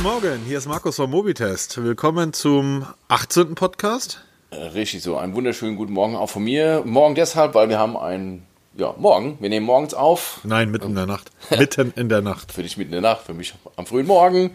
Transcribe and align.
Guten 0.00 0.10
Morgen, 0.10 0.40
hier 0.46 0.58
ist 0.58 0.68
Markus 0.68 0.94
vom 0.94 1.10
Mobitest. 1.10 1.82
Willkommen 1.82 2.32
zum 2.32 2.86
18. 3.08 3.56
Podcast. 3.56 4.20
Äh, 4.50 4.56
Richtig 4.66 5.02
so. 5.02 5.16
Einen 5.16 5.34
wunderschönen 5.34 5.74
guten 5.74 5.92
Morgen 5.92 6.14
auch 6.14 6.30
von 6.30 6.44
mir. 6.44 6.84
Morgen 6.86 7.16
deshalb, 7.16 7.56
weil 7.56 7.68
wir 7.68 7.80
haben 7.80 7.96
einen, 7.96 8.44
ja, 8.76 8.94
morgen. 8.96 9.38
Wir 9.40 9.48
nehmen 9.48 9.66
morgens 9.66 9.94
auf. 9.94 10.38
Nein, 10.44 10.70
mitten 10.70 10.90
in 10.90 10.94
der 10.94 11.06
Nacht. 11.06 11.32
Mitten 11.50 11.92
in 11.96 12.08
der 12.08 12.20
Nacht. 12.20 12.52
Für 12.54 12.62
dich 12.62 12.76
mitten 12.76 12.92
in 12.94 13.02
der 13.02 13.10
Nacht, 13.10 13.26
für 13.26 13.34
mich 13.34 13.54
am 13.74 13.86
frühen 13.86 14.06
Morgen. 14.06 14.52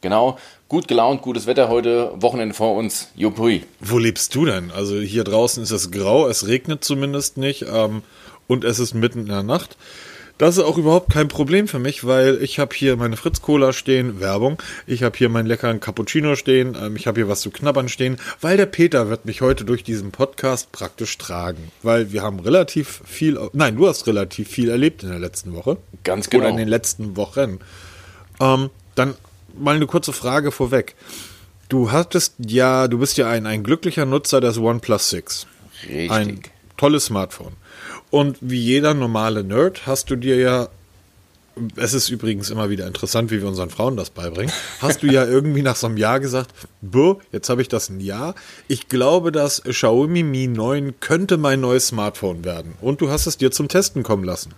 Genau. 0.00 0.38
Gut 0.66 0.88
gelaunt, 0.88 1.20
gutes 1.20 1.46
Wetter 1.46 1.68
heute, 1.68 2.12
Wochenende 2.14 2.54
vor 2.54 2.74
uns. 2.74 3.10
Jupui. 3.16 3.64
Wo 3.80 3.98
lebst 3.98 4.34
du 4.34 4.46
denn? 4.46 4.70
Also 4.70 4.98
hier 4.98 5.24
draußen 5.24 5.62
ist 5.62 5.72
es 5.72 5.90
grau, 5.90 6.26
es 6.26 6.46
regnet 6.46 6.84
zumindest 6.84 7.36
nicht 7.36 7.66
ähm, 7.70 8.02
und 8.46 8.64
es 8.64 8.78
ist 8.78 8.94
mitten 8.94 9.20
in 9.20 9.28
der 9.28 9.42
Nacht. 9.42 9.76
Das 10.38 10.58
ist 10.58 10.64
auch 10.64 10.76
überhaupt 10.76 11.10
kein 11.12 11.28
Problem 11.28 11.66
für 11.66 11.78
mich, 11.78 12.06
weil 12.06 12.42
ich 12.42 12.58
habe 12.58 12.74
hier 12.74 12.96
meine 12.96 13.16
Fritz 13.16 13.40
Cola 13.40 13.72
stehen, 13.72 14.20
Werbung. 14.20 14.62
Ich 14.86 15.02
habe 15.02 15.16
hier 15.16 15.30
meinen 15.30 15.46
leckeren 15.46 15.80
Cappuccino 15.80 16.36
stehen, 16.36 16.76
ähm, 16.78 16.94
ich 16.96 17.06
habe 17.06 17.20
hier 17.20 17.28
was 17.28 17.40
zu 17.40 17.50
knabbern 17.50 17.88
stehen, 17.88 18.18
weil 18.42 18.58
der 18.58 18.66
Peter 18.66 19.08
wird 19.08 19.24
mich 19.24 19.40
heute 19.40 19.64
durch 19.64 19.82
diesen 19.82 20.10
Podcast 20.10 20.72
praktisch 20.72 21.16
tragen, 21.16 21.72
weil 21.82 22.12
wir 22.12 22.22
haben 22.22 22.40
relativ 22.40 23.00
viel, 23.06 23.40
nein, 23.54 23.76
du 23.76 23.88
hast 23.88 24.06
relativ 24.06 24.48
viel 24.48 24.68
erlebt 24.68 25.02
in 25.02 25.08
der 25.08 25.18
letzten 25.18 25.54
Woche. 25.54 25.78
Ganz 26.04 26.28
genau. 26.28 26.44
Oder 26.44 26.50
in 26.50 26.58
den 26.58 26.68
letzten 26.68 27.16
Wochen. 27.16 27.60
Ähm, 28.38 28.68
dann 28.94 29.14
mal 29.58 29.76
eine 29.76 29.86
kurze 29.86 30.12
Frage 30.12 30.52
vorweg. 30.52 30.96
Du 31.70 31.92
hattest 31.92 32.34
ja, 32.38 32.88
du 32.88 32.98
bist 32.98 33.16
ja 33.16 33.28
ein, 33.28 33.46
ein 33.46 33.64
glücklicher 33.64 34.04
Nutzer 34.04 34.42
des 34.42 34.58
OnePlus 34.58 35.10
6. 35.10 35.46
Richtig. 35.88 36.10
Ein 36.10 36.40
tolles 36.76 37.06
Smartphone. 37.06 37.54
Und 38.16 38.38
wie 38.40 38.58
jeder 38.58 38.94
normale 38.94 39.44
Nerd 39.44 39.86
hast 39.86 40.08
du 40.08 40.16
dir 40.16 40.38
ja, 40.38 40.68
es 41.76 41.92
ist 41.92 42.08
übrigens 42.08 42.48
immer 42.48 42.70
wieder 42.70 42.86
interessant, 42.86 43.30
wie 43.30 43.42
wir 43.42 43.46
unseren 43.46 43.68
Frauen 43.68 43.94
das 43.98 44.08
beibringen, 44.08 44.50
hast 44.80 45.02
du 45.02 45.06
ja 45.06 45.26
irgendwie 45.26 45.60
nach 45.60 45.76
so 45.76 45.86
einem 45.86 45.98
Jahr 45.98 46.18
gesagt, 46.18 46.50
boh, 46.80 47.20
jetzt 47.30 47.50
habe 47.50 47.60
ich 47.60 47.68
das 47.68 47.90
ein 47.90 48.00
Jahr. 48.00 48.34
Ich 48.68 48.88
glaube, 48.88 49.32
das 49.32 49.62
Xiaomi 49.64 50.22
Mi 50.22 50.46
9 50.46 50.94
könnte 50.98 51.36
mein 51.36 51.60
neues 51.60 51.88
Smartphone 51.88 52.42
werden. 52.42 52.72
Und 52.80 53.02
du 53.02 53.10
hast 53.10 53.26
es 53.26 53.36
dir 53.36 53.50
zum 53.50 53.68
Testen 53.68 54.02
kommen 54.02 54.24
lassen. 54.24 54.54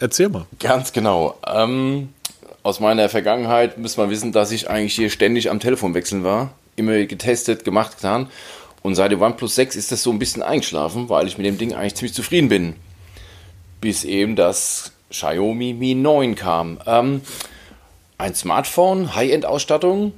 Erzähl 0.00 0.28
mal. 0.28 0.44
Ganz 0.60 0.92
genau. 0.92 1.38
Ähm, 1.46 2.10
aus 2.62 2.78
meiner 2.78 3.08
Vergangenheit 3.08 3.78
muss 3.78 3.96
man 3.96 4.10
wissen, 4.10 4.32
dass 4.32 4.50
ich 4.50 4.68
eigentlich 4.68 4.96
hier 4.96 5.08
ständig 5.08 5.50
am 5.50 5.60
Telefon 5.60 5.94
wechseln 5.94 6.24
war. 6.24 6.52
Immer 6.76 7.06
getestet, 7.06 7.64
gemacht, 7.64 7.96
getan. 7.96 8.28
Und 8.82 8.96
seit 8.96 9.12
dem 9.12 9.22
OnePlus 9.22 9.54
6 9.54 9.76
ist 9.76 9.92
das 9.92 10.02
so 10.02 10.10
ein 10.10 10.18
bisschen 10.18 10.42
eingeschlafen, 10.42 11.08
weil 11.08 11.26
ich 11.26 11.38
mit 11.38 11.46
dem 11.46 11.56
Ding 11.56 11.72
eigentlich 11.72 11.94
ziemlich 11.94 12.12
zufrieden 12.12 12.50
bin. 12.50 12.74
Bis 13.80 14.04
eben 14.04 14.36
das 14.36 14.92
Xiaomi 15.10 15.74
Mi 15.74 15.94
9 15.94 16.34
kam. 16.34 16.78
Ähm, 16.86 17.22
ein 18.18 18.34
Smartphone, 18.34 19.14
High-End-Ausstattung, 19.14 20.12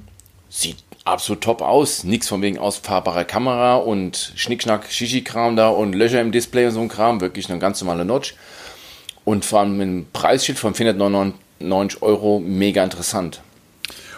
sieht 0.49 0.77
absolut 1.05 1.41
top 1.43 1.61
aus. 1.61 2.03
Nichts 2.03 2.27
von 2.27 2.41
wegen 2.41 2.57
ausfahrbarer 2.57 3.23
Kamera 3.23 3.75
und 3.75 4.33
Schnickschnack, 4.35 4.91
Shishi-Kram 4.91 5.55
da 5.55 5.69
und 5.69 5.93
Löcher 5.93 6.21
im 6.21 6.31
Display 6.31 6.65
und 6.65 6.71
so 6.71 6.81
ein 6.81 6.89
Kram. 6.89 7.21
Wirklich 7.21 7.49
eine 7.49 7.59
ganz 7.59 7.81
normale 7.81 8.05
Notch. 8.05 8.35
Und 9.23 9.45
vor 9.45 9.59
allem 9.59 9.77
mit 9.77 9.87
einem 9.87 10.07
Preisschild 10.11 10.57
von 10.57 10.73
499 10.73 12.01
Euro 12.01 12.39
mega 12.39 12.83
interessant. 12.83 13.41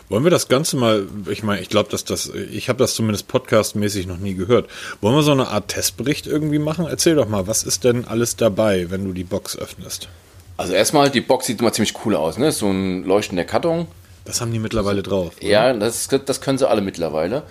Wollen 0.09 0.23
wir 0.23 0.31
das 0.31 0.47
Ganze 0.47 0.75
mal, 0.75 1.07
ich 1.29 1.43
meine, 1.43 1.61
ich 1.61 1.69
glaube, 1.69 1.89
dass 1.89 2.03
das, 2.03 2.29
ich 2.29 2.69
habe 2.69 2.79
das 2.79 2.93
zumindest 2.93 3.27
podcastmäßig 3.27 4.05
noch 4.05 4.17
nie 4.17 4.35
gehört. 4.35 4.69
Wollen 5.01 5.15
wir 5.15 5.23
so 5.23 5.31
eine 5.31 5.47
Art 5.47 5.69
Testbericht 5.69 6.27
irgendwie 6.27 6.59
machen? 6.59 6.85
Erzähl 6.87 7.15
doch 7.15 7.27
mal, 7.27 7.47
was 7.47 7.63
ist 7.63 7.83
denn 7.83 8.05
alles 8.05 8.35
dabei, 8.35 8.91
wenn 8.91 9.05
du 9.05 9.13
die 9.13 9.23
Box 9.23 9.57
öffnest? 9.57 10.09
Also 10.57 10.73
erstmal, 10.73 11.09
die 11.09 11.21
Box 11.21 11.47
sieht 11.47 11.61
immer 11.61 11.73
ziemlich 11.73 11.93
cool 12.05 12.15
aus, 12.15 12.37
ne? 12.37 12.51
So 12.51 12.69
ein 12.69 13.03
leuchtender 13.05 13.43
Karton. 13.43 13.87
Das 14.25 14.39
haben 14.39 14.52
die 14.52 14.59
mittlerweile 14.59 15.03
drauf. 15.03 15.33
oder? 15.37 15.47
Ja, 15.47 15.73
das, 15.73 16.08
das 16.08 16.42
können 16.42 16.58
sie 16.58 16.69
alle 16.69 16.81
mittlerweile. 16.81 17.43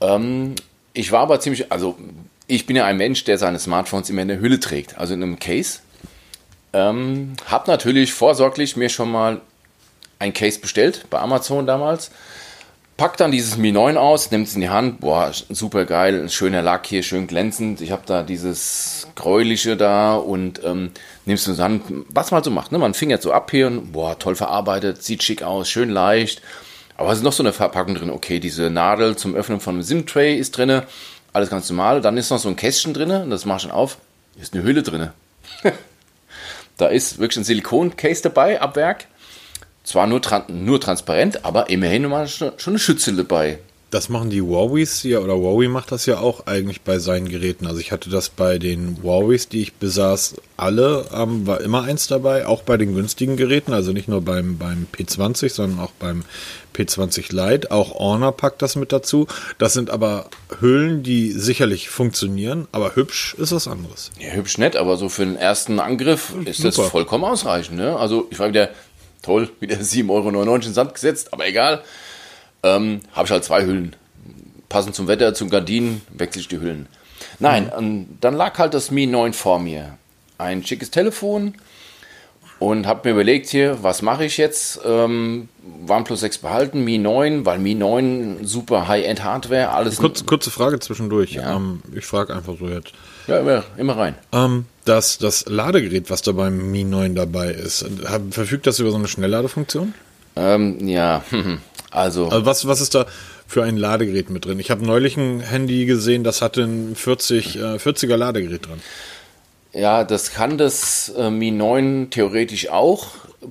Ähm, 0.00 0.54
ich 0.94 1.12
war 1.12 1.20
aber 1.20 1.40
ziemlich, 1.40 1.70
also 1.70 1.96
ich 2.46 2.66
bin 2.66 2.76
ja 2.76 2.86
ein 2.86 2.96
Mensch, 2.96 3.24
der 3.24 3.38
seine 3.38 3.58
Smartphones 3.58 4.08
immer 4.08 4.22
in 4.22 4.28
der 4.28 4.40
Hülle 4.40 4.58
trägt, 4.58 4.96
also 4.98 5.14
in 5.14 5.22
einem 5.22 5.38
Case. 5.38 5.80
Ähm, 6.72 7.34
hab 7.46 7.68
natürlich 7.68 8.12
vorsorglich 8.12 8.76
mir 8.76 8.88
schon 8.88 9.10
mal 9.10 9.40
ein 10.18 10.32
Case 10.32 10.58
bestellt 10.58 11.06
bei 11.10 11.18
Amazon 11.18 11.66
damals. 11.66 12.10
Pack 12.98 13.16
dann 13.16 13.30
dieses 13.30 13.56
Mi 13.56 13.70
9 13.70 13.96
aus, 13.96 14.32
nimmt 14.32 14.48
es 14.48 14.56
in 14.56 14.60
die 14.60 14.70
Hand, 14.70 14.98
boah, 15.00 15.30
super 15.50 15.84
geil, 15.84 16.28
schöner 16.28 16.62
Lack 16.62 16.84
hier, 16.84 17.04
schön 17.04 17.28
glänzend. 17.28 17.80
Ich 17.80 17.92
habe 17.92 18.02
da 18.06 18.24
dieses 18.24 19.06
gräuliche 19.14 19.76
da 19.76 20.16
und 20.16 20.60
ähm, 20.64 20.90
nimmst 21.24 21.46
du 21.46 21.62
an, 21.62 21.80
was 22.08 22.32
man 22.32 22.42
so 22.42 22.50
macht, 22.50 22.72
ne? 22.72 22.78
Man 22.78 22.94
fingert 22.94 23.22
so 23.22 23.32
ab 23.32 23.52
hier 23.52 23.68
und 23.68 23.92
boah, 23.92 24.18
toll 24.18 24.34
verarbeitet, 24.34 25.04
sieht 25.04 25.22
schick 25.22 25.44
aus, 25.44 25.70
schön 25.70 25.90
leicht. 25.90 26.42
Aber 26.96 27.12
es 27.12 27.18
ist 27.18 27.24
noch 27.24 27.32
so 27.32 27.44
eine 27.44 27.52
Verpackung 27.52 27.94
drin, 27.94 28.10
okay, 28.10 28.40
diese 28.40 28.68
Nadel 28.68 29.14
zum 29.14 29.36
Öffnen 29.36 29.60
von 29.60 29.76
einem 29.76 29.84
SIM-Tray 29.84 30.36
ist 30.36 30.58
drin, 30.58 30.82
alles 31.32 31.50
ganz 31.50 31.70
normal. 31.70 32.00
Dann 32.00 32.16
ist 32.16 32.30
noch 32.30 32.40
so 32.40 32.48
ein 32.48 32.56
Kästchen 32.56 32.94
drin, 32.94 33.30
das 33.30 33.44
mach 33.44 33.56
ich 33.56 33.62
schon 33.62 33.70
auf, 33.70 33.98
ist 34.40 34.54
eine 34.54 34.64
Hülle 34.64 34.82
drin. 34.82 35.10
da 36.76 36.88
ist 36.88 37.20
wirklich 37.20 37.36
ein 37.36 37.44
Silikon-Case 37.44 38.22
dabei, 38.22 38.60
ab 38.60 38.74
Werk. 38.74 39.04
Zwar 39.88 40.06
nur, 40.06 40.20
tran 40.20 40.42
nur 40.50 40.78
transparent, 40.82 41.46
aber 41.46 41.70
immerhin 41.70 42.06
mal 42.10 42.28
schon 42.28 42.52
eine 42.66 42.78
Schütze 42.78 43.14
dabei. 43.14 43.58
Das 43.90 44.10
machen 44.10 44.28
die 44.28 44.42
Huaweis 44.42 45.02
ja, 45.02 45.20
oder 45.20 45.36
Huawei 45.36 45.66
macht 45.68 45.92
das 45.92 46.04
ja 46.04 46.18
auch 46.18 46.46
eigentlich 46.46 46.82
bei 46.82 46.98
seinen 46.98 47.30
Geräten. 47.30 47.66
Also 47.66 47.80
ich 47.80 47.90
hatte 47.90 48.10
das 48.10 48.28
bei 48.28 48.58
den 48.58 48.98
Huaweis, 49.02 49.48
die 49.48 49.62
ich 49.62 49.72
besaß, 49.72 50.34
alle, 50.58 51.06
ähm, 51.14 51.46
war 51.46 51.62
immer 51.62 51.84
eins 51.84 52.06
dabei, 52.06 52.46
auch 52.46 52.60
bei 52.64 52.76
den 52.76 52.94
günstigen 52.94 53.38
Geräten, 53.38 53.72
also 53.72 53.92
nicht 53.92 54.08
nur 54.08 54.20
beim, 54.20 54.58
beim 54.58 54.88
P20, 54.94 55.48
sondern 55.48 55.80
auch 55.80 55.92
beim 55.92 56.24
P20 56.76 57.34
Lite. 57.34 57.70
Auch 57.70 57.98
Honor 57.98 58.32
packt 58.32 58.60
das 58.60 58.76
mit 58.76 58.92
dazu. 58.92 59.26
Das 59.56 59.72
sind 59.72 59.88
aber 59.88 60.28
Hüllen, 60.60 61.02
die 61.02 61.32
sicherlich 61.32 61.88
funktionieren, 61.88 62.68
aber 62.72 62.94
hübsch 62.94 63.36
ist 63.38 63.52
was 63.52 63.66
anderes. 63.66 64.10
Ja, 64.20 64.32
hübsch 64.32 64.58
nett, 64.58 64.76
aber 64.76 64.98
so 64.98 65.08
für 65.08 65.24
den 65.24 65.36
ersten 65.36 65.80
Angriff 65.80 66.34
ist 66.44 66.62
das 66.62 66.74
Super. 66.74 66.90
vollkommen 66.90 67.24
ausreichend. 67.24 67.78
Ne? 67.78 67.96
Also 67.96 68.28
ich 68.30 68.38
war 68.38 68.48
wieder, 68.48 68.68
toll, 69.22 69.50
wieder 69.60 69.76
7,99 69.80 70.10
Euro 70.10 70.54
in 70.54 70.60
den 70.60 70.74
Sand 70.74 70.94
gesetzt, 70.94 71.32
aber 71.32 71.46
egal. 71.46 71.82
Ähm, 72.62 73.00
Habe 73.12 73.26
ich 73.26 73.30
halt 73.30 73.44
zwei 73.44 73.64
Hüllen. 73.64 73.94
Passend 74.68 74.94
zum 74.94 75.08
Wetter, 75.08 75.32
zum 75.34 75.48
Gardinen, 75.48 76.02
wechsle 76.10 76.40
ich 76.40 76.48
die 76.48 76.60
Hüllen. 76.60 76.86
Nein, 77.38 77.72
ähm, 77.76 78.06
dann 78.20 78.34
lag 78.34 78.58
halt 78.58 78.74
das 78.74 78.90
Mi 78.90 79.06
9 79.06 79.32
vor 79.32 79.58
mir. 79.58 79.96
Ein 80.36 80.64
schickes 80.64 80.90
Telefon 80.90 81.54
und 82.58 82.86
habe 82.86 83.08
mir 83.08 83.14
überlegt 83.14 83.48
hier, 83.48 83.82
was 83.82 84.02
mache 84.02 84.24
ich 84.24 84.36
jetzt? 84.36 84.80
Ähm, 84.84 85.48
OnePlus 85.88 86.20
6 86.20 86.38
behalten, 86.38 86.84
Mi 86.84 86.98
9, 86.98 87.46
weil 87.46 87.58
Mi 87.58 87.74
9 87.74 88.38
super 88.42 88.88
High-End 88.88 89.22
Hardware, 89.22 89.70
alles 89.70 89.98
Kurz, 89.98 90.26
kurze 90.26 90.50
Frage 90.50 90.80
zwischendurch. 90.80 91.32
Ja. 91.34 91.56
Ähm, 91.56 91.82
ich 91.94 92.04
frage 92.04 92.34
einfach 92.34 92.54
so 92.58 92.68
jetzt. 92.68 92.92
ja, 93.26 93.38
immer, 93.38 93.64
immer 93.76 93.96
rein. 93.96 94.16
Ähm, 94.32 94.66
das, 94.88 95.18
das 95.18 95.44
Ladegerät, 95.46 96.10
was 96.10 96.22
da 96.22 96.32
beim 96.32 96.70
Mi 96.70 96.84
9 96.84 97.14
dabei 97.14 97.50
ist, 97.50 97.84
verfügt 98.30 98.66
das 98.66 98.78
über 98.78 98.90
so 98.90 98.96
eine 98.96 99.08
Schnellladefunktion? 99.08 99.94
Ähm, 100.36 100.88
ja, 100.88 101.22
also 101.90 102.28
Also 102.28 102.46
was, 102.46 102.66
was 102.66 102.80
ist 102.80 102.94
da 102.94 103.06
für 103.46 103.64
ein 103.64 103.76
Ladegerät 103.76 104.30
mit 104.30 104.44
drin? 104.44 104.58
Ich 104.58 104.70
habe 104.70 104.84
neulich 104.84 105.16
ein 105.16 105.40
Handy 105.40 105.86
gesehen, 105.86 106.24
das 106.24 106.42
hatte 106.42 106.62
ein 106.62 106.94
40, 106.96 107.56
äh, 107.56 107.60
40er 107.76 108.16
Ladegerät 108.16 108.66
drin. 108.66 108.80
Ja, 109.72 110.04
das 110.04 110.32
kann 110.32 110.58
das 110.58 111.12
äh, 111.16 111.30
Mi 111.30 111.50
9 111.50 112.08
theoretisch 112.10 112.68
auch. 112.70 113.08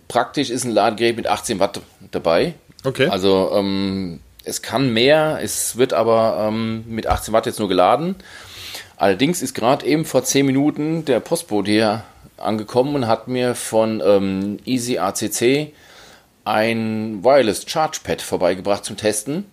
Praktisch 0.08 0.50
ist 0.50 0.66
ein 0.66 0.72
Ladegerät 0.72 1.16
mit 1.16 1.28
18 1.28 1.59
Watt 1.59 1.80
dabei. 2.12 2.56
Okay. 2.84 3.08
Also 3.08 3.52
ähm, 3.54 4.19
es 4.44 4.62
kann 4.62 4.94
mehr, 4.94 5.40
es 5.42 5.78
wird 5.78 5.94
aber 5.94 6.48
ähm, 6.48 6.86
mit 6.88 7.08
18 7.08 7.34
Watt 7.34 7.46
jetzt 7.46 7.59
nur 7.59 7.68
geladen. 7.68 8.16
Allerdings 8.97 9.44
ist 9.44 9.53
gerade 9.53 9.85
eben 9.85 10.06
vor 10.06 10.24
10 10.24 10.45
Minuten 10.45 11.06
der 11.06 11.19
Postbote 11.19 11.69
hier 11.69 12.04
angekommen 12.38 12.95
und 12.95 13.07
hat 13.07 13.27
mir 13.27 13.54
von 13.54 14.01
ähm, 14.04 14.57
Easy 14.66 14.98
ACC 14.98 15.74
ein 16.45 17.24
Wireless 17.24 17.69
Charge 17.69 18.00
Pad 18.04 18.22
vorbeigebracht 18.22 18.83
zum 18.83 18.98
Testen, 18.98 19.45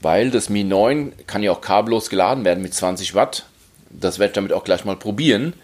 weil 0.00 0.30
das 0.30 0.48
Mi 0.48 0.62
9 0.62 1.12
kann 1.26 1.42
ja 1.42 1.50
auch 1.50 1.60
kabellos 1.60 2.10
geladen 2.10 2.44
werden 2.44 2.62
mit 2.62 2.74
20 2.74 3.14
Watt. 3.14 3.46
Das 3.90 4.18
werde 4.18 4.30
ich 4.30 4.34
damit 4.34 4.52
auch 4.52 4.64
gleich 4.64 4.84
mal 4.84 4.96
probieren. 4.96 5.54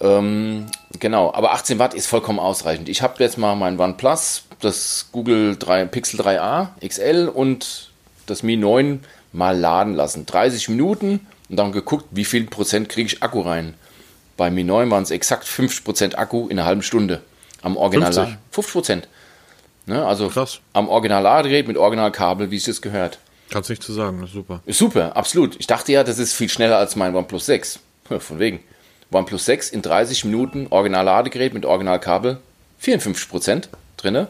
Ähm, 0.00 0.66
genau, 0.98 1.32
aber 1.34 1.52
18 1.52 1.78
Watt 1.78 1.92
ist 1.92 2.06
vollkommen 2.06 2.38
ausreichend. 2.38 2.88
Ich 2.88 3.02
habe 3.02 3.22
jetzt 3.22 3.36
mal 3.36 3.54
mein 3.56 3.78
OnePlus, 3.78 4.44
das 4.60 5.08
Google 5.12 5.56
3, 5.58 5.84
Pixel 5.86 6.20
3a 6.20 6.68
XL 6.86 7.30
und 7.32 7.90
das 8.26 8.42
Mi 8.42 8.56
9 8.56 9.04
mal 9.32 9.58
laden 9.58 9.94
lassen. 9.94 10.24
30 10.24 10.70
Minuten 10.70 11.26
und 11.52 11.58
dann 11.58 11.70
geguckt, 11.70 12.06
wie 12.12 12.24
viel 12.24 12.46
Prozent 12.46 12.88
kriege 12.88 13.08
ich 13.08 13.22
Akku 13.22 13.42
rein. 13.42 13.74
Bei 14.38 14.50
Mi 14.50 14.64
9 14.64 14.90
waren 14.90 15.02
es 15.02 15.10
exakt 15.10 15.44
50 15.44 15.84
Prozent 15.84 16.18
Akku 16.18 16.48
in 16.48 16.58
einer 16.58 16.66
halben 16.66 16.82
Stunde. 16.82 17.20
Am 17.60 17.76
Original 17.76 18.10
50? 18.10 18.38
50 18.52 18.72
Prozent. 18.72 19.08
Ne, 19.84 20.02
also 20.02 20.28
Krass. 20.28 20.60
am 20.72 20.88
Original-Ladegerät 20.88 21.68
mit 21.68 21.76
Originalkabel, 21.76 22.50
wie 22.50 22.56
es 22.56 22.64
jetzt 22.64 22.80
gehört. 22.80 23.18
Kannst 23.50 23.68
nicht 23.68 23.82
zu 23.82 23.92
sagen, 23.92 24.18
das 24.22 24.30
ist 24.30 24.34
super. 24.34 24.62
Ist 24.64 24.78
super, 24.78 25.14
absolut. 25.14 25.56
Ich 25.60 25.66
dachte 25.66 25.92
ja, 25.92 26.04
das 26.04 26.18
ist 26.18 26.32
viel 26.32 26.48
schneller 26.48 26.78
als 26.78 26.96
mein 26.96 27.14
OnePlus 27.14 27.44
6. 27.44 27.80
Von 28.18 28.38
wegen. 28.38 28.60
OnePlus 29.12 29.44
6 29.44 29.68
in 29.72 29.82
30 29.82 30.24
Minuten, 30.24 30.68
Original-Ladegerät 30.70 31.52
mit 31.52 31.66
Originalkabel, 31.66 32.38
54% 32.82 33.64
drinne. 33.98 34.28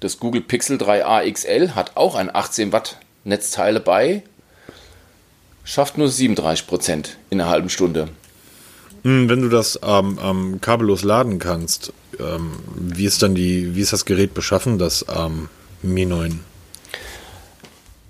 Das 0.00 0.20
Google 0.20 0.42
Pixel 0.42 0.76
3a 0.76 1.32
XL 1.32 1.70
hat 1.70 1.92
auch 1.96 2.16
ein 2.16 2.34
18 2.34 2.70
Watt 2.72 2.98
Netzteile 3.24 3.80
bei, 3.80 4.22
schafft 5.66 5.98
nur 5.98 6.08
37 6.08 6.66
Prozent 6.66 7.18
in 7.28 7.38
einer 7.38 7.50
halben 7.50 7.68
Stunde. 7.68 8.08
Hm, 9.02 9.28
Wenn 9.28 9.42
du 9.42 9.50
das 9.50 9.78
ähm, 9.82 10.18
ähm, 10.22 10.60
kabellos 10.62 11.04
laden 11.04 11.38
kannst, 11.38 11.92
ähm, 12.18 12.52
wie 12.74 13.04
ist 13.04 13.22
dann 13.22 13.34
die, 13.34 13.76
wie 13.76 13.82
ist 13.82 13.92
das 13.92 14.06
Gerät 14.06 14.32
beschaffen, 14.32 14.78
das 14.78 15.04
ähm, 15.14 15.50
Mi 15.82 16.06
9? 16.06 16.40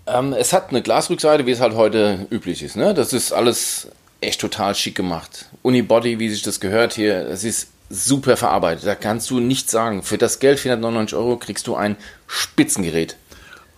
Ähm, 0.07 0.33
es 0.35 0.53
hat 0.53 0.71
eine 0.71 0.83
Glasrückseite, 0.83 1.47
wie 1.47 1.51
es 1.51 1.61
halt 1.61 1.75
heute 1.75 2.29
üblich 2.31 2.63
ist. 2.63 2.77
Ne? 2.77 2.95
Das 2.95 3.13
ist 3.13 3.33
alles 3.33 3.89
echt 4.21 4.41
total 4.41 4.75
schick 4.75 4.95
gemacht. 4.95 5.47
Unibody, 5.63 6.19
wie 6.21 6.29
sich 6.29 6.43
das 6.43 6.61
gehört 6.61 6.93
hier, 6.95 7.25
das 7.25 7.43
ist 7.43 7.69
super 7.91 8.37
verarbeitet. 8.37 8.87
Da 8.87 8.95
kannst 8.95 9.31
du 9.31 9.41
nichts 9.41 9.73
sagen. 9.73 10.03
Für 10.03 10.19
das 10.19 10.39
Geld, 10.39 10.61
499 10.61 11.17
Euro, 11.17 11.37
kriegst 11.37 11.67
du 11.67 11.75
ein 11.75 11.97
Spitzengerät. 12.27 13.17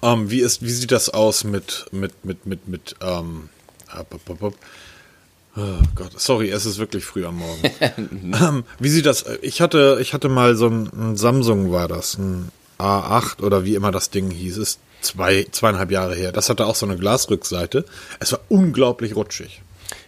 Ähm, 0.03 0.31
wie, 0.31 0.41
ist, 0.41 0.63
wie 0.63 0.71
sieht 0.71 0.93
das 0.93 1.11
aus 1.11 1.45
mit, 1.45 1.87
mit, 1.93 2.25
mit, 2.25 2.47
mit, 2.47 2.69
mit, 2.69 2.95
hop, 3.97 4.21
hop, 4.29 4.41
hop. 4.41 4.55
Oh 5.57 5.83
Gott, 5.95 6.21
sorry, 6.21 6.51
es 6.51 6.67
ist 6.67 6.79
wirklich 6.79 7.05
früh 7.05 7.25
am 7.25 7.39
Morgen. 7.39 7.63
ähm, 8.41 8.65
wie 8.79 8.89
sieht 8.89 9.07
das? 9.07 9.25
Ich 9.43 9.61
hatte, 9.61 9.99
ich 10.01 10.13
hatte 10.13 10.29
mal 10.29 10.57
so 10.57 10.69
ein, 10.69 10.91
ein 10.95 11.17
Samsung 11.17 11.73
war 11.73 11.89
das, 11.89 12.17
ein 12.17 12.53
A8 12.79 13.43
oder 13.43 13.65
wie 13.65 13.75
immer 13.75 13.91
das 13.91 14.11
Ding 14.11 14.31
hieß, 14.31 14.57
ist 14.59 14.79
zwei, 15.01 15.47
zweieinhalb 15.51 15.91
Jahre 15.91 16.15
her. 16.15 16.33
Das 16.33 16.49
hatte 16.49 16.67
auch 16.67 16.77
so 16.77 16.87
eine 16.87 16.97
Glasrückseite. 16.97 17.85
Es 18.21 18.33
war 18.33 18.41
unglaublich 18.49 19.17
rutschig. 19.17 19.63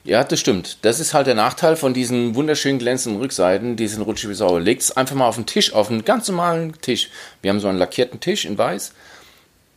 Ja, 0.05 0.25
das 0.25 0.41
stimmt. 0.41 0.79
Das 0.83 1.01
ist 1.01 1.15
halt 1.15 1.27
der 1.27 1.35
Nachteil 1.35 1.77
von 1.77 1.95
diesen 1.95 2.35
wunderschönen 2.35 2.79
glänzenden 2.79 3.21
Rückseiten, 3.21 3.77
die 3.77 3.89
sind 3.89 4.03
rutschig 4.03 4.31
wie 4.31 4.35
Sau. 4.35 4.59
Legt 4.59 4.83
es 4.83 4.97
einfach 4.97 5.17
mal 5.17 5.27
auf 5.27 5.37
den 5.37 5.47
Tisch, 5.47 5.73
auf 5.73 5.91
einen 5.91 6.05
ganz 6.05 6.29
normalen 6.29 6.81
Tisch. 6.81 7.11
Wir 7.43 7.51
haben 7.51 7.61
so 7.61 7.69
einen 7.69 7.79
lackierten 7.79 8.21
Tisch 8.21 8.45
in 8.45 8.57
weiß. 8.57 8.93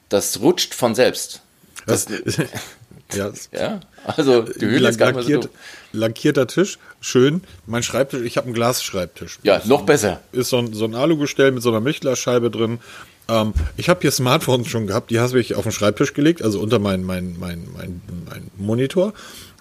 Das 0.10 0.40
rutscht 0.40 0.74
von 0.74 0.96
selbst. 0.96 1.42
Das, 1.86 2.08
ja, 3.16 3.32
Ja, 3.52 3.80
also 4.06 4.42
die 4.42 4.66
Höhle 4.66 4.90
ist 4.90 4.98
gar 4.98 5.14
so 5.14 5.20
lackiert, 5.20 5.46
doof. 5.46 5.52
lackierter 5.92 6.48
Tisch, 6.48 6.80
schön. 7.02 7.42
Mein 7.66 7.84
Schreibtisch, 7.84 8.22
ich 8.22 8.38
habe 8.38 8.46
einen 8.46 8.54
Glasschreibtisch. 8.54 9.40
Ja, 9.44 9.62
noch 9.66 9.84
besser. 9.84 10.22
ist 10.32 10.50
so 10.50 10.58
ein, 10.58 10.74
so 10.74 10.86
ein 10.86 10.96
Alugestell 10.96 11.52
mit 11.52 11.64
so 11.64 11.70
einer 11.70 11.80
Milchglasscheibe 11.80 12.50
drin. 12.50 12.80
Ähm, 13.30 13.54
ich 13.78 13.90
habe 13.90 14.02
hier 14.02 14.12
Smartphones 14.12 14.68
schon 14.68 14.88
gehabt, 14.88 15.10
die 15.10 15.20
habe 15.20 15.40
ich 15.40 15.56
auf 15.56 15.64
den 15.64 15.72
Schreibtisch 15.72 16.14
gelegt, 16.14 16.42
also 16.42 16.60
unter 16.60 16.80
meinen 16.80 17.04
mein, 17.04 17.38
mein, 17.40 17.68
mein, 17.76 18.02
mein 18.30 18.52
Monitor 18.58 19.14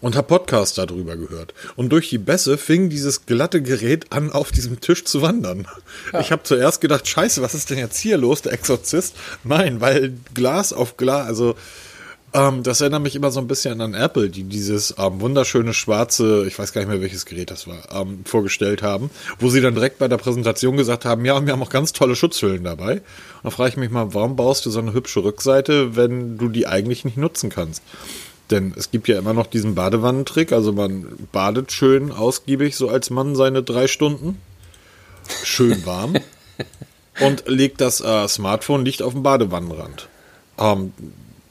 und 0.02 0.16
habe 0.16 0.26
Podcasts 0.26 0.74
darüber 0.74 1.16
gehört. 1.16 1.54
Und 1.76 1.90
durch 1.90 2.10
die 2.10 2.18
Bässe 2.18 2.58
fing 2.58 2.90
dieses 2.90 3.24
glatte 3.24 3.62
Gerät 3.62 4.12
an, 4.12 4.32
auf 4.32 4.50
diesem 4.50 4.80
Tisch 4.80 5.04
zu 5.04 5.22
wandern. 5.22 5.66
Ich 6.20 6.32
habe 6.32 6.42
zuerst 6.42 6.80
gedacht, 6.80 7.06
scheiße, 7.06 7.40
was 7.40 7.54
ist 7.54 7.70
denn 7.70 7.78
jetzt 7.78 7.98
hier 7.98 8.18
los, 8.18 8.42
der 8.42 8.52
Exorzist? 8.52 9.14
Nein, 9.44 9.80
weil 9.80 10.12
Glas 10.34 10.72
auf 10.72 10.96
Glas, 10.96 11.28
also 11.28 11.54
ähm, 12.34 12.62
das 12.62 12.80
erinnert 12.80 13.02
mich 13.02 13.14
immer 13.14 13.30
so 13.30 13.40
ein 13.40 13.46
bisschen 13.46 13.80
an 13.80 13.94
Apple, 13.94 14.30
die 14.30 14.44
dieses 14.44 14.94
ähm, 14.98 15.20
wunderschöne 15.20 15.74
schwarze, 15.74 16.46
ich 16.46 16.58
weiß 16.58 16.72
gar 16.72 16.80
nicht 16.80 16.88
mehr 16.88 17.02
welches 17.02 17.26
Gerät 17.26 17.50
das 17.50 17.66
war, 17.66 17.78
ähm, 17.94 18.24
vorgestellt 18.24 18.82
haben, 18.82 19.10
wo 19.38 19.50
sie 19.50 19.60
dann 19.60 19.74
direkt 19.74 19.98
bei 19.98 20.08
der 20.08 20.16
Präsentation 20.16 20.76
gesagt 20.76 21.04
haben, 21.04 21.24
ja, 21.24 21.44
wir 21.44 21.52
haben 21.52 21.62
auch 21.62 21.68
ganz 21.68 21.92
tolle 21.92 22.16
Schutzhüllen 22.16 22.64
dabei. 22.64 22.94
Und 22.94 23.02
da 23.44 23.50
frage 23.50 23.70
ich 23.70 23.76
mich 23.76 23.90
mal, 23.90 24.14
warum 24.14 24.36
baust 24.36 24.64
du 24.64 24.70
so 24.70 24.78
eine 24.78 24.94
hübsche 24.94 25.22
Rückseite, 25.22 25.94
wenn 25.94 26.38
du 26.38 26.48
die 26.48 26.66
eigentlich 26.66 27.04
nicht 27.04 27.18
nutzen 27.18 27.50
kannst? 27.50 27.82
Denn 28.50 28.72
es 28.76 28.90
gibt 28.90 29.08
ja 29.08 29.18
immer 29.18 29.34
noch 29.34 29.46
diesen 29.46 29.74
Badewannentrick, 29.74 30.52
also 30.52 30.72
man 30.72 31.06
badet 31.32 31.70
schön 31.70 32.12
ausgiebig, 32.12 32.76
so 32.76 32.88
als 32.88 33.10
Mann 33.10 33.36
seine 33.36 33.62
drei 33.62 33.86
Stunden, 33.88 34.40
schön 35.44 35.84
warm 35.84 36.14
und 37.20 37.44
legt 37.46 37.80
das 37.82 38.00
äh, 38.00 38.26
Smartphone 38.26 38.82
nicht 38.82 39.02
auf 39.02 39.12
dem 39.12 39.22
Badewannenrand. 39.22 40.08
Ähm, 40.58 40.92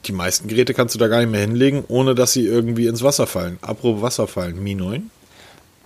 die 0.04 0.12
meisten 0.12 0.48
Geräte 0.48 0.74
kannst 0.74 0.94
du 0.94 0.98
da 0.98 1.08
gar 1.08 1.20
nicht 1.20 1.30
mehr 1.30 1.40
hinlegen, 1.40 1.84
ohne 1.88 2.14
dass 2.14 2.32
sie 2.32 2.46
irgendwie 2.46 2.86
ins 2.86 3.02
Wasser 3.02 3.26
fallen. 3.26 3.58
Apropos 3.62 4.02
Wasser 4.02 4.26
fallen, 4.26 4.62
Mi 4.62 4.74
9? 4.74 5.10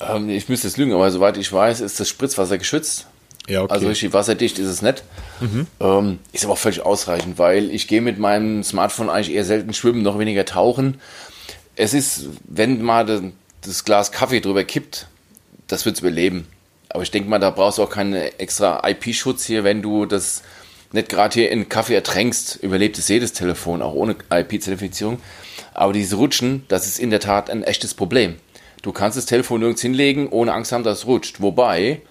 Ähm, 0.01 0.29
ich 0.29 0.49
müsste 0.49 0.69
jetzt 0.69 0.77
lügen, 0.77 0.93
aber 0.93 1.11
soweit 1.11 1.37
ich 1.37 1.53
weiß, 1.53 1.81
ist 1.81 2.01
das 2.01 2.09
Spritzwasser 2.09 2.59
geschützt. 2.59 3.07
Ja, 3.49 3.63
okay. 3.63 3.73
Also 3.73 3.89
richtig 3.89 4.13
wasserdicht 4.13 4.59
ist 4.59 4.67
es 4.69 4.83
nicht. 4.83 5.05
Ähm, 5.81 6.19
ist 6.33 6.45
aber 6.45 6.55
auch 6.55 6.59
völlig 6.59 6.81
ausreichend, 6.81 7.39
weil 7.39 7.71
ich 7.71 7.87
gehe 7.87 8.01
mit 8.01 8.19
meinem 8.19 8.65
Smartphone 8.65 9.09
eigentlich 9.09 9.35
eher 9.35 9.45
selten 9.45 9.73
schwimmen, 9.73 10.03
noch 10.03 10.19
weniger 10.19 10.45
tauchen. 10.45 11.01
Es 11.77 11.95
ist, 11.95 12.29
wenn 12.45 12.83
mal 12.83 13.07
das, 13.07 13.23
das 13.61 13.85
Glas 13.85 14.11
Kaffee 14.11 14.41
drüber 14.41 14.65
kippt, 14.65 15.07
das 15.69 15.85
wird 15.85 15.97
es 15.97 16.01
überleben. 16.01 16.47
Aber 16.89 17.03
ich 17.03 17.11
denke 17.11 17.29
mal, 17.29 17.39
da 17.39 17.51
brauchst 17.51 17.79
du 17.79 17.83
auch 17.83 17.91
keinen 17.91 18.15
extra 18.15 18.83
IP-Schutz 18.89 19.45
hier, 19.45 19.65
wenn 19.65 19.83
du 19.83 20.07
das 20.07 20.43
nicht 20.93 21.09
gerade 21.09 21.35
hier 21.35 21.51
in 21.51 21.69
Kaffee 21.69 21.95
ertränkst, 21.95 22.57
überlebt 22.63 22.99
es 22.99 23.09
jedes 23.09 23.33
Telefon, 23.33 23.83
auch 23.83 23.95
ohne 23.95 24.17
IP-Zertifizierung. 24.31 25.19
Aber 25.75 25.93
diese 25.93 26.17
Rutschen, 26.17 26.65
das 26.69 26.87
ist 26.87 26.99
in 26.99 27.11
der 27.11 27.21
Tat 27.21 27.51
ein 27.51 27.63
echtes 27.63 27.95
Problem. 27.95 28.37
Du 28.83 28.93
kannst 28.93 29.19
das 29.19 29.27
Telefon 29.27 29.61
nirgends 29.61 29.83
hinlegen, 29.83 30.29
ohne 30.29 30.53
Angst 30.53 30.73
haben, 30.73 30.85
dass 30.85 30.99
es 30.99 31.07
rutscht. 31.07 31.41
Wobei 31.41 32.03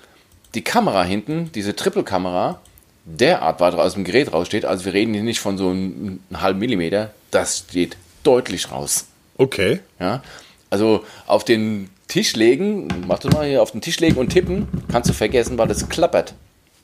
die 0.56 0.64
Kamera 0.64 1.04
hinten, 1.04 1.52
diese 1.54 1.76
Triple-Kamera, 1.76 2.60
derart 3.06 3.60
weit 3.60 3.76
aus 3.76 3.94
dem 3.94 4.04
Gerät 4.04 4.34
raussteht. 4.34 4.66
Also 4.66 4.86
wir 4.86 4.94
reden 4.94 5.14
hier 5.14 5.24
nicht 5.24 5.40
von 5.40 5.58
so 5.58 5.70
einem, 5.70 6.20
halben 6.34 6.60
Millimeter. 6.60 7.14
Das 7.32 7.60
steht 7.70 7.98
deutlich 8.24 8.72
raus. 8.72 9.06
Okay. 9.38 9.80
Ja? 10.00 10.24
Also 10.70 11.06
auf 11.28 11.46
den 11.46 11.90
Tisch 12.08 12.36
legen, 12.36 12.88
mach 13.08 13.20
das 13.20 13.34
mal 13.34 13.48
hier 13.48 13.62
auf 13.62 13.72
den 13.72 13.82
Tisch 13.82 14.00
legen 14.00 14.18
und 14.18 14.30
tippen, 14.30 14.68
kannst 14.92 15.10
du 15.10 15.14
vergessen, 15.14 15.58
weil 15.58 15.70
es 15.72 15.88
klappert. 15.90 16.34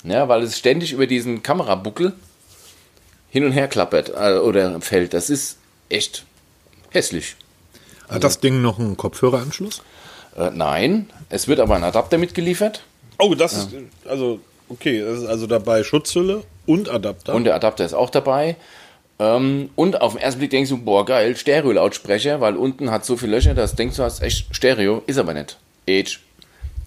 Ja, 0.04 0.28
weil 0.28 0.44
es 0.44 0.58
ständig 0.58 0.94
über 0.94 1.08
diesen 1.08 1.44
Kamerabuckel 1.44 2.14
hin 3.30 3.46
und 3.46 3.52
her 3.52 3.68
klappert 3.68 4.10
äh, 4.10 4.38
oder 4.40 4.82
fällt. 4.82 5.14
Das 5.14 5.30
ist 5.30 5.58
echt 5.90 6.26
hässlich. 6.90 7.36
Hat 8.10 8.24
das 8.24 8.40
Ding 8.40 8.62
noch 8.62 8.80
einen 8.80 8.98
Kopfhöreranschluss? 8.98 9.82
Äh, 10.36 10.50
nein, 10.54 11.10
es 11.30 11.48
wird 11.48 11.60
aber 11.60 11.76
ein 11.76 11.84
Adapter 11.84 12.18
mitgeliefert 12.18 12.84
Oh, 13.24 13.36
das 13.36 13.54
ist, 13.54 13.70
also, 14.06 14.40
okay, 14.68 15.00
das 15.00 15.20
ist 15.20 15.26
also 15.28 15.46
dabei 15.46 15.84
Schutzhülle 15.84 16.44
und 16.66 16.90
Adapter. 16.90 17.36
und 17.36 17.44
der 17.44 17.54
Adapter 17.54 17.86
ist 17.86 17.94
auch 17.94 18.10
dabei. 18.10 18.56
Ähm, 19.20 19.70
und 19.76 20.02
auf 20.02 20.14
den 20.14 20.22
ersten 20.24 20.40
Blick 20.40 20.50
denkst 20.50 20.72
du, 20.72 20.78
boah, 20.80 21.06
geil, 21.06 21.38
Stereo-Lautsprecher, 21.38 22.42
weil 22.42 22.56
unten 22.58 22.90
hat 22.90 23.06
so 23.06 23.18
viele 23.18 23.34
Löcher, 23.36 23.54
dass 23.54 23.76
denkst, 23.76 23.98
du 23.98 24.04
hast 24.04 24.24
echt 24.24 24.56
Stereo, 24.56 25.04
ist 25.06 25.20
aber 25.20 25.36
nicht. 25.36 25.60
Age. 25.88 26.20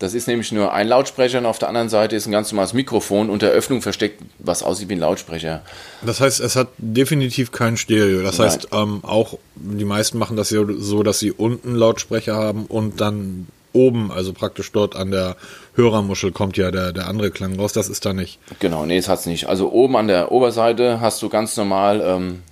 Das 0.04 0.12
ist 0.12 0.28
nämlich 0.28 0.52
nur 0.52 0.72
ein 0.74 0.86
Lautsprecher 0.86 1.38
und 1.38 1.46
auf 1.46 1.58
der 1.58 1.68
anderen 1.68 1.88
Seite 1.88 2.14
ist 2.14 2.26
ein 2.26 2.30
ganz 2.30 2.52
normales 2.52 2.74
Mikrofon 2.74 3.30
und 3.30 3.40
der 3.40 3.50
Öffnung 3.50 3.80
versteckt, 3.80 4.22
was 4.38 4.62
aussieht 4.62 4.90
wie 4.90 4.92
ein 4.92 4.98
Lautsprecher. 4.98 5.62
Das 6.02 6.20
heißt, 6.20 6.40
es 6.40 6.56
hat 6.56 6.68
definitiv 6.76 7.52
kein 7.52 7.78
Stereo. 7.78 8.22
Das 8.22 8.36
Nein. 8.36 8.48
heißt, 8.48 8.68
ähm, 8.72 9.00
auch 9.02 9.38
die 9.54 9.86
meisten 9.86 10.18
machen 10.18 10.36
das 10.36 10.50
ja 10.50 10.60
so, 10.76 11.02
dass 11.02 11.20
sie 11.20 11.32
unten 11.32 11.74
Lautsprecher 11.74 12.34
haben 12.34 12.66
und 12.66 13.00
dann 13.00 13.46
oben, 13.72 14.12
also 14.12 14.34
praktisch 14.34 14.70
dort 14.72 14.94
an 14.94 15.10
der 15.10 15.36
Hörermuschel 15.74 16.32
kommt 16.32 16.58
ja 16.58 16.70
der, 16.70 16.92
der 16.92 17.08
andere 17.08 17.30
Klang 17.30 17.58
raus. 17.58 17.72
Das 17.72 17.88
ist 17.88 18.04
da 18.04 18.12
nicht. 18.12 18.38
Genau, 18.58 18.84
nee, 18.84 18.98
das 18.98 19.08
hat's 19.08 19.24
nicht. 19.24 19.48
Also 19.48 19.72
oben 19.72 19.96
an 19.96 20.06
der 20.06 20.32
Oberseite 20.32 21.00
hast 21.00 21.22
du 21.22 21.30
ganz 21.30 21.56
normal 21.56 22.02
ähm, 22.04 22.42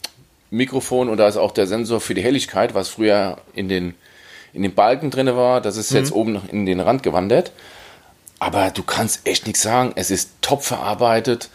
Mikrofon 0.51 1.11
und 1.11 1.19
da 1.19 1.29
ist 1.29 1.37
auch 1.37 1.53
der 1.53 1.67
Sensor 1.67 2.01
für 2.01 2.15
die 2.15 2.23
Helligkeit, 2.23 2.75
was 2.75 2.89
früher 2.89 3.37
in 3.55 3.69
den, 3.69 3.95
in 4.53 4.63
den 4.63 4.75
Balken 4.75 5.11
drin 5.11 5.27
war. 5.29 5.61
Das 5.61 5.77
ist 5.77 5.93
jetzt 5.93 6.13
oben 6.13 6.33
noch 6.33 6.49
in 6.49 6.67
den 6.67 6.81
Rand 6.81 7.03
gewandert. 7.03 7.53
Aber 8.39 8.71
du 8.71 8.83
kannst 8.83 9.21
echt 9.27 9.47
nichts 9.47 9.63
sagen. 9.63 9.93
Es 9.95 10.11
ist 10.11 10.31
top 10.41 10.63
verarbeitet. 10.65 11.49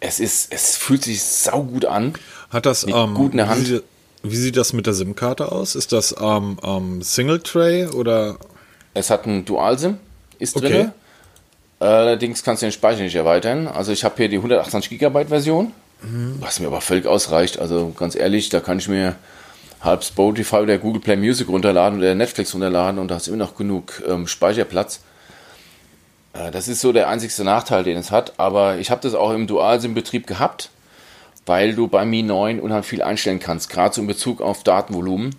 Es 0.00 0.20
ist, 0.20 0.52
es 0.52 0.76
fühlt 0.76 1.04
sich 1.04 1.22
saugut 1.22 1.84
an. 1.84 2.14
Hat 2.50 2.66
das 2.66 2.84
ähm, 2.86 3.14
gut 3.14 3.32
in 3.32 3.38
der 3.38 3.48
Hand. 3.48 3.62
Wie, 3.62 3.72
sieht- 3.74 3.84
wie 4.24 4.36
sieht 4.36 4.56
das 4.56 4.72
mit 4.72 4.86
der 4.86 4.94
SIM-Karte 4.94 5.50
aus? 5.50 5.74
Ist 5.74 5.92
das 5.92 6.14
ähm, 6.20 6.56
ähm, 6.62 7.02
Single 7.02 7.40
Tray 7.40 7.86
oder 7.86 8.36
Es 8.94 9.10
hat 9.10 9.26
ein 9.26 9.44
Dual-SIM, 9.44 9.96
ist 10.38 10.56
Okay. 10.56 10.68
drin. 10.68 10.92
Allerdings 11.80 12.44
kannst 12.44 12.62
du 12.62 12.66
den 12.66 12.72
Speicher 12.72 13.02
nicht 13.02 13.16
erweitern. 13.16 13.66
Also 13.66 13.90
ich 13.90 14.04
habe 14.04 14.14
hier 14.16 14.28
die 14.28 14.36
128 14.36 14.98
GB 15.00 15.24
Version, 15.26 15.72
was 16.38 16.60
mir 16.60 16.68
aber 16.68 16.80
völlig 16.80 17.06
ausreicht. 17.06 17.58
Also 17.58 17.92
ganz 17.98 18.14
ehrlich, 18.14 18.48
da 18.50 18.60
kann 18.60 18.78
ich 18.78 18.86
mir 18.88 19.16
halb 19.82 20.04
Spotify 20.04 20.56
oder 20.56 20.78
Google 20.78 21.00
Play 21.00 21.16
Music 21.16 21.48
runterladen 21.48 21.98
oder 21.98 22.14
Netflix 22.14 22.54
runterladen 22.54 22.98
und 22.98 23.10
da 23.10 23.16
hast 23.16 23.28
immer 23.28 23.36
noch 23.36 23.56
genug 23.56 24.02
ähm, 24.06 24.26
Speicherplatz. 24.26 25.00
Äh, 26.32 26.50
das 26.50 26.68
ist 26.68 26.80
so 26.80 26.92
der 26.92 27.08
einzigste 27.08 27.44
Nachteil, 27.44 27.84
den 27.84 27.96
es 27.96 28.10
hat. 28.10 28.34
Aber 28.38 28.78
ich 28.78 28.90
habe 28.90 29.00
das 29.00 29.14
auch 29.14 29.32
im 29.32 29.46
Dual-SIM-Betrieb 29.46 30.26
gehabt, 30.26 30.70
weil 31.46 31.74
du 31.74 31.88
bei 31.88 32.04
Mi 32.04 32.22
9 32.22 32.60
unheimlich 32.60 32.86
viel 32.86 33.02
einstellen 33.02 33.40
kannst, 33.40 33.70
gerade 33.70 33.94
so 33.94 34.00
in 34.00 34.06
Bezug 34.06 34.40
auf 34.40 34.62
Datenvolumen. 34.62 35.34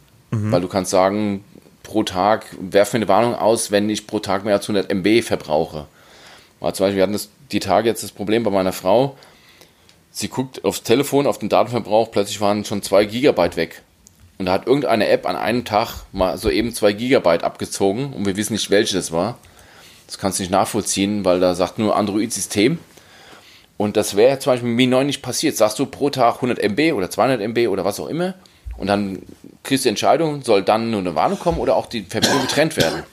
Weil 0.51 0.61
du 0.61 0.67
kannst 0.67 0.91
sagen, 0.91 1.43
pro 1.83 2.03
Tag, 2.03 2.47
werf 2.59 2.93
mir 2.93 2.97
eine 2.97 3.07
Warnung 3.07 3.35
aus, 3.35 3.69
wenn 3.69 3.89
ich 3.89 4.07
pro 4.07 4.19
Tag 4.19 4.45
mehr 4.45 4.55
als 4.55 4.67
100 4.67 4.89
MB 4.91 5.21
verbrauche. 5.23 5.85
Mal 6.59 6.73
zum 6.73 6.85
Beispiel, 6.85 6.97
wir 6.97 7.03
hatten 7.03 7.13
das, 7.13 7.29
die 7.51 7.59
Tage 7.59 7.87
jetzt 7.87 8.03
das 8.03 8.11
Problem 8.11 8.43
bei 8.43 8.49
meiner 8.49 8.73
Frau. 8.73 9.15
Sie 10.11 10.29
guckt 10.29 10.63
aufs 10.65 10.83
Telefon, 10.83 11.27
auf 11.27 11.37
den 11.37 11.49
Datenverbrauch, 11.49 12.09
plötzlich 12.09 12.41
waren 12.41 12.65
schon 12.65 12.81
2 12.81 13.05
Gigabyte 13.05 13.57
weg. 13.57 13.83
Und 14.37 14.47
da 14.47 14.53
hat 14.53 14.67
irgendeine 14.67 15.07
App 15.07 15.27
an 15.27 15.35
einem 15.35 15.63
Tag 15.63 16.05
mal 16.11 16.37
so 16.37 16.49
eben 16.49 16.73
2 16.73 16.93
Gigabyte 16.93 17.43
abgezogen 17.43 18.13
und 18.13 18.25
wir 18.25 18.35
wissen 18.35 18.53
nicht, 18.53 18.69
welche 18.69 18.95
das 18.95 19.11
war. 19.11 19.37
Das 20.07 20.17
kannst 20.17 20.39
du 20.39 20.43
nicht 20.43 20.51
nachvollziehen, 20.51 21.23
weil 21.23 21.39
da 21.39 21.55
sagt 21.55 21.79
nur 21.79 21.95
Android-System. 21.95 22.77
Und 23.77 23.97
das 23.97 24.15
wäre 24.15 24.39
zum 24.39 24.53
Beispiel 24.53 24.69
mit 24.69 24.77
Mi 24.77 24.87
9 24.87 25.05
nicht 25.05 25.21
passiert. 25.21 25.57
Sagst 25.57 25.79
du 25.79 25.85
pro 25.85 26.09
Tag 26.09 26.35
100 26.35 26.59
MB 26.59 26.93
oder 26.93 27.09
200 27.09 27.41
MB 27.41 27.67
oder 27.69 27.85
was 27.85 27.99
auch 27.99 28.07
immer. 28.07 28.35
Und 28.77 28.87
dann 28.87 29.21
kriegst 29.63 29.85
du 29.85 29.87
die 29.87 29.89
Entscheidung, 29.89 30.43
soll 30.43 30.63
dann 30.63 30.91
nur 30.91 30.99
eine 30.99 31.15
Warnung 31.15 31.39
kommen 31.39 31.59
oder 31.59 31.75
auch 31.75 31.85
die 31.85 32.03
Verbindung 32.03 32.41
getrennt 32.41 32.75
werden. 32.77 33.03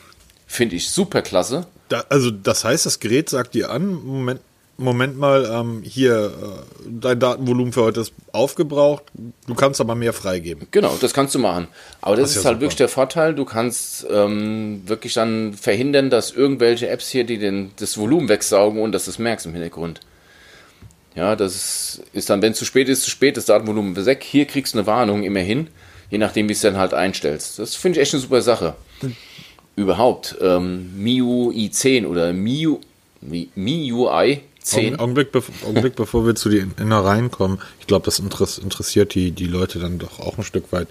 Finde 0.46 0.76
ich 0.76 0.90
super 0.90 1.22
klasse. 1.22 1.66
Da, 1.88 2.04
also 2.08 2.30
das 2.30 2.64
heißt, 2.64 2.86
das 2.86 3.00
Gerät 3.00 3.28
sagt 3.30 3.54
dir 3.54 3.70
an, 3.70 3.92
Moment, 3.92 4.40
Moment 4.82 5.18
mal, 5.18 5.44
ähm, 5.52 5.82
hier, 5.84 6.32
äh, 6.42 6.88
dein 6.88 7.20
Datenvolumen 7.20 7.72
für 7.72 7.82
heute 7.82 8.00
ist 8.00 8.12
aufgebraucht, 8.32 9.02
du 9.46 9.54
kannst 9.54 9.80
aber 9.80 9.94
mehr 9.94 10.12
freigeben. 10.12 10.66
Genau, 10.70 10.96
das 11.00 11.12
kannst 11.12 11.34
du 11.34 11.38
machen. 11.38 11.68
Aber 12.00 12.16
das, 12.16 12.22
Das 12.24 12.30
ist 12.30 12.36
ist 12.38 12.42
ja 12.44 12.48
halt 12.48 12.56
super. 12.56 12.62
wirklich 12.62 12.76
der 12.76 12.88
Vorteil, 12.88 13.34
du 13.34 13.44
kannst 13.44 14.06
ähm, 14.10 14.82
wirklich 14.86 15.14
dann 15.14 15.52
verhindern, 15.54 16.08
dass 16.10 16.30
irgendwelche 16.32 16.88
Apps 16.88 17.08
hier, 17.10 17.24
die 17.24 17.38
den, 17.38 17.72
das 17.76 17.98
Volumen 17.98 18.28
wegsaugen 18.28 18.80
und 18.80 18.92
dass 18.92 19.04
du 19.04 19.10
es 19.10 19.18
merkst 19.18 19.46
im 19.46 19.52
Hintergrund. 19.52 20.00
Ja, 21.14 21.36
das 21.36 21.54
ist, 21.54 22.02
ist 22.12 22.30
dann, 22.30 22.40
wenn 22.40 22.52
es 22.52 22.58
zu 22.58 22.64
spät 22.64 22.88
ist, 22.88 23.02
zu 23.02 23.10
spät, 23.10 23.36
das 23.36 23.44
Datenvolumen 23.46 23.94
ist 23.96 24.06
weg. 24.06 24.22
Hier 24.22 24.46
kriegst 24.46 24.74
du 24.74 24.78
eine 24.78 24.86
Warnung 24.86 25.24
immerhin, 25.24 25.66
je 26.08 26.18
nachdem, 26.18 26.48
wie 26.48 26.52
es 26.52 26.60
dann 26.60 26.76
halt 26.78 26.94
einstellst. 26.94 27.58
Das 27.58 27.74
finde 27.74 27.98
ich 27.98 28.02
echt 28.02 28.14
eine 28.14 28.20
super 28.22 28.40
Sache. 28.42 28.74
Überhaupt, 29.76 30.36
ähm, 30.40 30.90
MIUI 31.02 31.70
10 31.70 32.06
oder 32.06 32.32
MIU, 32.32 32.78
Mi- 33.22 33.48
MIUI 33.54 34.40
10. 34.62 34.98
Augenblick, 34.98 35.32
bev 35.32 35.48
Augenblick 35.64 35.96
bevor 35.96 36.26
wir 36.26 36.34
zu 36.34 36.48
den 36.48 36.72
Innereien 36.78 37.30
kommen, 37.30 37.60
ich 37.80 37.86
glaube, 37.86 38.04
das 38.04 38.18
interess 38.18 38.58
interessiert 38.58 39.14
die, 39.14 39.30
die 39.32 39.46
Leute 39.46 39.78
dann 39.78 39.98
doch 39.98 40.20
auch 40.20 40.38
ein 40.38 40.44
Stück 40.44 40.72
weit. 40.72 40.88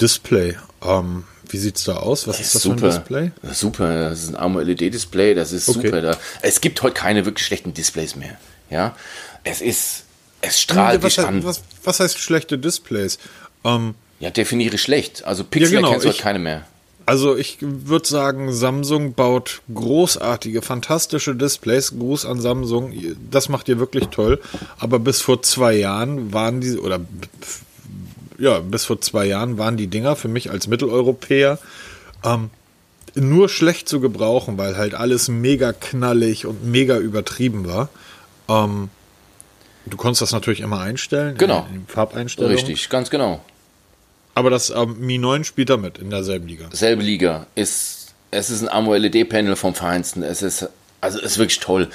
Display, 0.00 0.56
ähm, 0.84 1.24
wie 1.48 1.56
sieht's 1.58 1.84
da 1.84 1.96
aus? 1.96 2.26
Was 2.26 2.40
ist 2.40 2.54
das 2.54 2.62
für 2.62 2.72
ein 2.72 2.76
Display? 2.76 3.30
Super, 3.52 4.10
das 4.10 4.24
ist 4.24 4.28
ein 4.30 4.36
AMOLED-Display, 4.36 5.34
das 5.34 5.52
ist 5.52 5.68
Okay. 5.68 5.86
super. 5.86 6.00
Da, 6.02 6.18
es 6.42 6.60
gibt 6.60 6.82
heute 6.82 6.94
keine 6.94 7.24
wirklich 7.24 7.46
schlechten 7.46 7.72
Displays 7.72 8.16
mehr. 8.16 8.36
Ja, 8.68 8.96
es 9.44 9.60
ist, 9.60 10.04
es 10.42 10.60
strahlt 10.60 11.02
was, 11.02 11.18
an. 11.20 11.44
was, 11.44 11.62
was 11.84 12.00
heißt 12.00 12.18
schlechte 12.18 12.58
Displays? 12.58 13.18
Ähm, 13.64 13.94
Ja, 14.18 14.30
definiere 14.30 14.76
schlecht. 14.78 15.24
Also 15.24 15.44
Pixel 15.44 15.72
Ja, 15.74 15.78
genau, 15.78 15.88
erkennst 15.88 16.04
du 16.04 16.08
heute 16.10 16.22
keine 16.22 16.38
mehr. 16.40 16.66
Also 17.06 17.36
ich 17.36 17.58
würde 17.60 18.08
sagen, 18.08 18.52
Samsung 18.52 19.14
baut 19.14 19.62
großartige, 19.72 20.60
fantastische 20.60 21.36
Displays. 21.36 21.92
Gruß 21.96 22.26
an 22.26 22.40
Samsung. 22.40 22.92
Das 23.30 23.48
macht 23.48 23.68
ihr 23.68 23.78
wirklich 23.78 24.08
toll. 24.08 24.40
Aber 24.78 24.98
bis 24.98 25.20
vor 25.20 25.40
zwei 25.42 25.74
Jahren 25.74 26.32
waren 26.32 26.60
die, 26.60 26.76
oder 26.76 27.00
ja, 28.38 28.58
bis 28.58 28.84
vor 28.84 29.00
zwei 29.00 29.24
Jahren 29.26 29.56
waren 29.56 29.76
die 29.76 29.86
Dinger 29.86 30.16
für 30.16 30.26
mich 30.26 30.50
als 30.50 30.66
Mitteleuropäer 30.66 31.60
ähm, 32.24 32.50
nur 33.14 33.48
schlecht 33.48 33.88
zu 33.88 34.00
gebrauchen, 34.00 34.58
weil 34.58 34.76
halt 34.76 34.94
alles 34.94 35.28
mega 35.28 35.72
knallig 35.72 36.44
und 36.44 36.66
mega 36.66 36.98
übertrieben 36.98 37.66
war. 37.66 37.88
Ähm, 38.48 38.90
du 39.86 39.96
konntest 39.96 40.22
das 40.22 40.32
natürlich 40.32 40.60
immer 40.60 40.80
einstellen. 40.80 41.38
Genau. 41.38 41.66
In, 41.70 41.76
in 41.76 41.86
Farbeinstellungen. 41.86 42.56
Richtig, 42.56 42.88
ganz 42.88 43.10
genau. 43.10 43.40
Aber 44.36 44.50
das 44.50 44.68
ähm, 44.68 44.98
Mi 45.00 45.16
9 45.16 45.44
spielt 45.44 45.70
da 45.70 45.78
mit 45.78 45.96
in 45.96 46.10
derselben 46.10 46.46
Liga. 46.46 46.68
Selbe 46.70 47.02
Liga. 47.02 47.46
Ist, 47.54 48.14
es 48.30 48.50
ist 48.50 48.60
ein 48.60 48.68
AMOLED-Panel 48.68 49.56
vom 49.56 49.74
Feinsten. 49.74 50.22
Es 50.22 50.42
ist, 50.42 50.68
also 51.00 51.18
ist 51.18 51.38
wirklich 51.38 51.58
toll. 51.58 51.88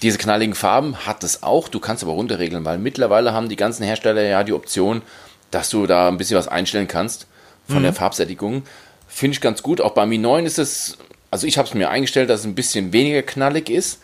Diese 0.00 0.16
knalligen 0.16 0.54
Farben 0.54 1.06
hat 1.06 1.24
es 1.24 1.42
auch. 1.42 1.66
Du 1.66 1.80
kannst 1.80 2.04
aber 2.04 2.12
runterregeln, 2.12 2.64
weil 2.64 2.78
mittlerweile 2.78 3.32
haben 3.32 3.48
die 3.48 3.56
ganzen 3.56 3.82
Hersteller 3.82 4.22
ja 4.22 4.44
die 4.44 4.52
Option, 4.52 5.02
dass 5.50 5.70
du 5.70 5.88
da 5.88 6.06
ein 6.06 6.18
bisschen 6.18 6.38
was 6.38 6.46
einstellen 6.46 6.86
kannst 6.86 7.26
von 7.66 7.82
der 7.82 7.92
Farbsättigung. 7.92 8.62
Finde 9.08 9.34
ich 9.34 9.40
ganz 9.40 9.64
gut. 9.64 9.80
Auch 9.80 9.92
bei 9.92 10.06
Mi 10.06 10.18
9 10.18 10.46
ist 10.46 10.60
es, 10.60 10.98
also 11.32 11.48
ich 11.48 11.58
habe 11.58 11.66
es 11.66 11.74
mir 11.74 11.90
eingestellt, 11.90 12.30
dass 12.30 12.40
es 12.40 12.46
ein 12.46 12.54
bisschen 12.54 12.92
weniger 12.92 13.22
knallig 13.22 13.70
ist. 13.70 13.98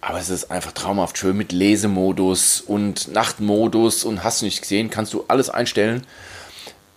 Aber 0.00 0.18
es 0.18 0.28
ist 0.28 0.50
einfach 0.50 0.72
traumhaft 0.72 1.16
schön 1.16 1.36
mit 1.36 1.52
Lesemodus 1.52 2.60
und 2.60 3.12
Nachtmodus 3.12 4.02
und 4.02 4.24
hast 4.24 4.40
du 4.40 4.46
nicht 4.46 4.60
gesehen, 4.60 4.90
kannst 4.90 5.12
du 5.12 5.24
alles 5.28 5.50
einstellen. 5.50 6.04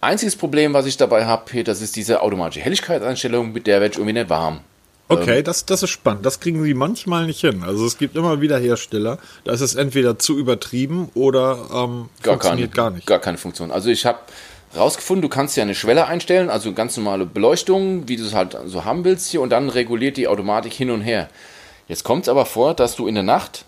Einziges 0.05 0.35
Problem, 0.35 0.73
was 0.73 0.85
ich 0.85 0.97
dabei 0.97 1.25
habe, 1.25 1.63
das 1.63 1.81
ist 1.81 1.95
diese 1.95 2.21
automatische 2.21 2.61
Helligkeitseinstellung, 2.61 3.51
mit 3.51 3.67
der 3.67 3.81
werde 3.81 3.93
ich 3.93 3.97
irgendwie 3.97 4.13
nicht 4.13 4.29
warm. 4.29 4.59
Okay, 5.07 5.43
das, 5.43 5.65
das 5.65 5.83
ist 5.83 5.91
spannend. 5.91 6.25
Das 6.25 6.39
kriegen 6.39 6.63
sie 6.63 6.73
manchmal 6.73 7.27
nicht 7.27 7.41
hin. 7.41 7.63
Also 7.63 7.85
es 7.85 7.97
gibt 7.97 8.15
immer 8.15 8.41
wieder 8.41 8.57
Hersteller, 8.57 9.19
da 9.43 9.53
ist 9.53 9.61
es 9.61 9.75
entweder 9.75 10.17
zu 10.17 10.37
übertrieben 10.37 11.09
oder 11.13 11.57
ähm, 11.71 12.09
Gar, 12.23 12.33
funktioniert 12.33 12.73
keine, 12.73 12.89
gar 12.89 12.91
nicht. 12.91 13.07
gar 13.07 13.19
keine 13.19 13.37
Funktion. 13.37 13.71
Also 13.71 13.89
ich 13.89 14.05
habe 14.05 14.19
rausgefunden, 14.75 15.21
du 15.21 15.29
kannst 15.29 15.57
ja 15.57 15.63
eine 15.63 15.75
Schwelle 15.75 16.07
einstellen, 16.07 16.49
also 16.49 16.73
ganz 16.73 16.97
normale 16.97 17.25
Beleuchtung, 17.25 18.07
wie 18.07 18.15
du 18.15 18.25
es 18.25 18.33
halt 18.33 18.57
so 18.65 18.83
haben 18.83 19.05
willst 19.05 19.29
hier, 19.29 19.41
und 19.41 19.49
dann 19.49 19.69
reguliert 19.69 20.17
die 20.17 20.27
Automatik 20.27 20.73
hin 20.73 20.89
und 20.89 21.01
her. 21.01 21.29
Jetzt 21.87 22.03
kommt 22.03 22.23
es 22.23 22.29
aber 22.29 22.45
vor, 22.45 22.73
dass 22.73 22.95
du 22.95 23.07
in 23.07 23.15
der 23.15 23.23
Nacht 23.23 23.65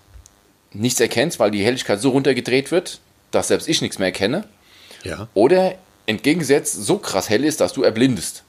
nichts 0.74 1.00
erkennst, 1.00 1.39
weil 1.39 1.51
die 1.51 1.63
Helligkeit 1.63 2.01
so 2.01 2.10
runtergedreht 2.10 2.72
wird, 2.72 3.00
dass 3.32 3.50
selbst 3.50 3.67
ich 3.67 3.82
nichts 3.82 4.00
mehr 4.00 4.08
erkenne. 4.08 4.44
Ja. 5.03 5.27
Oder 5.34 5.75
entgegengesetzt 6.08 6.74
so 6.74 6.98
krass 6.98 7.30
hell 7.30 7.44
ist, 7.44 7.62
dass 7.62 7.74
du 7.74 7.84
erblindest. 7.84 8.44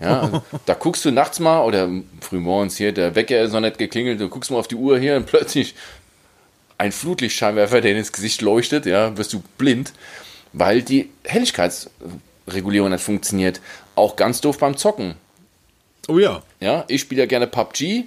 Ja, 0.00 0.22
also 0.22 0.42
da 0.66 0.74
guckst 0.74 1.04
du 1.04 1.12
nachts 1.12 1.38
mal 1.38 1.62
oder 1.64 1.88
frühmorgens 2.20 2.76
hier, 2.76 2.92
der 2.92 3.14
Wecker 3.14 3.40
ist 3.42 3.52
noch 3.52 3.60
nicht 3.60 3.78
geklingelt, 3.78 4.20
du 4.20 4.28
guckst 4.28 4.50
mal 4.50 4.58
auf 4.58 4.68
die 4.68 4.74
Uhr 4.74 4.98
hier 4.98 5.16
und 5.16 5.26
plötzlich 5.26 5.74
ein 6.78 6.92
Flutlichtscheinwerfer, 6.92 7.82
der 7.82 7.96
ins 7.96 8.10
Gesicht 8.10 8.40
leuchtet, 8.40 8.86
ja, 8.86 9.16
wirst 9.16 9.34
du 9.34 9.42
blind, 9.58 9.92
weil 10.54 10.82
die 10.82 11.10
Helligkeitsregulierung 11.24 12.90
nicht 12.90 13.04
funktioniert. 13.04 13.60
Auch 13.94 14.16
ganz 14.16 14.40
doof 14.40 14.58
beim 14.58 14.78
Zocken. 14.78 15.14
Oh 16.08 16.18
ja. 16.18 16.42
Ja, 16.58 16.84
ich 16.88 17.02
spiele 17.02 17.20
ja 17.20 17.26
gerne 17.26 17.46
PUBG. 17.46 18.04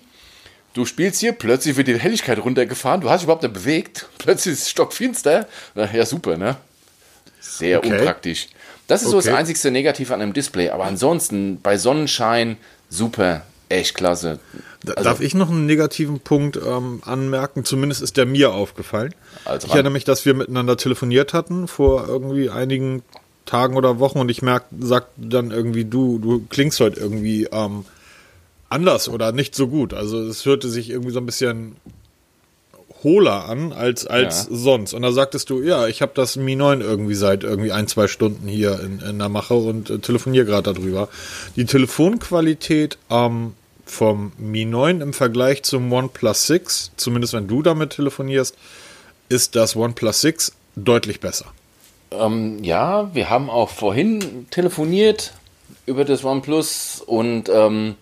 Du 0.74 0.86
spielst 0.86 1.20
hier, 1.20 1.34
plötzlich 1.34 1.77
wird 1.77 1.88
die 1.88 2.00
Helligkeit 2.00 2.39
runtergefahren, 2.39 3.01
du 3.01 3.12
hast 3.12 3.20
dich 3.20 3.25
überhaupt 3.25 3.44
nicht 3.44 3.53
bewegt, 3.53 4.08
plötzlich 4.18 4.53
ist 4.53 4.62
es 4.63 4.70
stockfinster. 4.72 5.48
Na, 5.75 5.94
Ja, 5.94 6.03
super, 6.08 6.36
ne? 6.36 6.58
Sehr 7.46 7.80
Okay. 7.80 7.92
unpraktisch. 7.98 8.48
Das 8.88 9.04
ist 9.04 9.10
so 9.12 9.18
das 9.18 9.28
Okay. 9.28 9.36
einzigste 9.36 9.70
Negativ 9.72 10.12
an 10.12 10.22
einem 10.22 10.34
Display, 10.34 10.70
aber 10.70 10.86
ansonsten 10.86 11.60
bei 11.62 11.78
Sonnenschein 11.78 12.58
super, 12.90 13.44
echt 13.70 13.96
klasse. 13.96 14.40
Also- 14.88 15.04
Darf 15.04 15.22
ich 15.22 15.34
noch 15.36 15.50
einen 15.50 15.66
negativen 15.66 16.20
Punkt 16.20 16.58
ähm, 16.58 17.02
anmerken? 17.06 17.64
Zumindest 17.66 18.02
ist 18.02 18.18
der 18.18 18.26
mir 18.26 18.54
aufgefallen. 18.54 19.14
Also 19.46 19.68
ich 19.68 19.74
erinnere 19.74 19.94
mich, 19.94 20.04
dass 20.04 20.26
wir 20.26 20.34
miteinander 20.34 20.78
telefoniert 20.78 21.34
hatten 21.34 21.68
vor 21.68 22.08
irgendwie 22.08 22.50
einigen 22.50 23.02
Tagen 23.46 23.76
oder 23.76 24.00
Wochen 24.00 24.20
und 24.20 24.30
ich 24.30 24.42
merk, 24.42 24.66
sag 24.80 25.08
dann 25.18 25.52
irgendwie, 25.52 25.86
du, 25.86 26.18
du 26.20 26.46
klingst 26.50 26.80
heute 26.80 27.00
irgendwie 27.00 27.46
ähm, 27.52 27.86
anders 28.70 29.08
oder 29.10 29.32
nicht 29.32 29.54
so 29.56 29.68
gut. 29.68 29.94
Also 29.94 30.20
es 30.22 30.46
hörte 30.46 30.70
sich 30.70 30.90
irgendwie 30.90 31.12
so 31.12 31.20
ein 31.20 31.26
bisschen 31.26 31.76
hohler 33.03 33.45
an 33.50 33.74
als, 33.74 34.05
als 34.07 34.48
Ja. 34.50 34.55
sonst. 34.55 34.93
Und 34.93 35.01
da 35.01 35.12
sagtest 35.12 35.50
du, 35.50 35.62
ja, 35.62 35.88
ich 35.88 36.01
habe 36.01 36.13
das 36.15 36.36
Mi 36.36 36.55
9 36.55 36.81
irgendwie 36.81 37.15
seit 37.15 37.43
irgendwie 37.43 37.72
ein, 37.72 37.88
zwei 37.88 38.07
Stunden 38.07 38.48
hier 38.48 38.79
in, 38.79 39.00
in 39.01 39.19
der 39.19 39.29
Mache 39.29 39.55
und 39.55 39.89
äh, 39.89 40.00
telefoniere 40.00 40.45
gerade 40.45 40.74
darüber. 40.74 41.10
Die 41.55 41.65
Telefonqualität 41.65 42.98
ähm, 43.10 43.53
vom 43.86 44.31
Mi 44.38 44.65
9 44.65 45.01
im 45.01 45.13
Vergleich 45.13 45.63
zum 45.63 45.91
OnePlus 45.91 46.48
6, 46.48 46.91
zumindest 46.95 47.33
wenn 47.33 47.48
du 47.48 47.62
damit 47.62 47.91
telefonierst, 47.91 48.55
ist 49.29 49.55
das 49.55 49.75
OnePlus 49.75 50.22
6 50.22 50.53
deutlich 50.75 51.19
besser. 51.19 51.45
Ähm, 52.12 52.63
ja, 52.63 53.13
wir 53.13 53.29
haben 53.29 53.50
auch 53.50 53.69
vorhin 53.69 54.48
telefoniert 54.51 55.33
über 55.86 56.05
das 56.05 56.24
OnePlus 56.24 57.01
und 57.05 57.50
ähm, 57.50 57.95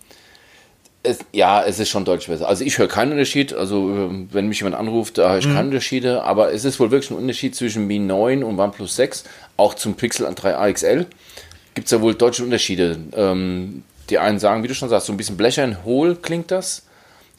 es, 1.04 1.20
ja, 1.32 1.64
es 1.64 1.80
ist 1.80 1.90
schon 1.90 2.06
deutlich 2.06 2.28
besser. 2.28 2.48
Also 2.48 2.64
ich 2.64 2.78
höre 2.78 2.88
keinen 2.88 3.14
Unterschied. 3.14 3.54
Also 3.54 3.90
ähm, 3.90 4.30
wenn 4.32 4.48
mich 4.48 4.60
jemand 4.60 4.76
anruft, 4.76 5.18
da 5.18 5.32
höre 5.32 5.40
ich 5.40 5.46
keine 5.46 5.68
Unterschiede. 5.70 6.24
Aber 6.24 6.54
es 6.54 6.64
ist 6.66 6.80
wohl 6.80 6.92
wirklich 6.92 7.12
ein 7.12 7.18
Unterschied 7.18 7.56
zwischen 7.56 7.88
Mi 7.88 7.98
9 8.00 8.44
und 8.44 8.60
OnePlus 8.60 8.96
6. 8.96 9.24
Auch 9.58 9.74
zum 9.74 9.96
Pixel 9.96 10.28
3a 10.28 10.72
XL 10.72 11.06
gibt 11.74 11.86
es 11.86 11.92
ja 11.92 12.02
wohl 12.02 12.14
deutsche 12.14 12.44
Unterschiede. 12.44 12.98
Ähm, 13.16 13.84
die 14.10 14.20
einen 14.20 14.40
sagen, 14.40 14.62
wie 14.64 14.68
du 14.68 14.76
schon 14.76 14.90
sagst, 14.90 15.08
so 15.08 15.14
ein 15.14 15.18
bisschen 15.18 15.38
blechern, 15.38 15.78
hohl 15.86 16.16
klingt 16.16 16.52
das. 16.52 16.84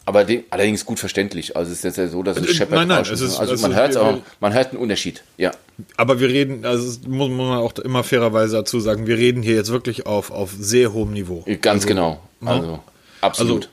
Aber 0.04 0.24
die, 0.24 0.42
allerdings 0.50 0.84
gut 0.84 0.98
verständlich. 0.98 1.56
Also 1.56 1.70
es 1.70 1.78
ist 1.78 1.84
jetzt 1.84 1.98
ja 1.98 2.08
so, 2.08 2.24
dass 2.24 2.36
es 2.36 2.48
Äh, 2.48 2.54
scheppert. 2.54 2.74
nein, 2.76 2.88
nein, 2.88 3.02
es 3.02 3.20
ist- 3.20 3.38
also 3.38 3.54
es 3.54 3.62
man 3.62 3.76
hört 3.76 3.96
auch, 3.96 4.18
man 4.40 4.52
hört 4.52 4.70
einen 4.72 4.78
Unterschied. 4.80 5.22
Ja. 5.36 5.52
Aber 5.96 6.18
wir 6.18 6.28
reden, 6.28 6.64
also 6.64 6.98
muss, 7.08 7.28
muss 7.28 7.46
man 7.46 7.58
auch 7.58 7.72
immer 7.74 8.02
fairerweise 8.02 8.56
dazu 8.56 8.80
sagen, 8.80 9.06
wir 9.06 9.16
reden 9.16 9.42
hier 9.44 9.54
jetzt 9.54 9.70
wirklich 9.70 10.06
auf, 10.06 10.32
auf 10.32 10.50
sehr 10.58 10.92
hohem 10.92 11.12
Niveau. 11.12 11.44
Ganz 11.60 11.84
also, 11.84 11.86
genau. 11.86 12.20
Also, 12.44 12.80
absolut. 13.22 13.68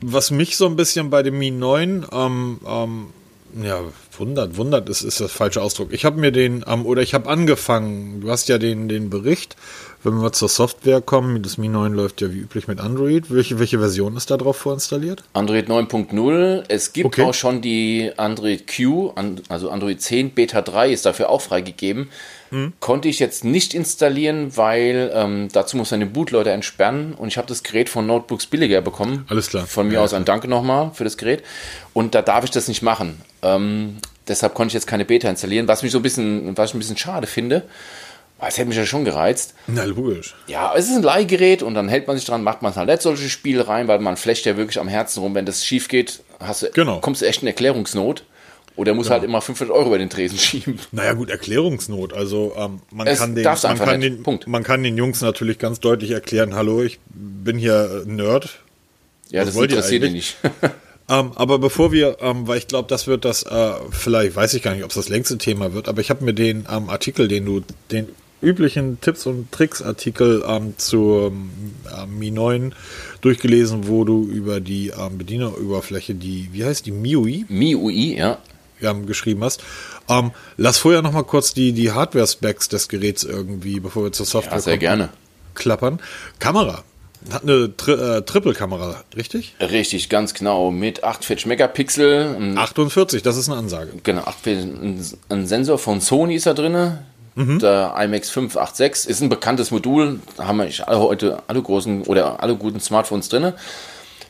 Was 0.00 0.30
mich 0.30 0.56
so 0.56 0.66
ein 0.66 0.76
bisschen 0.76 1.10
bei 1.10 1.22
dem 1.22 1.38
Mi 1.38 1.50
9 1.50 2.06
ähm, 2.10 2.60
ähm, 2.66 3.06
ja, 3.62 3.80
wundert, 4.16 4.56
wundert 4.56 4.88
ist, 4.88 5.02
ist 5.02 5.20
das 5.20 5.32
falsche 5.32 5.60
Ausdruck. 5.60 5.92
Ich 5.92 6.04
habe 6.04 6.18
mir 6.20 6.30
den, 6.32 6.64
ähm, 6.66 6.86
oder 6.86 7.02
ich 7.02 7.14
habe 7.14 7.28
angefangen, 7.28 8.20
du 8.20 8.30
hast 8.30 8.48
ja 8.48 8.58
den, 8.58 8.88
den 8.88 9.10
Bericht, 9.10 9.56
wenn 10.02 10.22
wir 10.22 10.32
zur 10.32 10.48
Software 10.48 11.00
kommen, 11.02 11.42
das 11.42 11.58
Mi 11.58 11.68
9 11.68 11.92
läuft 11.92 12.20
ja 12.22 12.32
wie 12.32 12.38
üblich 12.38 12.68
mit 12.68 12.80
Android. 12.80 13.30
Welche, 13.30 13.58
welche 13.58 13.78
Version 13.78 14.16
ist 14.16 14.30
da 14.30 14.36
drauf 14.38 14.56
vorinstalliert? 14.56 15.22
Android 15.34 15.68
9.0. 15.68 16.64
Es 16.68 16.92
gibt 16.92 17.06
Okay. 17.06 17.22
auch 17.24 17.34
schon 17.34 17.60
die 17.60 18.10
Android 18.16 18.66
Q, 18.66 19.12
also 19.48 19.70
Android 19.70 20.00
10 20.00 20.30
Beta 20.30 20.62
3 20.62 20.92
ist 20.92 21.04
dafür 21.04 21.28
auch 21.28 21.42
freigegeben. 21.42 22.08
Hm. 22.50 22.72
Konnte 22.80 23.08
ich 23.08 23.18
jetzt 23.18 23.44
nicht 23.44 23.74
installieren, 23.74 24.56
weil 24.56 25.10
ähm, 25.14 25.48
dazu 25.52 25.76
muss 25.76 25.90
man 25.90 26.00
den 26.00 26.12
Bootloader 26.12 26.52
entsperren 26.52 27.14
und 27.14 27.28
ich 27.28 27.38
habe 27.38 27.48
das 27.48 27.62
Gerät 27.62 27.88
von 27.88 28.06
Notebooks 28.06 28.46
billiger 28.46 28.80
bekommen. 28.80 29.24
Alles 29.28 29.48
klar. 29.48 29.66
Von 29.66 29.88
mir 29.88 29.94
Ja, 29.94 30.00
aus 30.00 30.12
ein 30.14 30.24
Danke 30.24 30.48
nochmal 30.48 30.90
für 30.94 31.04
das 31.04 31.16
Gerät. 31.16 31.42
Und 31.92 32.14
da 32.14 32.22
darf 32.22 32.44
ich 32.44 32.50
das 32.50 32.68
nicht 32.68 32.82
machen. 32.82 33.20
Ähm, 33.42 33.96
deshalb 34.28 34.54
konnte 34.54 34.68
ich 34.70 34.74
jetzt 34.74 34.86
keine 34.86 35.04
Beta 35.04 35.28
installieren, 35.28 35.68
was 35.68 35.82
mich 35.82 35.92
so 35.92 35.98
ein 35.98 36.02
bisschen, 36.02 36.56
was 36.56 36.70
ich 36.70 36.74
ein 36.74 36.78
bisschen 36.80 36.96
schade 36.96 37.26
finde. 37.26 37.62
Weil 38.38 38.48
Es 38.48 38.56
hätte 38.56 38.68
mich 38.68 38.78
ja 38.78 38.86
schon 38.86 39.04
gereizt. 39.04 39.52
Na, 39.66 39.84
logisch. 39.84 40.34
Ja, 40.46 40.72
es 40.74 40.88
ist 40.88 40.96
ein 40.96 41.02
Leihgerät 41.02 41.62
und 41.62 41.74
dann 41.74 41.88
hält 41.90 42.06
man 42.06 42.16
sich 42.16 42.24
dran, 42.24 42.42
macht 42.42 42.62
man 42.62 42.74
halt 42.74 42.88
nicht 42.88 43.02
solche 43.02 43.28
Spiele 43.28 43.68
rein, 43.68 43.86
weil 43.86 43.98
man 43.98 44.16
flecht 44.16 44.46
ja 44.46 44.56
wirklich 44.56 44.80
am 44.80 44.88
Herzen 44.88 45.20
rum. 45.20 45.34
Wenn 45.34 45.44
das 45.44 45.62
schief 45.64 45.88
geht, 45.88 46.20
hast 46.40 46.62
du, 46.62 46.70
Genau. 46.70 47.00
kommst 47.00 47.20
du 47.20 47.26
echt 47.26 47.42
in 47.42 47.48
Erklärungsnot. 47.48 48.24
Oder 48.80 48.94
muss 48.94 49.10
halt 49.10 49.24
immer 49.24 49.42
500 49.42 49.76
Euro 49.76 49.88
über 49.88 49.98
den 49.98 50.08
Tresen 50.08 50.38
schieben. 50.38 50.78
Naja, 50.90 51.12
gut, 51.12 51.28
Erklärungsnot. 51.28 52.14
Also, 52.14 52.54
ähm, 52.56 52.80
man, 52.90 53.06
Es 53.06 53.18
kann 53.18 53.34
den, 53.34 53.44
man, 53.44 53.78
kann 53.78 54.00
den, 54.00 54.22
Punkt. 54.22 54.46
man 54.46 54.62
kann 54.62 54.82
den 54.82 54.96
Jungs 54.96 55.20
natürlich 55.20 55.58
ganz 55.58 55.80
deutlich 55.80 56.12
erklären: 56.12 56.54
Hallo, 56.54 56.82
ich 56.82 56.98
bin 57.10 57.58
hier 57.58 58.04
Nerd. 58.06 58.60
Ja, 59.28 59.42
Was 59.42 59.48
das 59.48 59.54
wollt 59.56 59.70
ihr 59.70 59.76
interessiert 59.76 60.04
eigentlich? 60.04 60.36
nicht. 60.42 60.54
Ähm, 61.12 61.32
aber 61.34 61.58
bevor 61.58 61.90
wir, 61.90 62.18
ähm, 62.20 62.46
weil 62.46 62.58
ich 62.58 62.68
glaube, 62.68 62.86
das 62.88 63.08
wird 63.08 63.24
das, 63.24 63.42
äh, 63.42 63.72
vielleicht 63.90 64.36
weiß 64.36 64.54
ich 64.54 64.62
gar 64.62 64.74
nicht, 64.76 64.84
ob 64.84 64.90
es 64.90 64.94
das 64.94 65.08
längste 65.08 65.38
Thema 65.38 65.74
wird, 65.74 65.88
aber 65.88 66.00
ich 66.00 66.08
habe 66.08 66.24
mir 66.24 66.34
den 66.34 66.66
ähm, 66.70 66.88
Artikel, 66.88 67.26
den 67.26 67.44
du, 67.46 67.62
den 67.90 68.06
üblichen 68.40 69.00
Tipps 69.00 69.26
und 69.26 69.50
Tricks 69.50 69.82
Artikel 69.82 70.44
ähm, 70.46 70.74
zur 70.76 71.32
ähm, 71.32 72.16
Mi 72.16 72.30
9 72.30 72.76
durchgelesen, 73.22 73.88
wo 73.88 74.04
du 74.04 74.24
über 74.24 74.60
die 74.60 74.92
ähm, 74.96 75.18
Bedieneroberfläche, 75.18 76.14
die, 76.14 76.48
wie 76.52 76.64
heißt 76.64 76.86
die, 76.86 76.92
MIUI, 76.92 77.44
MIUI, 77.48 78.16
ja. 78.16 78.38
Ähm, 78.82 79.06
geschrieben 79.06 79.42
hast. 79.44 79.62
Ähm, 80.08 80.30
lass 80.56 80.78
vorher 80.78 81.02
noch 81.02 81.12
mal 81.12 81.24
kurz 81.24 81.54
die, 81.54 81.72
die 81.72 81.92
Hardware-Specs 81.92 82.68
des 82.68 82.88
Geräts 82.88 83.24
irgendwie, 83.24 83.80
bevor 83.80 84.04
wir 84.04 84.12
zur 84.12 84.26
Software 84.26 84.54
Ja, 84.54 84.60
sehr 84.60 84.72
kommen, 84.74 84.80
gerne. 84.80 85.08
klappern. 85.54 86.00
Kamera. 86.38 86.84
Hat 87.30 87.42
eine 87.42 87.76
Tri 87.76 87.92
äh, 87.92 88.22
Triple-Kamera, 88.22 89.04
richtig? 89.14 89.54
Richtig, 89.60 90.08
ganz 90.08 90.32
genau. 90.32 90.70
Mit 90.70 91.04
48 91.04 91.44
Megapixel. 91.46 92.34
ein- 92.38 92.56
48, 92.56 93.22
das 93.22 93.36
ist 93.36 93.50
eine 93.50 93.58
Ansage. 93.58 93.90
Genau, 94.04 94.22
48 94.22 94.64
ein, 94.64 95.04
ein 95.28 95.46
Sensor 95.46 95.78
von 95.78 96.00
Sony 96.00 96.36
ist 96.36 96.46
da 96.46 96.54
drin. 96.54 96.98
Der 97.36 97.94
IMX 97.98 98.28
586 98.30 99.08
ist 99.08 99.22
ein 99.22 99.28
bekanntes 99.30 99.70
Modul. 99.70 100.20
Da 100.36 100.46
haben 100.46 100.58
wir 100.58 100.68
alle 100.88 100.98
heute 100.98 101.42
alle 101.46 101.62
großen 101.62 102.02
oder 102.02 102.42
alle 102.42 102.54
guten 102.56 102.80
Smartphones 102.80 103.28
drin. 103.30 103.52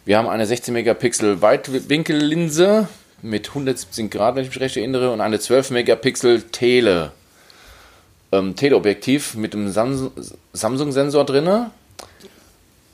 Wir 0.05 0.17
haben 0.19 0.29
eine 0.29 0.47
16 0.47 0.73
Megapixel 0.75 1.41
Weitwinkellinse 1.43 2.89
mit 3.23 3.49
117 3.49 4.11
Grad, 4.11 4.35
wenn 4.35 4.45
ich 4.45 4.51
mich 4.51 4.61
recht 4.61 4.77
erinnere, 4.77 5.11
und 5.11 5.21
eine 5.21 5.39
12 5.39 5.71
Megapixel 5.71 6.43
Tele. 6.43 7.13
Ähm, 8.33 8.55
Teleobjektiv 8.57 9.35
mit 9.35 9.55
einem 9.55 9.71
Samsung- 9.71 10.13
Samsung-Sensor 10.53 11.25
drin. 11.25 11.67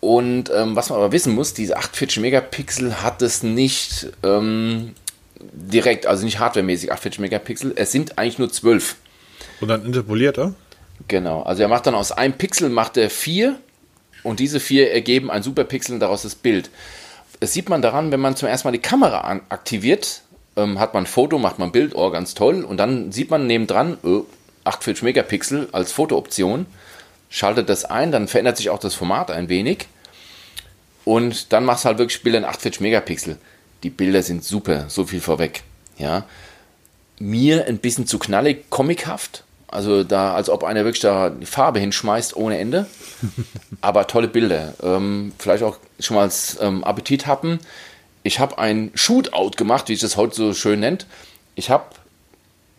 Und 0.01 0.51
ähm, 0.55 0.77
was 0.77 0.91
man 0.91 0.99
aber 0.99 1.13
wissen 1.13 1.35
muss, 1.35 1.53
diese 1.55 1.77
48 1.77 2.21
Megapixel 2.21 3.03
hat 3.03 3.23
es 3.23 3.43
nicht 3.43 4.09
ähm, 4.23 4.95
direkt, 5.41 6.07
also 6.07 6.25
nicht 6.25 6.39
hardwaremäßig 6.39 6.93
48 6.93 7.21
Megapixel. 7.21 7.73
Es 7.77 7.93
sind 7.93 8.19
eigentlich 8.19 8.39
nur 8.39 8.51
12. 8.51 8.97
Und 9.61 9.69
dann 9.69 9.85
interpoliert 9.85 10.39
er? 10.39 10.55
Genau. 11.09 11.43
Also 11.43 11.63
er 11.63 11.69
macht 11.69 11.87
dann 11.87 11.95
aus 11.95 12.13
einem 12.13 12.35
Pixel 12.35 12.69
macht 12.69 12.97
er 12.97 13.11
vier 13.11 13.59
und 14.23 14.41
diese 14.41 14.61
vier 14.61 14.91
ergeben 14.93 15.31
ein 15.31 15.43
Superpixel 15.43 15.95
und 15.95 16.01
daraus 16.01 16.23
das 16.23 16.35
Bild. 16.35 16.71
Das 17.41 17.53
sieht 17.53 17.69
man 17.69 17.83
daran, 17.83 18.13
wenn 18.13 18.21
man 18.21 18.37
zum 18.37 18.49
ersten 18.49 18.69
Mal 18.69 18.73
die 18.73 18.79
Kamera 18.79 19.21
an 19.21 19.43
aktiviert, 19.49 20.23
ähm, 20.57 20.79
hat 20.79 20.95
man 20.95 21.05
ein 21.05 21.07
Foto, 21.07 21.39
macht 21.39 21.59
man 21.59 21.69
ein 21.69 21.73
Bild, 21.73 21.95
oh, 21.95 22.11
ganz 22.11 22.35
toll. 22.35 22.65
Und 22.65 22.79
dann 22.79 23.13
sieht 23.13 23.31
man 23.31 23.47
nebendran 23.47 23.99
äh, 24.05 24.21
48 24.65 25.03
Megapixel 25.03 25.69
als 25.73 25.93
Fotooption, 25.93 26.67
schaltet 27.29 27.69
das 27.69 27.85
ein, 27.85 28.11
dann 28.11 28.29
verändert 28.29 28.57
sich 28.57 28.71
auch 28.71 28.79
das 28.79 28.95
Format 28.95 29.31
ein 29.31 29.49
wenig. 29.49 29.87
Und 31.05 31.53
dann 31.53 31.65
machst 31.65 31.85
du 31.85 31.89
halt 31.89 31.99
wirklich 31.99 32.23
Bilder 32.23 32.39
in 32.39 32.45
48 32.45 32.81
Megapixel. 32.81 33.39
Die 33.83 33.91
Bilder 33.91 34.23
sind 34.23 34.43
super, 34.43 34.87
so 34.89 35.07
viel 35.07 35.21
vorweg. 35.21 35.63
Ja. 35.99 36.25
Mir 37.19 37.67
ein 37.67 37.79
bisschen 37.79 38.07
zu 38.07 38.19
knallig, 38.19 38.69
comichaft. 38.71 39.45
Also 39.77 40.05
da, 40.05 40.35
als 40.35 40.49
ob 40.49 40.65
einer 40.65 40.85
wirklich 40.85 41.03
da 41.03 41.29
die 41.29 41.45
Farbe 41.45 41.79
hinschmeißt 41.81 42.35
ohne 42.35 42.57
Ende. 42.57 42.87
Aber 43.83 44.07
tolle 44.07 44.27
Bilder. 44.27 44.73
Ähm, 44.83 45.33
vielleicht 45.39 45.63
auch 45.63 45.77
schon 46.01 46.17
mal 46.17 46.23
als 46.23 46.57
ähm, 46.63 46.83
Appetit 46.83 47.27
happen. 47.27 47.59
Ich 48.23 48.39
habe 48.39 48.57
ein 48.59 48.91
Shootout 48.95 49.51
gemacht, 49.59 49.91
wie 49.91 49.93
ich 49.93 50.01
das 50.01 50.17
heute 50.17 50.35
so 50.35 50.55
schön 50.55 50.81
nennt. 50.81 51.07
Ich 51.57 51.69
habe 51.69 51.85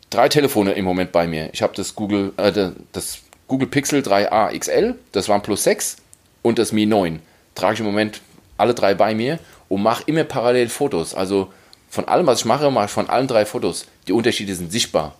drei 0.10 0.28
Telefone 0.28 0.72
im 0.72 0.86
Moment 0.86 1.12
bei 1.12 1.28
mir. 1.28 1.52
Ich 1.54 1.62
habe 1.62 1.76
das 1.76 1.94
Google, 1.94 2.34
äh, 2.38 2.72
das 2.94 3.20
Google 3.48 3.68
Pixel 3.68 4.02
3a 4.02 4.58
XL, 4.58 4.96
das 5.12 5.30
OnePlus 5.30 5.66
6 5.66 5.98
und 6.42 6.58
das 6.58 6.72
Mi 6.72 6.88
9. 6.88 7.20
Trage 7.54 7.76
ich 7.76 7.80
im 7.80 7.86
Moment 7.86 8.22
alle 8.58 8.74
drei 8.74 8.96
bei 8.96 9.14
mir 9.14 9.38
und 9.70 9.84
mache 9.84 10.02
immer 10.08 10.24
parallel 10.24 10.68
Fotos. 10.68 11.14
Also 11.14 11.54
von 11.92 12.08
allem, 12.08 12.26
was 12.26 12.40
ich 12.40 12.46
mache, 12.46 12.72
mache 12.72 12.86
ich 12.86 12.92
von 12.92 13.08
allen 13.08 13.28
drei 13.28 13.46
Fotos. 13.46 13.86
Die 14.08 14.14
Unterschiede 14.14 14.56
sind 14.56 14.72
sichtbar. 14.72 15.14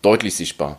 Deutlich 0.00 0.34
sichtbar. 0.34 0.78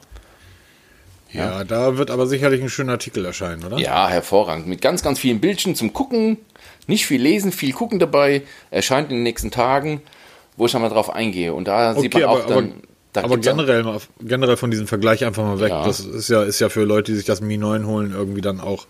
Ja, 1.32 1.64
da 1.64 1.98
wird 1.98 2.10
aber 2.12 2.26
sicherlich 2.28 2.62
ein 2.62 2.70
schöner 2.70 2.94
Artikel 2.94 3.24
erscheinen, 3.26 3.64
oder? 3.64 3.78
Ja, 3.78 4.08
hervorragend. 4.10 4.68
Mit 4.68 4.82
ganz, 4.82 5.04
ganz 5.04 5.20
vielen 5.20 5.40
Bildchen 5.40 5.76
zum 5.76 5.94
Gucken. 5.94 6.38
Nicht 6.88 7.06
viel 7.06 7.22
lesen, 7.22 7.52
viel 7.52 7.72
gucken 7.74 8.00
dabei. 8.00 8.42
Erscheint 8.72 9.10
in 9.12 9.18
den 9.18 9.24
nächsten 9.24 9.52
Tagen, 9.52 10.02
wo 10.58 10.66
ich 10.66 10.74
einmal 10.76 10.90
drauf 10.90 11.10
eingehe. 11.12 11.54
Und 11.54 11.68
da 11.68 11.94
sieht 11.94 12.16
Okay, 12.16 12.26
man 12.26 12.36
auch 12.36 12.44
aber, 12.46 12.54
dann. 12.56 12.64
aber, 12.72 12.74
da 13.14 13.24
aber 13.26 13.36
auch- 13.36 13.40
generell, 13.42 13.84
mal, 13.84 14.00
generell 14.22 14.58
von 14.58 14.72
diesem 14.72 14.88
Vergleich 14.88 15.24
einfach 15.24 15.44
mal 15.44 15.60
weg. 15.60 15.70
Ja. 15.70 15.86
Das 15.86 16.00
ist 16.00 16.30
ja, 16.30 16.42
ist 16.44 16.60
ja 16.60 16.70
für 16.70 16.84
Leute, 16.84 17.12
die 17.12 17.18
sich 17.18 17.26
das 17.28 17.42
Mi 17.42 17.58
9 17.58 17.86
holen, 17.86 18.12
irgendwie 18.12 18.42
dann 18.42 18.60
auch 18.60 18.88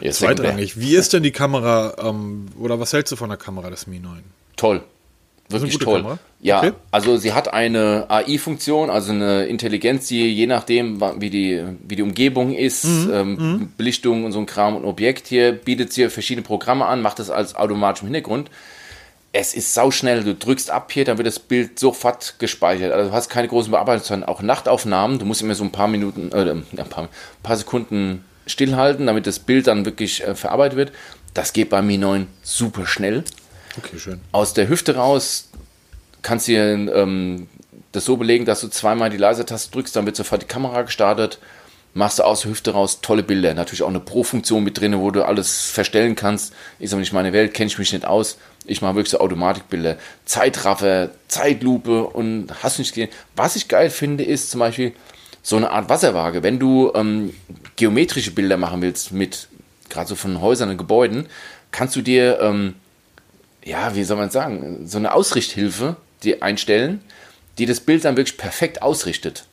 Ja, 0.00 0.12
sekundär. 0.12 0.36
zweitrangig. 0.44 0.80
Wie 0.80 0.96
ist 0.96 1.12
denn 1.12 1.22
die 1.22 1.30
Kamera, 1.32 1.94
ähm, 2.02 2.46
oder 2.58 2.80
was 2.80 2.94
hältst 2.94 3.12
du 3.12 3.16
von 3.16 3.28
der 3.28 3.38
Kamera 3.38 3.68
des 3.68 3.86
Mi 3.86 3.98
9? 3.98 4.22
Toll. 4.56 4.82
Wirklich 5.52 5.78
toll. 5.78 6.00
Kamera? 6.02 6.18
Ja, 6.40 6.58
Okay. 6.58 6.72
also 6.90 7.16
sie 7.16 7.32
hat 7.32 7.52
eine 7.52 8.06
AI-Funktion, 8.08 8.90
also 8.90 9.12
eine 9.12 9.44
Intelligenz, 9.46 10.08
die 10.08 10.26
je 10.34 10.46
nachdem, 10.46 11.00
wie 11.20 11.30
die, 11.30 11.62
wie 11.86 11.96
die 11.96 12.02
Umgebung 12.02 12.52
ist, 12.54 12.84
Mhm. 12.84 13.10
ähm, 13.12 13.72
Belichtung 13.76 14.24
und 14.24 14.32
so 14.32 14.38
ein 14.40 14.46
Kram 14.46 14.74
und 14.76 14.84
Objekt 14.84 15.28
hier, 15.28 15.52
bietet 15.52 15.92
sie 15.92 16.08
verschiedene 16.10 16.44
Programme 16.44 16.86
an, 16.86 17.00
macht 17.02 17.18
das 17.18 17.30
als 17.30 17.54
automatisch 17.54 18.02
im 18.02 18.08
Hintergrund. 18.08 18.50
Es 19.34 19.54
ist 19.54 19.72
sauschnell, 19.72 20.24
du 20.24 20.34
drückst 20.34 20.70
ab 20.70 20.92
hier, 20.92 21.04
dann 21.06 21.16
wird 21.16 21.26
das 21.26 21.38
Bild 21.38 21.78
sofort 21.78 22.34
gespeichert. 22.38 22.92
Also 22.92 23.08
du 23.08 23.16
hast 23.16 23.30
keine 23.30 23.48
großen 23.48 23.70
Bearbeitungen, 23.70 24.24
auch 24.24 24.42
Nachtaufnahmen. 24.42 25.18
Du 25.18 25.24
musst 25.24 25.40
immer 25.40 25.54
so 25.54 25.64
ein 25.64 25.72
paar 25.72 25.88
Minuten, 25.88 26.30
äh, 26.32 26.50
ein 26.50 26.88
paar, 26.90 27.08
paar 27.42 27.56
Sekunden 27.56 28.24
stillhalten, 28.46 29.06
damit 29.06 29.26
das 29.26 29.38
Bild 29.38 29.68
dann 29.68 29.86
wirklich 29.86 30.22
äh, 30.22 30.34
verarbeitet 30.34 30.76
wird. 30.76 30.92
Das 31.32 31.54
geht 31.54 31.70
bei 31.70 31.80
Mi 31.80 31.96
9 31.96 32.26
super 32.42 32.84
schnell 32.86 33.24
Okay, 33.78 33.98
schön. 33.98 34.20
aus 34.32 34.54
der 34.54 34.68
Hüfte 34.68 34.96
raus 34.96 35.48
kannst 36.22 36.48
du 36.48 36.52
ähm, 36.52 37.48
das 37.92 38.04
so 38.04 38.16
belegen, 38.16 38.44
dass 38.44 38.60
du 38.60 38.68
zweimal 38.68 39.10
die 39.10 39.16
Lasertaste 39.16 39.70
drückst, 39.70 39.94
dann 39.96 40.06
wird 40.06 40.16
sofort 40.16 40.42
die 40.42 40.46
Kamera 40.46 40.82
gestartet. 40.82 41.38
Machst 41.94 42.18
du 42.18 42.22
aus 42.22 42.40
der 42.40 42.50
Hüfte 42.50 42.70
raus 42.70 43.00
tolle 43.02 43.22
Bilder. 43.22 43.52
Natürlich 43.52 43.82
auch 43.82 43.88
eine 43.88 44.00
Pro-Funktion 44.00 44.64
mit 44.64 44.80
drin, 44.80 44.98
wo 44.98 45.10
du 45.10 45.26
alles 45.26 45.66
verstellen 45.66 46.16
kannst. 46.16 46.54
Ist 46.78 46.94
aber 46.94 47.00
nicht 47.00 47.12
meine 47.12 47.34
Welt, 47.34 47.52
kenne 47.52 47.66
ich 47.66 47.76
mich 47.78 47.92
nicht 47.92 48.06
aus. 48.06 48.38
Ich 48.64 48.80
mache 48.80 48.94
wirklich 48.94 49.10
so 49.10 49.20
Automatikbilder. 49.20 49.98
Zeitraffer, 50.24 51.10
Zeitlupe 51.28 52.04
und 52.04 52.48
hast 52.62 52.78
nicht 52.78 52.94
gesehen. 52.94 53.10
Was 53.36 53.56
ich 53.56 53.68
geil 53.68 53.90
finde, 53.90 54.24
ist 54.24 54.50
zum 54.50 54.60
Beispiel 54.60 54.94
so 55.42 55.56
eine 55.56 55.70
Art 55.70 55.90
Wasserwaage. 55.90 56.42
Wenn 56.42 56.58
du 56.58 56.92
ähm, 56.94 57.34
geometrische 57.76 58.30
Bilder 58.30 58.56
machen 58.56 58.80
willst, 58.80 59.12
mit 59.12 59.48
gerade 59.90 60.08
so 60.08 60.14
von 60.14 60.40
Häusern 60.40 60.70
und 60.70 60.78
Gebäuden, 60.78 61.26
kannst 61.72 61.94
du 61.94 62.00
dir 62.00 62.40
ähm, 62.40 62.74
ja, 63.64 63.94
wie 63.94 64.04
soll 64.04 64.16
man 64.16 64.30
sagen, 64.30 64.86
so 64.86 64.98
eine 64.98 65.12
Ausrichthilfe 65.14 65.96
die 66.22 66.42
einstellen, 66.42 67.00
die 67.58 67.66
das 67.66 67.80
Bild 67.80 68.04
dann 68.04 68.16
wirklich 68.16 68.38
perfekt 68.38 68.82
ausrichtet. 68.82 69.44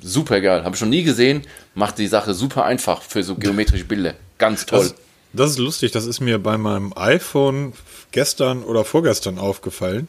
Super 0.00 0.40
geil, 0.40 0.64
habe 0.64 0.74
ich 0.74 0.80
schon 0.80 0.90
nie 0.90 1.04
gesehen, 1.04 1.42
macht 1.74 1.98
die 1.98 2.06
Sache 2.06 2.34
super 2.34 2.64
einfach 2.64 3.02
für 3.02 3.22
so 3.22 3.34
geometrische 3.34 3.84
Bilder. 3.84 4.14
Ganz 4.38 4.66
toll. 4.66 4.80
Das, 4.80 4.94
das 5.32 5.50
ist 5.52 5.58
lustig, 5.58 5.92
das 5.92 6.06
ist 6.06 6.20
mir 6.20 6.38
bei 6.38 6.58
meinem 6.58 6.92
iPhone 6.96 7.72
gestern 8.12 8.62
oder 8.62 8.84
vorgestern 8.84 9.38
aufgefallen, 9.38 10.08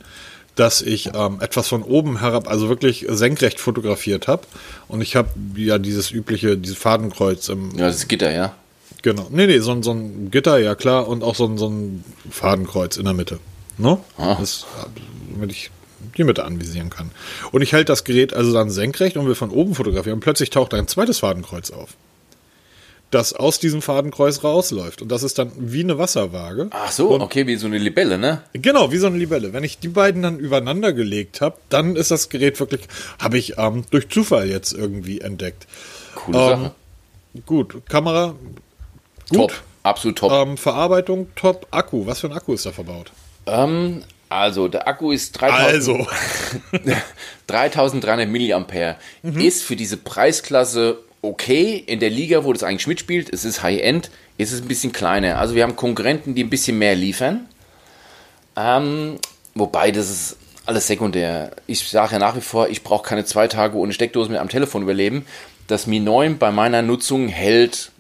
dass 0.55 0.81
ich 0.81 1.11
ähm, 1.13 1.39
etwas 1.39 1.67
von 1.67 1.83
oben 1.83 2.19
herab, 2.19 2.49
also 2.49 2.67
wirklich 2.67 3.05
senkrecht 3.09 3.59
fotografiert 3.59 4.27
habe. 4.27 4.43
Und 4.87 5.01
ich 5.01 5.15
habe 5.15 5.29
ja 5.55 5.77
dieses 5.77 6.11
übliche, 6.11 6.57
dieses 6.57 6.77
Fadenkreuz 6.77 7.47
im, 7.49 7.71
ja, 7.77 7.87
das 7.87 8.07
Gitter, 8.07 8.31
ja. 8.31 8.55
Genau. 9.03 9.27
Nee, 9.29 9.47
nee, 9.47 9.59
so, 9.59 9.71
ein- 9.71 9.83
so 9.83 9.91
ein 9.91 10.31
Gitter, 10.31 10.57
ja 10.57 10.75
klar, 10.75 11.07
und 11.07 11.23
auch 11.23 11.35
so 11.35 11.45
ein, 11.45 11.57
so 11.57 11.69
ein 11.69 12.03
Fadenkreuz 12.31 12.97
in 12.97 13.05
der 13.05 13.13
Mitte. 13.13 13.39
Ne? 13.77 13.99
Ah. 14.17 14.35
Das, 14.39 14.65
damit 15.33 15.51
ich 15.51 15.69
die 16.17 16.23
Mitte 16.23 16.43
anvisieren 16.45 16.89
kann. 16.89 17.11
Und 17.51 17.61
ich 17.61 17.73
halte 17.73 17.85
das 17.91 18.03
Gerät 18.03 18.33
also 18.33 18.51
dann 18.53 18.69
senkrecht 18.71 19.17
und 19.17 19.27
will 19.27 19.35
von 19.35 19.51
oben 19.51 19.75
fotografieren 19.75 20.15
und 20.15 20.21
plötzlich 20.21 20.49
taucht 20.49 20.73
ein 20.73 20.87
zweites 20.87 21.19
Fadenkreuz 21.19 21.69
auf. 21.71 21.91
Das 23.11 23.31
aus 23.31 23.59
diesem 23.59 23.81
Fadenkreuz 23.81 24.43
rausläuft. 24.43 25.01
Und 25.01 25.09
das 25.11 25.23
ist 25.23 25.37
dann 25.39 25.51
wie 25.55 25.79
eine 25.81 25.97
Wasserwaage. 25.97 26.67
Ach 26.71 26.91
so, 26.91 27.09
und 27.09 27.21
okay, 27.21 27.47
wie 27.47 27.55
so 27.55 27.67
eine 27.67 27.77
Libelle, 27.77 28.17
ne? 28.17 28.41
Genau, 28.51 28.91
wie 28.91 28.97
so 28.97 29.07
eine 29.07 29.17
Libelle. 29.17 29.53
Wenn 29.53 29.63
ich 29.63 29.79
die 29.79 29.87
beiden 29.87 30.23
dann 30.23 30.39
übereinander 30.39 30.91
gelegt 30.91 31.39
habe, 31.39 31.57
dann 31.69 31.95
ist 31.95 32.11
das 32.11 32.27
Gerät 32.27 32.59
wirklich, 32.59 32.81
habe 33.19 33.37
ich 33.37 33.57
ähm, 33.57 33.85
durch 33.91 34.09
Zufall 34.09 34.49
jetzt 34.49 34.73
irgendwie 34.73 35.21
entdeckt. 35.21 35.67
Coole 36.15 36.37
Ähm, 36.37 36.43
Sache. 36.49 36.71
Gut, 37.45 37.85
Kamera, 37.87 38.35
gut. 39.29 39.51
Top, 39.51 39.53
absolut 39.83 40.17
top. 40.17 40.31
Ähm, 40.31 40.57
Verarbeitung, 40.57 41.27
top. 41.35 41.67
Akku, 41.71 42.05
was 42.05 42.19
für 42.19 42.27
ein 42.27 42.33
Akku 42.33 42.53
ist 42.53 42.65
da 42.65 42.71
verbaut? 42.71 43.11
Ähm, 43.45 44.03
also, 44.29 44.67
der 44.67 44.87
Akku 44.87 45.11
ist 45.11 45.31
3000, 45.33 45.73
Also, 45.73 46.07
3300 47.47 48.27
Milliampere. 48.27 48.97
Ist 49.23 49.63
für 49.63 49.75
diese 49.75 49.97
Preisklasse 49.97 50.99
okay. 51.21 51.83
In 51.85 51.99
der 51.99 52.09
Liga, 52.09 52.43
wo 52.43 52.51
das 52.53 52.63
eigentlich 52.63 52.87
mitspielt, 52.87 53.31
es 53.31 53.45
ist 53.45 53.63
High-End, 53.63 54.11
ist 54.37 54.51
es 54.51 54.61
ein 54.61 54.67
bisschen 54.67 54.91
kleiner. 54.91 55.39
Also, 55.39 55.55
wir 55.55 55.63
haben 55.63 55.75
Konkurrenten, 55.75 56.35
die 56.35 56.43
ein 56.43 56.49
bisschen 56.49 56.77
mehr 56.77 56.95
liefern. 56.95 57.47
Ähm, 58.55 59.17
wobei, 59.55 59.91
das 59.91 60.09
ist 60.09 60.37
alles 60.65 60.87
sekundär. 60.87 61.51
Ich 61.65 61.87
sage 61.87 62.13
ja 62.13 62.19
nach 62.19 62.35
wie 62.35 62.41
vor, 62.41 62.67
ich 62.67 62.83
brauche 62.83 63.07
keine 63.07 63.23
zwei 63.23 63.47
Tage 63.47 63.77
ohne 63.77 63.93
Steckdose 63.93 64.29
mit 64.29 64.39
am 64.39 64.49
Telefon 64.49 64.81
überleben. 64.81 65.25
Das 65.67 65.87
Mi 65.87 65.99
9 65.99 66.37
bei 66.37 66.51
meiner 66.51 66.81
Nutzung 66.81 67.29
hält 67.29 67.91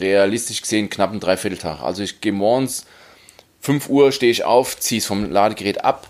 realistisch 0.00 0.60
gesehen 0.62 0.90
knapp 0.90 1.10
einen 1.10 1.20
Dreivierteltag. 1.20 1.80
Also 1.82 2.02
ich 2.02 2.20
gehe 2.20 2.32
morgens 2.32 2.84
5 3.60 3.88
Uhr 3.88 4.12
stehe 4.12 4.32
ich 4.32 4.44
auf, 4.44 4.78
ziehe 4.78 4.98
es 4.98 5.06
vom 5.06 5.30
Ladegerät 5.30 5.84
ab, 5.84 6.08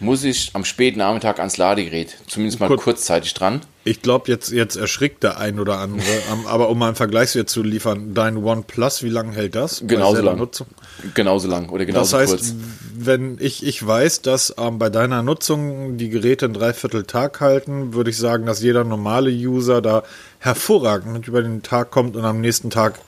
muss 0.00 0.24
ich 0.24 0.50
am 0.54 0.64
späten 0.64 0.98
Nachmittag 0.98 1.38
ans 1.38 1.58
Ladegerät, 1.58 2.16
zumindest 2.26 2.58
mal 2.58 2.68
Gut. 2.68 2.80
kurzzeitig 2.80 3.34
dran. 3.34 3.60
ich 3.84 4.00
glaube, 4.00 4.30
jetzt, 4.30 4.50
jetzt 4.50 4.76
erschrickt 4.76 5.22
der 5.22 5.38
ein 5.38 5.60
oder 5.60 5.78
andere. 5.78 6.06
aber 6.46 6.70
um 6.70 6.78
mal 6.78 6.88
einen 6.88 6.96
Vergleichswert 6.96 7.50
zu 7.50 7.62
liefern, 7.62 8.14
dein 8.14 8.38
OnePlus, 8.38 9.02
wie 9.02 9.10
lange 9.10 9.32
hält 9.34 9.54
das? 9.54 9.82
Genauso 9.86 10.22
lang. 10.22 10.38
Nutzung? 10.38 10.66
Genauso 11.14 11.48
lang 11.48 11.68
oder 11.68 11.84
Das 11.84 11.92
genauso 11.94 12.18
heißt, 12.18 12.30
kurz. 12.30 12.54
wenn 12.94 13.36
ich, 13.40 13.66
ich 13.66 13.86
weiß, 13.86 14.22
dass 14.22 14.54
ähm, 14.58 14.78
bei 14.78 14.88
deiner 14.88 15.22
Nutzung 15.22 15.98
die 15.98 16.08
Geräte 16.08 16.46
einen 16.46 16.54
Dreivierteltag 16.54 17.40
halten, 17.40 17.92
würde 17.92 18.10
ich 18.10 18.16
sagen, 18.16 18.46
dass 18.46 18.62
jeder 18.62 18.84
normale 18.84 19.30
User 19.30 19.82
da 19.82 20.02
hervorragend 20.38 21.12
mit 21.12 21.28
über 21.28 21.42
den 21.42 21.62
Tag 21.62 21.90
kommt 21.90 22.16
und 22.16 22.24
am 22.24 22.40
nächsten 22.40 22.70
Tag 22.70 22.98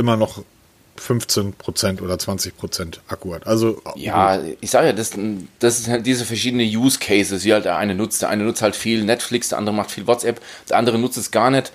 immer 0.00 0.16
noch 0.16 0.42
15% 0.98 2.02
oder 2.02 2.14
20% 2.14 2.98
Akku 3.08 3.34
hat. 3.34 3.46
Also 3.46 3.80
Ja, 3.94 4.40
ich 4.60 4.70
sage 4.70 4.88
ja, 4.88 4.92
das, 4.92 5.12
das 5.58 5.78
sind 5.78 5.92
halt 5.92 6.06
diese 6.06 6.24
verschiedenen 6.24 6.66
Use 6.66 6.98
Cases, 6.98 7.44
wie 7.44 7.52
halt 7.52 7.64
der 7.64 7.76
eine 7.76 7.94
nutzt. 7.94 8.22
Der 8.22 8.28
eine 8.28 8.44
nutzt 8.44 8.62
halt 8.62 8.76
viel 8.76 9.04
Netflix, 9.04 9.50
der 9.50 9.58
andere 9.58 9.74
macht 9.74 9.90
viel 9.90 10.06
WhatsApp, 10.06 10.40
der 10.68 10.76
andere 10.76 10.98
nutzt 10.98 11.16
es 11.16 11.30
gar 11.30 11.50
nicht. 11.50 11.72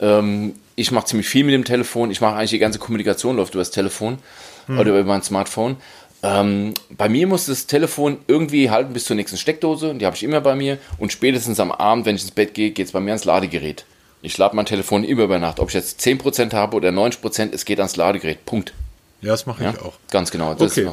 Ähm, 0.00 0.54
ich 0.76 0.90
mache 0.90 1.06
ziemlich 1.06 1.28
viel 1.28 1.44
mit 1.44 1.54
dem 1.54 1.64
Telefon. 1.64 2.10
Ich 2.10 2.20
mache 2.20 2.34
eigentlich 2.34 2.50
die 2.50 2.58
ganze 2.58 2.78
Kommunikation 2.78 3.36
läuft 3.36 3.54
über 3.54 3.60
das 3.60 3.70
Telefon 3.70 4.18
oder 4.66 4.90
über 4.90 5.04
mein 5.04 5.22
Smartphone. 5.22 5.76
Ähm, 6.24 6.72
bei 6.90 7.08
mir 7.08 7.26
muss 7.26 7.46
das 7.46 7.66
Telefon 7.66 8.16
irgendwie 8.26 8.70
halten 8.70 8.94
bis 8.94 9.04
zur 9.04 9.14
nächsten 9.14 9.36
Steckdose. 9.36 9.94
Die 9.94 10.06
habe 10.06 10.16
ich 10.16 10.22
immer 10.24 10.40
bei 10.40 10.54
mir. 10.54 10.78
Und 10.98 11.12
spätestens 11.12 11.60
am 11.60 11.70
Abend, 11.70 12.06
wenn 12.06 12.16
ich 12.16 12.22
ins 12.22 12.30
Bett 12.30 12.54
gehe, 12.54 12.70
geht 12.70 12.86
es 12.86 12.92
bei 12.92 13.00
mir 13.00 13.10
ans 13.10 13.26
Ladegerät. 13.26 13.84
Ich 14.24 14.38
lade 14.38 14.56
mein 14.56 14.66
Telefon 14.66 15.04
immer 15.04 15.22
über 15.24 15.38
Nacht. 15.38 15.60
Ob 15.60 15.68
ich 15.68 15.74
jetzt 15.74 16.00
10% 16.00 16.52
habe 16.54 16.76
oder 16.76 16.88
90%, 16.90 17.52
es 17.52 17.64
geht 17.64 17.78
ans 17.78 17.96
Ladegerät. 17.96 18.44
Punkt. 18.46 18.72
ja, 19.20 19.30
das 19.32 19.46
mache 19.46 19.64
Ja, 19.64 19.70
ich 19.72 19.80
auch. 19.82 19.94
ganz 20.10 20.30
genau. 20.30 20.52
Okay. 20.52 20.88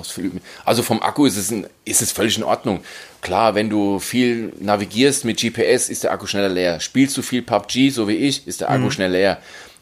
Also 0.66 0.84
vom 0.84 1.02
Akku 1.02 1.26
ist 1.26 1.38
es, 1.38 1.50
ein, 1.52 1.66
ist 1.86 2.02
es 2.02 2.12
völlig 2.12 2.38
in 2.38 2.44
Ordnung. 2.44 2.82
Klar, 3.22 3.56
wenn 3.56 3.70
du 3.70 4.00
viel 4.00 4.52
navigierst 4.60 5.26
mit 5.26 5.40
GPS, 5.40 5.90
ist 5.90 6.04
der 6.04 6.12
Akku 6.12 6.28
schneller 6.28 6.50
leer. 6.50 6.80
Spielst 6.80 7.16
du 7.18 7.22
viel 7.22 7.42
PUBG, 7.42 7.90
so 7.90 8.08
wie 8.08 8.16
ich, 8.16 8.48
ist 8.48 8.62
der 8.62 8.70
Akku 8.70 8.86
Mhm. 8.86 8.92
schnell 8.92 9.12
leer. 9.12 9.38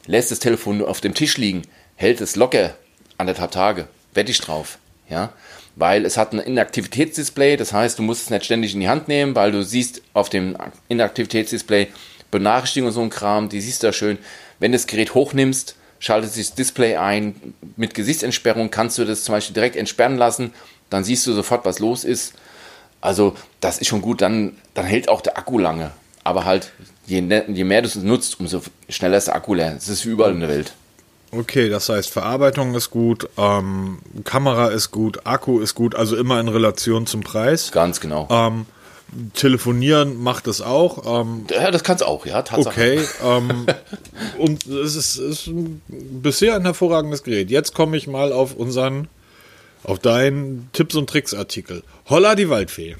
Lässt 0.05 0.31
das 0.31 0.39
Telefon 0.39 0.77
nur 0.77 0.87
auf 0.89 1.01
dem 1.01 1.13
Tisch 1.13 1.37
liegen, 1.37 1.63
hält 1.95 2.21
es 2.21 2.35
locker 2.35 2.75
anderthalb 3.17 3.51
Tage. 3.51 3.87
Wette 4.13 4.31
ich 4.31 4.39
drauf. 4.41 4.77
Ja? 5.09 5.33
Weil 5.75 6.05
es 6.05 6.17
hat 6.17 6.33
ein 6.33 6.39
Inaktivitätsdisplay, 6.39 7.55
das 7.57 7.73
heißt, 7.73 7.97
du 7.99 8.03
musst 8.03 8.23
es 8.23 8.29
nicht 8.29 8.45
ständig 8.45 8.73
in 8.73 8.79
die 8.81 8.89
Hand 8.89 9.07
nehmen, 9.07 9.35
weil 9.35 9.51
du 9.51 9.63
siehst 9.63 10.01
auf 10.13 10.29
dem 10.29 10.55
Inaktivitätsdisplay 10.87 11.87
Benachrichtigungen 12.31 12.89
und 12.89 12.95
so 12.95 13.01
ein 13.01 13.09
Kram, 13.09 13.49
die 13.49 13.61
siehst 13.61 13.83
du 13.83 13.87
da 13.87 13.93
schön. 13.93 14.17
Wenn 14.59 14.71
du 14.71 14.77
das 14.77 14.87
Gerät 14.87 15.13
hochnimmst, 15.13 15.75
schaltet 15.99 16.31
sich 16.31 16.47
das 16.47 16.55
Display 16.55 16.95
ein. 16.97 17.53
Mit 17.75 17.93
Gesichtsentsperrung 17.93 18.71
kannst 18.71 18.97
du 18.97 19.05
das 19.05 19.23
zum 19.23 19.33
Beispiel 19.33 19.53
direkt 19.53 19.75
entsperren 19.75 20.17
lassen. 20.17 20.53
Dann 20.89 21.03
siehst 21.03 21.25
du 21.27 21.33
sofort, 21.33 21.65
was 21.65 21.79
los 21.79 22.03
ist. 22.03 22.33
Also, 23.01 23.35
das 23.61 23.79
ist 23.79 23.87
schon 23.87 24.01
gut. 24.01 24.21
Dann, 24.21 24.55
dann 24.73 24.85
hält 24.85 25.07
auch 25.09 25.21
der 25.21 25.37
Akku 25.37 25.57
lange. 25.57 25.91
Aber 26.23 26.45
halt, 26.45 26.71
je, 27.05 27.21
ne- 27.21 27.45
je 27.47 27.63
mehr 27.63 27.81
du 27.81 27.87
es 27.87 27.95
nutzt, 27.95 28.39
umso 28.39 28.61
schneller 28.89 29.17
ist 29.17 29.27
der 29.27 29.35
Akku 29.35 29.53
leer. 29.53 29.71
Das 29.73 29.87
ist 29.87 30.05
wie 30.05 30.09
überall 30.09 30.31
in 30.33 30.41
der 30.41 30.49
Welt. 30.49 30.73
Okay, 31.31 31.69
das 31.69 31.89
heißt, 31.89 32.09
Verarbeitung 32.09 32.73
ist 32.73 32.89
gut, 32.89 33.29
ähm, 33.37 33.99
Kamera 34.23 34.69
ist 34.69 34.89
gut, 34.89 35.27
Akku 35.27 35.59
ist 35.59 35.75
gut, 35.75 35.93
also 35.93 36.15
immer 36.17 36.39
in 36.39 36.47
Relation 36.47 37.05
zum 37.05 37.21
Preis. 37.21 37.71
Ganz 37.71 37.99
genau. 38.01 38.27
Ähm, 38.31 38.65
telefonieren 39.33 40.21
macht 40.21 40.47
es 40.47 40.61
auch. 40.61 41.21
Ähm, 41.21 41.45
Ja, 41.49 41.71
das 41.71 41.83
kannst 41.83 42.03
auch, 42.03 42.25
ja, 42.25 42.41
Tatsache. 42.41 42.69
okay. 42.69 43.07
ähm, 43.23 43.65
und 44.37 44.65
es 44.67 44.95
ist, 44.95 45.17
ist 45.17 45.49
bisher 45.87 46.55
ein 46.55 46.63
hervorragendes 46.63 47.23
Gerät. 47.23 47.49
Jetzt 47.49 47.73
komme 47.73 47.97
ich 47.97 48.07
mal 48.07 48.31
auf 48.33 48.55
unseren, 48.55 49.07
auf 49.83 49.99
deinen 49.99 50.69
Tipps 50.73 50.95
und 50.95 51.09
Tricks 51.09 51.33
Artikel. 51.33 51.83
Holla 52.09 52.35
die 52.35 52.49
Waldfee. 52.49 52.95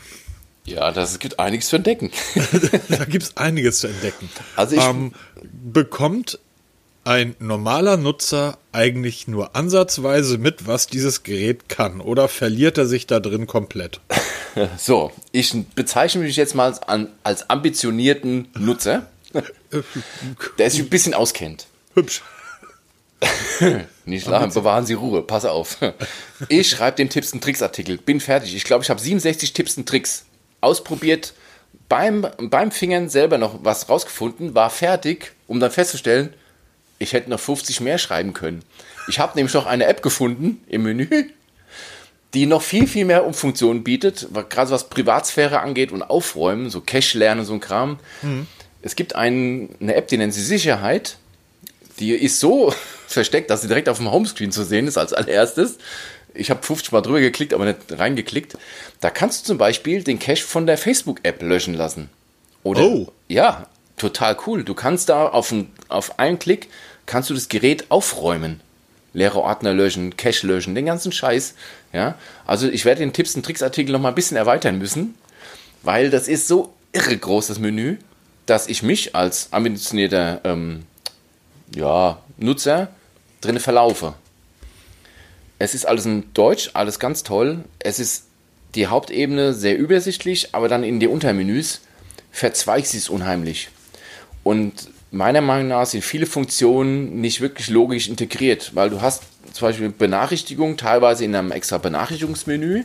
Ja, 0.66 0.92
das 0.92 1.20
gibt 1.20 1.40
einiges 1.40 1.70
zu 1.70 1.78
entdecken. 1.78 2.12
da 2.90 3.06
gibt 3.06 3.24
es 3.24 3.38
einiges 3.38 3.80
zu 3.80 3.88
entdecken. 3.88 4.30
Also 4.56 4.76
ich- 4.76 4.84
ähm, 4.84 5.14
bekommt 5.52 6.40
ein 7.04 7.36
normaler 7.40 7.98
Nutzer 7.98 8.58
eigentlich 8.72 9.28
nur 9.28 9.56
ansatzweise 9.56 10.38
mit, 10.38 10.68
was 10.68 10.88
dieses 10.88 11.24
Gerät 11.24 11.70
kann? 11.70 12.02
Oder 12.02 12.28
verliert 12.28 12.78
er 12.78 12.86
sich 12.86 13.08
da 13.08 13.20
drin 13.20 13.48
komplett? 13.48 14.00
So, 14.78 15.12
ich 15.32 15.56
bezeichne 15.76 16.24
mich 16.24 16.36
jetzt 16.36 16.56
mal 16.56 16.66
als, 16.66 16.82
als 17.24 17.50
ambitionierten 17.52 18.48
Nutzer, 18.58 19.06
der 20.58 20.72
sich 20.72 20.82
ein 20.82 20.90
bisschen 20.90 21.14
auskennt. 21.14 21.68
Hübsch. 21.94 22.24
Nicht 24.06 24.28
lachen, 24.28 24.52
bewahren 24.52 24.88
Sie 24.88 24.96
Ruhe, 24.96 25.22
pass 25.22 25.46
auf. 25.46 25.78
Ich 26.50 26.70
schreibe 26.70 26.98
den 26.98 27.10
Tipps 27.10 27.32
und 27.32 27.44
Tricks 27.44 27.62
Artikel, 27.62 27.98
bin 28.00 28.20
fertig. 28.20 28.56
Ich 28.56 28.64
glaube, 28.64 28.84
ich 28.84 28.90
habe 28.90 29.00
67 29.00 29.54
Tipps 29.54 29.78
und 29.78 29.88
Tricks 29.88 30.26
ausprobiert, 30.62 31.34
beim, 31.88 32.28
beim 32.38 32.72
Fingern 32.72 33.10
selber 33.10 33.38
noch 33.38 33.64
was 33.64 33.88
rausgefunden, 33.88 34.56
war 34.56 34.70
fertig, 34.70 35.34
um 35.48 35.60
dann 35.60 35.72
festzustellen, 35.72 36.34
ich 37.00 37.14
hätte 37.14 37.30
noch 37.30 37.40
50 37.40 37.82
mehr 37.82 37.98
schreiben 37.98 38.34
können. 38.34 38.62
Ich 39.08 39.20
habe 39.20 39.36
nämlich 39.36 39.54
noch 39.54 39.66
eine 39.66 39.86
App 39.86 40.02
gefunden 40.04 40.62
im 40.68 40.84
Menü, 40.84 41.08
die 42.34 42.46
noch 42.46 42.62
viel, 42.62 42.88
viel 42.88 43.06
mehr 43.06 43.26
Umfunktionen 43.26 43.84
bietet, 43.84 44.28
gerade 44.50 44.70
was 44.70 44.90
Privatsphäre 44.90 45.62
angeht 45.62 45.92
und 45.92 46.04
Aufräumen, 46.04 46.70
so 46.70 46.82
Cache 46.82 47.18
lernen, 47.18 47.44
so 47.46 47.54
ein 47.54 47.60
Kram. 47.60 48.00
Es 48.82 48.96
gibt 48.96 49.16
ein, 49.16 49.70
eine 49.82 49.96
App, 49.96 50.08
die 50.10 50.18
nennt 50.18 50.34
sie 50.34 50.44
Sicherheit. 50.44 51.18
Die 52.00 52.12
ist 52.12 52.40
so 52.40 52.74
versteckt, 53.08 53.50
dass 53.50 53.62
sie 53.62 53.68
direkt 53.68 53.90
auf 53.90 53.98
dem 53.98 54.12
Homescreen 54.12 54.52
zu 54.52 54.64
sehen 54.64 54.88
ist 54.88 54.98
als 54.98 55.14
allererstes. 55.14 55.78
Ich 56.36 56.52
habe 56.52 56.62
50 56.62 56.92
Mal 56.92 57.02
drüber 57.02 57.20
geklickt, 57.20 57.54
aber 57.54 57.66
nicht 57.66 57.78
reingeklickt. 57.90 58.56
Da 59.02 59.10
kannst 59.10 59.42
du 59.42 59.48
zum 59.48 59.58
Beispiel 59.58 60.04
den 60.04 60.20
Cache 60.20 60.44
von 60.44 60.68
der 60.68 60.78
Facebook-App 60.78 61.42
löschen 61.42 61.74
lassen. 61.74 62.10
Oder, 62.62 62.84
Oh. 62.84 63.12
Ja, 63.28 63.68
total 63.98 64.38
cool. 64.46 64.64
Du 64.64 64.76
kannst 64.76 65.10
da 65.10 65.28
auf, 65.28 65.52
ein, 65.52 65.72
auf 65.88 66.20
einen 66.20 66.38
Klick, 66.38 66.70
kannst 67.10 67.32
du 67.32 67.34
das 67.34 67.50
Gerät 67.50 67.90
aufräumen. 67.90 68.62
Leere 69.14 69.42
Ordner 69.42 69.74
löschen, 69.74 70.16
Cache 70.16 70.46
löschen, 70.46 70.76
den 70.76 70.86
ganzen 70.86 71.12
Scheiß. 71.12 71.56
Ja, 71.92 72.16
also 72.46 72.70
ich 72.70 72.86
werde 72.86 73.00
den 73.00 73.14
Tipps 73.14 73.36
und 73.36 73.44
Tricks 73.44 73.64
Artikel 73.64 73.92
noch 73.92 74.00
mal 74.00 74.10
ein 74.10 74.16
bisschen 74.16 74.38
erweitern 74.38 74.78
müssen, 74.78 75.16
weil 75.82 76.12
das 76.12 76.28
ist 76.28 76.48
so 76.48 76.72
irre 76.94 77.18
groß, 77.18 77.48
das 77.48 77.58
Menü, 77.58 77.98
dass 78.46 78.68
ich 78.68 78.84
mich 78.84 79.16
als 79.16 79.52
ambitionierter 79.52 80.42
ähm, 80.44 80.84
ja, 81.74 82.20
Nutzer 82.38 82.90
drin 83.42 83.60
verlaufe. 83.60 84.14
Es 85.58 85.74
ist 85.74 85.86
alles 85.86 86.06
in 86.06 86.32
Deutsch, 86.36 86.70
alles 86.74 87.00
ganz 87.00 87.24
toll. 87.24 87.66
Es 87.80 87.98
ist 87.98 88.26
die 88.76 88.86
Hauptebene 88.86 89.54
sehr 89.54 89.80
übersichtlich, 89.80 90.50
aber 90.54 90.68
dann 90.68 90.84
in 90.84 91.00
die 91.00 91.08
Untermenüs 91.08 91.82
verzweigt 92.32 92.86
sie 92.86 93.00
es 93.00 93.10
unheimlich. 93.10 93.70
Und 94.44 94.90
meiner 95.12 95.42
Meinung 95.42 95.70
nach 95.70 95.86
sind 95.86 96.04
viele 96.04 96.26
Funktionen 96.26 97.22
nicht 97.22 97.42
wirklich 97.42 97.70
logisch 97.70 98.08
integriert, 98.08 98.72
weil 98.76 98.90
du 98.90 99.02
hast 99.02 99.24
zum 99.54 99.68
Beispiel 99.68 99.90
Benachrichtigungen 99.90 100.78
teilweise 100.78 101.26
in 101.26 101.36
einem 101.36 101.52
extra 101.52 101.78
Benachrichtigungsmenü, 101.78 102.84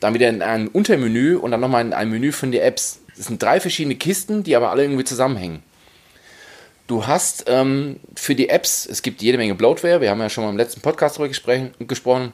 dann 0.00 0.14
wieder 0.14 0.28
in 0.28 0.42
einem 0.42 0.68
Untermenü 0.68 1.36
und 1.36 1.50
dann 1.50 1.60
nochmal 1.60 1.84
in 1.84 1.92
einem 1.92 2.12
Menü 2.12 2.32
von 2.32 2.52
den 2.52 2.62
Apps. 2.62 3.00
Das 3.16 3.26
sind 3.26 3.42
drei 3.42 3.60
verschiedene 3.60 3.96
Kisten, 3.96 4.44
die 4.44 4.56
aber 4.56 4.70
alle 4.70 4.82
irgendwie 4.82 5.04
zusammenhängen. 5.04 5.62
Du 6.86 7.06
hast 7.06 7.44
ähm, 7.48 8.00
für 8.14 8.34
die 8.34 8.48
Apps, 8.48 8.86
es 8.86 9.02
gibt 9.02 9.20
jede 9.20 9.36
Menge 9.36 9.54
Bloatware, 9.54 10.00
wir 10.00 10.08
haben 10.08 10.20
ja 10.20 10.30
schon 10.30 10.44
mal 10.44 10.50
im 10.50 10.56
letzten 10.56 10.80
Podcast 10.80 11.18
darüber 11.18 11.28
gesprochen. 11.28 12.32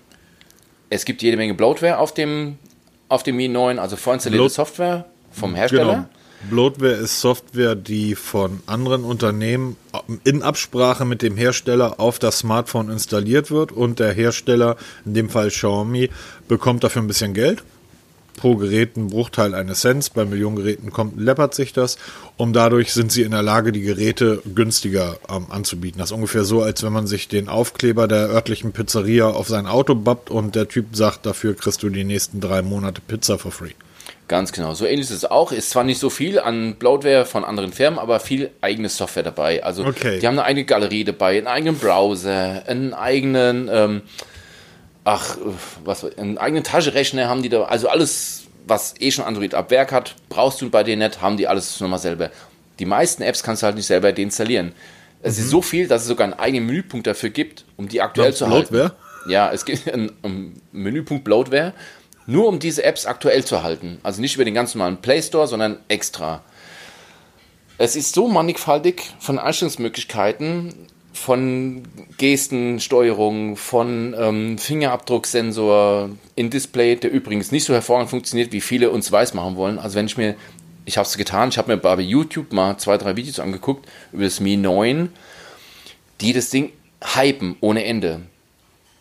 Es 0.90 1.04
gibt 1.04 1.22
jede 1.22 1.36
Menge 1.36 1.54
Bloatware 1.54 1.98
auf 1.98 2.14
dem, 2.14 2.58
auf 3.08 3.24
dem 3.24 3.34
Mi 3.36 3.48
9, 3.48 3.80
also 3.80 3.96
vorinstallierte 3.96 4.50
Software. 4.50 5.06
vom 5.32 5.56
Hersteller. 5.56 5.94
Genau. 5.94 6.08
Bloatware 6.50 6.92
ist 6.92 7.20
Software, 7.20 7.74
die 7.74 8.14
von 8.14 8.60
anderen 8.66 9.04
Unternehmen 9.04 9.76
in 10.24 10.42
Absprache 10.42 11.04
mit 11.04 11.22
dem 11.22 11.36
Hersteller 11.36 12.00
auf 12.00 12.18
das 12.18 12.40
Smartphone 12.40 12.90
installiert 12.90 13.50
wird 13.50 13.72
und 13.72 13.98
der 13.98 14.12
Hersteller, 14.12 14.76
in 15.04 15.14
dem 15.14 15.28
Fall 15.28 15.48
Xiaomi, 15.48 16.10
bekommt 16.48 16.84
dafür 16.84 17.02
ein 17.02 17.08
bisschen 17.08 17.34
Geld. 17.34 17.62
Pro 18.36 18.56
Gerät 18.56 18.96
ein 18.96 19.08
Bruchteil 19.08 19.54
eines 19.54 19.80
Cents, 19.80 20.10
bei 20.10 20.24
Millionengeräten 20.24 20.92
kommt, 20.92 21.20
läppert 21.20 21.54
sich 21.54 21.72
das 21.72 21.98
und 22.36 22.52
dadurch 22.52 22.92
sind 22.92 23.12
sie 23.12 23.22
in 23.22 23.30
der 23.30 23.42
Lage, 23.42 23.70
die 23.70 23.80
Geräte 23.80 24.42
günstiger 24.54 25.18
ähm, 25.30 25.46
anzubieten. 25.50 25.98
Das 25.98 26.10
ist 26.10 26.16
ungefähr 26.16 26.44
so, 26.44 26.62
als 26.62 26.82
wenn 26.82 26.92
man 26.92 27.06
sich 27.06 27.28
den 27.28 27.48
Aufkleber 27.48 28.08
der 28.08 28.28
örtlichen 28.28 28.72
Pizzeria 28.72 29.28
auf 29.28 29.48
sein 29.48 29.66
Auto 29.66 29.94
bappt 29.94 30.30
und 30.30 30.56
der 30.56 30.68
Typ 30.68 30.96
sagt, 30.96 31.26
dafür 31.26 31.54
kriegst 31.54 31.82
du 31.84 31.90
die 31.90 32.04
nächsten 32.04 32.40
drei 32.40 32.62
Monate 32.62 33.00
Pizza 33.06 33.38
for 33.38 33.52
free. 33.52 33.74
Ganz 34.26 34.52
genau. 34.52 34.72
So 34.74 34.86
ähnlich 34.86 35.10
ist 35.10 35.16
es 35.16 35.24
auch. 35.26 35.52
Ist 35.52 35.70
zwar 35.70 35.84
nicht 35.84 35.98
so 36.00 36.08
viel 36.08 36.38
an 36.40 36.76
Bloatware 36.76 37.26
von 37.26 37.44
anderen 37.44 37.72
Firmen, 37.72 37.98
aber 37.98 38.20
viel 38.20 38.50
eigene 38.62 38.88
Software 38.88 39.22
dabei. 39.22 39.62
Also 39.62 39.84
Okay. 39.84 40.18
die 40.18 40.26
haben 40.26 40.38
eine 40.38 40.44
eigene 40.44 40.64
Galerie 40.64 41.04
dabei, 41.04 41.36
einen 41.36 41.46
eigenen 41.46 41.78
Browser, 41.78 42.62
einen 42.66 42.94
eigenen, 42.94 43.68
ähm, 43.70 44.02
ach, 45.04 45.36
was, 45.84 46.04
einen 46.16 46.38
eigenen 46.38 46.64
Taschenrechner 46.64 47.28
haben 47.28 47.42
die 47.42 47.50
da. 47.50 47.64
Also 47.64 47.88
alles, 47.88 48.44
was 48.66 48.94
eh 48.98 49.10
schon 49.10 49.24
Android 49.26 49.54
ab 49.54 49.70
Werk 49.70 49.92
hat, 49.92 50.14
brauchst 50.30 50.60
du 50.62 50.70
bei 50.70 50.82
denen 50.82 51.02
nicht, 51.02 51.20
haben 51.20 51.36
die 51.36 51.46
alles 51.46 51.78
nochmal 51.80 51.98
selber. 51.98 52.30
Die 52.78 52.86
meisten 52.86 53.22
Apps 53.22 53.42
kannst 53.42 53.62
du 53.62 53.66
halt 53.66 53.76
nicht 53.76 53.86
selber 53.86 54.12
deinstallieren. 54.12 54.72
Es 55.22 55.38
ist 55.38 55.50
so 55.50 55.62
viel, 55.62 55.86
dass 55.86 56.02
es 56.02 56.08
sogar 56.08 56.24
einen 56.24 56.34
eigenen 56.38 56.66
Menüpunkt 56.66 57.06
dafür 57.06 57.30
gibt, 57.30 57.64
um 57.76 57.88
die 57.88 58.00
aktuell 58.02 58.34
zu 58.34 58.48
halten. 58.48 58.72
Bloatware? 58.74 58.94
Ja, 59.28 59.50
es 59.52 59.64
gibt 59.64 59.86
einen, 59.92 60.12
einen 60.22 60.60
Menüpunkt 60.72 61.24
Bloatware, 61.24 61.72
nur 62.26 62.48
um 62.48 62.58
diese 62.58 62.84
Apps 62.84 63.06
aktuell 63.06 63.44
zu 63.44 63.62
halten. 63.62 63.98
Also 64.02 64.20
nicht 64.20 64.34
über 64.34 64.44
den 64.44 64.54
ganz 64.54 64.74
normalen 64.74 64.98
Play 64.98 65.22
Store, 65.22 65.46
sondern 65.46 65.78
extra. 65.88 66.42
Es 67.76 67.96
ist 67.96 68.14
so 68.14 68.28
mannigfaltig 68.28 69.02
von 69.18 69.38
Einstellungsmöglichkeiten, 69.38 70.74
von 71.12 71.82
Gestensteuerung, 72.18 73.56
von 73.56 74.14
ähm, 74.18 74.58
Fingerabdrucksensor 74.58 76.10
in 76.34 76.50
Display, 76.50 76.96
der 76.96 77.10
übrigens 77.12 77.52
nicht 77.52 77.64
so 77.64 77.72
hervorragend 77.72 78.10
funktioniert, 78.10 78.52
wie 78.52 78.60
viele 78.60 78.90
uns 78.90 79.10
weiß 79.10 79.34
machen 79.34 79.56
wollen. 79.56 79.78
Also 79.78 79.96
wenn 79.96 80.06
ich 80.06 80.16
mir, 80.16 80.34
ich 80.84 80.96
habe 80.96 81.06
es 81.06 81.16
getan, 81.16 81.48
ich 81.48 81.58
habe 81.58 81.72
mir 81.72 81.78
bei 81.78 82.00
YouTube 82.00 82.52
mal 82.52 82.78
zwei, 82.78 82.98
drei 82.98 83.16
Videos 83.16 83.38
angeguckt 83.38 83.88
über 84.12 84.24
das 84.24 84.40
Mi 84.40 84.56
9, 84.56 85.10
die 86.20 86.32
das 86.32 86.50
Ding 86.50 86.72
hypen 87.00 87.56
ohne 87.60 87.84
Ende 87.84 88.22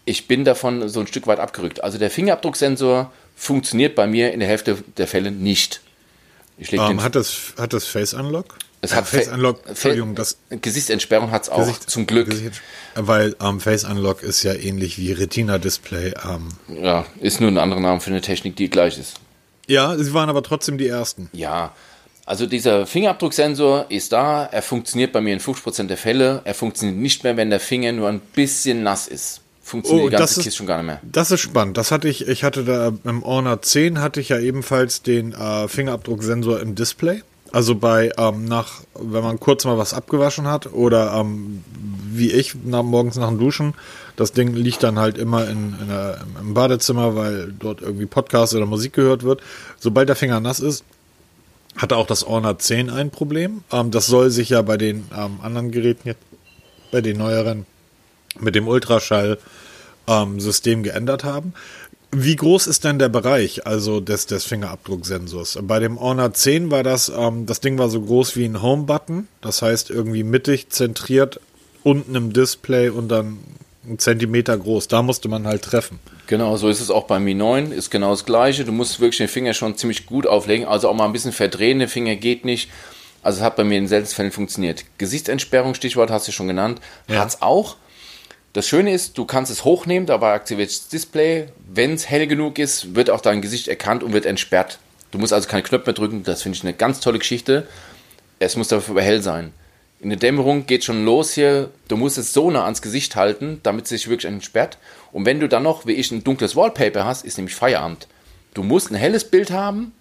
ich 0.05 0.27
bin 0.27 0.43
davon 0.45 0.87
so 0.89 0.99
ein 0.99 1.07
Stück 1.07 1.27
weit 1.27 1.39
abgerückt. 1.39 1.83
Also 1.83 1.97
der 1.97 2.09
Fingerabdrucksensor 2.11 3.11
funktioniert 3.35 3.95
bei 3.95 4.05
mir 4.07 4.33
in 4.33 4.39
der 4.39 4.49
Hälfte 4.49 4.77
der 4.97 5.07
Fälle 5.07 5.31
nicht. 5.31 5.81
Den, 6.57 6.79
Ähm, 6.79 7.03
hat, 7.03 7.15
das, 7.15 7.53
hat 7.57 7.73
das 7.73 7.85
Face 7.85 8.13
Unlock? 8.13 8.55
es 8.81 8.91
Äh, 8.91 8.95
hat 8.95 9.07
Face 9.07 9.27
Fa- 9.27 9.33
Unlock, 9.35 9.61
Entschuldigung, 9.67 10.13
das 10.13 10.37
Gesichtsentsperrung 10.49 11.31
hat 11.31 11.43
es 11.43 11.49
auch, 11.49 11.59
Gesicht- 11.59 11.89
zum 11.89 12.05
Glück. 12.05 12.29
Gesicht, 12.29 12.61
weil 12.95 13.35
ähm, 13.41 13.59
Face 13.59 13.85
Unlock 13.85 14.21
ist 14.23 14.43
ja 14.43 14.53
ähnlich 14.53 14.97
wie 14.99 15.11
Retina 15.13 15.57
Display. 15.57 16.13
Ähm, 16.29 16.49
Ja, 16.81 17.05
ist 17.21 17.41
nur 17.41 17.49
ein 17.49 17.57
anderer 17.57 17.79
Name 17.79 18.01
für 18.01 18.11
eine 18.11 18.21
Technik, 18.21 18.55
die 18.55 18.69
gleich 18.69 18.97
ist. 18.99 19.15
ja, 19.67 19.97
sie 19.97 20.13
waren 20.13 20.29
aber 20.29 20.43
trotzdem 20.43 20.77
die 20.77 20.87
ersten. 20.87 21.29
Ja, 21.33 21.73
also 22.25 22.45
dieser 22.45 22.85
Fingerabdrucksensor 22.85 23.87
ist 23.89 24.11
da, 24.13 24.45
er 24.45 24.61
funktioniert 24.61 25.11
bei 25.11 25.21
mir 25.21 25.33
in 25.33 25.39
50% 25.39 25.87
der 25.87 25.97
Fälle, 25.97 26.41
er 26.45 26.53
funktioniert 26.53 26.97
nicht 26.99 27.23
mehr, 27.23 27.35
wenn 27.35 27.49
der 27.49 27.59
Finger 27.59 27.91
nur 27.93 28.09
ein 28.09 28.19
bisschen 28.19 28.83
nass 28.83 29.07
ist. 29.07 29.41
Funktioniert 29.65 30.05
Oh, 30.05 30.09
die 30.09 30.11
ganze 30.11 30.23
das 30.23 30.37
ist- 30.37 30.43
Kiste 30.43 30.57
schon 30.57 30.67
gar 30.67 30.77
nicht 30.77 30.87
mehr. 30.87 30.99
Das 31.09 31.31
ist 31.31 31.39
spannend. 31.39 31.77
Das 31.77 31.91
hatte 31.91 32.07
ich, 32.09 32.27
ich 32.27 32.43
hatte 32.43 32.63
da 32.65 32.91
im 33.05 33.23
Honor 33.23 33.61
10 33.61 34.01
hatte 34.01 34.19
ich 34.19 34.29
ja 34.29 34.37
ebenfalls 34.39 35.01
den 35.01 35.31
äh, 35.33 35.67
Fingerabdrucksensor 35.69 36.59
im 36.59 36.75
Display. 36.75 37.23
Also 37.51 37.75
bei 37.75 38.11
ähm, 38.17 38.45
nach, 38.45 38.81
wenn 38.99 39.23
man 39.23 39.39
kurz 39.39 39.63
mal 39.63 39.77
was 39.77 39.93
abgewaschen 39.93 40.47
hat 40.47 40.73
oder 40.73 41.13
ähm, 41.13 41.63
wie 42.11 42.31
ich 42.31 42.55
nach, 42.65 42.83
morgens 42.83 43.15
nach 43.15 43.29
dem 43.29 43.37
Duschen, 43.39 43.73
das 44.15 44.33
Ding 44.33 44.53
liegt 44.53 44.83
dann 44.83 44.99
halt 44.99 45.17
immer 45.17 45.47
in, 45.47 45.75
in 45.79 45.87
der, 45.87 46.19
im 46.41 46.53
Badezimmer, 46.55 47.15
weil 47.15 47.53
dort 47.57 47.81
irgendwie 47.81 48.05
Podcast 48.07 48.53
oder 48.55 48.65
Musik 48.65 48.93
gehört 48.93 49.23
wird. 49.23 49.41
Sobald 49.79 50.09
der 50.09 50.15
Finger 50.15 50.39
nass 50.39 50.59
ist, 50.59 50.83
hatte 51.77 51.95
auch 51.95 52.05
das 52.07 52.27
Honor 52.27 52.57
10 52.59 52.89
ein 52.89 53.11
Problem. 53.11 53.63
Ähm, 53.71 53.91
das 53.91 54.07
soll 54.07 54.29
sich 54.29 54.49
ja 54.49 54.61
bei 54.63 54.77
den 54.77 55.05
ähm, 55.15 55.39
anderen 55.41 55.71
Geräten 55.71 56.07
jetzt, 56.09 56.21
bei 56.91 57.01
den 57.01 57.17
neueren, 57.17 57.65
mit 58.39 58.55
dem 58.55 58.67
Ultraschall-System 58.67 60.83
geändert 60.83 61.23
haben. 61.23 61.53
Wie 62.15 62.35
groß 62.35 62.67
ist 62.67 62.83
denn 62.83 62.99
der 62.99 63.09
Bereich, 63.09 63.65
also 63.65 63.99
des, 63.99 64.27
des 64.27 64.43
Fingerabdrucksensors? 64.45 65.57
Bei 65.63 65.79
dem 65.79 65.99
Honor 65.99 66.31
10 66.33 66.69
war 66.69 66.83
das, 66.83 67.09
ähm, 67.09 67.47
das 67.47 67.59
Ding 67.59 67.79
war 67.79 67.89
so 67.89 68.01
groß 68.01 68.35
wie 68.35 68.45
ein 68.45 68.61
Home-Button, 68.61 69.27
das 69.41 69.63
heißt 69.63 69.89
irgendwie 69.89 70.23
mittig 70.23 70.69
zentriert 70.69 71.39
unten 71.81 72.13
im 72.15 72.31
Display 72.31 72.89
und 72.89 73.07
dann 73.09 73.39
einen 73.85 73.97
Zentimeter 73.99 74.55
groß. 74.57 74.87
Da 74.87 75.01
musste 75.01 75.27
man 75.27 75.47
halt 75.47 75.63
treffen. 75.63 75.99
Genau, 76.27 76.55
so 76.55 76.69
ist 76.69 76.79
es 76.81 76.91
auch 76.91 77.05
beim 77.05 77.23
Mi 77.23 77.33
9, 77.33 77.71
ist 77.71 77.89
genau 77.89 78.11
das 78.11 78.25
gleiche. 78.25 78.63
Du 78.63 78.71
musst 78.71 78.99
wirklich 78.99 79.17
den 79.17 79.27
Finger 79.27 79.53
schon 79.55 79.75
ziemlich 79.75 80.05
gut 80.05 80.27
auflegen, 80.27 80.67
also 80.67 80.89
auch 80.89 80.93
mal 80.93 81.05
ein 81.05 81.13
bisschen 81.13 81.33
verdrehen, 81.33 81.79
der 81.79 81.89
Finger 81.89 82.15
geht 82.15 82.45
nicht. 82.45 82.69
Also 83.23 83.39
es 83.39 83.43
hat 83.43 83.55
bei 83.55 83.63
mir 83.63 83.79
in 83.79 83.87
seltenen 83.87 84.13
Fällen 84.15 84.31
funktioniert. 84.31 84.85
Gesichtsentsperrung, 84.99 85.73
Stichwort 85.73 86.11
hast 86.11 86.27
du 86.27 86.31
schon 86.31 86.47
genannt, 86.47 86.79
Ja. 87.07 87.19
hat's 87.21 87.41
auch. 87.41 87.75
Das 88.53 88.67
Schöne 88.67 88.93
ist, 88.93 89.17
du 89.17 89.25
kannst 89.25 89.51
es 89.51 89.65
hochnehmen, 89.65 90.05
dabei 90.05 90.33
aktiviert 90.33 90.69
das 90.69 90.87
Display. 90.87 91.47
Wenn 91.67 91.93
es 91.93 92.07
hell 92.07 92.27
genug 92.27 92.59
ist, 92.59 92.93
wird 92.93 93.09
auch 93.09 93.21
dein 93.21 93.41
Gesicht 93.41 93.67
erkannt 93.67 94.03
und 94.03 94.13
wird 94.13 94.27
entsperrt. 94.27 94.77
Du 95.09 95.17
musst 95.17 95.33
also 95.33 95.49
keine 95.49 95.63
Knöpfe 95.63 95.87
mehr 95.87 95.95
drücken, 95.95 96.21
das 96.23 96.43
finde 96.43 96.57
ich 96.57 96.63
eine 96.63 96.73
ganz 96.73 96.99
tolle 96.99 97.17
Geschichte. 97.17 97.67
Es 98.37 98.55
muss 98.55 98.67
dafür 98.67 98.91
aber 98.91 99.01
hell 99.01 99.23
sein. 99.23 99.53
In 99.99 100.09
der 100.09 100.19
Dämmerung 100.19 100.67
geht 100.67 100.83
schon 100.83 101.03
los 101.03 101.33
hier, 101.33 101.71
du 101.87 101.97
musst 101.97 102.19
es 102.19 102.31
so 102.31 102.51
nah 102.51 102.65
ans 102.65 102.83
Gesicht 102.83 103.15
halten, 103.15 103.59
damit 103.63 103.85
es 103.85 103.89
sich 103.89 104.07
wirklich 104.07 104.31
entsperrt. 104.31 104.77
Und 105.11 105.25
wenn 105.25 105.39
du 105.39 105.49
dann 105.49 105.63
noch, 105.63 105.87
wie 105.87 105.93
ich, 105.93 106.11
ein 106.11 106.23
dunkles 106.23 106.55
Wallpaper 106.55 107.05
hast, 107.05 107.25
ist 107.25 107.37
nämlich 107.37 107.55
Feierabend. 107.55 108.07
Du 108.53 108.61
musst 108.61 108.91
ein 108.91 108.95
helles 108.95 109.23
Bild 109.23 109.49
haben, 109.49 109.93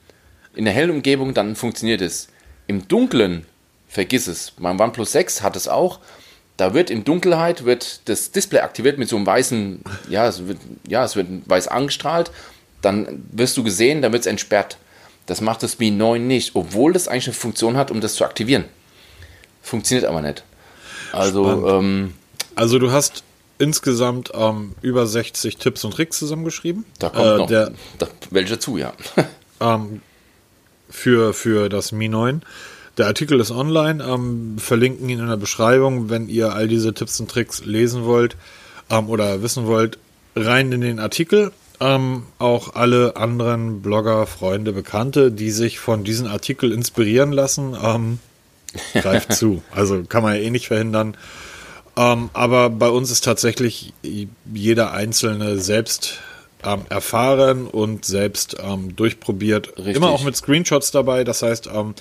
in 0.55 0.67
der 0.67 0.75
hellen 0.75 0.91
Umgebung, 0.91 1.33
dann 1.33 1.57
funktioniert 1.57 2.03
es. 2.03 2.29
Im 2.67 2.87
Dunklen, 2.87 3.47
vergiss 3.89 4.27
es. 4.27 4.53
Mein 4.59 4.79
OnePlus 4.79 5.13
6 5.13 5.41
hat 5.41 5.57
es 5.57 5.69
auch. 5.69 6.01
Da 6.57 6.75
wird 6.75 6.91
in 6.91 7.05
Dunkelheit 7.05 7.65
wird 7.65 8.09
das 8.09 8.31
Display 8.31 8.61
aktiviert 8.61 8.99
mit 8.99 9.09
so 9.09 9.17
einem 9.17 9.27
weißen, 9.27 9.83
ja, 10.09 10.29
es 10.29 10.47
wird, 10.47 10.59
ja, 10.87 11.05
es 11.05 11.17
wird 11.17 11.29
weiß 11.47 11.69
angestrahlt. 11.69 12.31
Dann 12.83 13.25
wirst 13.33 13.57
du 13.57 13.63
gesehen, 13.65 14.03
dann 14.03 14.13
wird 14.13 14.23
es 14.23 14.27
entsperrt. 14.27 14.77
Das 15.27 15.41
macht 15.41 15.63
das 15.63 15.79
Mi 15.79 15.91
9 15.91 16.27
nicht, 16.27 16.55
obwohl 16.55 16.93
das 16.93 17.09
eigentlich 17.09 17.29
eine 17.29 17.35
Funktion 17.35 17.77
hat, 17.77 17.91
um 17.91 18.01
das 18.01 18.15
zu 18.15 18.25
aktivieren. 18.25 18.65
Funktioniert 19.63 20.07
aber 20.07 20.21
nicht. 20.21 20.43
Also, 21.13 21.69
ähm, 21.69 22.15
Also 22.57 22.79
du 22.79 22.91
hast 22.91 23.23
insgesamt 23.59 24.31
ähm, 24.35 24.75
über 24.83 25.07
60 25.07 25.57
Tipps 25.59 25.85
und 25.85 25.93
Tricks 25.93 26.19
zusammengeschrieben. 26.19 26.85
da 26.99 27.09
kommt 27.11 27.25
Äh, 27.25 27.37
noch 27.37 27.47
Der, 27.47 27.73
da, 27.99 28.09
welche 28.31 28.55
dazu, 28.55 28.77
ja. 28.77 28.93
ähm, 29.61 30.03
für, 30.91 31.33
für 31.33 31.69
das 31.69 31.93
Mi 31.93 32.09
9. 32.09 32.43
Der 32.99 33.07
Artikel 33.07 33.41
ist 33.41 33.51
online, 33.51 34.05
ähm, 34.05 34.57
verlinken 34.59 35.09
ihn 35.09 35.19
in 35.19 35.29
der 35.29 35.37
Beschreibung, 35.37 36.11
wenn 36.11 36.29
ihr 36.29 36.53
all 36.53 36.69
diese 36.69 36.93
Tipps 36.93 37.19
und 37.21 37.31
Tricks 37.31 37.65
lesen 37.65 38.05
wollt 38.05 38.37
ähm, 38.91 39.09
oder 39.09 39.43
wissen 39.43 39.67
wollt, 39.67 39.99
rein 40.37 40.73
in 40.73 40.83
den 40.83 40.99
Artikel. 40.99 41.53
Ähm, 41.81 42.25
auch 42.39 42.75
alle 42.75 43.17
anderen 43.17 43.83
Blogger, 43.83 44.27
Freunde, 44.27 44.73
Bekannte, 44.73 45.33
die 45.33 45.51
sich 45.51 45.79
von 45.81 46.05
diesem 46.05 46.27
Artikel 46.27 46.71
inspirieren 46.71 47.33
lassen, 47.33 47.77
ähm, 47.83 48.19
greift 48.93 49.33
zu. 49.33 49.63
Also 49.75 50.05
kann 50.05 50.23
man 50.23 50.35
ja 50.35 50.43
eh 50.43 50.51
nicht 50.51 50.69
verhindern. 50.69 51.17
Ähm, 51.97 52.31
aber 52.35 52.71
bei 52.71 52.89
uns 52.89 53.11
ist 53.11 53.25
tatsächlich 53.25 53.93
jeder 54.53 54.93
Einzelne 54.93 55.59
selbst 55.59 56.21
ähm, 56.65 56.83
erfahren 56.89 57.67
und 57.67 58.05
selbst 58.05 58.57
ähm, 58.63 58.95
durchprobiert. 58.95 59.77
Richtig. 59.79 59.97
Immer 59.97 60.11
auch 60.11 60.25
mit 60.25 60.37
Screenshots 60.37 60.91
dabei. 60.91 61.25
Das 61.25 61.43
heißt, 61.43 61.69
ähm, 61.73 61.95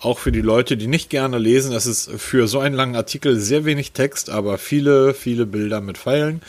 auch 0.00 0.18
für 0.18 0.32
die 0.32 0.40
Leute, 0.40 0.76
die 0.76 0.86
nicht 0.86 1.10
gerne 1.10 1.38
lesen, 1.38 1.72
es 1.72 1.86
ist 1.86 2.10
für 2.10 2.48
so 2.48 2.58
einen 2.58 2.74
langen 2.74 2.96
Artikel 2.96 3.38
sehr 3.38 3.64
wenig 3.64 3.92
Text, 3.92 4.30
aber 4.30 4.58
viele, 4.58 5.14
viele 5.14 5.46
Bilder 5.46 5.80
mit 5.80 5.98
Pfeilen. 5.98 6.42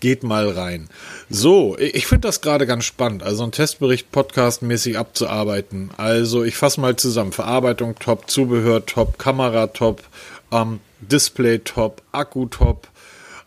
Geht 0.00 0.22
mal 0.22 0.50
rein. 0.50 0.88
So, 1.30 1.78
ich 1.78 1.94
ich 1.94 2.06
finde 2.06 2.28
das 2.28 2.42
gerade 2.42 2.66
ganz 2.66 2.84
spannend, 2.84 3.22
also 3.22 3.42
einen 3.42 3.52
Testbericht 3.52 4.12
podcastmäßig 4.12 4.98
abzuarbeiten. 4.98 5.90
Also 5.96 6.44
ich 6.44 6.56
fasse 6.56 6.80
mal 6.80 6.96
zusammen. 6.96 7.32
Verarbeitung 7.32 7.94
top, 7.98 8.30
Zubehör 8.30 8.84
top, 8.84 9.18
Kamera 9.18 9.68
top, 9.68 10.02
ähm, 10.52 10.80
Display 11.00 11.58
top, 11.60 12.02
Akku 12.12 12.46
top, 12.46 12.88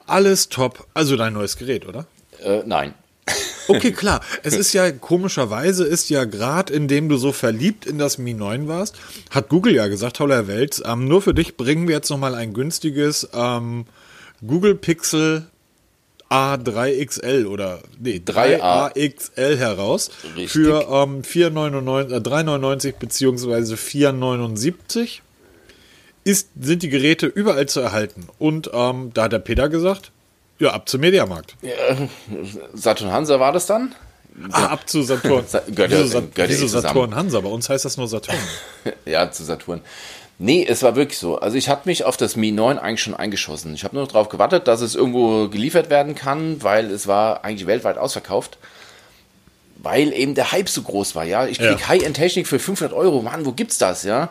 alles 0.08 0.50
top. 0.50 0.88
Also 0.96 1.16
dein 1.16 1.34
neues 1.34 1.58
Gerät, 1.58 1.88
oder? 1.88 2.08
äh, 2.44 2.64
nein. 2.66 2.94
Okay, 3.68 3.92
klar. 3.92 4.22
Es 4.44 4.54
ist 4.54 4.74
ja 4.74 4.92
komischerweise 4.92 5.84
ist 5.84 6.10
ja 6.10 6.24
gerade, 6.26 6.74
indem 6.74 7.10
du 7.10 7.18
so 7.18 7.32
verliebt 7.32 7.86
in 7.86 7.98
das 7.98 8.18
Mi 8.18 8.34
9 8.34 8.68
warst, 8.68 8.96
hat 9.30 9.50
Google 9.50 9.76
ja 9.76 9.88
gesagt, 9.88 10.18
toller 10.18 10.48
Welt, 10.48 10.82
ähm, 10.86 11.08
nur 11.08 11.22
für 11.22 11.34
dich 11.34 11.58
bringen 11.58 11.88
wir 11.88 11.96
jetzt 11.96 12.10
nochmal 12.10 12.36
ein 12.36 12.54
günstiges 12.54 13.28
ähm, 13.34 13.86
Google 14.46 14.76
Pixel 14.76 15.48
A3XL 16.30 17.46
oder 17.46 17.80
nee, 18.00 18.22
3AXL 18.26 19.56
heraus 19.56 20.12
Richtig. 20.24 20.52
für 20.52 20.88
ähm, 20.90 21.22
4,99 21.22 22.12
äh, 22.12 22.18
3,99 22.18 22.94
beziehungsweise 23.00 23.76
4,79 23.76 25.20
ist, 26.26 26.50
sind 26.60 26.84
die 26.84 26.90
Geräte 26.90 27.28
überall 27.28 27.68
zu 27.68 27.80
erhalten. 27.80 28.28
Und 28.38 28.70
ähm, 28.74 29.12
da 29.14 29.24
hat 29.24 29.32
der 29.32 29.40
Peter 29.40 29.70
gesagt, 29.70 30.12
ja, 30.60 30.72
ab 30.72 30.88
zum 30.90 31.02
Mediamarkt. 31.02 31.56
Saturn 32.74 33.12
Hansa 33.12 33.40
war 33.40 33.52
das 33.52 33.66
dann? 33.66 33.94
Ah, 34.52 34.68
ab 34.68 34.88
zu 34.90 35.02
Saturn. 35.04 35.46
Sa- 35.48 35.64
gehört 35.68 35.92
ja- 35.92 35.98
wieso 36.00 36.08
Sat 36.20 36.36
gehört 36.36 36.52
ja 36.52 36.56
wieso 36.62 36.78
eh. 36.78 36.82
Saturn 36.82 37.16
Hansa? 37.16 37.40
Bei 37.42 37.50
uns 37.50 37.70
heißt 37.70 37.86
das 37.86 37.98
nur 37.98 38.08
Saturn. 38.08 38.38
ja, 39.06 39.32
zu 39.32 39.44
Saturn. 39.44 39.82
Nee, 40.40 40.64
es 40.70 40.84
war 40.84 40.96
wirklich 40.96 41.18
so. 41.18 41.40
Also 41.40 41.58
ich 41.58 41.68
hatte 41.70 41.88
mich 41.90 42.04
auf 42.04 42.16
das 42.18 42.36
Mi 42.36 42.52
9 42.52 42.78
eigentlich 42.78 43.02
schon 43.02 43.16
eingeschossen. 43.16 43.74
Ich 43.74 43.84
habe 43.84 43.96
nur 43.96 44.04
noch 44.06 44.12
darauf 44.12 44.30
gewartet, 44.30 44.68
dass 44.68 44.82
es 44.82 44.94
irgendwo 44.94 45.48
geliefert 45.50 45.90
werden 45.90 46.14
kann, 46.14 46.62
weil 46.62 46.92
es 46.92 47.08
war 47.08 47.44
eigentlich 47.44 47.66
weltweit 47.66 47.98
ausverkauft. 47.98 48.60
Weil 49.80 50.14
eben 50.14 50.36
der 50.36 50.52
Hype 50.52 50.70
so 50.70 50.84
groß 50.84 51.16
war, 51.16 51.24
ja. 51.24 51.48
Ich 51.48 51.58
krieg 51.58 51.80
Ja. 51.80 51.88
High-End-Technik 51.88 52.48
für 52.48 52.60
500 52.60 52.96
Euro. 52.96 53.22
Mann, 53.24 53.46
wo 53.48 53.52
gibt's 53.52 53.80
das, 53.80 54.04
ja? 54.04 54.30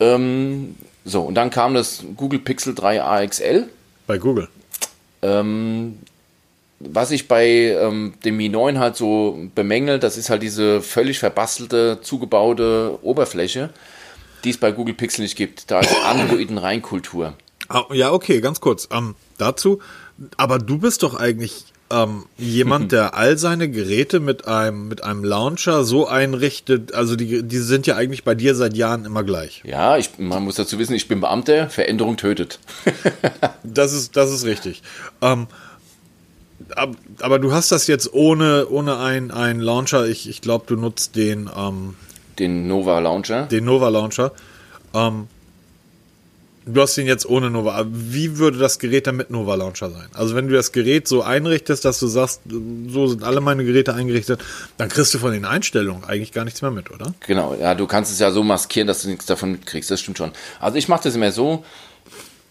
Ähm, 0.00 0.74
so, 1.04 1.22
und 1.22 1.34
dann 1.34 1.50
kam 1.50 1.74
das 1.74 2.02
Google 2.16 2.38
Pixel 2.40 2.74
3 2.74 3.02
AXL. 3.02 3.68
Bei 4.06 4.16
Google. 4.18 4.48
Ähm, 5.26 5.98
was 6.78 7.10
ich 7.10 7.26
bei 7.26 7.46
ähm, 7.46 8.14
dem 8.24 8.36
Mi 8.36 8.48
9 8.48 8.78
halt 8.78 8.96
so 8.96 9.38
bemängel, 9.54 9.98
das 9.98 10.16
ist 10.16 10.28
halt 10.28 10.42
diese 10.42 10.82
völlig 10.82 11.18
verbastelte, 11.18 12.00
zugebaute 12.02 12.98
Oberfläche, 13.02 13.70
die 14.44 14.50
es 14.50 14.58
bei 14.58 14.72
Google 14.72 14.94
Pixel 14.94 15.22
nicht 15.22 15.36
gibt. 15.36 15.70
Da 15.70 15.80
ist 15.80 15.94
Androiden-Reinkultur. 16.04 17.34
Ah, 17.68 17.84
ja, 17.92 18.12
okay, 18.12 18.40
ganz 18.40 18.60
kurz. 18.60 18.88
Ähm, 18.92 19.14
dazu, 19.38 19.80
aber 20.36 20.58
du 20.58 20.78
bist 20.78 21.02
doch 21.02 21.14
eigentlich 21.14 21.64
ähm, 21.90 22.24
jemand, 22.36 22.92
der 22.92 23.14
all 23.14 23.38
seine 23.38 23.70
Geräte 23.70 24.20
mit 24.20 24.46
einem, 24.46 24.88
mit 24.88 25.04
einem 25.04 25.24
Launcher 25.24 25.84
so 25.84 26.06
einrichtet, 26.06 26.94
also 26.94 27.16
die, 27.16 27.42
die 27.42 27.58
sind 27.58 27.86
ja 27.86 27.96
eigentlich 27.96 28.24
bei 28.24 28.34
dir 28.34 28.54
seit 28.54 28.76
Jahren 28.76 29.04
immer 29.04 29.22
gleich. 29.24 29.62
Ja, 29.64 29.96
ich, 29.96 30.18
man 30.18 30.42
muss 30.44 30.56
dazu 30.56 30.78
wissen, 30.78 30.94
ich 30.94 31.08
bin 31.08 31.20
Beamter, 31.20 31.68
Veränderung 31.70 32.16
tötet. 32.16 32.58
Das 33.62 33.92
ist, 33.92 34.16
das 34.16 34.30
ist 34.32 34.44
richtig. 34.44 34.82
Ähm, 35.20 35.48
ab, 36.74 36.96
aber 37.20 37.38
du 37.38 37.52
hast 37.52 37.72
das 37.72 37.86
jetzt 37.88 38.12
ohne, 38.14 38.68
ohne 38.68 38.98
einen, 38.98 39.30
einen 39.30 39.60
Launcher. 39.60 40.06
Ich, 40.06 40.28
ich 40.28 40.40
glaube, 40.40 40.64
du 40.66 40.76
nutzt 40.76 41.16
den, 41.16 41.50
ähm, 41.54 41.94
Den 42.38 42.66
Nova 42.68 42.98
Launcher. 43.00 43.46
den 43.46 43.64
Nova 43.64 43.88
Launcher. 43.88 44.32
Ähm, 44.94 45.28
du 46.66 46.82
hast 46.82 46.96
den 46.96 47.06
jetzt 47.06 47.26
ohne 47.26 47.48
Nova. 47.48 47.86
Wie 47.88 48.38
würde 48.38 48.58
das 48.58 48.78
Gerät 48.78 49.06
dann 49.06 49.16
mit 49.16 49.30
Nova 49.30 49.54
Launcher 49.54 49.90
sein? 49.90 50.08
Also 50.12 50.34
wenn 50.34 50.48
du 50.48 50.54
das 50.54 50.72
Gerät 50.72 51.08
so 51.08 51.22
einrichtest, 51.22 51.84
dass 51.84 52.00
du 52.00 52.08
sagst, 52.08 52.42
so 52.88 53.06
sind 53.06 53.22
alle 53.22 53.40
meine 53.40 53.64
Geräte 53.64 53.94
eingerichtet, 53.94 54.40
dann 54.76 54.88
kriegst 54.88 55.14
du 55.14 55.18
von 55.18 55.32
den 55.32 55.44
Einstellungen 55.44 56.04
eigentlich 56.04 56.32
gar 56.32 56.44
nichts 56.44 56.62
mehr 56.62 56.72
mit, 56.72 56.90
oder? 56.90 57.14
Genau, 57.26 57.54
ja, 57.54 57.74
du 57.74 57.86
kannst 57.86 58.12
es 58.12 58.18
ja 58.18 58.30
so 58.30 58.42
maskieren, 58.42 58.88
dass 58.88 59.02
du 59.02 59.08
nichts 59.08 59.26
davon 59.26 59.52
mitkriegst. 59.52 59.90
Das 59.90 60.00
stimmt 60.00 60.18
schon. 60.18 60.32
Also 60.60 60.76
ich 60.76 60.88
mache 60.88 61.04
das 61.04 61.14
immer 61.14 61.30
so, 61.30 61.64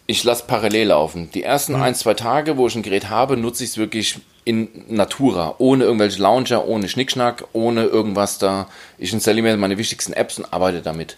ich 0.06 0.24
lasse 0.24 0.44
parallel 0.46 0.88
laufen. 0.88 1.30
Die 1.32 1.42
ersten 1.42 1.74
ein, 1.74 1.94
zwei 1.94 2.14
Tage, 2.14 2.56
wo 2.56 2.66
ich 2.66 2.74
ein 2.74 2.82
Gerät 2.82 3.10
habe, 3.10 3.36
nutze 3.36 3.64
ich 3.64 3.70
es 3.70 3.78
wirklich 3.78 4.20
in 4.44 4.68
Natura, 4.88 5.56
ohne 5.58 5.84
irgendwelche 5.84 6.22
Launcher, 6.22 6.66
ohne 6.66 6.88
Schnickschnack, 6.88 7.44
ohne 7.52 7.84
irgendwas 7.84 8.38
da. 8.38 8.68
Ich 8.96 9.12
installiere 9.12 9.44
mir 9.44 9.56
meine 9.56 9.76
wichtigsten 9.76 10.12
Apps 10.12 10.38
und 10.38 10.52
arbeite 10.52 10.80
damit. 10.80 11.16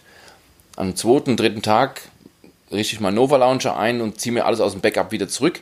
Am 0.75 0.95
zweiten, 0.95 1.37
dritten 1.37 1.61
Tag 1.61 2.01
richte 2.71 2.95
ich 2.95 2.99
meinen 2.99 3.15
Nova 3.15 3.37
Launcher 3.37 3.77
ein 3.77 4.01
und 4.01 4.19
ziehe 4.19 4.33
mir 4.33 4.45
alles 4.45 4.59
aus 4.61 4.73
dem 4.73 4.81
Backup 4.81 5.11
wieder 5.11 5.27
zurück, 5.27 5.61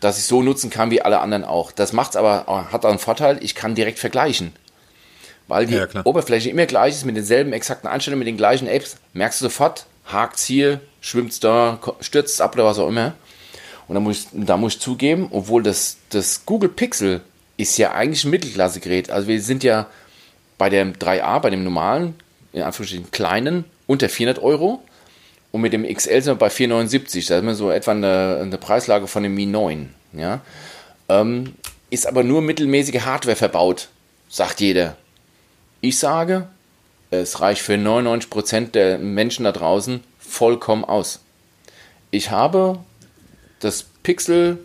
dass 0.00 0.18
ich 0.18 0.24
so 0.24 0.42
nutzen 0.42 0.70
kann 0.70 0.90
wie 0.90 1.02
alle 1.02 1.20
anderen 1.20 1.44
auch. 1.44 1.70
Das 1.72 1.92
macht's 1.92 2.16
aber, 2.16 2.46
hat 2.72 2.84
auch 2.84 2.90
einen 2.90 2.98
Vorteil, 2.98 3.38
ich 3.42 3.54
kann 3.54 3.74
direkt 3.74 3.98
vergleichen. 3.98 4.52
Weil 5.48 5.66
die 5.66 5.74
Ja. 5.74 5.86
Oberfläche 6.04 6.50
immer 6.50 6.66
gleich 6.66 6.94
ist, 6.94 7.04
mit 7.04 7.16
denselben 7.16 7.52
exakten 7.52 7.88
Einstellungen, 7.88 8.20
mit 8.20 8.28
den 8.28 8.36
gleichen 8.36 8.66
Apps, 8.66 8.96
merkst 9.12 9.40
du 9.40 9.44
sofort, 9.46 9.86
hakt's 10.06 10.44
hier, 10.44 10.80
schwimmt's 11.00 11.40
da, 11.40 11.78
ko- 11.80 11.96
stürzt 12.00 12.40
ab 12.40 12.54
oder 12.54 12.64
was 12.64 12.78
auch 12.78 12.88
immer. 12.88 13.14
Und 13.88 13.94
da 13.96 14.00
muss 14.00 14.18
ich, 14.20 14.26
da 14.32 14.56
muss 14.56 14.74
ich 14.74 14.80
zugeben, 14.80 15.28
obwohl 15.30 15.62
das, 15.62 15.98
das 16.10 16.46
Google 16.46 16.70
Pixel 16.70 17.20
ist 17.56 17.76
ja 17.76 17.92
eigentlich 17.92 18.24
ein 18.24 18.30
Mittelklasse-Gerät. 18.30 19.10
Also 19.10 19.28
wir 19.28 19.40
sind 19.42 19.62
ja 19.62 19.86
bei 20.58 20.70
dem 20.70 20.94
3A, 20.94 21.38
bei 21.40 21.50
dem 21.50 21.64
normalen, 21.64 22.14
in 22.52 22.62
Anführungsstrichen 22.62 23.10
kleinen, 23.10 23.64
unter 23.86 24.08
400 24.08 24.42
Euro. 24.42 24.82
Und 25.52 25.60
mit 25.60 25.72
dem 25.72 25.84
XL 25.84 26.22
sind 26.22 26.32
wir 26.32 26.38
bei 26.38 26.50
479. 26.50 27.26
Da 27.26 27.38
ist 27.38 27.44
wir 27.44 27.54
so 27.54 27.70
etwa 27.70 27.92
eine, 27.92 28.40
eine 28.42 28.58
Preislage 28.58 29.06
von 29.06 29.22
dem 29.22 29.34
Mi 29.34 29.46
9. 29.46 29.94
Ja? 30.14 30.40
Ähm, 31.08 31.54
ist 31.90 32.06
aber 32.06 32.24
nur 32.24 32.40
mittelmäßige 32.42 33.02
Hardware 33.02 33.36
verbaut, 33.36 33.88
sagt 34.28 34.60
jeder. 34.60 34.96
Ich 35.82 35.98
sage, 35.98 36.48
es 37.10 37.40
reicht 37.40 37.60
für 37.60 37.74
99% 37.74 38.70
der 38.70 38.98
Menschen 38.98 39.44
da 39.44 39.52
draußen 39.52 40.02
vollkommen 40.18 40.84
aus. 40.84 41.20
Ich 42.10 42.30
habe 42.30 42.78
das 43.60 43.84
Pixel 44.02 44.58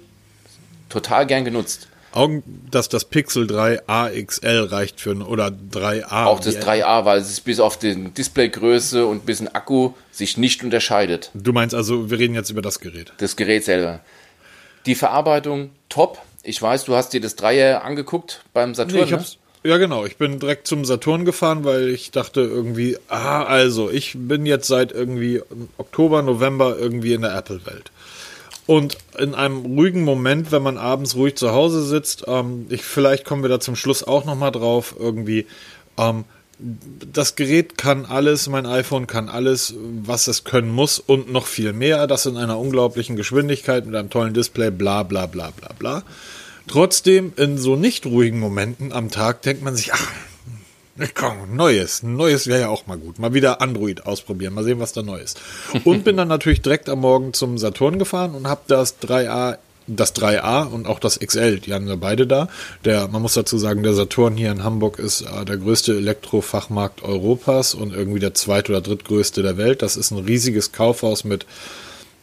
total 0.88 1.28
gern 1.28 1.43
genutzt. 1.43 1.89
Augen, 2.17 2.43
dass 2.71 2.89
das 2.89 3.06
Pixel 3.06 3.47
3 3.47 3.88
AXL 3.88 4.65
reicht 4.65 4.99
für 4.99 5.12
ein, 5.12 5.21
oder 5.21 5.47
3A. 5.47 6.25
Auch 6.25 6.39
das 6.39 6.56
Die- 6.56 6.62
3A, 6.62 7.06
weil 7.06 7.19
es 7.19 7.39
bis 7.39 7.60
auf 7.60 7.77
die 7.77 7.95
Displaygröße 8.12 9.06
und 9.06 9.23
ein 9.23 9.25
bisschen 9.25 9.47
Akku 9.53 9.91
sich 10.12 10.38
nicht 10.38 10.63
unterscheidet. 10.63 11.32
Du 11.34 11.53
meinst 11.53 11.75
also, 11.75 12.10
wir 12.10 12.19
reden 12.19 12.34
jetzt 12.36 12.49
über 12.49 12.62
das 12.62 12.80
Gerät. 12.80 13.13
Das 13.17 13.36
Gerät 13.36 13.63
selber. 13.65 13.99
Die 14.86 14.95
Verarbeitung 14.95 15.71
top. 15.89 16.19
Ich 16.43 16.62
weiß, 16.62 16.86
du 16.86 16.95
hast 16.95 17.13
dir 17.13 17.21
das 17.21 17.36
Dreier 17.36 17.84
angeguckt 17.84 18.43
beim 18.53 18.73
Saturn. 18.73 18.95
Nee, 18.95 19.03
ich 19.03 19.12
ne? 19.12 19.25
ja, 19.63 19.77
genau. 19.77 20.06
Ich 20.06 20.17
bin 20.17 20.39
direkt 20.39 20.65
zum 20.65 20.86
Saturn 20.86 21.25
gefahren, 21.25 21.65
weil 21.65 21.89
ich 21.89 22.12
dachte 22.12 22.41
irgendwie, 22.41 22.97
ah, 23.10 23.43
also, 23.43 23.89
ich 23.89 24.13
bin 24.15 24.45
jetzt 24.45 24.67
seit 24.67 24.91
irgendwie 24.91 25.41
Oktober, 25.77 26.21
November 26.21 26.77
irgendwie 26.80 27.13
in 27.13 27.21
der 27.21 27.36
Apple-Welt. 27.36 27.91
Und 28.67 28.97
in 29.17 29.34
einem 29.34 29.65
ruhigen 29.65 30.03
Moment, 30.03 30.51
wenn 30.51 30.62
man 30.62 30.77
abends 30.77 31.15
ruhig 31.15 31.36
zu 31.36 31.53
Hause 31.53 31.84
sitzt, 31.84 32.25
ähm, 32.27 32.67
ich, 32.69 32.84
vielleicht 32.84 33.23
kommen 33.25 33.41
wir 33.41 33.49
da 33.49 33.60
zum 33.60 33.77
Schluss 33.77 34.03
auch 34.03 34.25
nochmal 34.25 34.51
drauf, 34.51 34.93
irgendwie, 34.99 35.47
ähm, 35.97 36.25
das 36.60 37.36
Gerät 37.36 37.77
kann 37.77 38.06
alles, 38.06 38.49
mein 38.49 38.65
iPhone 38.65 39.08
kann 39.08 39.30
alles, 39.30 39.75
was 40.03 40.27
es 40.27 40.43
können 40.43 40.71
muss 40.71 40.99
und 40.99 41.32
noch 41.32 41.45
viel 41.45 41.71
mehr. 41.71 42.08
Das 42.08 42.25
in 42.25 42.36
einer 42.36 42.60
unglaublichen 42.60 43.15
Geschwindigkeit 43.15 43.86
mit 43.86 43.95
einem 43.95 44.10
tollen 44.10 44.34
Display, 44.34 44.71
bla 44.71 45.03
bla 45.03 45.27
bla 45.27 45.51
bla 45.51 45.69
bla. 45.77 46.03
Trotzdem, 46.67 47.32
in 47.38 47.58
so 47.58 47.75
nicht 47.75 48.06
ruhigen 48.06 48.39
Momenten 48.39 48.91
am 48.91 49.12
Tag 49.12 49.43
denkt 49.43 49.63
man 49.63 49.75
sich, 49.75 49.93
ach, 49.93 50.12
komm, 51.13 51.55
Neues. 51.55 52.03
Neues 52.03 52.47
wäre 52.47 52.62
ja 52.62 52.69
auch 52.69 52.88
mal 52.88 52.97
gut. 52.97 53.19
Mal 53.19 53.33
wieder 53.33 53.62
Android 53.62 54.05
ausprobieren, 54.05 54.53
mal 54.53 54.63
sehen, 54.63 54.79
was 54.79 54.93
da 54.93 55.03
neu 55.03 55.19
ist. 55.19 55.39
Und 55.83 56.03
bin 56.03 56.17
dann 56.17 56.27
natürlich 56.27 56.62
direkt 56.62 56.89
am 56.89 56.99
Morgen 56.99 57.33
zum 57.33 57.57
Saturn 57.57 57.99
gefahren 57.99 58.33
und 58.36 58.47
habe 58.47 58.62
das 58.67 58.99
3A, 59.01 59.57
das 59.88 60.15
3A 60.15 60.67
und 60.67 60.88
auch 60.88 60.99
das 60.99 61.19
XL, 61.19 61.60
die 61.60 61.73
haben 61.73 61.88
wir 61.88 61.97
beide 61.97 62.27
da. 62.27 62.49
Der, 62.83 63.07
man 63.07 63.21
muss 63.21 63.36
dazu 63.36 63.57
sagen, 63.57 63.83
der 63.83 63.93
Saturn 63.93 64.36
hier 64.36 64.51
in 64.51 64.63
Hamburg 64.63 64.99
ist 64.99 65.21
äh, 65.21 65.45
der 65.45 65.57
größte 65.57 65.95
Elektrofachmarkt 65.95 67.03
Europas 67.03 67.73
und 67.73 67.93
irgendwie 67.93 68.19
der 68.19 68.33
zweit- 68.33 68.69
oder 68.69 68.81
drittgrößte 68.81 69.43
der 69.43 69.57
Welt. 69.57 69.81
Das 69.81 69.95
ist 69.95 70.12
ein 70.12 70.19
riesiges 70.19 70.71
Kaufhaus 70.71 71.23
mit 71.23 71.45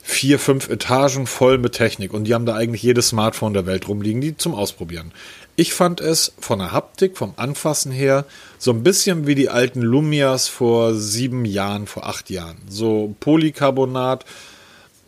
vier, 0.07 0.39
fünf 0.39 0.69
Etagen 0.69 1.27
voll 1.27 1.57
mit 1.57 1.73
Technik 1.73 2.13
und 2.13 2.25
die 2.25 2.35
haben 2.35 2.45
da 2.45 2.55
eigentlich 2.55 2.83
jedes 2.83 3.09
Smartphone 3.09 3.55
der 3.55 3.65
Welt 3.65 3.89
rumliegen, 3.89 4.21
die 4.21 4.37
zum 4.37 4.55
Ausprobieren. 4.55 5.13
Ich 5.57 5.73
fand 5.73 6.03
es 6.03 6.35
von 6.39 6.59
der 6.59 6.73
Haptik, 6.73 7.17
vom 7.17 7.33
Anfassen 7.37 7.91
her, 7.91 8.27
so 8.59 8.71
ein 8.73 8.83
bisschen 8.83 9.27
wie 9.27 9.35
die 9.35 9.49
alten 9.49 9.81
Lumias 9.81 10.47
vor 10.47 10.95
sieben 10.95 11.47
Jahren, 11.47 11.87
vor 11.87 12.07
acht 12.07 12.29
Jahren. 12.29 12.59
So 12.69 13.15
Polycarbonat. 13.19 14.27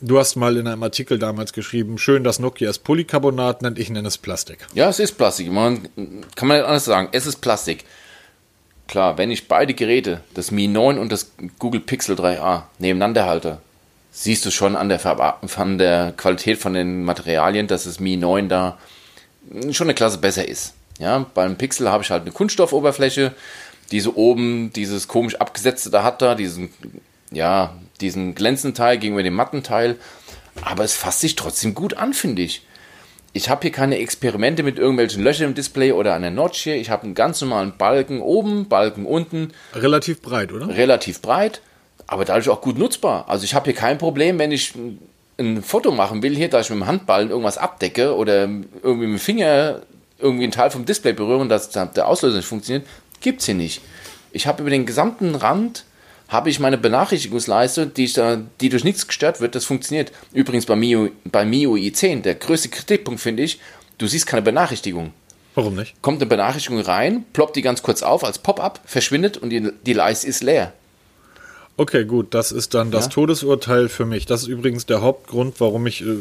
Du 0.01 0.19
hast 0.19 0.37
mal 0.37 0.57
in 0.57 0.67
einem 0.67 0.83
Artikel 0.83 1.19
damals 1.19 1.53
geschrieben, 1.53 1.99
schön, 1.99 2.25
dass 2.25 2.39
Nokia 2.39 2.71
es 2.71 2.79
Polycarbonat 2.79 3.61
nennt, 3.61 3.79
ich 3.79 3.91
nenne 3.91 4.09
es 4.09 4.17
Plastik. 4.17 4.67
Ja, 4.73 4.89
es 4.89 4.99
ist 4.99 5.19
Plastik. 5.19 5.53
Man, 5.53 5.89
kann 6.37 6.49
man 6.49 6.57
nicht 6.57 6.67
anders 6.67 6.87
sagen. 6.87 7.09
Es 7.13 7.27
ist 7.27 7.43
Plastik. 7.43 7.85
Klar, 8.89 9.19
wenn 9.19 9.31
ich 9.31 9.47
beide 9.47 9.75
Geräte, 9.75 10.23
das 10.33 10.51
Mi 10.51 10.69
9 10.69 10.97
und 10.97 11.13
das 11.13 11.33
Google 11.59 11.81
Pixel 11.81 12.17
3a, 12.17 12.63
nebeneinander 12.79 13.27
halte, 13.27 13.59
siehst 14.19 14.47
du 14.47 14.51
schon 14.51 14.77
an 14.77 14.89
der, 14.89 14.99
von 14.99 15.77
der 15.77 16.15
Qualität 16.17 16.57
von 16.57 16.73
den 16.73 17.05
Materialien, 17.05 17.67
dass 17.67 17.85
das 17.85 18.01
Mi 18.01 18.17
9 18.17 18.49
da 18.49 18.79
schon 19.73 19.89
eine 19.89 19.95
Klasse 19.95 20.17
besser 20.17 20.49
ist. 20.49 20.73
Ja, 20.99 21.27
beim 21.35 21.57
Pixel 21.57 21.91
habe 21.91 22.03
ich 22.03 22.11
halt 22.11 22.23
eine 22.23 22.33
Kunststoffoberfläche, 22.33 23.35
diese 23.93 24.17
oben, 24.17 24.73
dieses 24.75 25.07
komisch 25.07 25.37
abgesetzte 25.37 25.91
da 25.91 26.03
hat 26.03 26.23
da, 26.23 26.35
diesen, 26.35 26.71
ja, 27.31 27.75
diesen 28.01 28.35
glänzenden 28.35 28.75
Teil 28.75 28.97
gegenüber 28.97 29.23
dem 29.23 29.35
matten 29.35 29.63
Teil. 29.63 29.97
Aber 30.63 30.83
es 30.83 30.95
fasst 30.95 31.21
sich 31.21 31.37
trotzdem 31.37 31.75
gut 31.75 31.95
an, 31.95 32.15
finde 32.15 32.41
ich. 32.41 32.63
Ich 33.35 33.51
habe 33.51 33.61
hier 33.63 33.71
keine 33.71 33.99
Experimente 33.99 34.63
mit 34.63 34.79
irgendwelchen 34.79 35.23
Löchern 35.23 35.49
im 35.49 35.55
Display 35.55 35.93
oder 35.93 36.15
einer 36.15 36.31
Notch 36.31 36.63
hier. 36.63 36.77
Ich 36.77 36.89
habe 36.89 37.03
einen 37.03 37.15
ganz 37.15 37.43
normalen 37.43 37.77
Balken 37.77 38.23
oben, 38.23 38.67
Balken 38.67 39.05
unten, 39.05 39.53
Relativ 39.75 40.23
breit, 40.23 40.53
oder? 40.53 40.69
relativ 40.69 41.21
breit, 41.21 41.61
aber 42.07 42.25
dadurch 42.25 42.49
auch 42.49 42.61
gut 42.61 42.79
nutzbar. 42.79 43.25
Also 43.29 43.45
ich 43.45 43.55
habe 43.55 43.65
hier 43.65 43.75
kein 43.75 43.99
Problem, 43.99 44.39
wenn 44.39 44.53
ich 44.53 44.75
ein 45.39 45.63
Foto 45.63 45.91
machen 45.91 46.23
will, 46.23 46.35
hier, 46.35 46.49
dass 46.49 46.67
ich 46.67 46.71
mit 46.71 46.81
dem 46.81 46.87
Handballen 46.87 47.31
irgendwas 47.31 47.59
abdecke 47.59 48.15
oder 48.15 48.43
irgendwie 48.43 49.07
mit 49.07 49.19
dem 49.19 49.19
Finger 49.19 49.83
irgendwie 50.19 50.45
einen 50.45 50.53
Teil 50.53 50.71
vom 50.71 50.85
Display 50.85 51.13
berühre 51.13 51.39
und 51.39 51.49
dass 51.49 51.71
der 51.71 52.09
Auslöser 52.09 52.37
nicht 52.37 52.47
funktioniert, 52.47 52.87
gibt 53.21 53.41
es 53.41 53.47
hier 53.47 53.55
nicht. 53.55 53.83
Ich 54.33 54.47
habe 54.47 54.63
über 54.63 54.71
den 54.71 54.87
gesamten 54.87 55.35
Rand 55.35 55.85
habe 56.29 56.51
ich 56.51 56.59
meine 56.59 56.79
Benachrichtigungsleiste, 56.79 57.87
die, 57.87 58.05
ich 58.05 58.15
da, 58.15 58.39
die 58.61 58.69
durch 58.69 58.83
nichts 58.83 59.07
gestört 59.07 59.41
wird, 59.41 59.55
das 59.55 59.65
funktioniert. 59.65 60.11
Übrigens 60.33 60.67
bei 60.67 60.75
MIUI, 60.75 61.13
bei 61.25 61.45
MIUI 61.45 61.93
10, 61.93 62.23
der 62.23 62.35
größte 62.35 62.69
Kritikpunkt 62.69 63.21
finde 63.21 63.45
ich, 63.45 63.61
du 63.99 64.07
siehst 64.07 64.27
keine 64.27 64.43
Benachrichtigung. 64.43 65.13
Warum 65.55 65.77
nicht? 65.77 66.01
Kommt 66.03 66.21
eine 66.21 66.29
Benachrichtigung 66.29 66.81
rein, 66.81 67.25
ploppt 67.33 67.57
die 67.57 67.63
ganz 67.63 67.83
kurz 67.83 68.03
auf 68.03 68.25
als 68.25 68.39
Pop-up, 68.39 68.81
verschwindet 68.85 69.37
und 69.39 69.51
die, 69.51 69.71
die 69.87 69.93
Leiste 69.93 70.27
ist 70.27 70.43
leer. 70.43 70.73
Okay, 71.79 72.07
gut, 72.07 72.33
das 72.33 72.53
ist 72.53 72.73
dann 72.73 72.91
das 72.91 73.05
Ja. 73.05 73.11
Todesurteil 73.11 73.91
für 73.91 74.07
mich. 74.07 74.25
Das 74.25 74.43
ist 74.43 74.49
übrigens 74.49 74.87
der 74.87 75.03
Hauptgrund, 75.03 75.61
warum 75.61 75.87
ich, 75.87 76.01
äh, 76.01 76.17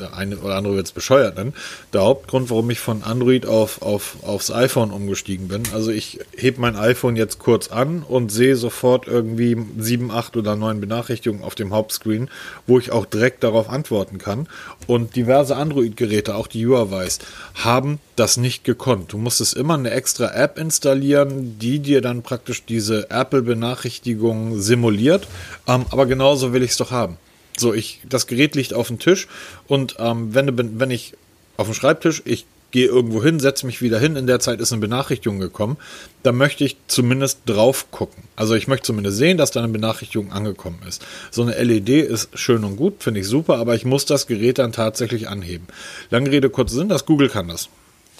der 0.00 0.14
eine 0.14 0.36
oder 0.38 0.56
andere 0.56 0.74
wird 0.74 0.86
es 0.86 0.92
bescheuert 0.92 1.36
nennen, 1.36 1.54
der 1.92 2.00
Hauptgrund, 2.00 2.50
warum 2.50 2.68
ich 2.70 2.80
von 2.80 3.04
Android 3.04 3.46
auf, 3.46 3.80
auf, 3.80 4.16
aufs 4.22 4.50
iPhone 4.50 4.90
umgestiegen 4.90 5.46
bin. 5.46 5.62
Also 5.72 5.92
ich 5.92 6.18
heb 6.36 6.58
mein 6.58 6.74
iPhone 6.74 7.14
jetzt 7.14 7.38
kurz 7.38 7.68
an 7.68 8.02
und 8.02 8.32
sehe 8.32 8.56
sofort 8.56 9.06
irgendwie 9.06 9.56
sieben, 9.78 10.10
acht 10.10 10.36
oder 10.36 10.56
neun 10.56 10.80
Benachrichtigungen 10.80 11.44
auf 11.44 11.54
dem 11.54 11.72
Hauptscreen, 11.72 12.28
wo 12.66 12.80
ich 12.80 12.90
auch 12.90 13.06
direkt 13.06 13.44
darauf 13.44 13.68
antworten 13.68 14.18
kann. 14.18 14.48
Und 14.88 15.14
diverse 15.14 15.54
Android-Geräte, 15.54 16.34
auch 16.34 16.48
die 16.48 16.66
Huawei's, 16.66 17.20
haben 17.54 18.00
das 18.20 18.36
nicht 18.36 18.64
gekonnt. 18.64 19.12
Du 19.12 19.18
musstest 19.18 19.54
immer 19.54 19.74
eine 19.74 19.90
extra 19.90 20.32
App 20.34 20.58
installieren, 20.58 21.58
die 21.58 21.78
dir 21.78 22.02
dann 22.02 22.22
praktisch 22.22 22.64
diese 22.64 23.10
Apple-Benachrichtigung 23.10 24.60
simuliert. 24.60 25.26
Ähm, 25.66 25.86
aber 25.90 26.04
genauso 26.04 26.52
will 26.52 26.62
ich 26.62 26.72
es 26.72 26.76
doch 26.76 26.90
haben. 26.90 27.16
So, 27.56 27.72
ich, 27.72 28.00
das 28.08 28.26
Gerät 28.26 28.54
liegt 28.54 28.74
auf 28.74 28.88
dem 28.88 28.98
Tisch 28.98 29.26
und 29.66 29.96
ähm, 29.98 30.34
wenn, 30.34 30.78
wenn 30.78 30.90
ich 30.90 31.14
auf 31.56 31.66
dem 31.66 31.74
Schreibtisch, 31.74 32.22
ich 32.24 32.46
gehe 32.70 32.86
irgendwo 32.86 33.22
hin, 33.22 33.40
setze 33.40 33.66
mich 33.66 33.82
wieder 33.82 33.98
hin, 33.98 34.16
in 34.16 34.26
der 34.26 34.38
Zeit 34.38 34.60
ist 34.60 34.72
eine 34.72 34.80
Benachrichtigung 34.80 35.40
gekommen, 35.40 35.76
dann 36.22 36.36
möchte 36.36 36.62
ich 36.64 36.76
zumindest 36.86 37.40
drauf 37.46 37.90
gucken. 37.90 38.24
Also 38.36 38.54
ich 38.54 38.68
möchte 38.68 38.86
zumindest 38.86 39.16
sehen, 39.16 39.38
dass 39.38 39.50
da 39.50 39.60
eine 39.60 39.72
Benachrichtigung 39.72 40.30
angekommen 40.30 40.80
ist. 40.86 41.04
So 41.30 41.42
eine 41.42 41.52
LED 41.52 41.88
ist 41.88 42.28
schön 42.38 42.64
und 42.64 42.76
gut, 42.76 43.02
finde 43.02 43.20
ich 43.20 43.26
super, 43.26 43.58
aber 43.58 43.74
ich 43.74 43.84
muss 43.84 44.06
das 44.06 44.26
Gerät 44.26 44.58
dann 44.58 44.72
tatsächlich 44.72 45.28
anheben. 45.28 45.66
Lange 46.10 46.30
Rede, 46.30 46.50
kurzer 46.50 46.76
Sinn, 46.76 46.88
das 46.88 47.06
Google 47.06 47.28
kann 47.28 47.48
das. 47.48 47.68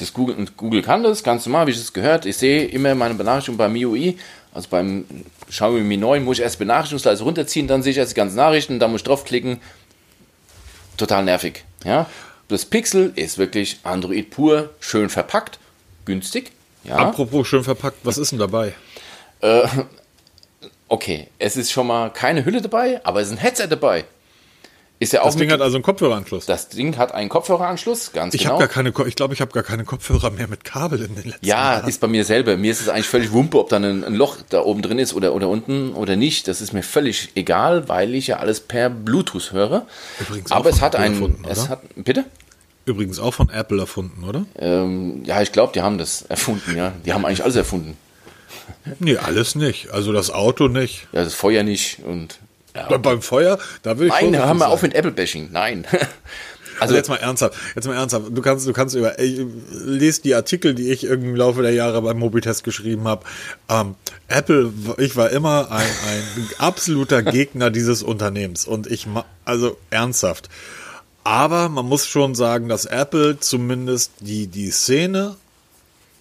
Das 0.01 0.15
Google, 0.15 0.35
und 0.37 0.57
Google 0.57 0.81
kann 0.81 1.03
das 1.03 1.23
ganz 1.23 1.45
normal, 1.45 1.67
wie 1.67 1.73
ich 1.73 1.77
es 1.77 1.93
gehört. 1.93 2.25
Ich 2.25 2.39
sehe 2.39 2.65
immer 2.65 2.95
meine 2.95 3.15
Benachrichtigung 3.15 3.59
beim 3.59 3.73
MIUI, 3.75 4.17
also 4.53 4.69
beim 4.71 5.05
Xiaomi 5.49 5.83
Mi 5.83 5.99
9 5.99 6.25
muss 6.25 6.39
ich 6.39 6.43
erst 6.43 6.59
Benachrichtigungsleiste 6.59 7.23
runterziehen, 7.23 7.69
dann 7.69 7.83
sehe 7.83 7.93
ich 7.93 7.99
erst 7.99 8.13
die 8.13 8.17
ganzen 8.17 8.37
Nachrichten, 8.37 8.79
dann 8.79 8.91
muss 8.91 9.03
ich 9.03 9.05
draufklicken. 9.05 9.61
Total 10.97 11.23
nervig. 11.23 11.65
Ja? 11.85 12.07
Das 12.49 12.65
Pixel 12.65 13.13
ist 13.15 13.37
wirklich 13.37 13.79
Android 13.83 14.31
pur, 14.31 14.71
schön 14.81 15.11
verpackt, 15.11 15.59
günstig. 16.07 16.53
Ja? 16.85 16.97
Apropos 16.97 17.47
schön 17.47 17.63
verpackt, 17.63 17.99
was 18.03 18.19
ist 18.19 18.33
denn 18.33 18.39
dabei? 18.39 18.75
Okay, 20.93 21.29
es 21.39 21.57
ist 21.57 21.71
schon 21.71 21.87
mal 21.87 22.11
keine 22.11 22.45
Hülle 22.45 22.61
dabei, 22.61 23.01
aber 23.05 23.21
es 23.21 23.29
ist 23.29 23.35
ein 23.35 23.39
Headset 23.39 23.69
dabei. 23.69 24.05
Ist 25.03 25.15
ja 25.15 25.23
auch 25.23 25.27
Das 25.27 25.37
Ding 25.37 25.51
hat 25.51 25.63
also 25.63 25.77
einen 25.79 25.83
Kopfhöreranschluss. 25.83 26.45
das 26.45 26.69
Ding 26.69 26.99
hat 26.99 27.13
einen 27.15 27.31
Kopfhöreranschluss, 27.31 28.13
ganz 28.13 28.35
Ich 28.35 28.43
genau. 28.43 28.53
habe 28.61 28.67
gar 28.67 28.69
keine, 28.69 28.93
ich 29.09 29.15
glaube, 29.17 29.33
ich 29.33 29.41
habe 29.41 29.51
gar 29.51 29.63
keine 29.63 29.85
Kopfhörer 29.85 30.31
mehr 30.31 30.47
mit 30.47 30.63
Kabel 30.63 31.01
in 31.01 31.15
den 31.15 31.25
letzten 31.31 31.47
Ja, 31.47 31.77
Jahren. 31.77 31.89
ist 31.89 32.01
bei 32.03 32.07
mir 32.07 32.23
selber. 32.25 32.57
Mir 32.59 32.71
ist 32.71 32.83
es 32.83 32.89
eigentlich 32.91 33.09
völlig 33.09 33.33
wumpe, 33.33 33.59
ob 33.59 33.71
da 33.71 33.77
ein, 33.79 34.05
ein 34.05 34.15
Loch 34.15 34.37
da 34.51 34.61
oben 34.63 34.83
drin 34.83 34.99
ist 34.99 35.15
oder, 35.15 35.35
oder 35.35 35.49
unten 35.49 35.95
oder 35.95 36.17
nicht. 36.17 36.49
Das 36.49 36.61
ist 36.61 36.75
mir 36.75 36.83
völlig 36.83 37.31
egal, 37.35 37.89
weil 37.89 38.15
ich 38.15 38.27
ja 38.27 38.37
alles 38.41 38.61
per 38.61 38.91
Bluetooth 38.91 39.53
höre. 39.53 39.87
Übrigens 40.21 40.53
auch 40.53 40.57
Aber 40.57 40.69
es 40.69 40.77
von 40.77 40.85
hat 40.85 40.95
Apple 40.97 41.07
einen. 41.07 41.15
erfunden, 41.15 41.45
es 41.49 41.59
oder? 41.61 41.69
hat, 41.71 41.81
bitte? 41.97 42.25
Übrigens 42.85 43.19
auch 43.19 43.33
von 43.33 43.49
Apple 43.49 43.81
erfunden, 43.81 44.23
oder? 44.25 44.45
Ähm, 44.59 45.23
ja, 45.25 45.41
ich 45.41 45.53
glaube, 45.53 45.73
die 45.75 45.81
haben 45.81 45.97
das 45.97 46.23
erfunden, 46.29 46.77
ja. 46.77 46.93
Die 47.07 47.15
haben 47.15 47.25
eigentlich 47.25 47.43
alles 47.43 47.57
erfunden. 47.57 47.97
Nee, 48.99 49.17
alles 49.17 49.55
nicht. 49.55 49.91
Also 49.91 50.13
das 50.13 50.31
Auto 50.31 50.69
nicht. 50.69 51.09
Ja, 51.13 51.25
das 51.25 51.33
Feuer 51.33 51.63
nicht 51.63 52.01
und. 52.05 52.39
Ja. 52.75 52.89
Be- 52.89 52.99
Beim 52.99 53.23
Feuer, 53.23 53.59
da 53.83 53.99
will 53.99 54.09
ich 54.09 54.13
Nein, 54.13 54.37
hör 54.37 54.55
mal 54.55 54.67
auf 54.67 54.83
mit 54.83 54.95
Apple-Bashing. 54.95 55.49
Nein. 55.53 55.87
Also 56.79 56.95
jetzt 56.95 57.11
mal 57.11 57.17
ernsthaft, 57.17 57.59
jetzt 57.77 57.87
mal 57.87 57.95
ernsthaft. 57.95 58.27
Du 58.31 58.41
kannst, 58.41 58.67
du 58.67 58.73
kannst 58.73 58.95
über, 58.95 59.19
ich, 59.19 59.39
lest 59.71 60.25
die 60.25 60.35
Artikel, 60.35 60.75
die 60.75 60.91
ich 60.91 61.05
irgendwie 61.05 61.29
im 61.29 61.37
Laufe 61.37 61.61
der 61.61 61.75
Jahre 61.75 62.01
beim 62.01 62.19
Mobitest 62.19 62.65
geschrieben 62.65 63.07
habe. 63.07 63.25
Ähm, 63.69 63.97
Apple, 64.29 64.73
ich 64.97 65.15
war 65.15 65.29
immer 65.29 65.71
ein, 65.71 65.87
ein 65.87 66.49
absoluter 66.59 67.23
Gegner 67.23 67.69
dieses 67.71 68.03
Unternehmens 68.03 68.67
und 68.67 68.87
ich, 68.87 69.07
also 69.45 69.77
ernsthaft. 69.91 70.49
Aber 71.23 71.69
man 71.69 71.85
muss 71.85 72.07
schon 72.07 72.35
sagen, 72.35 72.71
dass 72.71 72.87
Apple 72.87 73.39
zumindest 73.39 74.13
die, 74.21 74.47
die 74.47 74.71
Szene 74.71 75.37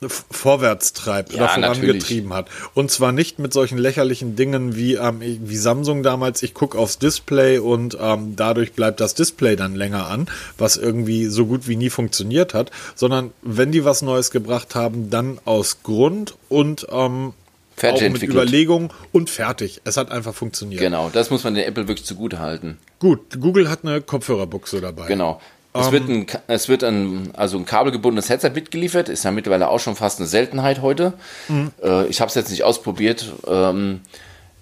vorwärts 0.08 0.94
treibt 0.94 1.34
Ja, 1.34 1.44
oder 1.44 1.50
vorangetrieben 1.50 2.34
hat. 2.34 2.48
Und 2.74 2.90
zwar 2.92 3.12
nicht 3.12 3.40
mit 3.40 3.54
solchen 3.54 3.78
lächerlichen 3.78 4.36
Dingen 4.36 4.76
wie, 4.76 4.96
ähm, 4.96 5.22
wie 5.22 5.58
Samsung 5.58 6.04
damals, 6.04 6.42
ich 6.44 6.54
gucke 6.54 6.78
aufs 6.78 7.00
Display 7.00 7.60
und 7.60 7.98
ähm, 8.00 8.36
dadurch 8.36 8.74
bleibt 8.74 9.00
das 9.02 9.14
Display 9.14 9.56
dann 9.56 9.76
länger 9.76 10.08
an, 10.08 10.28
was 10.58 10.78
irgendwie 10.78 11.26
so 11.26 11.46
gut 11.46 11.68
wie 11.68 11.76
nie 11.76 11.90
funktioniert 11.90 12.54
hat, 12.54 12.72
sondern 12.96 13.32
wenn 13.42 13.72
die 13.72 13.84
was 13.84 14.02
Neues 14.02 14.32
gebracht 14.32 14.76
haben, 14.76 15.10
dann 15.10 15.40
aus 15.46 15.84
Grund 15.84 16.36
und 16.48 16.88
ähm, 16.92 17.34
Fertig 17.76 17.98
auch 17.98 18.02
mit 18.02 18.22
entwickelt. 18.24 18.36
Überlegung 18.36 18.94
und 19.14 19.30
fertig. 19.30 19.82
Es 19.86 19.96
hat 19.96 20.12
einfach 20.12 20.34
funktioniert. 20.34 20.82
genau, 20.82 21.10
das 21.14 21.30
muss 21.30 21.46
man 21.46 21.56
der 21.56 21.66
Apple 21.66 21.88
wirklich 21.88 22.06
zugute 22.06 22.40
halten. 22.40 22.78
Gut, 23.00 23.40
Google 23.40 23.70
hat 23.70 23.86
eine 23.86 24.02
Kopfhörerbuchse 24.02 24.82
dabei. 24.82 25.08
Genau. 25.08 25.40
Es 25.74 25.88
Ähm, 25.88 25.92
wird, 25.92 26.10
ein, 26.10 26.26
Ka- 26.26 26.42
es 26.48 26.68
wird 26.68 26.84
ein, 26.84 27.30
also 27.36 27.58
ein 27.58 27.66
kabelgebundenes 27.66 28.30
Headset 28.30 28.52
mitgeliefert, 28.56 29.08
ist 29.10 29.24
ja 29.24 29.32
mittlerweile 29.32 29.70
auch 29.70 29.80
schon 29.80 29.96
fast 29.96 30.20
eine 30.20 30.28
Seltenheit 30.28 30.82
heute. 30.82 31.14
Mhm. 31.48 31.72
Äh, 31.84 32.08
ich 32.08 32.22
habe 32.22 32.30
es 32.30 32.36
jetzt 32.36 32.50
nicht 32.50 32.64
ausprobiert. 32.64 33.32
Ähm, 33.48 34.02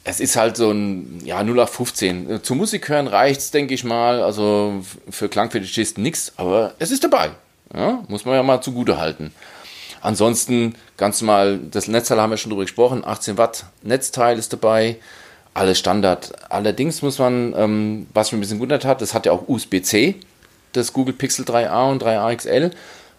es 0.03 0.19
ist 0.19 0.35
halt 0.35 0.57
so 0.57 0.71
ein 0.71 1.21
ja, 1.25 1.43
0 1.43 1.59
auf 1.61 1.69
15. 1.71 2.29
Äh, 2.29 2.41
Zu 2.41 2.55
Musik 2.55 2.89
hören 2.89 3.07
reicht's, 3.07 3.51
denke 3.51 3.73
ich 3.73 3.83
mal. 3.83 4.21
Also 4.21 4.83
für 5.09 5.29
Klangfetischisten 5.29 6.03
nichts, 6.03 6.33
aber 6.37 6.73
es 6.79 6.91
ist 6.91 7.03
dabei. 7.03 7.31
Ja, 7.73 8.03
muss 8.07 8.25
man 8.25 8.35
ja 8.35 8.43
mal 8.43 8.61
zugute 8.61 8.97
halten. 8.97 9.33
Ansonsten 10.01 10.75
ganz 10.95 11.21
normal, 11.21 11.59
das 11.71 11.87
Netzteil 11.87 12.21
haben 12.21 12.29
wir 12.29 12.37
schon 12.37 12.49
drüber 12.51 12.63
gesprochen, 12.63 13.03
18 13.05 13.37
Watt 13.37 13.65
Netzteil 13.81 14.37
ist 14.37 14.53
dabei, 14.53 14.97
alles 15.53 15.79
Standard. 15.79 16.33
Allerdings 16.49 17.01
muss 17.01 17.17
man, 17.19 17.53
ähm, 17.57 18.07
was 18.13 18.31
mich 18.31 18.37
ein 18.37 18.41
bisschen 18.41 18.57
gewundert 18.57 18.85
hat, 18.85 19.01
das 19.01 19.13
hat 19.13 19.25
ja 19.25 19.31
auch 19.31 19.47
USB-C, 19.47 20.15
das 20.77 20.93
Google 20.93 21.13
Pixel 21.13 21.45
3a 21.45 21.91
und 21.91 22.03
3a 22.03 22.35
XL, 22.35 22.71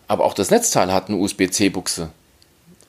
aber 0.06 0.24
auch 0.24 0.34
das 0.34 0.50
Netzteil 0.50 0.92
hat 0.92 1.08
eine 1.08 1.18
USB-C-Buchse. 1.18 2.10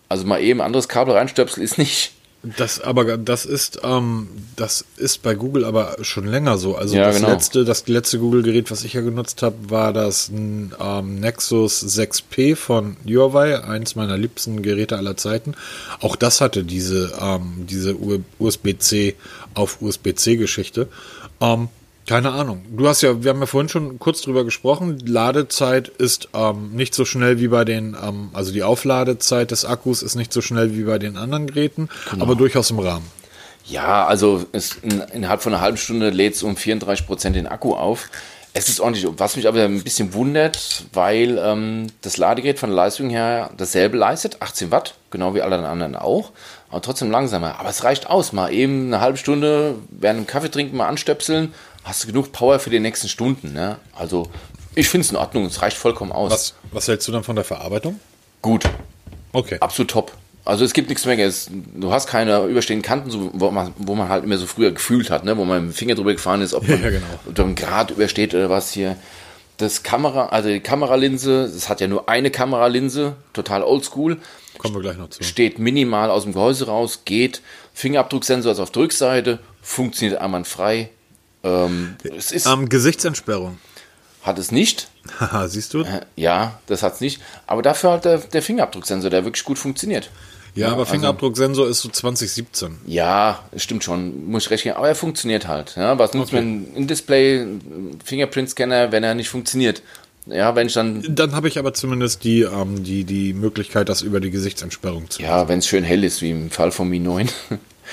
Also 0.08 0.26
mal 0.26 0.42
eben 0.42 0.62
anderes 0.62 0.88
Kabel 0.88 1.14
reinstöpseln 1.14 1.64
ist 1.64 1.78
nicht. 1.78 2.14
Das 2.42 2.80
aber 2.80 3.18
das 3.18 3.46
ist 3.46 3.82
ähm, 3.84 4.30
das 4.56 4.86
ist 4.96 5.22
bei 5.24 5.36
Google 5.36 5.66
aber 5.66 5.98
schon 6.04 6.26
länger 6.26 6.58
so. 6.58 6.78
Also 6.78 6.96
Ja, 6.96 7.08
das 7.08 7.18
genau. 7.18 7.32
letzte 7.32 7.66
das 7.66 7.86
letzte 7.90 8.18
Google 8.18 8.44
Gerät, 8.44 8.72
was 8.72 8.86
ich 8.86 8.94
ja 8.94 9.02
genutzt 9.02 9.44
habe, 9.44 9.70
war 9.70 9.92
das 9.92 10.30
ähm, 10.30 11.20
Nexus 11.20 11.84
6P 11.84 12.56
von 12.56 12.96
Huawei, 13.06 13.62
eins 13.62 13.96
meiner 13.96 14.18
liebsten 14.18 14.62
Geräte 14.62 14.98
aller 14.98 15.18
Zeiten. 15.18 15.54
Auch 16.00 16.16
das 16.16 16.40
hatte 16.40 16.64
diese 16.64 17.12
ähm, 17.22 17.68
diese 17.70 17.98
USB-C 18.40 19.16
auf 19.54 19.82
USB-C 19.82 20.38
Geschichte. 20.38 20.88
Keine 22.10 22.32
Ahnung. 22.32 22.66
Du 22.72 22.88
hast 22.88 23.04
ja, 23.04 23.24
wir 23.24 23.30
haben 23.30 23.40
ja 23.40 23.46
vorhin 23.46 23.70
schon 23.70 24.00
kurz 24.00 24.24
drüber 24.24 24.44
gesprochen. 24.44 24.98
Ladezeit 25.06 25.90
ist 25.90 26.30
ähm, 26.34 26.72
nicht 26.72 26.96
so 26.96 27.06
schnell 27.06 27.40
wie 27.40 27.50
bei 27.50 27.66
den, 27.66 27.96
ähm, 28.04 28.32
also 28.34 28.52
die 28.52 28.64
Aufladezeit 28.64 29.52
des 29.52 29.64
Akkus 29.64 30.02
ist 30.02 30.16
nicht 30.16 30.34
so 30.34 30.42
schnell 30.42 30.76
wie 30.76 30.86
bei 30.86 30.98
den 30.98 31.18
anderen 31.18 31.46
Geräten, 31.46 31.88
aber 32.20 32.34
durchaus 32.34 32.72
im 32.72 32.80
Rahmen. 32.80 33.06
Ja, 33.66 34.08
also 34.08 34.44
es, 34.54 34.78
in, 34.82 35.04
innerhalb 35.14 35.44
von 35.44 35.54
einer 35.54 35.62
halben 35.62 35.78
Stunde 35.78 36.10
lädt 36.10 36.34
es 36.34 36.42
um 36.42 36.58
34 36.58 37.06
Prozent 37.06 37.36
den 37.36 37.46
Akku 37.46 37.76
auf. 37.76 38.10
Es 38.54 38.70
ist 38.70 38.80
ordentlich, 38.80 39.06
was 39.18 39.36
mich 39.36 39.48
aber 39.48 39.62
ein 39.62 39.84
bisschen 39.84 40.16
wundert, 40.16 40.86
weil 40.94 41.38
ähm, 41.38 41.92
das 42.02 42.18
Ladegerät 42.18 42.58
von 42.58 42.72
der 42.72 42.78
Leistung 42.78 43.12
her 43.12 43.52
dasselbe 43.56 43.98
leistet, 43.98 44.42
18 44.42 44.72
Watt, 44.72 44.96
genau 45.12 45.36
wie 45.36 45.44
alle 45.44 45.60
anderen 45.60 45.96
auch, 45.96 46.32
aber 46.72 46.82
trotzdem 46.82 47.12
langsamer. 47.12 47.60
Aber 47.60 47.70
es 47.70 47.84
reicht 47.84 48.10
aus, 48.10 48.34
mal 48.34 48.52
eben 48.52 48.88
eine 48.88 49.00
halbe 49.00 49.20
Stunde 49.20 49.76
während 49.92 50.22
dem 50.22 50.28
Kaffee 50.28 50.50
trinken 50.50 50.78
mal 50.78 50.88
anstöpseln, 50.88 51.54
hast 51.84 52.04
du 52.04 52.08
genug 52.08 52.32
Power 52.32 52.60
für 52.60 52.70
die 52.70 52.80
nächsten 52.80 53.08
Stunden. 53.10 53.54
Ne? 53.54 53.78
Also 53.96 54.30
ich 54.76 54.88
finde 54.90 55.06
es 55.06 55.12
in 55.12 55.18
Ordnung, 55.18 55.46
es 55.46 55.62
reicht 55.62 55.78
vollkommen 55.78 56.12
aus. 56.12 56.32
Was, 56.32 56.54
was 56.72 56.88
hältst 56.88 57.08
du 57.08 57.12
dann 57.12 57.24
von 57.24 57.36
der 57.36 57.46
Verarbeitung? 57.46 58.00
Gut, 58.42 58.64
Okay. 59.34 59.58
absolut 59.60 59.92
top. 59.92 60.12
Also 60.46 60.66
es 60.66 60.74
gibt 60.74 60.90
nichts 60.90 61.06
mehr. 61.06 61.20
Es, 61.20 61.50
du 61.76 61.92
hast 61.92 62.08
keine 62.08 62.46
überstehenden 62.46 62.82
Kanten, 62.84 63.12
so, 63.12 63.30
wo, 63.34 63.52
man, 63.52 63.74
wo 63.78 63.94
man 63.94 64.10
halt 64.10 64.24
immer 64.24 64.38
so 64.38 64.48
früher 64.48 64.72
gefühlt 64.72 65.12
hat, 65.12 65.24
ne? 65.24 65.38
wo 65.38 65.46
man 65.46 65.66
mit 65.68 65.74
dem 65.74 65.78
Finger 65.78 65.94
drüber 65.96 66.14
gefahren 66.14 66.42
ist, 66.42 66.54
ob 66.54 66.68
man 66.68 66.82
Ja, 66.82 66.90
genau. 66.90 67.06
unter 67.26 67.44
einem 67.44 67.56
Grad 67.56 67.92
übersteht 67.92 68.34
oder 68.34 68.50
was 68.50 68.72
hier. 68.72 68.96
Das 69.58 69.84
Kamera, 69.84 70.28
also 70.28 70.48
die 70.50 70.62
Kameralinse, 70.62 71.42
es 71.44 71.68
hat 71.68 71.82
ja 71.82 71.88
nur 71.88 72.08
eine 72.08 72.32
Kameralinse, 72.32 73.16
total 73.34 73.62
oldschool, 73.64 74.18
Kommen 74.58 74.74
wir 74.76 74.82
gleich 74.82 74.98
noch 74.98 75.10
zu. 75.10 75.22
steht 75.24 75.60
minimal 75.60 76.10
aus 76.10 76.24
dem 76.24 76.32
Gehäuse 76.34 76.68
raus, 76.68 77.02
geht, 77.06 77.42
Fingerabdrucksensor 77.74 78.52
ist 78.54 78.60
auf 78.60 78.72
der 78.72 78.84
Rückseite, 78.84 79.40
funktioniert 79.62 80.20
einwandfrei. 80.22 80.90
Ähm, 81.44 81.96
es 82.18 82.32
ist, 82.32 82.46
Ähm, 82.48 82.68
Gesichtsentsperrung. 82.70 83.58
hat 84.24 84.38
es 84.40 84.52
nicht. 84.52 84.90
Haha, 85.20 85.48
siehst 85.48 85.74
du? 85.74 85.82
Äh, 85.84 86.02
Ja, 86.16 86.60
das 86.68 86.84
hat 86.84 86.96
es 86.96 87.02
nicht. 87.02 87.22
Aber 87.48 87.62
dafür 87.62 87.92
hat 87.94 88.06
der, 88.06 88.18
der 88.20 88.42
Fingerabdrucksensor, 88.42 89.10
der 89.10 89.24
wirklich 89.26 89.44
gut 89.46 89.58
funktioniert. 89.58 90.10
Ja, 90.56 90.68
aber 90.70 90.80
also- 90.80 90.92
Fingerabdrucksensor 90.92 91.68
ist 91.70 91.80
so 91.80 91.90
2017. 91.90 92.78
Ja, 92.86 93.40
das 93.52 93.64
stimmt 93.64 93.84
schon, 93.84 94.30
muss 94.30 94.46
ich 94.46 94.50
recht 94.52 94.64
geben. 94.64 94.76
Aber 94.76 94.88
er 94.90 94.96
funktioniert 94.96 95.48
halt. 95.48 95.76
Ja, 95.78 95.98
was 95.98 96.14
nutzt 96.14 96.34
mir 96.34 96.40
ein 96.40 96.68
ein 96.76 96.88
Display, 96.88 97.46
Fingerprint-Scanner, 98.04 98.92
wenn 98.92 99.04
er 99.04 99.16
nicht 99.16 99.30
funktioniert? 99.30 99.82
Ja, 100.26 100.56
wenn 100.56 100.68
ich 100.68 100.74
dann, 100.74 101.04
Dann 101.16 101.34
habe 101.34 101.48
ich 101.48 101.58
aber 101.58 101.74
zumindest 101.74 102.24
die, 102.24 102.42
ähm, 102.42 102.84
die, 102.84 103.04
die 103.04 103.34
Möglichkeit, 103.34 103.90
das 103.90 104.02
über 104.02 104.20
die 104.20 104.30
Gesichtsentsperrung 104.32 105.10
zu 105.10 105.22
ja, 105.22 105.48
wenn 105.48 105.60
es 105.60 105.68
schön 105.68 105.84
hell 105.84 106.04
ist, 106.04 106.22
wie 106.22 106.32
im 106.32 106.52
Fall 106.52 106.72
von 106.72 106.88
Mi 106.90 107.00
9. 107.00 107.30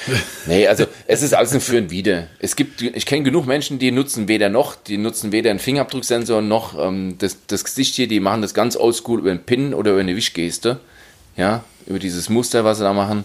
nee, 0.47 0.66
also 0.68 0.86
es 1.07 1.22
ist 1.22 1.34
alles 1.34 1.53
ein 1.53 1.61
Für 1.61 1.78
und 1.78 1.90
Wider. 1.90 2.28
Es 2.38 2.55
gibt, 2.57 2.82
ich 2.82 3.07
kenne 3.07 3.22
genug 3.24 3.47
Menschen, 3.47 3.78
die 3.78 3.90
nutzen 3.90 4.28
weder 4.28 4.49
noch, 4.49 4.76
die 4.76 4.99
nutzen 4.99 5.32
weder 5.32 5.51
einen 5.51 5.59
Fingerabdrucksensor 5.59 6.42
noch 6.42 6.78
ähm, 6.78 7.16
das, 7.18 7.38
das 7.47 7.64
Gesicht 7.64 7.94
hier, 7.94 8.09
die 8.09 8.20
machen 8.20 8.42
das 8.42 8.55
ganz 8.55 8.76
oldschool 8.76 9.20
über 9.20 9.30
einen 9.30 9.42
Pin 9.44 9.74
oder 9.74 9.92
über 9.92 10.01
eine 10.01 10.16
Wischgeste. 10.16 10.78
Ja, 11.36 11.64
über 11.86 11.99
dieses 11.99 12.28
Muster, 12.30 12.64
was 12.64 12.78
sie 12.78 12.84
da 12.84 12.92
machen. 12.92 13.24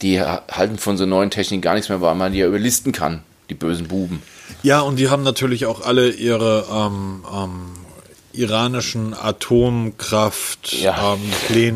Die 0.00 0.20
ha- 0.20 0.42
halten 0.50 0.78
von 0.78 0.96
so 0.96 1.06
neuen 1.06 1.30
Techniken 1.30 1.62
gar 1.62 1.74
nichts 1.74 1.88
mehr, 1.88 2.00
weil 2.00 2.14
man 2.16 2.32
die 2.32 2.38
ja 2.40 2.46
überlisten 2.48 2.90
kann, 2.92 3.22
die 3.50 3.54
bösen 3.54 3.86
Buben. 3.86 4.20
Ja, 4.64 4.80
und 4.80 4.96
die 4.98 5.08
haben 5.08 5.22
natürlich 5.22 5.66
auch 5.66 5.80
alle 5.86 6.10
ihre 6.10 6.66
ähm, 6.72 7.24
ähm, 7.32 7.60
iranischen 8.32 9.14
Atomkraftpläne 9.14 10.82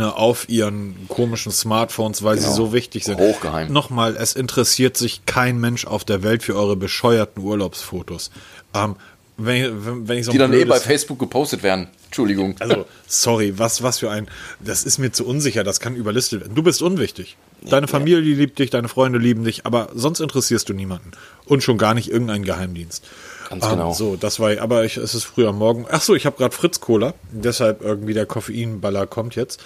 Ja. 0.04 0.10
ähm, 0.10 0.14
auf 0.14 0.48
ihren 0.48 1.06
komischen 1.08 1.52
Smartphones, 1.52 2.22
weil 2.22 2.36
sie 2.38 2.44
Genau. 2.44 2.56
so 2.56 2.72
wichtig 2.72 3.04
sind. 3.04 3.18
Hochgeheim. 3.18 3.72
Nochmal, 3.72 4.16
es 4.16 4.34
interessiert 4.34 4.96
sich 4.96 5.26
kein 5.26 5.58
Mensch 5.60 5.84
auf 5.86 6.04
der 6.04 6.22
Welt 6.22 6.42
für 6.42 6.54
eure 6.56 6.76
bescheuerten 6.76 7.42
Urlaubsfotos. 7.42 8.30
Ähm, 8.74 8.96
wenn, 9.38 9.84
wenn, 9.84 10.08
wenn 10.08 10.22
so 10.24 10.32
Die 10.32 10.38
dann 10.38 10.54
eh 10.54 10.64
bei 10.64 10.80
Facebook 10.80 11.18
gepostet 11.18 11.62
werden. 11.62 11.88
Entschuldigung. 12.06 12.56
Also, 12.60 12.86
sorry, 13.06 13.58
was, 13.58 13.82
was 13.82 13.98
für 13.98 14.10
ein. 14.10 14.28
Das 14.60 14.82
ist 14.84 14.96
mir 14.96 15.12
zu 15.12 15.26
unsicher, 15.26 15.62
das 15.62 15.78
kann 15.80 15.94
überlistet 15.94 16.40
werden. 16.40 16.54
Du 16.54 16.62
bist 16.62 16.80
unwichtig. 16.80 17.36
Deine 17.60 17.86
Familie 17.88 18.20
liebt 18.34 18.58
dich, 18.58 18.70
deine 18.70 18.88
Freunde 18.88 19.18
lieben 19.18 19.44
dich, 19.44 19.66
aber 19.66 19.90
sonst 19.94 20.20
interessierst 20.20 20.70
du 20.70 20.72
niemanden. 20.72 21.10
Und 21.44 21.62
schon 21.62 21.76
gar 21.76 21.92
nicht 21.92 22.10
irgendeinen 22.10 22.44
Geheimdienst. 22.44 23.04
Ganz 23.48 23.64
Ähm, 23.64 23.70
genau. 23.70 23.92
so, 23.92 24.16
das 24.16 24.40
war, 24.40 24.58
aber 24.60 24.84
ich, 24.84 24.96
es 24.96 25.14
ist 25.14 25.24
früh 25.24 25.46
am 25.46 25.58
Morgen. 25.58 25.86
Ach 25.90 26.00
so, 26.00 26.14
ich 26.14 26.26
habe 26.26 26.36
gerade 26.36 26.54
Fritz 26.54 26.80
Cola, 26.80 27.14
deshalb 27.30 27.82
irgendwie 27.82 28.14
der 28.14 28.26
Koffeinballer 28.26 29.06
kommt 29.06 29.36
jetzt. 29.36 29.62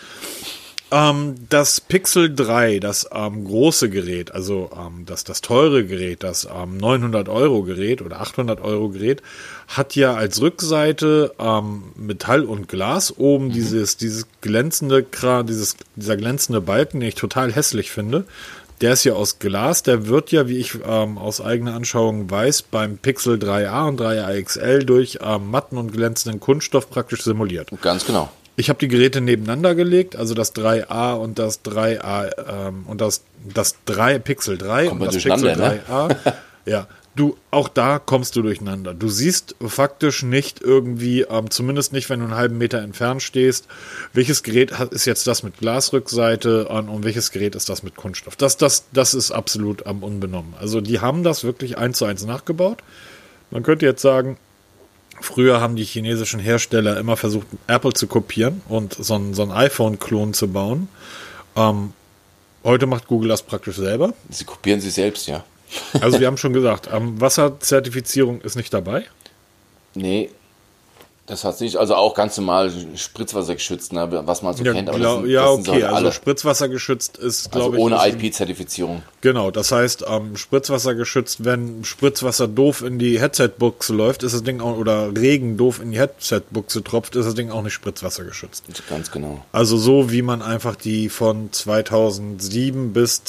Ähm, 0.92 1.36
das 1.48 1.80
Pixel 1.80 2.34
3, 2.34 2.80
das 2.80 3.08
ähm, 3.12 3.44
große 3.44 3.90
Gerät, 3.90 4.32
also 4.32 4.70
ähm, 4.76 5.04
das, 5.06 5.22
das 5.22 5.40
teure 5.40 5.84
Gerät, 5.84 6.24
das 6.24 6.48
ähm, 6.52 6.78
900 6.78 7.28
Euro 7.28 7.62
Gerät 7.62 8.02
oder 8.02 8.20
800 8.20 8.60
Euro 8.60 8.88
Gerät, 8.88 9.22
hat 9.68 9.94
ja 9.94 10.14
als 10.14 10.40
Rückseite 10.40 11.32
ähm, 11.38 11.92
Metall 11.94 12.44
und 12.44 12.66
Glas 12.66 13.16
oben 13.16 13.52
dieses, 13.52 13.98
dieses 13.98 14.26
glänzende, 14.40 15.06
dieses, 15.44 15.76
dieser 15.94 16.16
glänzende 16.16 16.60
Balken, 16.60 16.98
den 17.00 17.08
ich 17.10 17.14
total 17.14 17.52
hässlich 17.52 17.92
finde. 17.92 18.24
Der 18.80 18.94
ist 18.94 19.04
ja 19.04 19.12
aus 19.12 19.38
Glas, 19.38 19.82
der 19.82 20.06
wird 20.06 20.32
ja, 20.32 20.48
wie 20.48 20.56
ich 20.56 20.78
ähm, 20.86 21.18
aus 21.18 21.42
eigener 21.42 21.74
Anschauung 21.74 22.30
weiß, 22.30 22.62
beim 22.62 22.96
Pixel 22.96 23.36
3a 23.36 23.88
und 23.88 24.00
3a 24.00 24.42
XL 24.42 24.84
durch 24.84 25.18
ähm, 25.22 25.50
matten 25.50 25.76
und 25.76 25.92
glänzenden 25.92 26.40
Kunststoff 26.40 26.88
praktisch 26.88 27.22
simuliert. 27.22 27.68
Ganz 27.82 28.06
genau. 28.06 28.30
Ich 28.56 28.68
habe 28.68 28.78
die 28.78 28.88
Geräte 28.88 29.20
nebeneinander 29.20 29.74
gelegt, 29.74 30.16
also 30.16 30.34
das 30.34 30.54
3a 30.54 31.14
und 31.14 31.38
das 31.38 31.62
3a 31.64 32.68
ähm, 32.68 32.84
und 32.86 33.00
das, 33.00 33.22
das 33.52 33.76
3 33.84 34.18
Pixel 34.18 34.56
3 34.56 34.88
Kommt 34.88 35.00
und 35.00 35.06
das 35.06 35.22
Pixel 35.22 35.40
durcheinander, 35.40 35.74
ne? 35.74 36.14
3a. 36.26 36.32
ja, 36.66 36.86
du, 37.16 37.36
auch 37.50 37.68
da 37.68 37.98
kommst 37.98 38.36
du 38.36 38.42
durcheinander. 38.42 38.94
Du 38.94 39.08
siehst 39.08 39.56
faktisch 39.60 40.22
nicht 40.22 40.60
irgendwie, 40.60 41.22
ähm, 41.22 41.50
zumindest 41.50 41.92
nicht, 41.92 42.08
wenn 42.10 42.20
du 42.20 42.26
einen 42.26 42.34
halben 42.34 42.58
Meter 42.58 42.80
entfernt 42.80 43.22
stehst, 43.22 43.66
welches 44.12 44.42
Gerät 44.42 44.72
ist 44.90 45.04
jetzt 45.04 45.26
das 45.26 45.42
mit 45.42 45.58
Glasrückseite 45.58 46.68
und, 46.68 46.88
und 46.88 47.04
welches 47.04 47.30
Gerät 47.30 47.54
ist 47.54 47.68
das 47.68 47.82
mit 47.82 47.96
Kunststoff. 47.96 48.36
Das, 48.36 48.56
das, 48.56 48.84
das 48.92 49.14
ist 49.14 49.30
absolut 49.30 49.86
am 49.86 50.02
unbenommen. 50.02 50.54
Also 50.58 50.80
die 50.80 51.00
haben 51.00 51.22
das 51.22 51.44
wirklich 51.44 51.78
eins 51.78 51.98
zu 51.98 52.04
eins 52.04 52.24
nachgebaut. 52.24 52.78
Man 53.50 53.62
könnte 53.62 53.86
jetzt 53.86 54.02
sagen, 54.02 54.36
Früher 55.22 55.60
haben 55.60 55.76
die 55.76 55.84
chinesischen 55.84 56.40
Hersteller 56.40 56.98
immer 56.98 57.16
versucht, 57.16 57.46
Apple 57.66 57.92
zu 57.92 58.06
kopieren 58.06 58.62
und 58.68 58.94
so 58.94 59.14
ein, 59.14 59.34
so 59.34 59.42
ein 59.42 59.50
iPhone-Klon 59.50 60.32
zu 60.32 60.48
bauen. 60.48 60.88
Ähm, 61.56 61.92
heute 62.64 62.86
macht 62.86 63.06
Google 63.06 63.28
das 63.28 63.42
praktisch 63.42 63.76
selber. 63.76 64.14
Sie 64.30 64.44
kopieren 64.44 64.80
sich 64.80 64.94
selbst, 64.94 65.28
ja. 65.28 65.44
Also 66.00 66.20
wir 66.20 66.26
haben 66.26 66.36
schon 66.36 66.52
gesagt, 66.52 66.88
ähm, 66.92 67.20
Wasserzertifizierung 67.20 68.40
ist 68.40 68.56
nicht 68.56 68.72
dabei. 68.74 69.04
Nee, 69.94 70.30
das 71.26 71.44
hat's 71.44 71.60
nicht. 71.60 71.76
Also 71.76 71.94
auch 71.94 72.14
ganz 72.16 72.36
normal 72.36 72.72
Spritzwasser 72.96 73.54
geschützt, 73.54 73.92
ne, 73.92 74.08
was 74.26 74.42
man 74.42 74.52
so 74.56 74.64
Ja, 74.64 74.72
kennt. 74.72 74.88
Aber 74.88 74.98
glaub, 74.98 75.14
das 75.18 75.22
sind, 75.22 75.30
ja 75.32 75.42
das 75.42 75.50
okay, 75.60 75.70
halt 75.74 75.84
also 75.84 75.96
alle. 75.96 76.12
Spritzwasser 76.12 76.68
geschützt 76.68 77.18
ist, 77.18 77.46
Also 77.54 77.70
glaube 77.70 77.76
ich. 77.76 77.82
ohne 77.84 78.08
IP-Zertifizierung. 78.08 79.02
Genau, 79.20 79.52
das 79.52 79.70
heißt, 79.70 80.04
ähm, 80.08 80.36
Spritzwasser 80.36 80.96
geschützt, 80.96 81.44
wenn 81.44 81.84
Spritzwasser 81.84 82.48
doof 82.48 82.82
in 82.82 82.98
die 82.98 83.20
Headset-Buchse 83.20 83.92
läuft, 83.94 84.24
ist 84.24 84.32
das 84.32 84.42
Ding 84.42 84.60
auch, 84.60 84.76
oder 84.76 85.14
Regen 85.16 85.56
doof 85.56 85.80
in 85.80 85.92
die 85.92 86.00
Headset-Buchse 86.00 86.82
tropft, 86.82 87.14
ist 87.14 87.26
das 87.26 87.34
Ding 87.36 87.50
auch 87.52 87.62
nicht 87.62 87.74
Spritzwasser 87.74 88.24
geschützt. 88.24 88.64
Ganz 88.88 89.12
genau. 89.12 89.44
Also 89.52 89.76
so 89.76 90.10
wie 90.10 90.22
man 90.22 90.42
einfach 90.42 90.74
die 90.74 91.08
von 91.10 91.52
2007 91.52 92.92
bis 92.92 93.22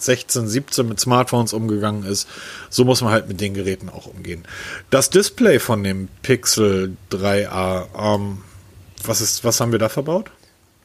2016, 0.00 0.48
17 0.48 0.88
mit 0.88 1.00
Smartphones 1.00 1.52
umgegangen 1.52 2.04
ist, 2.04 2.28
so 2.68 2.84
muss 2.84 3.02
man 3.02 3.12
halt 3.12 3.28
mit 3.28 3.40
den 3.40 3.54
Geräten 3.54 3.88
auch 3.88 4.06
umgehen. 4.06 4.44
Das 4.90 5.10
Display 5.10 5.58
von 5.58 5.84
dem 5.84 6.08
Pixel 6.22 6.96
3a, 7.10 7.86
ähm, 7.98 8.38
was 9.04 9.20
ist, 9.20 9.44
was 9.44 9.60
haben 9.60 9.72
wir 9.72 9.78
da 9.78 9.88
verbaut? 9.88 10.30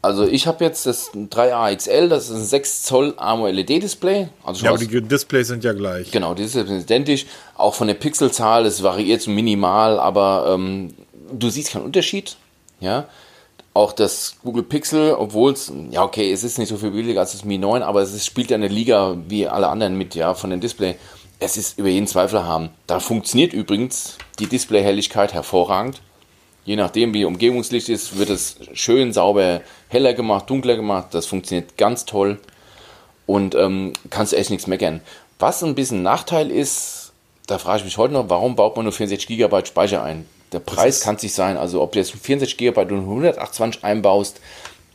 Also 0.05 0.27
ich 0.27 0.45
habe 0.45 0.63
jetzt 0.63 0.85
das 0.85 1.11
3A 1.13 1.75
XL, 1.75 2.09
das 2.09 2.29
ist 2.29 2.35
ein 2.35 2.45
6 2.45 2.83
Zoll 2.83 3.15
AMOLED-Display. 3.17 4.27
Also 4.43 4.63
Ja, 4.63 4.69
aber 4.71 4.77
die 4.77 5.01
Displays 5.01 5.47
sind 5.47 5.63
ja 5.63 5.73
gleich. 5.73 6.11
Genau, 6.11 6.35
die 6.35 6.43
ist 6.43 6.55
identisch. 6.55 7.25
Auch 7.55 7.73
von 7.73 7.87
der 7.87 7.95
Pixelzahl, 7.95 8.67
es 8.67 8.83
variiert 8.83 9.25
minimal, 9.25 9.99
aber 9.99 10.53
ähm, 10.53 10.93
du 11.31 11.49
siehst 11.49 11.71
keinen 11.71 11.85
Unterschied. 11.85 12.37
Ja. 12.79 13.07
Auch 13.75 13.91
das 13.91 14.37
Google 14.41 14.63
Pixel, 14.63 15.11
obwohl 15.15 15.51
es, 15.51 15.69
ja 15.91 16.01
okay, 16.01 16.31
es 16.31 16.45
ist 16.45 16.57
nicht 16.57 16.69
so 16.69 16.77
viel 16.77 16.91
billiger 16.91 17.19
als 17.19 17.33
das 17.33 17.43
Mi 17.43 17.57
9, 17.57 17.83
aber 17.83 18.01
es 18.01 18.13
ist, 18.13 18.25
spielt 18.25 18.49
ja 18.49 18.55
eine 18.55 18.69
Liga 18.69 19.17
wie 19.27 19.49
alle 19.49 19.67
anderen 19.67 19.97
mit, 19.97 20.15
ja, 20.15 20.33
von 20.33 20.49
dem 20.49 20.61
Display. 20.61 20.95
Es 21.39 21.57
ist 21.57 21.77
über 21.77 21.89
jeden 21.89 22.07
Zweifel 22.07 22.45
haben. 22.45 22.69
Da 22.87 23.01
funktioniert 23.01 23.51
übrigens 23.51 24.17
die 24.39 24.47
Displayhelligkeit 24.47 25.33
hervorragend. 25.33 26.01
Je 26.63 26.77
nachdem, 26.77 27.13
wie 27.13 27.25
Umgebungslicht 27.25 27.89
ist, 27.89 28.17
wird 28.17 28.29
es 28.29 28.55
schön 28.71 29.11
sauber 29.11 29.59
heller 29.89 30.13
gemacht, 30.13 30.49
dunkler 30.49 30.77
gemacht. 30.77 31.07
Das 31.11 31.25
funktioniert 31.25 31.77
ganz 31.77 32.05
toll 32.05 32.39
und 33.25 33.55
ähm, 33.55 33.91
kannst 34.09 34.33
echt 34.33 34.51
nichts 34.51 34.67
meckern. 34.67 35.01
Was 35.37 35.61
ein 35.61 35.75
bisschen 35.75 36.01
Nachteil 36.01 36.49
ist, 36.49 37.11
da 37.45 37.57
frage 37.57 37.79
ich 37.79 37.83
mich 37.83 37.97
heute 37.97 38.13
noch, 38.13 38.29
warum 38.29 38.55
baut 38.55 38.77
man 38.77 38.85
nur 38.85 38.93
64 38.93 39.27
GB 39.27 39.65
Speicher 39.65 40.01
ein? 40.01 40.25
Der 40.51 40.59
Preis 40.59 41.01
kann 41.01 41.15
es 41.15 41.23
nicht 41.23 41.33
sein. 41.33 41.57
Also 41.57 41.81
ob 41.81 41.91
du 41.91 41.99
jetzt 41.99 42.11
64 42.11 42.57
GB 42.57 42.81
und 42.81 43.01
128 43.01 43.83
einbaust, 43.83 44.39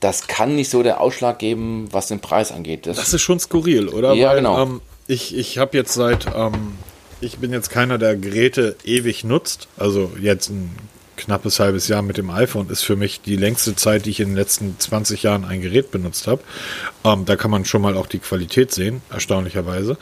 das 0.00 0.26
kann 0.26 0.56
nicht 0.56 0.70
so 0.70 0.82
der 0.82 1.00
Ausschlag 1.00 1.38
geben, 1.38 1.88
was 1.90 2.08
den 2.08 2.20
Preis 2.20 2.52
angeht. 2.52 2.86
Das, 2.86 2.96
Das 2.96 3.12
ist 3.12 3.22
schon 3.22 3.38
skurril, 3.38 3.88
oder? 3.88 4.14
Ja, 4.14 4.30
Weil, 4.30 4.36
genau. 4.36 4.62
Ähm, 4.62 4.80
ich 5.06 5.36
ich 5.36 5.58
habe 5.58 5.76
jetzt 5.76 5.92
seit, 5.92 6.26
ähm, 6.34 6.78
ich 7.20 7.38
bin 7.38 7.52
jetzt 7.52 7.70
keiner, 7.70 7.98
der 7.98 8.16
Geräte 8.16 8.76
ewig 8.84 9.24
nutzt. 9.24 9.68
Also 9.76 10.12
jetzt 10.20 10.48
ein 10.48 10.70
knappes 11.16 11.60
halbes 11.60 11.88
Jahr 11.88 12.00
mit 12.00 12.16
dem 12.16 12.30
iPhone 12.30 12.70
ist 12.70 12.82
für 12.82 12.96
mich 12.96 13.20
die 13.20 13.36
längste 13.36 13.76
Zeit, 13.76 14.06
die 14.06 14.10
ich 14.10 14.20
in 14.20 14.30
den 14.30 14.36
letzten 14.36 14.78
20 14.78 15.22
Jahren 15.22 15.44
ein 15.44 15.60
Gerät 15.60 15.90
benutzt 15.90 16.26
habe. 16.26 16.42
Ähm, 17.04 17.26
da 17.26 17.36
kann 17.36 17.50
man 17.50 17.66
schon 17.66 17.82
mal 17.82 17.96
auch 17.96 18.06
die 18.06 18.20
Qualität 18.20 18.72
sehen, 18.72 19.02
erstaunlicherweise. 19.10 19.98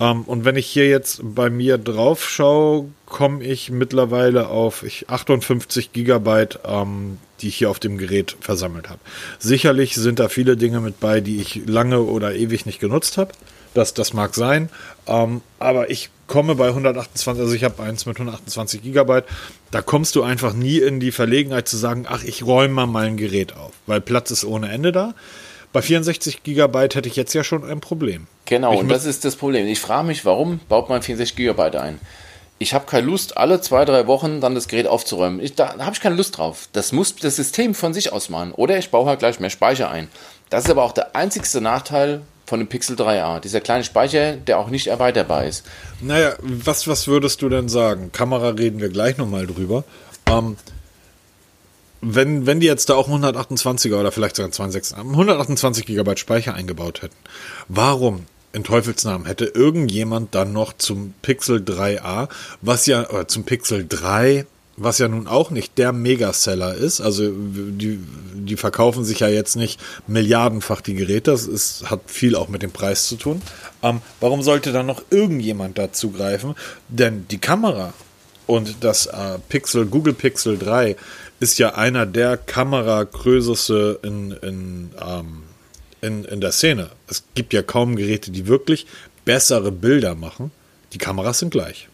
Ähm, 0.00 0.22
und 0.22 0.44
wenn 0.44 0.56
ich 0.56 0.66
hier 0.66 0.88
jetzt 0.88 1.20
bei 1.22 1.50
mir 1.50 1.78
drauf 1.78 2.28
schaue, 2.28 2.86
komme 3.06 3.44
ich 3.44 3.70
mittlerweile 3.70 4.48
auf 4.48 4.82
ich, 4.82 5.08
58 5.08 5.92
Gigabyte, 5.92 6.60
ähm, 6.64 7.18
die 7.40 7.48
ich 7.48 7.56
hier 7.56 7.70
auf 7.70 7.78
dem 7.78 7.98
Gerät 7.98 8.36
versammelt 8.40 8.88
habe. 8.88 9.00
Sicherlich 9.38 9.94
sind 9.94 10.18
da 10.18 10.28
viele 10.28 10.56
Dinge 10.56 10.80
mit 10.80 11.00
bei, 11.00 11.20
die 11.20 11.40
ich 11.40 11.62
lange 11.66 12.00
oder 12.00 12.34
ewig 12.34 12.66
nicht 12.66 12.80
genutzt 12.80 13.18
habe. 13.18 13.32
Das, 13.74 13.92
das 13.92 14.12
mag 14.12 14.34
sein. 14.34 14.68
Ähm, 15.06 15.42
aber 15.58 15.90
ich 15.90 16.10
komme 16.26 16.54
bei 16.54 16.68
128, 16.68 17.42
also 17.42 17.54
ich 17.54 17.64
habe 17.64 17.82
eins 17.82 18.06
mit 18.06 18.16
128 18.16 18.82
Gigabyte. 18.82 19.24
Da 19.70 19.82
kommst 19.82 20.14
du 20.16 20.22
einfach 20.22 20.54
nie 20.54 20.78
in 20.78 21.00
die 21.00 21.12
Verlegenheit 21.12 21.68
zu 21.68 21.76
sagen, 21.76 22.06
ach, 22.08 22.22
ich 22.22 22.44
räume 22.44 22.74
mal 22.74 22.86
mein 22.86 23.16
Gerät 23.16 23.56
auf, 23.56 23.72
weil 23.86 24.00
Platz 24.00 24.30
ist 24.30 24.44
ohne 24.44 24.70
Ende 24.70 24.92
da. 24.92 25.14
Bei 25.74 25.82
64 25.82 26.44
Gigabyte 26.44 26.94
hätte 26.94 27.08
ich 27.08 27.16
jetzt 27.16 27.34
ja 27.34 27.42
schon 27.42 27.68
ein 27.68 27.80
Problem. 27.80 28.28
Genau, 28.44 28.74
Ich 28.74 28.78
und 28.78 28.88
das 28.88 29.04
ist 29.04 29.24
das 29.24 29.34
Problem. 29.34 29.66
Ich 29.66 29.80
frage 29.80 30.06
mich, 30.06 30.24
warum 30.24 30.60
baut 30.68 30.88
man 30.88 31.02
64 31.02 31.34
GB 31.34 31.76
ein? 31.76 31.98
Ich 32.60 32.74
habe 32.74 32.86
keine 32.86 33.08
Lust, 33.08 33.36
alle 33.36 33.60
zwei, 33.60 33.84
drei 33.84 34.06
Wochen 34.06 34.40
dann 34.40 34.54
das 34.54 34.68
Gerät 34.68 34.86
aufzuräumen. 34.86 35.40
Ich, 35.42 35.56
da 35.56 35.76
habe 35.78 35.90
ich 35.92 36.00
keine 36.00 36.14
Lust 36.14 36.38
drauf. 36.38 36.68
Das 36.72 36.92
muss 36.92 37.16
das 37.16 37.34
System 37.34 37.74
von 37.74 37.92
sich 37.92 38.12
aus 38.12 38.28
machen. 38.28 38.52
Oder 38.52 38.78
ich 38.78 38.92
baue 38.92 39.06
halt 39.06 39.18
gleich 39.18 39.40
mehr 39.40 39.50
Speicher 39.50 39.90
ein. 39.90 40.06
Das 40.48 40.62
ist 40.62 40.70
aber 40.70 40.84
auch 40.84 40.92
der 40.92 41.16
einzigste 41.16 41.60
Nachteil 41.60 42.20
von 42.46 42.60
dem 42.60 42.68
Pixel 42.68 42.94
3a. 42.94 43.40
Dieser 43.40 43.60
kleine 43.60 43.82
Speicher, 43.82 44.36
der 44.36 44.60
auch 44.60 44.68
nicht 44.68 44.86
erweiterbar 44.86 45.44
ist. 45.44 45.66
Naja, 46.00 46.34
was, 46.40 46.86
was 46.86 47.08
würdest 47.08 47.42
du 47.42 47.48
denn 47.48 47.68
sagen? 47.68 48.12
Kamera 48.12 48.50
reden 48.50 48.78
wir 48.78 48.90
gleich 48.90 49.18
nochmal 49.18 49.48
drüber. 49.48 49.82
Ähm, 50.30 50.56
wenn, 52.04 52.46
wenn 52.46 52.60
die 52.60 52.66
jetzt 52.66 52.88
da 52.88 52.94
auch 52.94 53.08
128er 53.08 53.98
oder 53.98 54.12
vielleicht 54.12 54.36
sogar 54.36 54.52
26, 54.52 54.96
128 54.96 55.86
GB 55.86 56.16
Speicher 56.16 56.54
eingebaut 56.54 57.02
hätten, 57.02 57.16
warum 57.68 58.26
in 58.52 58.62
Teufelsnamen 58.62 59.26
hätte 59.26 59.46
irgendjemand 59.46 60.34
dann 60.34 60.52
noch 60.52 60.74
zum 60.74 61.14
Pixel 61.22 61.58
3a, 61.58 62.28
was 62.60 62.86
ja, 62.86 63.08
oder 63.10 63.26
zum 63.26 63.44
Pixel 63.44 63.84
3, 63.88 64.46
was 64.76 64.98
ja 64.98 65.08
nun 65.08 65.26
auch 65.26 65.50
nicht 65.50 65.76
der 65.78 65.92
Megaseller 65.92 66.74
ist, 66.74 67.00
also 67.00 67.30
die, 67.32 67.98
die 68.34 68.56
verkaufen 68.56 69.04
sich 69.04 69.20
ja 69.20 69.28
jetzt 69.28 69.56
nicht 69.56 69.80
milliardenfach 70.06 70.80
die 70.80 70.94
Geräte, 70.94 71.32
das 71.32 71.46
ist, 71.46 71.90
hat 71.90 72.02
viel 72.06 72.36
auch 72.36 72.48
mit 72.48 72.62
dem 72.62 72.70
Preis 72.70 73.08
zu 73.08 73.16
tun. 73.16 73.42
Ähm, 73.82 74.00
warum 74.20 74.42
sollte 74.42 74.72
dann 74.72 74.86
noch 74.86 75.02
irgendjemand 75.10 75.78
da 75.78 75.92
zugreifen? 75.92 76.54
Denn 76.88 77.26
die 77.30 77.38
Kamera 77.38 77.92
und 78.46 78.76
das 78.80 79.06
äh, 79.06 79.38
Pixel, 79.48 79.86
Google 79.86 80.12
Pixel 80.12 80.58
3 80.58 80.96
ist 81.40 81.58
ja 81.58 81.74
einer 81.74 82.06
der 82.06 82.36
Kameragrößeste 82.36 84.00
in, 84.02 84.32
in, 84.32 84.90
ähm, 85.00 85.42
in, 86.00 86.24
in 86.24 86.40
der 86.40 86.52
Szene. 86.52 86.90
Es 87.08 87.24
gibt 87.34 87.52
ja 87.52 87.62
kaum 87.62 87.96
Geräte, 87.96 88.30
die 88.30 88.46
wirklich 88.46 88.86
bessere 89.24 89.72
Bilder 89.72 90.14
machen. 90.14 90.50
Die 90.92 90.98
Kameras 90.98 91.40
sind 91.40 91.50
gleich. 91.50 91.88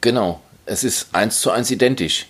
Genau, 0.00 0.42
es 0.66 0.84
ist 0.84 1.08
eins 1.12 1.40
zu 1.40 1.50
eins 1.50 1.70
identisch. 1.70 2.26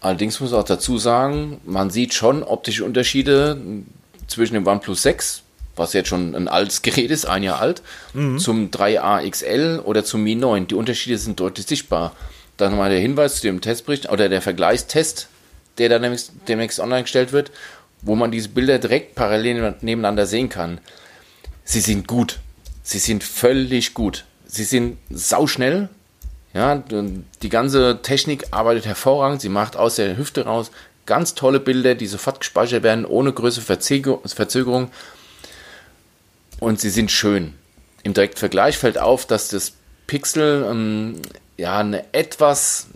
Allerdings 0.00 0.40
muss 0.40 0.50
ich 0.50 0.56
auch 0.56 0.64
dazu 0.64 0.98
sagen, 0.98 1.60
man 1.64 1.90
sieht 1.90 2.14
schon 2.14 2.42
optische 2.42 2.84
Unterschiede 2.84 3.60
zwischen 4.28 4.54
dem 4.54 4.66
OnePlus 4.66 5.02
6, 5.02 5.42
was 5.76 5.92
jetzt 5.92 6.08
schon 6.08 6.34
ein 6.34 6.48
altes 6.48 6.82
Gerät 6.82 7.10
ist, 7.10 7.26
ein 7.26 7.42
Jahr 7.42 7.60
alt, 7.60 7.82
mhm. 8.14 8.38
zum 8.38 8.70
3A 8.70 9.28
XL 9.28 9.82
oder 9.84 10.04
zum 10.04 10.22
Mi 10.22 10.34
9. 10.34 10.68
Die 10.68 10.74
Unterschiede 10.74 11.18
sind 11.18 11.40
deutlich 11.40 11.66
sichtbar. 11.66 12.16
Dann 12.56 12.76
mal 12.76 12.90
der 12.90 13.00
Hinweis 13.00 13.36
zu 13.36 13.42
dem 13.42 13.60
Testbericht 13.60 14.10
oder 14.10 14.28
der 14.28 14.42
Vergleichstest, 14.42 15.28
der 15.80 15.88
dann 15.88 16.02
demnächst, 16.02 16.32
demnächst 16.46 16.78
online 16.78 17.02
gestellt 17.02 17.32
wird, 17.32 17.50
wo 18.02 18.14
man 18.14 18.30
diese 18.30 18.50
Bilder 18.50 18.78
direkt 18.78 19.14
parallel 19.14 19.74
nebeneinander 19.80 20.26
sehen 20.26 20.48
kann. 20.48 20.78
Sie 21.64 21.80
sind 21.80 22.06
gut. 22.06 22.38
Sie 22.82 22.98
sind 22.98 23.24
völlig 23.24 23.94
gut. 23.94 24.24
Sie 24.46 24.64
sind 24.64 24.98
sauschnell, 25.10 25.88
ja, 26.52 26.82
die 27.42 27.48
ganze 27.48 28.00
Technik 28.02 28.48
arbeitet 28.50 28.86
hervorragend. 28.86 29.40
Sie 29.40 29.48
macht 29.48 29.76
aus 29.76 29.96
der 29.96 30.16
Hüfte 30.16 30.46
raus 30.46 30.70
ganz 31.06 31.34
tolle 31.34 31.60
Bilder, 31.60 31.94
die 31.94 32.06
sofort 32.06 32.40
gespeichert 32.40 32.82
werden, 32.82 33.04
ohne 33.04 33.32
größere 33.32 33.64
Verzögerung. 33.64 34.90
Und 36.58 36.80
sie 36.80 36.90
sind 36.90 37.10
schön. 37.10 37.54
Im 38.02 38.14
direkten 38.14 38.38
Vergleich 38.38 38.78
fällt 38.78 38.98
auf, 38.98 39.26
dass 39.26 39.48
das 39.48 39.72
Pixel 40.06 40.66
ähm, 40.68 41.22
ja 41.56 41.78
eine 41.78 42.12
etwas 42.12 42.88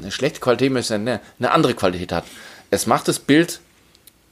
eine 0.00 0.10
schlechte 0.10 0.40
Qualität, 0.40 0.90
eine, 0.90 1.20
eine 1.38 1.50
andere 1.50 1.74
Qualität 1.74 2.12
hat. 2.12 2.24
Es 2.70 2.86
macht 2.86 3.08
das 3.08 3.18
Bild 3.18 3.60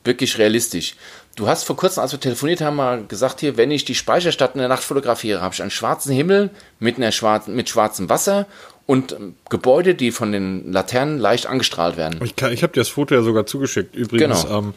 wirklich 0.04 0.38
realistisch. 0.38 0.96
Du 1.36 1.48
hast 1.48 1.64
vor 1.64 1.76
kurzem, 1.76 2.02
als 2.02 2.12
wir 2.12 2.20
telefoniert 2.20 2.62
haben, 2.62 2.76
mal 2.76 3.04
gesagt 3.04 3.40
hier, 3.40 3.58
wenn 3.58 3.70
ich 3.70 3.84
die 3.84 3.94
Speicherstadt 3.94 4.54
in 4.54 4.60
der 4.60 4.68
Nacht 4.68 4.82
fotografiere, 4.82 5.42
habe 5.42 5.54
ich 5.54 5.60
einen 5.60 5.70
schwarzen 5.70 6.12
Himmel 6.14 6.50
mit, 6.78 6.96
einer 6.96 7.12
schwarzen, 7.12 7.54
mit 7.54 7.68
schwarzem 7.68 8.08
Wasser 8.08 8.46
und 8.86 9.12
ähm, 9.12 9.34
Gebäude, 9.50 9.94
die 9.94 10.12
von 10.12 10.32
den 10.32 10.72
Laternen 10.72 11.18
leicht 11.18 11.46
angestrahlt 11.46 11.98
werden. 11.98 12.20
Ich, 12.24 12.40
ich 12.40 12.62
habe 12.62 12.72
dir 12.72 12.80
das 12.80 12.88
Foto 12.88 13.14
ja 13.14 13.22
sogar 13.22 13.44
zugeschickt. 13.44 13.94
Übrigens, 13.94 14.44
genau. 14.44 14.72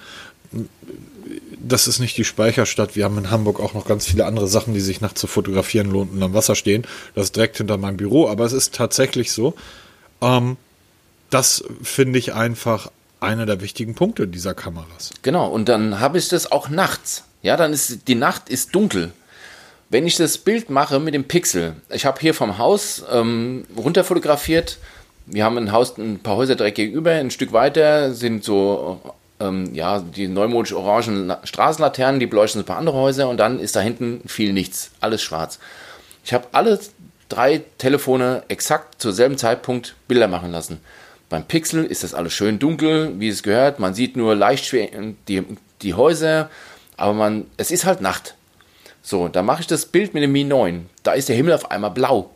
ähm, 0.53 0.67
das 1.61 1.87
ist 1.87 1.99
nicht 1.99 2.17
die 2.17 2.25
Speicherstadt. 2.25 2.95
Wir 2.95 3.05
haben 3.05 3.17
in 3.17 3.31
Hamburg 3.31 3.59
auch 3.59 3.73
noch 3.73 3.85
ganz 3.85 4.07
viele 4.07 4.25
andere 4.25 4.47
Sachen, 4.47 4.73
die 4.73 4.79
sich 4.79 4.99
nachts 4.99 5.21
zu 5.21 5.27
fotografieren 5.27 5.89
lohnt 5.89 6.11
und 6.11 6.21
am 6.23 6.33
Wasser 6.33 6.55
stehen. 6.55 6.83
Das 7.15 7.25
ist 7.25 7.35
direkt 7.35 7.57
hinter 7.57 7.77
meinem 7.77 7.97
Büro. 7.97 8.27
Aber 8.27 8.45
es 8.45 8.53
ist 8.53 8.73
tatsächlich 8.75 9.31
so. 9.31 9.53
Ähm, 10.21 10.57
das 11.29 11.63
finde 11.81 12.19
ich 12.19 12.33
einfach 12.33 12.91
einer 13.19 13.45
der 13.45 13.61
wichtigen 13.61 13.95
Punkte 13.95 14.27
dieser 14.27 14.53
Kameras. 14.53 15.11
Genau, 15.21 15.47
und 15.47 15.69
dann 15.69 15.99
habe 15.99 16.17
ich 16.17 16.29
das 16.29 16.51
auch 16.51 16.69
nachts. 16.69 17.23
Ja, 17.41 17.57
dann 17.57 17.73
ist 17.73 18.07
die 18.07 18.15
Nacht 18.15 18.49
ist 18.49 18.75
dunkel. 18.75 19.11
Wenn 19.89 20.05
ich 20.05 20.15
das 20.17 20.37
Bild 20.37 20.69
mache 20.69 20.99
mit 20.99 21.13
dem 21.13 21.23
Pixel, 21.25 21.75
ich 21.89 22.05
habe 22.05 22.19
hier 22.19 22.33
vom 22.33 22.57
Haus 22.57 23.03
ähm, 23.11 23.65
runter 23.75 24.03
fotografiert. 24.03 24.77
Wir 25.25 25.43
haben 25.43 25.57
ein 25.57 25.71
Haus, 25.71 25.97
ein 25.97 26.19
paar 26.19 26.35
Häuser 26.35 26.55
direkt 26.55 26.77
gegenüber. 26.77 27.11
Ein 27.11 27.31
Stück 27.31 27.53
weiter 27.53 28.13
sind 28.13 28.43
so 28.43 29.01
ähm, 29.39 29.73
ja 29.73 29.99
die 29.99 30.27
neumodisch 30.27 30.73
orangen 30.73 31.33
Straßenlaternen, 31.43 32.19
die 32.19 32.27
beleuchten 32.27 32.61
ein 32.61 32.65
paar 32.65 32.77
andere 32.77 32.97
Häuser 32.97 33.29
und 33.29 33.37
dann 33.37 33.59
ist 33.59 33.75
da 33.75 33.81
hinten 33.81 34.21
viel 34.27 34.53
nichts, 34.53 34.91
alles 35.01 35.21
schwarz. 35.21 35.59
Ich 36.23 36.33
habe 36.33 36.47
alle 36.51 36.79
drei 37.29 37.63
Telefone 37.77 38.43
exakt 38.47 39.01
zur 39.01 39.13
selben 39.13 39.37
Zeitpunkt 39.37 39.95
Bilder 40.07 40.27
machen 40.27 40.51
lassen. 40.51 40.79
Beim 41.29 41.45
Pixel 41.45 41.85
ist 41.85 42.03
das 42.03 42.13
alles 42.13 42.33
schön 42.33 42.59
dunkel, 42.59 43.19
wie 43.19 43.29
es 43.29 43.43
gehört. 43.43 43.79
Man 43.79 43.93
sieht 43.93 44.17
nur 44.17 44.35
leicht 44.35 44.65
schwer 44.65 44.89
die, 45.27 45.43
die 45.81 45.93
Häuser, 45.93 46.49
aber 46.97 47.13
man, 47.13 47.45
es 47.57 47.71
ist 47.71 47.85
halt 47.85 48.01
Nacht. 48.01 48.35
So, 49.03 49.27
da 49.27 49.43
mache 49.43 49.61
ich 49.61 49.67
das 49.67 49.85
Bild 49.85 50.13
mit 50.13 50.23
dem 50.23 50.31
Mi 50.31 50.43
9. 50.43 50.89
Da 51.03 51.13
ist 51.13 51.29
der 51.29 51.35
Himmel 51.35 51.53
auf 51.53 51.71
einmal 51.71 51.91
blau. 51.91 52.31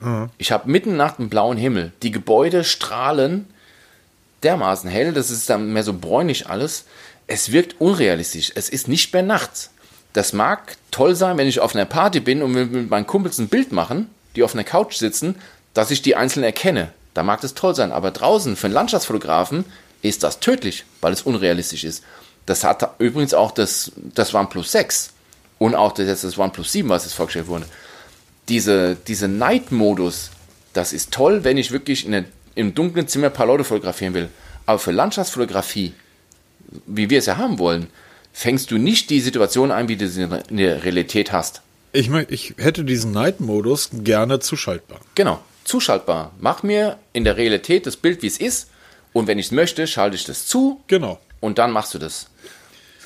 Mhm. 0.00 0.30
Ich 0.38 0.52
habe 0.52 0.70
mitten 0.70 0.96
Nacht 0.96 1.18
einen 1.18 1.30
blauen 1.30 1.56
Himmel. 1.56 1.92
Die 2.02 2.10
Gebäude 2.10 2.64
strahlen 2.64 3.46
dermaßen 4.42 4.90
hell, 4.90 5.12
das 5.12 5.30
ist 5.30 5.48
dann 5.50 5.72
mehr 5.72 5.82
so 5.82 5.94
bräunlich 5.94 6.48
alles. 6.48 6.84
Es 7.26 7.50
wirkt 7.50 7.80
unrealistisch. 7.80 8.52
Es 8.54 8.68
ist 8.68 8.88
nicht 8.88 9.12
mehr 9.12 9.22
nachts. 9.22 9.70
Das 10.12 10.32
mag 10.32 10.76
toll 10.90 11.16
sein, 11.16 11.38
wenn 11.38 11.48
ich 11.48 11.60
auf 11.60 11.74
einer 11.74 11.86
Party 11.86 12.20
bin 12.20 12.42
und 12.42 12.52
mit 12.52 12.90
meinen 12.90 13.06
Kumpels 13.06 13.38
ein 13.38 13.48
Bild 13.48 13.72
machen, 13.72 14.08
die 14.36 14.42
auf 14.42 14.54
einer 14.54 14.64
Couch 14.64 14.96
sitzen, 14.96 15.36
dass 15.72 15.90
ich 15.90 16.02
die 16.02 16.14
einzeln 16.14 16.44
erkenne. 16.44 16.92
Da 17.14 17.22
mag 17.22 17.40
das 17.40 17.54
toll 17.54 17.74
sein, 17.74 17.92
aber 17.92 18.10
draußen 18.10 18.56
für 18.56 18.66
einen 18.66 18.74
Landschaftsfotografen 18.74 19.64
ist 20.02 20.24
das 20.24 20.40
tödlich, 20.40 20.84
weil 21.00 21.12
es 21.12 21.22
unrealistisch 21.22 21.84
ist. 21.84 22.02
Das 22.44 22.64
hat 22.64 22.96
übrigens 22.98 23.32
auch 23.32 23.52
das, 23.52 23.92
das 23.96 24.34
OnePlus 24.34 24.72
6 24.72 25.12
und 25.58 25.74
auch 25.74 25.92
das, 25.92 26.20
das 26.20 26.36
OnePlus 26.36 26.72
7, 26.72 26.88
was 26.88 27.04
jetzt 27.04 27.14
vorgestellt 27.14 27.46
wurde. 27.46 27.66
Diese, 28.48 28.96
diese 29.06 29.28
Night-Modus, 29.28 30.30
das 30.74 30.92
ist 30.92 31.12
toll, 31.12 31.44
wenn 31.44 31.56
ich 31.56 31.70
wirklich 31.70 32.04
in 32.04 32.14
eine, 32.14 32.26
im 32.54 32.74
dunklen 32.74 33.08
Zimmer 33.08 33.28
ein 33.28 33.32
paar 33.32 33.46
Leute 33.46 33.64
fotografieren 33.64 34.12
will. 34.12 34.28
Aber 34.66 34.78
für 34.78 34.90
Landschaftsfotografie, 34.90 35.94
wie 36.86 37.08
wir 37.08 37.18
es 37.20 37.26
ja 37.26 37.38
haben 37.38 37.58
wollen, 37.58 37.86
fängst 38.32 38.70
du 38.70 38.76
nicht 38.76 39.08
die 39.08 39.20
Situation 39.20 39.70
ein, 39.70 39.88
wie 39.88 39.96
du 39.96 40.08
sie 40.08 40.28
in 40.48 40.56
der 40.56 40.84
Realität 40.84 41.32
hast. 41.32 41.62
Ich, 41.92 42.10
ich 42.10 42.54
hätte 42.58 42.84
diesen 42.84 43.12
Night-Modus 43.12 43.90
gerne 43.92 44.40
zuschaltbar. 44.40 45.00
Genau 45.14 45.40
zuschaltbar. 45.64 46.32
Mach 46.38 46.62
mir 46.62 46.98
in 47.12 47.24
der 47.24 47.36
Realität 47.36 47.86
das 47.86 47.96
Bild, 47.96 48.22
wie 48.22 48.26
es 48.26 48.38
ist. 48.38 48.70
Und 49.12 49.26
wenn 49.26 49.38
ich 49.38 49.46
es 49.46 49.52
möchte, 49.52 49.86
schalte 49.86 50.16
ich 50.16 50.24
das 50.24 50.46
zu. 50.46 50.80
Genau. 50.86 51.20
Und 51.40 51.58
dann 51.58 51.70
machst 51.70 51.94
du 51.94 51.98
das. 51.98 52.26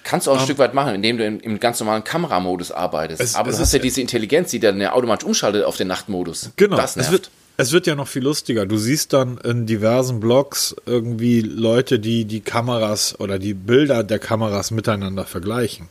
Kannst 0.04 0.26
du 0.26 0.30
auch 0.30 0.36
ein 0.36 0.40
um, 0.40 0.44
Stück 0.44 0.58
weit 0.58 0.72
machen, 0.72 0.94
indem 0.94 1.18
du 1.18 1.26
im, 1.26 1.40
im 1.40 1.60
ganz 1.60 1.80
normalen 1.80 2.02
Kameramodus 2.02 2.72
arbeitest. 2.72 3.20
Es, 3.20 3.34
Aber 3.34 3.50
es 3.50 3.56
du 3.56 3.62
hast 3.62 3.72
ja 3.72 3.78
diese 3.78 4.00
Intelligenz, 4.00 4.50
die 4.50 4.60
dann 4.60 4.80
ja 4.80 4.92
automatisch 4.92 5.26
umschaltet 5.26 5.64
auf 5.64 5.76
den 5.76 5.88
Nachtmodus. 5.88 6.50
Genau. 6.56 6.76
Das 6.76 6.96
nervt. 6.96 7.08
Es 7.08 7.12
wird, 7.12 7.30
es 7.58 7.72
wird 7.72 7.86
ja 7.86 7.94
noch 7.94 8.08
viel 8.08 8.22
lustiger. 8.22 8.64
Du 8.64 8.78
siehst 8.78 9.12
dann 9.12 9.36
in 9.38 9.66
diversen 9.66 10.20
Blogs 10.20 10.74
irgendwie 10.86 11.40
Leute, 11.40 11.98
die 11.98 12.24
die 12.24 12.40
Kameras 12.40 13.18
oder 13.20 13.38
die 13.38 13.52
Bilder 13.52 14.02
der 14.02 14.18
Kameras 14.18 14.70
miteinander 14.70 15.24
vergleichen. 15.24 15.88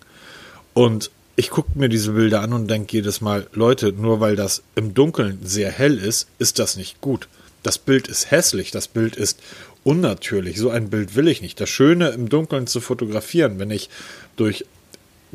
Und 0.73 1.11
ich 1.39 1.51
gucke 1.51 1.69
mir 1.75 1.87
diese 1.87 2.13
Bilder 2.13 2.41
an 2.41 2.51
und 2.51 2.67
denke 2.67 2.93
jedes 2.93 3.21
Mal, 3.21 3.47
Leute, 3.53 3.93
nur 3.93 4.19
weil 4.19 4.35
das 4.35 4.63
im 4.75 4.95
Dunkeln 4.95 5.39
sehr 5.43 5.71
hell 5.71 5.99
ist, 5.99 6.27
ist 6.39 6.57
das 6.57 6.75
nicht 6.75 6.99
gut. 6.99 7.29
Das 7.61 7.77
Bild 7.77 8.07
ist 8.07 8.31
hässlich, 8.31 8.71
das 8.71 8.87
Bild 8.87 9.15
ist 9.15 9.39
unnatürlich. 9.83 10.57
So 10.57 10.71
ein 10.71 10.89
Bild 10.89 11.15
will 11.15 11.27
ich 11.27 11.43
nicht. 11.43 11.61
Das 11.61 11.69
Schöne 11.69 12.09
im 12.09 12.27
Dunkeln 12.27 12.65
zu 12.65 12.81
fotografieren, 12.81 13.59
wenn 13.59 13.69
ich 13.69 13.91
durch, 14.35 14.65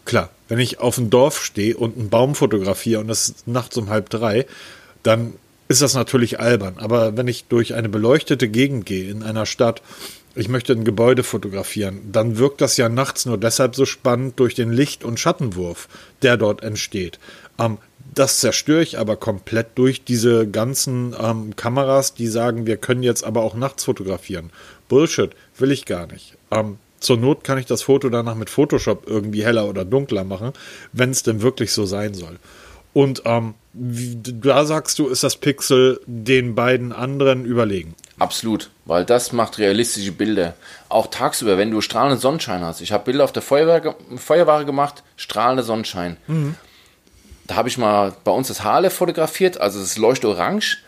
klar, 0.04 0.30
wenn 0.48 0.58
ich 0.58 0.80
auf 0.80 0.96
dem 0.96 1.08
Dorf 1.08 1.42
stehe 1.42 1.76
und 1.76 1.96
einen 1.96 2.10
Baum 2.10 2.34
fotografiere 2.34 3.00
und 3.00 3.08
es 3.08 3.28
ist 3.28 3.46
nachts 3.46 3.76
um 3.76 3.88
halb 3.88 4.10
drei, 4.10 4.46
dann 5.04 5.34
ist 5.72 5.82
das 5.82 5.94
natürlich 5.94 6.40
albern. 6.40 6.74
Aber 6.78 7.16
wenn 7.16 7.28
ich 7.28 7.44
durch 7.44 7.74
eine 7.74 7.88
beleuchtete 7.88 8.48
Gegend 8.48 8.86
gehe 8.86 9.10
in 9.10 9.22
einer 9.22 9.46
Stadt 9.46 9.82
ich 10.34 10.48
möchte 10.48 10.72
ein 10.72 10.84
Gebäude 10.84 11.22
fotografieren, 11.22 12.00
dann 12.10 12.38
wirkt 12.38 12.60
das 12.60 12.76
ja 12.76 12.88
nachts 12.88 13.26
nur 13.26 13.38
deshalb 13.38 13.74
so 13.74 13.84
spannend 13.84 14.40
durch 14.40 14.54
den 14.54 14.72
Licht- 14.72 15.04
und 15.04 15.20
Schattenwurf, 15.20 15.88
der 16.22 16.36
dort 16.36 16.62
entsteht. 16.62 17.18
Ähm, 17.58 17.78
das 18.14 18.40
zerstöre 18.40 18.82
ich 18.82 18.98
aber 18.98 19.16
komplett 19.16 19.68
durch 19.76 20.04
diese 20.04 20.46
ganzen 20.46 21.14
ähm, 21.18 21.56
Kameras, 21.56 22.14
die 22.14 22.28
sagen, 22.28 22.66
wir 22.66 22.76
können 22.76 23.02
jetzt 23.02 23.24
aber 23.24 23.42
auch 23.42 23.54
nachts 23.54 23.84
fotografieren. 23.84 24.50
Bullshit, 24.88 25.30
will 25.58 25.70
ich 25.70 25.86
gar 25.86 26.06
nicht. 26.06 26.36
Ähm, 26.50 26.78
zur 26.98 27.16
Not 27.16 27.42
kann 27.42 27.58
ich 27.58 27.66
das 27.66 27.82
Foto 27.82 28.08
danach 28.08 28.34
mit 28.34 28.48
Photoshop 28.48 29.04
irgendwie 29.06 29.44
heller 29.44 29.68
oder 29.68 29.84
dunkler 29.84 30.24
machen, 30.24 30.52
wenn 30.92 31.10
es 31.10 31.22
denn 31.22 31.42
wirklich 31.42 31.72
so 31.72 31.84
sein 31.84 32.14
soll. 32.14 32.38
Und 32.92 33.22
ähm, 33.24 33.54
da 33.74 34.64
sagst 34.66 34.98
du, 34.98 35.08
ist 35.08 35.22
das 35.22 35.36
Pixel 35.36 36.00
den 36.06 36.54
beiden 36.54 36.92
anderen 36.92 37.44
überlegen. 37.44 37.94
Absolut, 38.18 38.70
weil 38.84 39.04
das 39.04 39.32
macht 39.32 39.58
realistische 39.58 40.12
Bilder. 40.12 40.54
Auch 40.88 41.06
tagsüber, 41.06 41.56
wenn 41.56 41.70
du 41.70 41.80
strahlenden 41.80 42.20
Sonnenschein 42.20 42.62
hast. 42.62 42.80
Ich 42.82 42.92
habe 42.92 43.04
Bilder 43.04 43.24
auf 43.24 43.32
der 43.32 43.42
Feuerwehr, 43.42 43.96
Feuerware 44.16 44.64
gemacht, 44.64 45.02
strahlender 45.16 45.64
Sonnenschein. 45.64 46.16
Mhm. 46.26 46.54
da 47.46 47.56
habe 47.56 47.68
ich 47.68 47.78
mal 47.78 48.12
bei 48.24 48.30
uns 48.30 48.48
das 48.48 48.62
Haarle 48.62 48.90
fotografiert, 48.90 49.60
also 49.60 49.80
es 49.80 49.96
leuchtet 49.96 50.26
orange. 50.26 50.78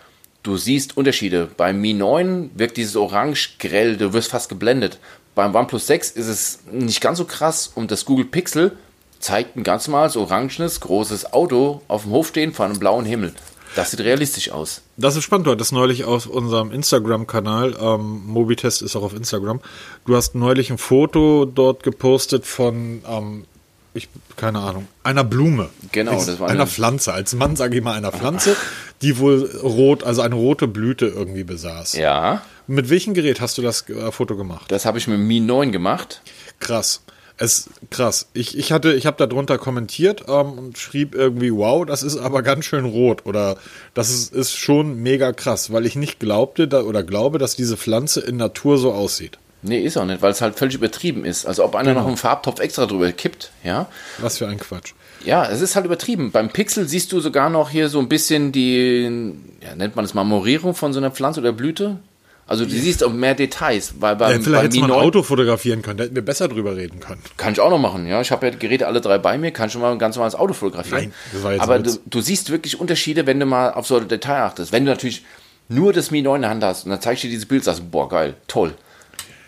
Du 0.42 0.58
siehst 0.58 0.98
Unterschiede. 0.98 1.48
Beim 1.56 1.80
Mi 1.80 1.94
9 1.94 2.50
wirkt 2.54 2.76
dieses 2.76 2.96
Orange 2.96 3.56
grell, 3.58 3.96
du 3.96 4.12
wirst 4.12 4.30
fast 4.30 4.50
geblendet. 4.50 4.98
Beim 5.34 5.54
OnePlus 5.54 5.86
6 5.86 6.10
ist 6.10 6.28
es 6.28 6.58
nicht 6.70 7.00
ganz 7.00 7.16
so 7.16 7.24
krass 7.24 7.72
und 7.74 7.90
das 7.90 8.04
Google 8.04 8.26
Pixel 8.26 8.76
zeigt 9.24 9.56
ein 9.56 9.62
ganz 9.62 9.88
normales 9.88 10.16
orangenes, 10.16 10.80
großes 10.80 11.32
Auto 11.32 11.80
auf 11.88 12.02
dem 12.02 12.12
Hof 12.12 12.28
stehen 12.28 12.52
vor 12.52 12.66
einem 12.66 12.78
blauen 12.78 13.06
Himmel. 13.06 13.32
Das 13.74 13.90
sieht 13.90 14.00
realistisch 14.00 14.50
aus. 14.50 14.82
Das 14.98 15.16
ist 15.16 15.24
spannend. 15.24 15.46
Du 15.46 15.50
hattest 15.50 15.72
neulich 15.72 16.04
auf 16.04 16.26
unserem 16.26 16.70
Instagram-Kanal, 16.70 17.74
ähm, 17.80 18.22
Mobitest 18.26 18.82
ist 18.82 18.94
auch 18.94 19.02
auf 19.02 19.14
Instagram, 19.14 19.60
du 20.04 20.14
hast 20.14 20.34
neulich 20.34 20.70
ein 20.70 20.76
Foto 20.76 21.46
dort 21.46 21.82
gepostet 21.82 22.44
von, 22.44 23.02
ähm, 23.08 23.46
ich, 23.94 24.08
keine 24.36 24.60
Ahnung, 24.60 24.86
einer 25.02 25.24
Blume. 25.24 25.70
Genau, 25.90 26.12
das 26.12 26.38
war 26.38 26.48
eine, 26.48 26.58
einer 26.58 26.66
Pflanze. 26.66 27.14
Als 27.14 27.34
Mann 27.34 27.56
sage 27.56 27.78
ich 27.78 27.82
mal 27.82 27.94
einer 27.94 28.12
Pflanze, 28.12 28.54
die 29.00 29.18
wohl 29.18 29.50
rot, 29.62 30.04
also 30.04 30.20
eine 30.20 30.34
rote 30.34 30.68
Blüte 30.68 31.06
irgendwie 31.06 31.44
besaß. 31.44 31.94
Ja. 31.94 32.42
Mit 32.66 32.90
welchem 32.90 33.14
Gerät 33.14 33.40
hast 33.40 33.56
du 33.56 33.62
das 33.62 33.88
äh, 33.88 34.12
Foto 34.12 34.36
gemacht? 34.36 34.70
Das 34.70 34.84
habe 34.84 34.98
ich 34.98 35.08
mit 35.08 35.16
dem 35.16 35.26
Mi 35.26 35.40
9 35.40 35.72
gemacht. 35.72 36.20
Krass. 36.60 37.00
Es 37.36 37.68
krass. 37.90 38.28
Ich, 38.32 38.56
ich 38.56 38.70
hatte, 38.70 38.92
ich 38.92 39.06
habe 39.06 39.26
darunter 39.26 39.58
kommentiert 39.58 40.24
ähm, 40.28 40.52
und 40.52 40.78
schrieb 40.78 41.14
irgendwie, 41.14 41.52
wow, 41.52 41.84
das 41.84 42.02
ist 42.04 42.16
aber 42.16 42.42
ganz 42.42 42.64
schön 42.64 42.84
rot 42.84 43.26
oder 43.26 43.56
das 43.92 44.10
ist, 44.10 44.32
ist 44.32 44.56
schon 44.56 45.02
mega 45.02 45.32
krass, 45.32 45.72
weil 45.72 45.84
ich 45.84 45.96
nicht 45.96 46.20
glaubte 46.20 46.68
da, 46.68 46.82
oder 46.82 47.02
glaube, 47.02 47.38
dass 47.38 47.56
diese 47.56 47.76
Pflanze 47.76 48.20
in 48.20 48.36
Natur 48.36 48.78
so 48.78 48.92
aussieht. 48.92 49.38
Nee, 49.62 49.80
ist 49.80 49.96
auch 49.96 50.04
nicht, 50.04 50.20
weil 50.20 50.30
es 50.30 50.42
halt 50.42 50.56
völlig 50.56 50.74
übertrieben 50.74 51.24
ist. 51.24 51.46
Also 51.46 51.64
ob 51.64 51.74
einer 51.74 51.90
genau. 51.90 52.02
noch 52.02 52.08
einen 52.08 52.18
Farbtopf 52.18 52.60
extra 52.60 52.86
drüber 52.86 53.10
kippt, 53.12 53.50
ja. 53.64 53.88
Was 54.18 54.38
für 54.38 54.46
ein 54.46 54.58
Quatsch. 54.58 54.92
Ja, 55.24 55.48
es 55.48 55.62
ist 55.62 55.74
halt 55.74 55.86
übertrieben. 55.86 56.30
Beim 56.30 56.50
Pixel 56.50 56.86
siehst 56.86 57.10
du 57.12 57.20
sogar 57.20 57.48
noch 57.48 57.70
hier 57.70 57.88
so 57.88 57.98
ein 57.98 58.10
bisschen 58.10 58.52
die, 58.52 59.32
ja, 59.62 59.74
nennt 59.74 59.96
man 59.96 60.04
das 60.04 60.12
Marmorierung 60.12 60.74
von 60.74 60.92
so 60.92 61.00
einer 61.00 61.10
Pflanze 61.10 61.40
oder 61.40 61.52
Blüte. 61.52 61.98
Also 62.46 62.66
du 62.66 62.70
siehst 62.70 63.02
auch 63.02 63.12
mehr 63.12 63.34
Details, 63.34 63.94
weil 64.00 64.16
beim, 64.16 64.32
ja, 64.32 64.40
vielleicht 64.40 64.64
hätte 64.64 64.80
man 64.80 64.92
ein 64.92 64.98
Auto 64.98 65.22
fotografieren 65.22 65.80
können, 65.80 65.96
da 65.96 66.04
hätten 66.04 66.14
wir 66.14 66.24
besser 66.24 66.46
drüber 66.46 66.76
reden 66.76 67.00
können. 67.00 67.22
Kann 67.38 67.54
ich 67.54 67.60
auch 67.60 67.70
noch 67.70 67.78
machen, 67.78 68.06
ja. 68.06 68.20
Ich 68.20 68.30
habe 68.30 68.46
ja 68.46 68.54
Geräte 68.54 68.86
alle 68.86 69.00
drei 69.00 69.16
bei 69.16 69.38
mir, 69.38 69.50
kann 69.50 69.70
schon 69.70 69.80
mal 69.80 69.92
ein 69.92 69.98
ganz 69.98 70.16
normales 70.16 70.34
Auto 70.34 70.52
fotografieren. 70.52 71.04
Nein, 71.04 71.14
das 71.32 71.42
war 71.42 71.52
jetzt 71.52 71.62
Aber 71.62 71.78
du, 71.78 71.98
du, 72.04 72.20
siehst 72.20 72.50
wirklich 72.50 72.78
Unterschiede, 72.78 73.26
wenn 73.26 73.40
du 73.40 73.46
mal 73.46 73.72
auf 73.72 73.86
so 73.86 73.96
ein 73.96 74.08
Detail 74.08 74.42
achtest. 74.42 74.72
Wenn 74.72 74.84
du 74.84 74.90
natürlich 74.90 75.24
nur 75.68 75.94
das 75.94 76.10
Mi 76.10 76.20
9 76.20 76.36
in 76.36 76.42
der 76.42 76.50
Hand 76.50 76.62
hast 76.64 76.84
und 76.84 76.90
dann 76.90 77.00
zeigst 77.00 77.24
du 77.24 77.28
dir 77.28 77.32
dieses 77.32 77.46
Bild, 77.46 77.64
sagst 77.64 77.80
du, 77.80 77.84
boah, 77.84 78.10
geil, 78.10 78.34
toll. 78.46 78.74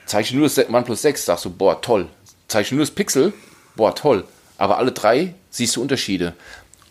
Zeigst 0.07 0.33
du 0.33 0.37
nur 0.37 0.49
das 0.49 0.59
OnePlus 0.59 1.03
6, 1.03 1.27
sagst 1.27 1.45
du, 1.45 1.51
boah, 1.51 1.83
toll. 1.83 2.07
Zeigst 2.49 2.71
du 2.71 2.77
nur 2.77 2.85
das 2.85 2.95
Pixel, 2.95 3.35
boah, 3.75 3.95
toll. 3.95 4.25
Aber 4.57 4.79
alle 4.79 4.93
drei 4.93 5.35
siehst 5.51 5.77
du 5.77 5.83
Unterschiede. 5.83 6.33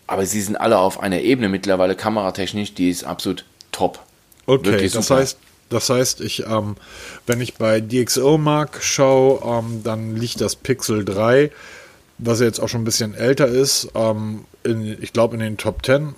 Aber 0.06 0.28
sie 0.28 0.42
sind 0.42 0.56
alle 0.56 0.78
auf 0.78 1.00
einer 1.00 1.22
Ebene 1.22 1.50
mittlerweile 1.50 1.96
kameratechnisch, 1.96 2.76
die 2.76 2.92
ist 2.92 3.06
absolut 3.06 3.46
top. 3.72 4.00
Okay, 4.46 4.66
Wirklich 4.66 4.92
das 4.92 5.08
super. 5.08 5.22
heißt, 5.22 5.40
das 5.70 5.90
heißt, 5.90 6.22
ich, 6.22 6.46
ähm, 6.46 6.76
wenn 7.26 7.42
ich 7.42 7.56
bei 7.56 7.82
DxO 7.82 8.38
Mark 8.38 8.84
schaue, 8.84 9.42
ähm, 9.44 9.82
dann 9.84 10.16
liegt 10.16 10.42
das 10.42 10.56
Pixel 10.56 11.04
3, 11.04 11.52
was 12.18 12.40
jetzt 12.40 12.60
auch 12.60 12.70
schon 12.70 12.82
ein 12.82 12.86
bisschen 12.86 13.16
älter 13.16 13.48
ist, 13.48 13.90
ähm, 13.96 14.46
in, 14.64 15.02
ich 15.02 15.14
glaube 15.14 15.36
in 15.36 15.42
den 15.42 15.58
Top 15.58 15.86
10. 15.86 16.16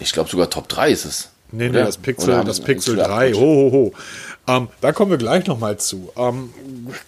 Ich 0.00 0.12
glaube 0.12 0.30
sogar 0.30 0.50
Top 0.50 0.68
3 0.68 0.90
ist 0.90 1.04
es. 1.04 1.28
Nee, 1.52 1.68
nee, 1.68 1.78
das 1.78 1.98
Pixel, 1.98 2.42
das 2.44 2.60
Pixel 2.60 2.96
3. 2.96 3.34
Ho, 3.34 3.38
ho, 3.38 3.72
ho. 3.72 3.92
Ähm, 4.48 4.68
da 4.80 4.92
kommen 4.92 5.10
wir 5.10 5.18
gleich 5.18 5.46
nochmal 5.46 5.78
zu. 5.78 6.10
Ähm, 6.16 6.52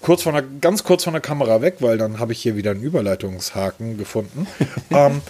kurz 0.03 0.22
von 0.22 0.35
der, 0.35 0.45
ganz 0.61 0.85
kurz 0.85 1.05
von 1.05 1.14
der 1.14 1.22
Kamera 1.22 1.62
weg, 1.62 1.77
weil 1.81 1.99
dann 1.99 2.20
habe 2.20 2.33
ich 2.33 2.41
hier 2.41 2.55
wieder 2.55 2.70
einen 2.72 2.83
Überleitungshaken 2.83 3.97
gefunden. 3.99 4.47
ähm, 4.91 5.22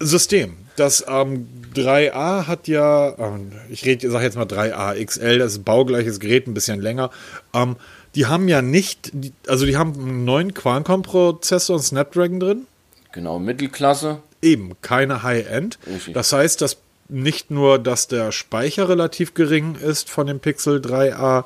System. 0.00 0.56
Das 0.76 1.04
ähm, 1.08 1.46
3A 1.74 2.46
hat 2.46 2.68
ja, 2.68 3.16
ähm, 3.18 3.52
ich 3.70 3.84
rede, 3.84 4.10
sage 4.10 4.24
jetzt 4.24 4.36
mal 4.36 4.46
3A 4.46 5.04
XL, 5.04 5.38
das 5.38 5.52
ist 5.52 5.58
ein 5.58 5.64
baugleiches 5.64 6.20
Gerät, 6.20 6.46
ein 6.46 6.54
bisschen 6.54 6.80
länger. 6.80 7.10
Ähm, 7.54 7.76
die 8.14 8.26
haben 8.26 8.48
ja 8.48 8.62
nicht, 8.62 9.12
also 9.46 9.64
die 9.66 9.76
haben 9.76 9.94
einen 9.94 10.24
neuen 10.24 10.54
Qualcomm-Prozessor 10.54 11.76
und 11.76 11.82
Snapdragon 11.82 12.40
drin. 12.40 12.66
Genau, 13.12 13.38
Mittelklasse. 13.38 14.18
Eben, 14.40 14.72
keine 14.82 15.22
High-End. 15.22 15.78
Das 16.12 16.32
heißt, 16.32 16.60
dass 16.60 16.78
nicht 17.08 17.50
nur, 17.50 17.78
dass 17.78 18.08
der 18.08 18.32
Speicher 18.32 18.88
relativ 18.88 19.34
gering 19.34 19.76
ist 19.76 20.10
von 20.10 20.26
dem 20.26 20.40
Pixel 20.40 20.80
3a, 20.80 21.44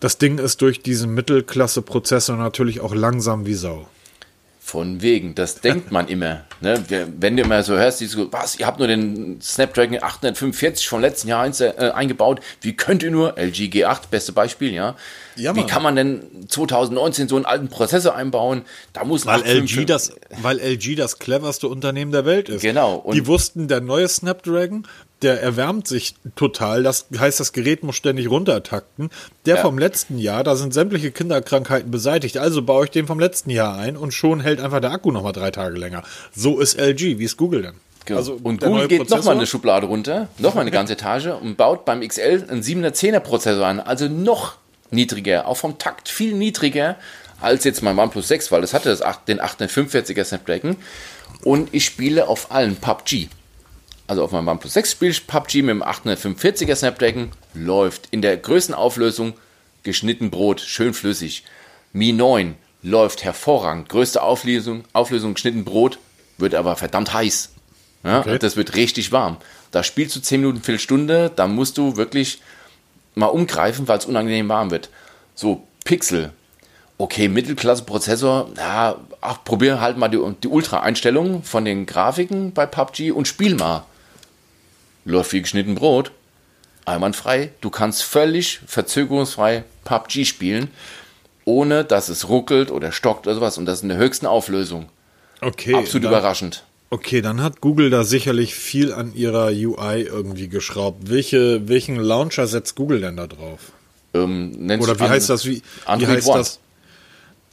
das 0.00 0.18
Ding 0.18 0.38
ist 0.38 0.60
durch 0.60 0.82
diesen 0.82 1.14
Mittelklasse-Prozessor 1.14 2.36
natürlich 2.36 2.80
auch 2.80 2.94
langsam 2.94 3.46
wie 3.46 3.54
Sau. 3.54 3.88
Von 4.66 5.00
wegen, 5.00 5.36
das 5.36 5.60
denkt 5.60 5.92
man 5.92 6.08
immer. 6.08 6.42
Ne? 6.60 6.82
Wenn 7.20 7.36
du 7.36 7.44
immer 7.44 7.62
so 7.62 7.74
hörst, 7.74 8.00
die 8.00 8.06
so, 8.06 8.32
was, 8.32 8.58
ihr 8.58 8.66
habt 8.66 8.80
nur 8.80 8.88
den 8.88 9.40
Snapdragon 9.40 10.02
845 10.02 10.88
vom 10.88 11.00
letzten 11.00 11.28
Jahr 11.28 11.48
äh, 11.60 11.90
eingebaut, 11.92 12.40
wie 12.62 12.74
könnt 12.74 13.04
ihr 13.04 13.12
nur, 13.12 13.38
LG 13.38 13.70
G8, 13.70 14.08
beste 14.10 14.32
Beispiel, 14.32 14.74
ja. 14.74 14.96
ja 15.36 15.54
wie 15.54 15.62
kann 15.66 15.84
man 15.84 15.94
denn 15.94 16.48
2019 16.48 17.28
so 17.28 17.36
einen 17.36 17.44
alten 17.44 17.68
Prozessor 17.68 18.16
einbauen? 18.16 18.62
Da 18.92 19.04
muss 19.04 19.24
weil 19.24 19.42
LG 19.42 19.86
das, 19.86 20.10
Weil 20.42 20.58
LG 20.58 20.96
das 20.96 21.20
cleverste 21.20 21.68
Unternehmen 21.68 22.10
der 22.10 22.24
Welt 22.24 22.48
ist. 22.48 22.62
Genau. 22.62 22.96
Und 22.96 23.14
die 23.14 23.28
wussten, 23.28 23.68
der 23.68 23.80
neue 23.80 24.08
Snapdragon 24.08 24.84
der 25.22 25.42
erwärmt 25.42 25.88
sich 25.88 26.14
total. 26.34 26.82
Das 26.82 27.06
heißt, 27.16 27.40
das 27.40 27.52
Gerät 27.52 27.82
muss 27.82 27.96
ständig 27.96 28.30
runtertakten. 28.30 29.10
Der 29.46 29.56
ja. 29.56 29.62
vom 29.62 29.78
letzten 29.78 30.18
Jahr, 30.18 30.44
da 30.44 30.56
sind 30.56 30.74
sämtliche 30.74 31.10
Kinderkrankheiten 31.10 31.90
beseitigt. 31.90 32.38
Also 32.38 32.62
baue 32.62 32.84
ich 32.84 32.90
den 32.90 33.06
vom 33.06 33.18
letzten 33.18 33.50
Jahr 33.50 33.76
ein 33.76 33.96
und 33.96 34.12
schon 34.12 34.40
hält 34.40 34.60
einfach 34.60 34.80
der 34.80 34.90
Akku 34.90 35.10
nochmal 35.10 35.32
drei 35.32 35.50
Tage 35.50 35.78
länger. 35.78 36.02
So 36.34 36.60
ist 36.60 36.78
LG. 36.78 37.18
Wie 37.18 37.24
ist 37.24 37.36
Google 37.36 37.62
denn? 37.62 37.74
Genau. 38.04 38.18
Also 38.18 38.38
und 38.42 38.60
Google 38.60 38.88
geht 38.88 39.10
nochmal 39.10 39.34
eine 39.34 39.46
Schublade 39.46 39.86
runter, 39.86 40.28
nochmal 40.38 40.62
eine 40.62 40.70
ganze 40.72 40.92
Etage 40.92 41.26
und 41.26 41.56
baut 41.56 41.84
beim 41.84 42.06
XL 42.06 42.44
einen 42.48 42.62
710er 42.62 43.20
Prozessor 43.20 43.66
an. 43.66 43.80
Also 43.80 44.08
noch 44.08 44.56
niedriger, 44.90 45.48
auch 45.48 45.56
vom 45.56 45.78
Takt 45.78 46.08
viel 46.08 46.34
niedriger 46.34 46.96
als 47.40 47.64
jetzt 47.64 47.82
mein 47.82 47.98
OnePlus 47.98 48.28
6, 48.28 48.52
weil 48.52 48.60
das 48.60 48.72
hatte 48.72 48.88
das 48.88 49.02
8, 49.02 49.28
den 49.28 49.40
845er 49.40 50.24
Snapdragon. 50.24 50.76
Und 51.42 51.68
ich 51.72 51.84
spiele 51.84 52.28
auf 52.28 52.50
allen 52.50 52.76
PUBG 52.76 53.28
also 54.06 54.22
auf 54.22 54.32
meinem 54.32 54.48
OnePlus 54.48 54.74
6 54.74 54.92
spiele 54.92 55.10
ich 55.10 55.26
PUBG 55.26 55.62
mit 55.62 55.70
dem 55.70 55.82
845er 55.82 56.76
Snapdragon, 56.76 57.30
läuft 57.54 58.08
in 58.10 58.22
der 58.22 58.36
größten 58.36 58.74
Auflösung, 58.74 59.34
geschnitten 59.82 60.30
Brot, 60.30 60.60
schön 60.60 60.94
flüssig. 60.94 61.44
Mi 61.92 62.12
9 62.12 62.54
läuft 62.82 63.24
hervorragend, 63.24 63.88
größte 63.88 64.22
Auflösung, 64.22 64.84
Auflösung 64.92 65.34
geschnitten 65.34 65.64
Brot, 65.64 65.98
wird 66.38 66.54
aber 66.54 66.76
verdammt 66.76 67.12
heiß. 67.12 67.50
Ja, 68.04 68.20
okay. 68.20 68.38
Das 68.38 68.56
wird 68.56 68.76
richtig 68.76 69.10
warm. 69.10 69.38
Da 69.72 69.82
spielst 69.82 70.14
du 70.14 70.20
10 70.20 70.40
Minuten, 70.40 70.62
Viertelstunde, 70.62 71.32
da 71.34 71.48
musst 71.48 71.76
du 71.78 71.96
wirklich 71.96 72.40
mal 73.14 73.26
umgreifen, 73.26 73.88
weil 73.88 73.98
es 73.98 74.06
unangenehm 74.06 74.48
warm 74.48 74.70
wird. 74.70 74.90
So, 75.34 75.66
Pixel. 75.84 76.32
Okay, 76.98 77.28
Mittelklasse-Prozessor, 77.28 78.50
ja, 78.56 78.96
ach, 79.20 79.44
probier 79.44 79.80
halt 79.80 79.98
mal 79.98 80.08
die, 80.08 80.20
die 80.42 80.48
Ultra-Einstellungen 80.48 81.42
von 81.42 81.64
den 81.64 81.84
Grafiken 81.84 82.52
bei 82.52 82.64
PUBG 82.64 83.10
und 83.10 83.28
spiel 83.28 83.54
mal 83.54 83.84
läuft 85.06 85.32
wie 85.32 85.42
geschnitten 85.42 85.74
Brot. 85.74 86.10
Einwandfrei. 86.84 87.50
Du 87.60 87.70
kannst 87.70 88.02
völlig 88.04 88.60
verzögerungsfrei 88.66 89.64
PUBG 89.84 90.24
spielen, 90.24 90.68
ohne 91.44 91.84
dass 91.84 92.08
es 92.08 92.28
ruckelt 92.28 92.70
oder 92.70 92.92
stockt 92.92 93.26
oder 93.26 93.34
sowas. 93.34 93.58
Und 93.58 93.66
das 93.66 93.82
in 93.82 93.88
der 93.88 93.98
höchsten 93.98 94.26
Auflösung. 94.26 94.88
Okay. 95.40 95.74
Absolut 95.74 96.04
dann, 96.04 96.12
überraschend. 96.12 96.64
Okay, 96.90 97.20
dann 97.20 97.42
hat 97.42 97.60
Google 97.60 97.90
da 97.90 98.04
sicherlich 98.04 98.54
viel 98.54 98.92
an 98.92 99.14
ihrer 99.14 99.48
UI 99.48 100.02
irgendwie 100.02 100.48
geschraubt. 100.48 101.10
Welche, 101.10 101.68
welchen 101.68 101.96
Launcher 101.96 102.46
setzt 102.46 102.76
Google 102.76 103.00
denn 103.00 103.16
da 103.16 103.26
drauf? 103.26 103.72
Ähm, 104.14 104.52
Oder 104.80 104.98
wie 105.00 105.04
heißt 105.04 105.28
das? 105.28 105.44
Wie, 105.44 105.62
wie 105.98 106.06
heißt 106.06 106.28
One. 106.28 106.38
das? 106.38 106.60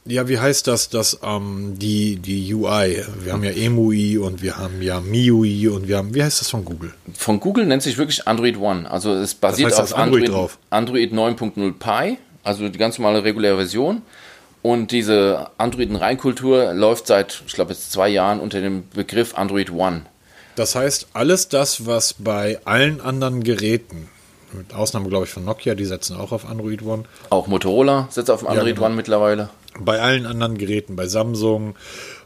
Ja, 0.06 0.28
wie 0.28 0.38
heißt 0.38 0.66
das, 0.66 0.90
dass 0.90 1.18
ähm, 1.22 1.78
die, 1.78 2.16
die 2.16 2.52
UI, 2.52 3.02
wir 3.20 3.32
haben 3.32 3.42
ja 3.42 3.52
EMUI 3.52 4.18
und 4.18 4.42
wir 4.42 4.58
haben 4.58 4.82
ja 4.82 5.00
MIUI 5.00 5.68
und 5.68 5.88
wir 5.88 5.96
haben, 5.96 6.14
wie 6.14 6.22
heißt 6.22 6.42
das 6.42 6.50
von 6.50 6.62
Google? 6.66 6.92
Von 7.14 7.40
Google 7.40 7.64
nennt 7.64 7.82
sich 7.82 7.96
wirklich 7.96 8.28
Android 8.28 8.58
One. 8.58 8.90
Also 8.90 9.14
es 9.14 9.34
basiert 9.34 9.70
das 9.70 9.80
heißt, 9.80 9.94
auf 9.94 9.98
Android, 9.98 10.28
Android, 10.68 11.10
Android 11.10 11.12
9.0 11.12 11.72
Pi, 11.78 12.18
also 12.42 12.68
die 12.68 12.78
ganz 12.78 12.98
normale 12.98 13.24
reguläre 13.24 13.56
Version. 13.56 14.02
Und 14.60 14.92
diese 14.92 15.50
Android-Reinkultur 15.56 16.74
läuft 16.74 17.06
seit, 17.06 17.42
ich 17.46 17.54
glaube, 17.54 17.72
jetzt 17.72 17.92
zwei 17.92 18.08
Jahren 18.08 18.40
unter 18.40 18.60
dem 18.60 18.88
Begriff 18.90 19.34
Android 19.36 19.70
One. 19.70 20.02
Das 20.56 20.74
heißt, 20.74 21.08
alles 21.14 21.48
das, 21.48 21.86
was 21.86 22.14
bei 22.14 22.58
allen 22.64 23.00
anderen 23.00 23.42
Geräten, 23.42 24.08
mit 24.52 24.74
Ausnahme, 24.74 25.08
glaube 25.08 25.24
ich, 25.24 25.30
von 25.30 25.44
Nokia, 25.44 25.74
die 25.74 25.84
setzen 25.84 26.16
auch 26.16 26.32
auf 26.32 26.48
Android 26.48 26.82
One. 26.82 27.04
Auch 27.30 27.46
Motorola 27.46 28.08
setzt 28.10 28.30
auf 28.30 28.46
Android 28.46 28.68
ja, 28.68 28.74
genau. 28.74 28.86
One 28.86 28.94
mittlerweile 28.94 29.50
bei 29.80 30.00
allen 30.00 30.26
anderen 30.26 30.58
Geräten, 30.58 30.96
bei 30.96 31.06
Samsung, 31.06 31.74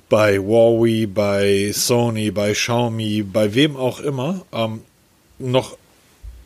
bei 0.09 0.39
Huawei, 0.39 1.07
bei 1.07 1.71
Sony, 1.73 2.31
bei 2.31 2.53
Xiaomi, 2.53 3.23
bei 3.23 3.55
wem 3.55 3.77
auch 3.77 4.01
immer, 4.01 4.43
ähm, 4.53 4.83
noch 5.39 5.77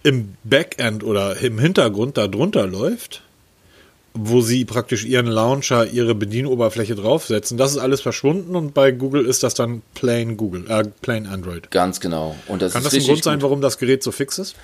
im 0.02 0.34
Backend 0.44 1.04
oder 1.04 1.36
im 1.36 1.58
Hintergrund 1.58 2.16
darunter 2.16 2.66
läuft 2.66 3.22
wo 4.14 4.40
sie 4.40 4.64
praktisch 4.64 5.04
ihren 5.04 5.26
Launcher, 5.26 5.86
ihre 5.86 6.14
Bedienoberfläche 6.14 6.94
draufsetzen. 6.94 7.56
Das 7.56 7.72
ist 7.72 7.78
alles 7.78 8.00
verschwunden 8.00 8.54
und 8.56 8.74
bei 8.74 8.90
Google 8.90 9.24
ist 9.24 9.42
das 9.42 9.54
dann 9.54 9.82
plain 9.94 10.36
Google, 10.36 10.66
äh, 10.68 10.84
plain 11.00 11.26
Android. 11.26 11.70
Ganz 11.70 12.00
genau. 12.00 12.36
Und 12.46 12.62
das 12.62 12.74
Kann 12.74 12.84
das 12.84 12.92
ein 12.92 13.02
Grund 13.02 13.24
sein, 13.24 13.40
warum 13.42 13.60
das 13.60 13.78
Gerät 13.78 14.02
so 14.02 14.12
fix 14.12 14.38
ist? 14.38 14.54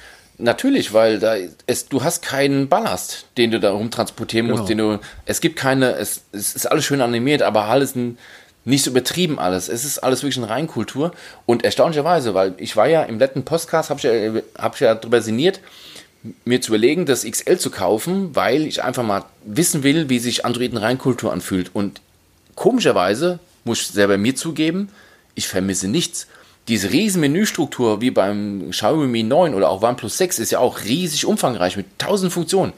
Natürlich, 0.40 0.92
weil 0.92 1.18
da 1.18 1.36
es, 1.66 1.88
du 1.88 2.04
hast 2.04 2.22
keinen 2.22 2.68
Ballast, 2.68 3.26
den 3.36 3.50
du 3.50 3.58
da 3.58 3.72
rumtransportieren 3.72 4.48
musst, 4.48 4.68
genau. 4.68 4.92
den 4.92 5.00
du. 5.00 5.06
Es 5.26 5.40
gibt 5.40 5.56
keine, 5.56 5.96
es, 5.96 6.22
es 6.30 6.54
ist 6.54 6.66
alles 6.66 6.84
schön 6.84 7.00
animiert, 7.00 7.42
aber 7.42 7.64
alles 7.64 7.96
ein, 7.96 8.18
nicht 8.64 8.84
so 8.84 8.90
übertrieben 8.90 9.40
alles. 9.40 9.68
Es 9.68 9.84
ist 9.84 9.98
alles 9.98 10.22
wirklich 10.22 10.36
eine 10.36 10.48
Reinkultur. 10.48 11.10
Und 11.44 11.64
erstaunlicherweise, 11.64 12.34
weil 12.34 12.54
ich 12.58 12.76
war 12.76 12.86
ja 12.86 13.02
im 13.02 13.18
letzten 13.18 13.44
Podcast, 13.44 13.90
habe 13.90 13.98
ich, 13.98 14.04
ja, 14.04 14.42
hab 14.62 14.74
ich 14.74 14.80
ja 14.80 14.94
darüber 14.94 15.20
sinniert, 15.22 15.60
mir 16.44 16.60
zu 16.60 16.70
überlegen, 16.70 17.04
das 17.04 17.24
XL 17.24 17.58
zu 17.58 17.70
kaufen, 17.70 18.36
weil 18.36 18.66
ich 18.66 18.84
einfach 18.84 19.02
mal 19.02 19.24
wissen 19.44 19.82
will, 19.82 20.08
wie 20.08 20.20
sich 20.20 20.44
Android 20.44 20.70
in 20.70 20.78
Reinkultur 20.78 21.32
anfühlt. 21.32 21.70
Und 21.74 22.00
komischerweise, 22.54 23.40
muss 23.64 23.80
ich 23.80 23.88
selber 23.88 24.18
mir 24.18 24.36
zugeben, 24.36 24.90
ich 25.34 25.48
vermisse 25.48 25.88
nichts 25.88 26.28
diese 26.68 26.92
riesen 26.92 27.20
Menüstruktur 27.20 28.00
wie 28.00 28.10
beim 28.10 28.70
Xiaomi 28.70 29.06
Mi 29.06 29.22
9 29.22 29.54
oder 29.54 29.70
auch 29.70 29.82
OnePlus 29.82 30.18
6 30.18 30.38
ist 30.38 30.52
ja 30.52 30.58
auch 30.58 30.84
riesig 30.84 31.24
umfangreich 31.24 31.76
mit 31.76 31.86
tausend 31.98 32.32
Funktionen. 32.32 32.72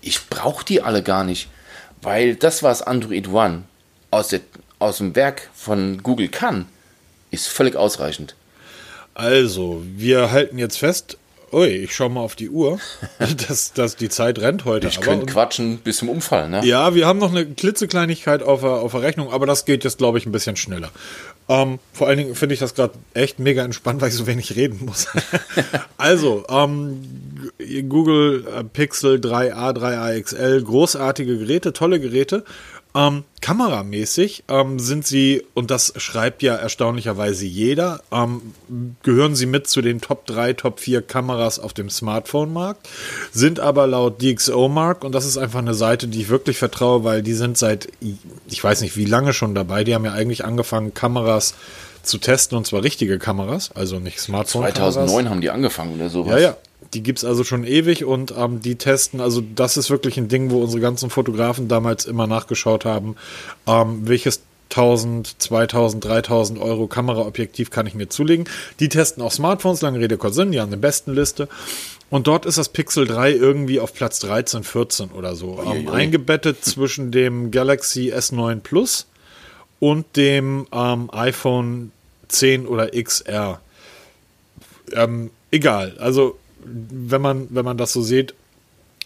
Ich 0.00 0.28
brauche 0.28 0.64
die 0.64 0.80
alle 0.80 1.02
gar 1.02 1.24
nicht, 1.24 1.48
weil 2.02 2.36
das, 2.36 2.62
was 2.62 2.82
Android 2.82 3.28
One 3.28 3.64
aus, 4.10 4.28
der, 4.28 4.40
aus 4.78 4.98
dem 4.98 5.16
Werk 5.16 5.50
von 5.54 6.02
Google 6.02 6.28
kann, 6.28 6.66
ist 7.30 7.48
völlig 7.48 7.74
ausreichend. 7.74 8.36
Also, 9.14 9.82
wir 9.84 10.30
halten 10.30 10.58
jetzt 10.58 10.78
fest, 10.78 11.18
Ui, 11.52 11.68
ich 11.68 11.94
schau 11.94 12.08
mal 12.08 12.20
auf 12.20 12.34
die 12.34 12.50
Uhr, 12.50 12.80
dass, 13.48 13.72
dass 13.72 13.96
die 13.96 14.08
Zeit 14.08 14.40
rennt 14.40 14.64
heute. 14.64 14.88
Ich 14.88 15.00
könnte 15.00 15.26
quatschen 15.26 15.78
bis 15.78 15.98
zum 15.98 16.08
Umfall, 16.08 16.48
ne? 16.48 16.64
Ja, 16.64 16.94
wir 16.94 17.06
haben 17.06 17.18
noch 17.18 17.30
eine 17.30 17.46
klitzekleinigkeit 17.46 18.42
auf 18.42 18.60
der, 18.60 18.70
auf 18.70 18.92
der 18.92 19.02
Rechnung, 19.02 19.32
aber 19.32 19.46
das 19.46 19.64
geht 19.64 19.84
jetzt, 19.84 19.98
glaube 19.98 20.18
ich, 20.18 20.26
ein 20.26 20.32
bisschen 20.32 20.56
schneller. 20.56 20.90
Ähm, 21.48 21.78
vor 21.92 22.08
allen 22.08 22.18
Dingen 22.18 22.34
finde 22.34 22.54
ich 22.54 22.60
das 22.60 22.74
gerade 22.74 22.94
echt 23.14 23.38
mega 23.38 23.64
entspannt, 23.64 24.00
weil 24.00 24.08
ich 24.08 24.16
so 24.16 24.26
wenig 24.26 24.56
reden 24.56 24.84
muss. 24.84 25.06
also, 25.96 26.44
ähm, 26.48 27.00
Google 27.88 28.46
äh, 28.46 28.64
Pixel 28.64 29.20
3a, 29.20 29.76
3a 29.76 30.20
XL, 30.20 30.62
großartige 30.62 31.38
Geräte, 31.38 31.72
tolle 31.72 32.00
Geräte. 32.00 32.44
Ähm, 32.96 33.24
kameramäßig 33.42 34.44
ähm, 34.48 34.78
sind 34.78 35.06
sie, 35.06 35.44
und 35.52 35.70
das 35.70 35.92
schreibt 35.98 36.42
ja 36.42 36.54
erstaunlicherweise 36.54 37.44
jeder, 37.44 38.00
ähm, 38.10 38.54
gehören 39.02 39.36
sie 39.36 39.44
mit 39.44 39.66
zu 39.66 39.82
den 39.82 40.00
Top 40.00 40.26
3, 40.26 40.54
Top 40.54 40.80
4 40.80 41.02
Kameras 41.02 41.58
auf 41.58 41.74
dem 41.74 41.90
Smartphone-Markt, 41.90 42.88
sind 43.32 43.60
aber 43.60 43.86
laut 43.86 44.22
DxO-Mark, 44.22 45.04
und 45.04 45.14
das 45.14 45.26
ist 45.26 45.36
einfach 45.36 45.58
eine 45.58 45.74
Seite, 45.74 46.08
die 46.08 46.22
ich 46.22 46.28
wirklich 46.30 46.56
vertraue, 46.56 47.04
weil 47.04 47.22
die 47.22 47.34
sind 47.34 47.58
seit, 47.58 47.88
ich 48.48 48.64
weiß 48.64 48.80
nicht 48.80 48.96
wie 48.96 49.04
lange 49.04 49.34
schon 49.34 49.54
dabei, 49.54 49.84
die 49.84 49.94
haben 49.94 50.06
ja 50.06 50.12
eigentlich 50.12 50.46
angefangen, 50.46 50.94
Kameras 50.94 51.54
zu 52.02 52.16
testen, 52.16 52.56
und 52.56 52.66
zwar 52.66 52.82
richtige 52.82 53.18
Kameras, 53.18 53.72
also 53.74 53.98
nicht 53.98 54.20
Smartphone-Kameras. 54.20 54.94
2009 54.94 55.28
haben 55.28 55.40
die 55.42 55.50
angefangen 55.50 55.96
oder 55.96 56.08
sowas. 56.08 56.32
Ja, 56.32 56.38
ja. 56.38 56.56
Die 56.96 57.02
gibt 57.02 57.18
es 57.18 57.26
also 57.26 57.44
schon 57.44 57.64
ewig 57.64 58.06
und 58.06 58.32
ähm, 58.34 58.60
die 58.60 58.76
testen, 58.76 59.20
also 59.20 59.42
das 59.54 59.76
ist 59.76 59.90
wirklich 59.90 60.16
ein 60.16 60.28
Ding, 60.28 60.50
wo 60.50 60.62
unsere 60.62 60.80
ganzen 60.80 61.10
Fotografen 61.10 61.68
damals 61.68 62.06
immer 62.06 62.26
nachgeschaut 62.26 62.86
haben, 62.86 63.16
ähm, 63.66 64.08
welches 64.08 64.40
1000, 64.70 65.42
2000, 65.42 66.02
3000 66.02 66.58
Euro 66.58 66.86
Kameraobjektiv 66.86 67.68
kann 67.68 67.86
ich 67.86 67.94
mir 67.94 68.08
zulegen. 68.08 68.48
Die 68.80 68.88
testen 68.88 69.22
auch 69.22 69.30
Smartphones, 69.30 69.82
lange 69.82 70.00
Rede, 70.00 70.16
kurz 70.16 70.36
Sinn, 70.36 70.52
die 70.52 70.58
haben 70.58 70.70
eine 70.70 70.78
besten 70.78 71.12
Liste. 71.12 71.50
Und 72.08 72.28
dort 72.28 72.46
ist 72.46 72.56
das 72.56 72.70
Pixel 72.70 73.06
3 73.06 73.32
irgendwie 73.32 73.78
auf 73.78 73.92
Platz 73.92 74.18
13, 74.20 74.64
14 74.64 75.10
oder 75.10 75.36
so. 75.36 75.62
Ähm, 75.70 75.88
eingebettet 75.88 76.56
zwischen 76.64 77.12
dem 77.12 77.50
Galaxy 77.50 78.10
S9 78.10 78.60
Plus 78.60 79.06
und 79.80 80.16
dem 80.16 80.66
ähm, 80.72 81.10
iPhone 81.12 81.92
10 82.28 82.66
oder 82.66 82.88
XR. 82.90 83.60
Ähm, 84.94 85.30
egal, 85.50 85.94
also 85.98 86.38
wenn 86.64 87.20
man, 87.20 87.48
wenn 87.50 87.64
man 87.64 87.78
das 87.78 87.92
so 87.92 88.02
sieht, 88.02 88.34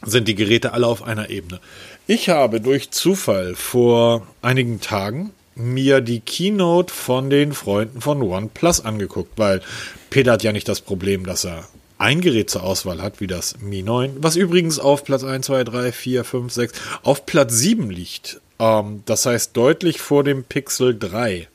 sind 0.03 0.28
die 0.28 0.34
Geräte 0.34 0.72
alle 0.72 0.86
auf 0.86 1.03
einer 1.03 1.30
Ebene. 1.30 1.61
Ich 2.07 2.28
habe 2.28 2.61
durch 2.61 2.90
Zufall 2.90 3.55
vor 3.55 4.26
einigen 4.42 4.80
Tagen 4.80 5.30
mir 5.55 6.01
die 6.01 6.20
Keynote 6.20 6.92
von 6.92 7.28
den 7.28 7.53
Freunden 7.53 8.01
von 8.01 8.22
OnePlus 8.22 8.80
angeguckt, 8.84 9.32
weil 9.36 9.61
Peter 10.09 10.32
hat 10.32 10.42
ja 10.42 10.53
nicht 10.53 10.68
das 10.68 10.80
Problem, 10.80 11.26
dass 11.26 11.44
er 11.44 11.68
ein 11.98 12.22
Gerät 12.22 12.48
zur 12.48 12.62
Auswahl 12.62 13.03
hat, 13.03 13.20
wie 13.20 13.26
das 13.26 13.61
Mi 13.61 13.82
9, 13.82 14.16
was 14.20 14.36
übrigens 14.36 14.78
auf 14.78 15.05
Platz 15.05 15.22
1, 15.22 15.46
2, 15.46 15.64
3, 15.64 15.92
4, 15.92 16.24
5, 16.24 16.53
6, 16.53 16.80
auf 17.03 17.26
Platz 17.26 17.55
7 17.59 17.90
liegt. 17.90 18.40
Ähm, 18.59 19.03
das 19.05 19.26
heißt 19.26 19.55
deutlich 19.55 20.01
vor 20.01 20.24
dem 20.24 20.44
Pixel 20.44 20.98
3. 20.98 21.48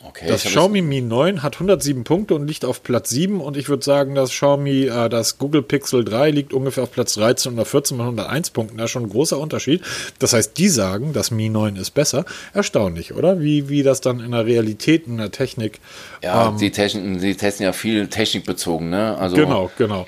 Okay, 0.00 0.28
das 0.28 0.44
Xiaomi 0.44 0.80
Mi 0.80 1.00
9 1.00 1.42
hat 1.42 1.56
107 1.56 2.04
Punkte 2.04 2.36
und 2.36 2.46
liegt 2.46 2.64
auf 2.64 2.84
Platz 2.84 3.10
7 3.10 3.40
und 3.40 3.56
ich 3.56 3.68
würde 3.68 3.84
sagen, 3.84 4.14
das 4.14 4.30
Xiaomi, 4.30 4.84
äh, 4.84 5.08
das 5.08 5.38
Google 5.38 5.62
Pixel 5.62 6.04
3 6.04 6.30
liegt 6.30 6.52
ungefähr 6.52 6.84
auf 6.84 6.92
Platz 6.92 7.14
13 7.14 7.54
oder 7.54 7.64
14 7.64 7.96
mit 7.96 8.04
101 8.04 8.50
Punkten. 8.50 8.78
Da 8.78 8.84
ist 8.84 8.92
schon 8.92 9.02
ein 9.02 9.10
großer 9.10 9.38
Unterschied. 9.38 9.82
Das 10.20 10.34
heißt, 10.34 10.56
die 10.56 10.68
sagen, 10.68 11.12
das 11.12 11.32
Mi 11.32 11.48
9 11.48 11.74
ist 11.74 11.90
besser. 11.90 12.24
Erstaunlich, 12.54 13.14
oder? 13.14 13.40
Wie, 13.40 13.68
wie 13.68 13.82
das 13.82 14.00
dann 14.00 14.20
in 14.20 14.30
der 14.30 14.46
Realität, 14.46 15.08
in 15.08 15.18
der 15.18 15.32
Technik. 15.32 15.80
Ja, 16.22 16.48
ähm, 16.48 16.58
die, 16.58 16.70
Technik, 16.70 17.20
die 17.20 17.34
testen 17.34 17.64
ja 17.64 17.72
viel 17.72 18.06
technikbezogen, 18.06 18.90
ne? 18.90 19.18
Also 19.18 19.34
genau, 19.34 19.68
genau. 19.76 20.06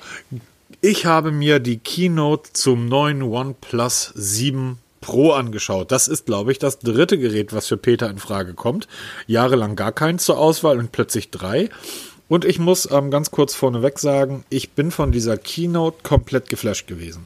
Ich 0.79 1.05
habe 1.05 1.31
mir 1.31 1.59
die 1.59 1.79
Keynote 1.79 2.53
zum 2.53 2.87
neuen 2.87 3.21
OnePlus 3.21 4.13
7 4.15 4.79
Pro 5.01 5.31
angeschaut. 5.31 5.91
Das 5.91 6.07
ist, 6.07 6.25
glaube 6.25 6.51
ich, 6.51 6.59
das 6.59 6.79
dritte 6.79 7.17
Gerät, 7.17 7.53
was 7.53 7.67
für 7.67 7.77
Peter 7.77 8.09
in 8.09 8.19
Frage 8.19 8.53
kommt. 8.53 8.87
Jahrelang 9.27 9.75
gar 9.75 9.91
keins 9.91 10.23
zur 10.23 10.37
Auswahl 10.37 10.79
und 10.79 10.91
plötzlich 10.91 11.31
drei. 11.31 11.69
Und 12.27 12.45
ich 12.45 12.59
muss 12.59 12.89
ähm, 12.89 13.11
ganz 13.11 13.31
kurz 13.31 13.55
vorneweg 13.55 13.99
sagen, 13.99 14.45
ich 14.49 14.71
bin 14.71 14.91
von 14.91 15.11
dieser 15.11 15.37
Keynote 15.37 15.97
komplett 16.03 16.47
geflasht 16.47 16.87
gewesen. 16.87 17.25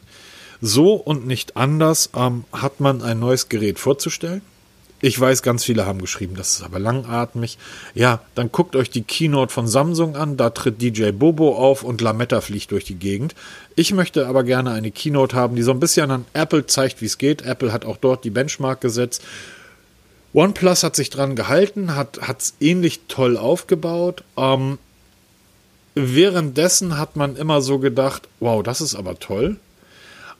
So 0.61 0.93
und 0.93 1.27
nicht 1.27 1.57
anders 1.57 2.09
ähm, 2.15 2.45
hat 2.51 2.79
man 2.79 3.03
ein 3.03 3.19
neues 3.19 3.49
Gerät 3.49 3.77
vorzustellen. 3.77 4.41
Ich 5.01 5.19
weiß, 5.19 5.41
ganz 5.41 5.65
viele 5.65 5.85
haben 5.85 5.99
geschrieben, 5.99 6.35
das 6.35 6.55
ist 6.55 6.63
aber 6.63 6.79
langatmig. 6.79 7.57
Ja, 7.93 8.21
dann 8.33 8.51
guckt 8.51 8.75
euch 8.75 8.89
die 8.89 9.03
Keynote 9.03 9.53
von 9.53 9.67
Samsung 9.67 10.15
an, 10.15 10.37
da 10.37 10.51
tritt 10.51 10.81
DJ 10.81 11.11
Bobo 11.11 11.55
auf 11.57 11.83
und 11.83 12.01
Lametta 12.01 12.39
fliegt 12.39 12.71
durch 12.71 12.85
die 12.85 12.95
Gegend. 12.95 13.35
Ich 13.75 13.93
möchte 13.93 14.25
aber 14.25 14.43
gerne 14.43 14.71
eine 14.71 14.91
Keynote 14.91 15.35
haben, 15.35 15.55
die 15.55 15.63
so 15.63 15.71
ein 15.71 15.81
bisschen 15.81 16.11
an 16.11 16.25
Apple 16.33 16.65
zeigt, 16.65 17.01
wie 17.01 17.05
es 17.05 17.17
geht. 17.17 17.41
Apple 17.41 17.73
hat 17.73 17.83
auch 17.83 17.97
dort 17.97 18.23
die 18.23 18.29
Benchmark 18.29 18.79
gesetzt. 18.79 19.21
OnePlus 20.33 20.83
hat 20.83 20.95
sich 20.95 21.09
dran 21.09 21.35
gehalten, 21.35 21.95
hat 21.95 22.17
es 22.37 22.55
ähnlich 22.59 23.01
toll 23.07 23.37
aufgebaut. 23.37 24.23
Ähm, 24.37 24.77
währenddessen 25.93 26.97
hat 26.97 27.15
man 27.15 27.35
immer 27.35 27.61
so 27.61 27.79
gedacht, 27.79 28.27
wow, 28.39 28.63
das 28.63 28.81
ist 28.81 28.95
aber 28.95 29.19
toll. 29.19 29.57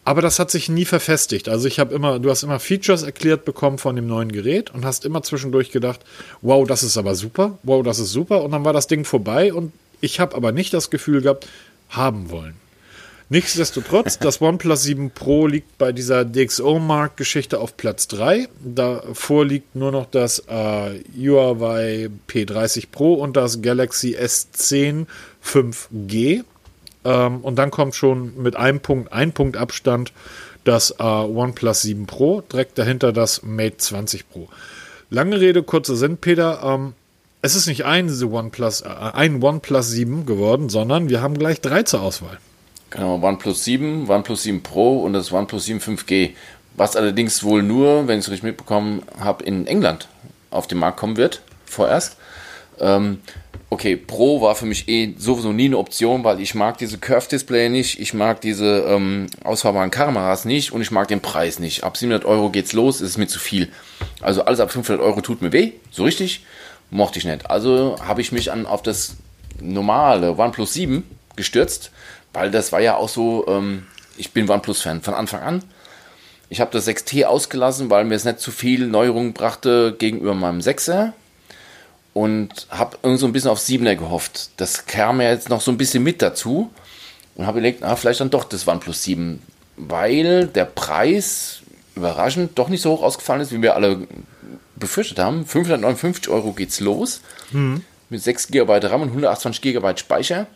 Aber 0.05 0.21
das 0.21 0.37
hat 0.37 0.51
sich 0.51 0.69
nie 0.69 0.85
verfestigt. 0.85 1.49
Also 1.49 1.67
ich 1.67 1.79
habe 1.79 1.93
immer, 1.93 2.19
du 2.19 2.29
hast 2.29 2.43
immer 2.43 2.59
Features 2.59 3.01
erklärt 3.01 3.43
bekommen 3.43 3.79
von 3.79 3.95
dem 3.95 4.05
neuen 4.05 4.31
Gerät 4.31 4.71
und 4.71 4.85
hast 4.85 5.03
immer 5.03 5.23
zwischendurch 5.23 5.71
gedacht, 5.71 6.01
wow, 6.41 6.65
das 6.65 6.83
ist 6.83 6.97
aber 6.97 7.15
super, 7.15 7.57
wow, 7.63 7.83
das 7.83 7.97
ist 7.97 8.11
super. 8.11 8.43
Und 8.43 8.51
dann 8.51 8.63
war 8.63 8.73
das 8.73 8.85
Ding 8.85 9.03
vorbei 9.03 9.51
und 9.51 9.73
ich 10.01 10.19
habe 10.19 10.35
aber 10.35 10.51
nicht 10.51 10.73
das 10.75 10.91
Gefühl 10.91 11.21
gehabt, 11.21 11.47
haben 11.89 12.29
wollen. 12.29 12.53
Nichtsdestotrotz, 13.29 14.19
das 14.19 14.39
OnePlus 14.41 14.83
7 14.83 15.09
Pro 15.09 15.47
liegt 15.47 15.79
bei 15.79 15.91
dieser 15.91 16.23
DxO-Mark-Geschichte 16.23 17.59
auf 17.59 17.75
Platz 17.75 18.07
3. 18.09 18.47
Davor 18.63 19.45
liegt 19.45 19.75
nur 19.75 19.91
noch 19.91 20.05
das 20.05 20.39
äh, 20.47 20.99
Huawei 21.17 22.09
P30 22.29 22.89
Pro 22.91 23.15
und 23.15 23.35
das 23.35 23.63
Galaxy 23.63 24.15
S10 24.15 25.07
5G. 25.43 26.43
Ähm, 27.05 27.41
und 27.41 27.55
dann 27.55 27.71
kommt 27.71 27.95
schon 27.95 28.41
mit 28.41 28.55
einem 28.55 28.81
Punkt, 28.81 29.13
ein 29.13 29.31
Punkt 29.31 29.55
Abstand 29.55 30.11
das 30.65 30.95
äh, 30.99 31.03
OnePlus 31.03 31.83
7 31.83 32.07
Pro, 32.07 32.41
direkt 32.41 32.77
dahinter 32.77 33.13
das 33.13 33.43
Mate 33.43 33.77
20 33.77 34.29
Pro. 34.29 34.49
Lange 35.09 35.39
Rede, 35.39 35.63
kurzer 35.63 35.95
Sinn, 35.95 36.17
Peter. 36.17 36.61
Ähm, 36.63 36.93
es 37.41 37.55
ist 37.55 37.67
nicht 37.67 37.85
ein 37.85 38.09
OnePlus, 38.09 38.81
äh, 38.81 38.87
ein 39.13 39.41
OnePlus 39.41 39.89
7 39.91 40.25
geworden, 40.25 40.69
sondern 40.69 41.07
wir 41.09 41.21
haben 41.21 41.37
gleich 41.37 41.61
drei 41.61 41.83
zur 41.83 42.01
Auswahl. 42.01 42.39
Genau, 42.89 43.15
OnePlus 43.21 43.63
7, 43.63 44.09
OnePlus 44.09 44.43
7 44.43 44.63
Pro 44.63 45.03
und 45.03 45.13
das 45.13 45.31
OnePlus 45.31 45.65
7 45.65 45.79
5G. 45.79 46.31
Was 46.75 46.95
allerdings 46.95 47.43
wohl 47.43 47.61
nur, 47.61 48.07
wenn 48.07 48.19
ich 48.19 48.25
es 48.25 48.31
richtig 48.31 48.43
mitbekommen 48.43 49.03
habe, 49.19 49.43
in 49.43 49.67
England 49.67 50.07
auf 50.49 50.67
den 50.67 50.79
Markt 50.79 50.97
kommen 50.97 51.17
wird, 51.17 51.41
vorerst. 51.65 52.17
Ähm, 52.79 53.21
okay, 53.75 53.97
Pro 53.97 54.41
war 54.41 54.55
für 54.55 54.65
mich 54.65 54.87
eh 54.87 55.13
sowieso 55.17 55.51
nie 55.51 55.65
eine 55.65 55.77
Option, 55.77 56.23
weil 56.23 56.39
ich 56.39 56.55
mag 56.55 56.77
diese 56.77 56.97
Curve-Display 56.97 57.67
nicht, 57.67 57.99
ich 57.99 58.13
mag 58.13 58.39
diese 58.39 58.85
ähm, 58.87 59.27
ausfahrbaren 59.43 59.91
Kameras 59.91 60.45
nicht 60.45 60.71
und 60.71 60.81
ich 60.81 60.91
mag 60.91 61.09
den 61.09 61.19
Preis 61.19 61.59
nicht. 61.59 61.83
Ab 61.83 61.97
700 61.97 62.23
Euro 62.23 62.49
geht's 62.49 62.71
los, 62.71 63.01
ist 63.01 63.17
mir 63.17 63.27
zu 63.27 63.37
viel. 63.37 63.67
Also 64.21 64.45
alles 64.45 64.61
ab 64.61 64.71
500 64.71 65.03
Euro 65.05 65.19
tut 65.19 65.41
mir 65.41 65.51
weh, 65.51 65.73
so 65.91 66.05
richtig, 66.05 66.45
mochte 66.89 67.19
ich 67.19 67.25
nicht. 67.25 67.49
Also 67.49 67.97
habe 68.01 68.21
ich 68.21 68.31
mich 68.31 68.49
an, 68.49 68.65
auf 68.65 68.81
das 68.81 69.17
normale 69.59 70.37
OnePlus 70.37 70.73
7 70.73 71.03
gestürzt, 71.35 71.91
weil 72.31 72.51
das 72.51 72.71
war 72.71 72.79
ja 72.79 72.95
auch 72.95 73.09
so, 73.09 73.45
ähm, 73.49 73.87
ich 74.15 74.31
bin 74.31 74.49
OnePlus-Fan 74.49 75.01
von 75.01 75.13
Anfang 75.13 75.41
an. 75.41 75.63
Ich 76.47 76.61
habe 76.61 76.71
das 76.71 76.87
6T 76.87 77.25
ausgelassen, 77.25 77.89
weil 77.89 78.05
mir 78.05 78.15
es 78.15 78.23
nicht 78.23 78.39
zu 78.39 78.51
viel 78.51 78.87
Neuerungen 78.87 79.33
brachte 79.33 79.93
gegenüber 79.99 80.33
meinem 80.33 80.61
6er. 80.61 81.11
Und 82.15 82.67
habe 82.69 82.97
irgendwie 83.03 83.19
so 83.19 83.25
ein 83.27 83.33
bisschen 83.33 83.51
auf 83.51 83.59
7er 83.59 83.95
gehofft. 83.95 84.49
Das 84.55 84.85
kam 84.85 85.19
ja 85.19 85.31
jetzt 85.31 85.49
noch 85.49 85.59
so 85.59 85.69
ein 85.69 85.77
bisschen 85.77 86.01
mit 86.01 86.21
dazu. 86.21 86.71
Und 87.35 87.45
habe 87.45 87.59
überlegt, 87.59 87.83
ah, 87.83 87.97
vielleicht 87.97 88.21
dann 88.21 88.29
doch 88.29 88.45
das 88.45 88.65
OnePlus 88.65 89.03
7. 89.03 89.41
Weil 89.75 90.47
der 90.47 90.63
Preis 90.63 91.59
überraschend 91.95 92.57
doch 92.57 92.69
nicht 92.69 92.81
so 92.81 92.91
hoch 92.91 93.03
ausgefallen 93.03 93.41
ist, 93.41 93.51
wie 93.51 93.61
wir 93.61 93.75
alle 93.75 94.07
befürchtet 94.77 95.19
haben. 95.19 95.45
559 95.45 96.29
Euro 96.29 96.53
geht's 96.53 96.79
los. 96.79 97.19
Mhm. 97.51 97.83
Mit 98.09 98.23
6 98.23 98.47
GB 98.47 98.71
RAM 98.71 99.01
und 99.01 99.09
128 99.09 99.61
GB 99.61 99.97
Speicher. 99.97 100.47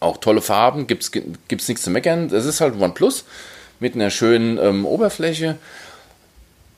Auch 0.00 0.18
tolle 0.18 0.42
Farben, 0.42 0.86
gibt 0.86 1.02
es 1.02 1.68
nichts 1.68 1.82
zu 1.82 1.90
meckern. 1.90 2.28
Das 2.28 2.44
ist 2.44 2.60
halt 2.60 2.78
OnePlus 2.78 3.24
mit 3.80 3.94
einer 3.94 4.10
schönen 4.10 4.58
ähm, 4.58 4.84
Oberfläche. 4.84 5.56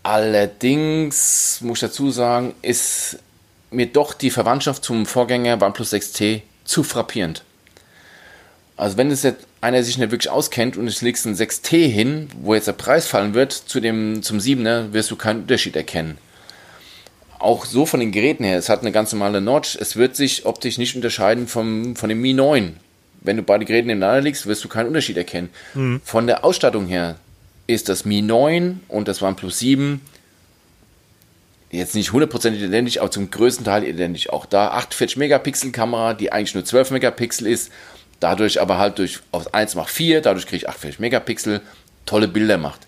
Allerdings 0.04 1.59
muss 1.62 1.78
ich 1.78 1.88
dazu 1.88 2.12
sagen, 2.12 2.54
ist 2.62 3.18
mir 3.70 3.86
doch 3.86 4.14
die 4.14 4.30
Verwandtschaft 4.30 4.84
zum 4.84 5.06
Vorgänger 5.06 5.60
OnePlus 5.60 5.92
6T 5.92 6.42
zu 6.64 6.82
frappierend. 6.82 7.42
Also 8.76 8.96
wenn 8.96 9.10
es 9.10 9.22
jetzt 9.22 9.46
einer 9.60 9.82
sich 9.82 9.98
nicht 9.98 10.10
wirklich 10.10 10.30
auskennt 10.30 10.76
und 10.76 10.86
es 10.86 11.00
legst 11.00 11.26
ein 11.26 11.34
6T 11.34 11.88
hin, 11.88 12.28
wo 12.40 12.54
jetzt 12.54 12.66
der 12.66 12.72
Preis 12.72 13.06
fallen 13.06 13.34
wird, 13.34 13.52
zu 13.52 13.80
dem, 13.80 14.22
zum 14.22 14.38
7er, 14.38 14.92
wirst 14.92 15.10
du 15.10 15.16
keinen 15.16 15.42
Unterschied 15.42 15.76
erkennen. 15.76 16.18
Auch 17.38 17.64
so 17.64 17.86
von 17.86 18.00
den 18.00 18.12
Geräten 18.12 18.44
her, 18.44 18.58
es 18.58 18.68
hat 18.68 18.80
eine 18.80 18.92
ganz 18.92 19.12
normale 19.12 19.40
Notch, 19.40 19.76
es 19.76 19.96
wird 19.96 20.16
sich 20.16 20.46
optisch 20.46 20.78
nicht 20.78 20.94
unterscheiden 20.94 21.48
vom, 21.48 21.96
von 21.96 22.08
dem 22.08 22.20
Mi 22.20 22.32
9 22.32 22.76
wenn 23.26 23.36
du 23.36 23.42
beide 23.42 23.64
Geräte 23.64 23.88
nebeneinander 23.88 24.22
legst, 24.22 24.46
wirst 24.46 24.64
du 24.64 24.68
keinen 24.68 24.86
Unterschied 24.86 25.16
erkennen. 25.16 25.50
Mhm. 25.74 26.00
Von 26.04 26.26
der 26.26 26.44
Ausstattung 26.44 26.86
her 26.86 27.16
ist 27.66 27.88
das 27.88 28.04
Mi 28.04 28.22
9 28.22 28.80
und 28.88 29.08
das 29.08 29.20
OnePlus 29.20 29.58
7 29.58 30.00
jetzt 31.70 31.94
nicht 31.94 32.12
hundertprozentig 32.12 32.62
identisch, 32.62 32.98
aber 32.98 33.10
zum 33.10 33.30
größten 33.30 33.64
Teil 33.64 33.84
identisch. 33.84 34.30
Auch 34.30 34.46
da 34.46 34.68
48 34.68 35.16
Megapixel 35.16 35.72
Kamera, 35.72 36.14
die 36.14 36.32
eigentlich 36.32 36.54
nur 36.54 36.64
12 36.64 36.92
Megapixel 36.92 37.46
ist, 37.46 37.70
dadurch 38.20 38.60
aber 38.60 38.78
halt 38.78 38.98
durch 38.98 39.20
auf 39.32 39.52
1 39.54 39.74
macht 39.74 39.90
4, 39.90 40.20
dadurch 40.20 40.46
kriege 40.46 40.58
ich 40.58 40.68
48 40.68 41.00
Megapixel, 41.00 41.60
tolle 42.06 42.28
Bilder 42.28 42.58
macht. 42.58 42.86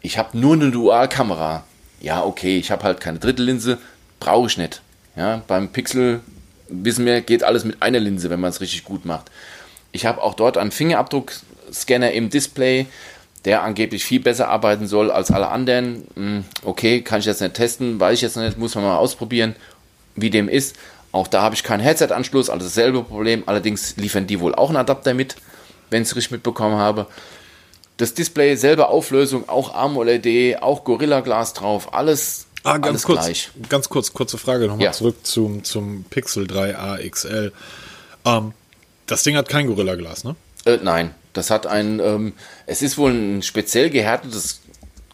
Ich 0.00 0.18
habe 0.18 0.38
nur 0.38 0.54
eine 0.54 0.70
Dualkamera. 0.70 1.64
Ja, 2.00 2.22
okay, 2.24 2.58
ich 2.58 2.70
habe 2.70 2.84
halt 2.84 3.00
keine 3.00 3.18
dritte 3.18 3.42
Linse, 3.42 3.78
brauche 4.20 4.46
ich 4.46 4.58
nicht. 4.58 4.82
Ja, 5.16 5.42
beim 5.48 5.72
Pixel 5.72 6.20
wissen 6.68 7.04
wir, 7.04 7.20
geht 7.22 7.42
alles 7.42 7.64
mit 7.64 7.82
einer 7.82 7.98
Linse, 7.98 8.30
wenn 8.30 8.40
man 8.40 8.50
es 8.50 8.60
richtig 8.60 8.84
gut 8.84 9.04
macht. 9.04 9.30
Ich 9.90 10.06
habe 10.06 10.22
auch 10.22 10.34
dort 10.34 10.58
einen 10.58 10.70
Fingerabdruckscanner 10.70 12.12
im 12.12 12.30
Display, 12.30 12.86
der 13.44 13.62
angeblich 13.62 14.04
viel 14.04 14.20
besser 14.20 14.48
arbeiten 14.48 14.86
soll 14.86 15.10
als 15.10 15.30
alle 15.30 15.48
anderen. 15.48 16.06
Hm, 16.14 16.44
okay, 16.64 17.02
kann 17.02 17.20
ich 17.20 17.26
jetzt 17.26 17.40
nicht 17.40 17.54
testen, 17.54 18.00
weiß 18.00 18.14
ich 18.14 18.22
jetzt 18.22 18.36
nicht, 18.36 18.58
muss 18.58 18.74
man 18.74 18.84
mal 18.84 18.96
ausprobieren, 18.96 19.54
wie 20.16 20.30
dem 20.30 20.48
ist. 20.48 20.76
Auch 21.12 21.28
da 21.28 21.42
habe 21.42 21.54
ich 21.54 21.62
keinen 21.62 21.80
Headset-Anschluss, 21.80 22.50
also 22.50 22.64
dasselbe 22.64 23.02
Problem. 23.02 23.44
Allerdings 23.46 23.96
liefern 23.96 24.26
die 24.26 24.40
wohl 24.40 24.54
auch 24.54 24.68
einen 24.68 24.76
Adapter 24.76 25.14
mit, 25.14 25.36
wenn 25.90 26.02
ich 26.02 26.08
es 26.08 26.16
richtig 26.16 26.32
mitbekommen 26.32 26.76
habe. 26.76 27.06
Das 27.96 28.14
Display, 28.14 28.54
selbe 28.56 28.88
Auflösung, 28.88 29.48
auch 29.48 29.74
AMOLED, 29.74 30.62
auch 30.62 30.84
Gorilla 30.84 31.20
Glas 31.20 31.54
drauf, 31.54 31.94
alles, 31.94 32.46
ah, 32.62 32.74
ganz 32.74 32.86
alles 32.86 33.02
kurz, 33.02 33.24
gleich. 33.24 33.50
Ganz 33.68 33.88
kurz, 33.88 34.12
kurze 34.12 34.38
Frage 34.38 34.66
nochmal 34.66 34.84
ja. 34.84 34.92
zurück 34.92 35.16
zum, 35.24 35.64
zum 35.64 36.04
Pixel 36.04 36.44
3a 36.44 37.08
XL. 37.08 37.52
Ähm, 38.24 38.52
das 39.06 39.22
Ding 39.22 39.36
hat 39.36 39.48
kein 39.48 39.66
Gorilla-Glas, 39.66 40.24
ne? 40.24 40.36
Äh, 40.64 40.78
nein, 40.82 41.14
das 41.38 41.50
hat 41.50 41.66
ein, 41.66 42.00
ähm, 42.00 42.32
es 42.66 42.82
ist 42.82 42.98
wohl 42.98 43.12
ein 43.12 43.42
speziell 43.42 43.90
gehärtetes 43.90 44.60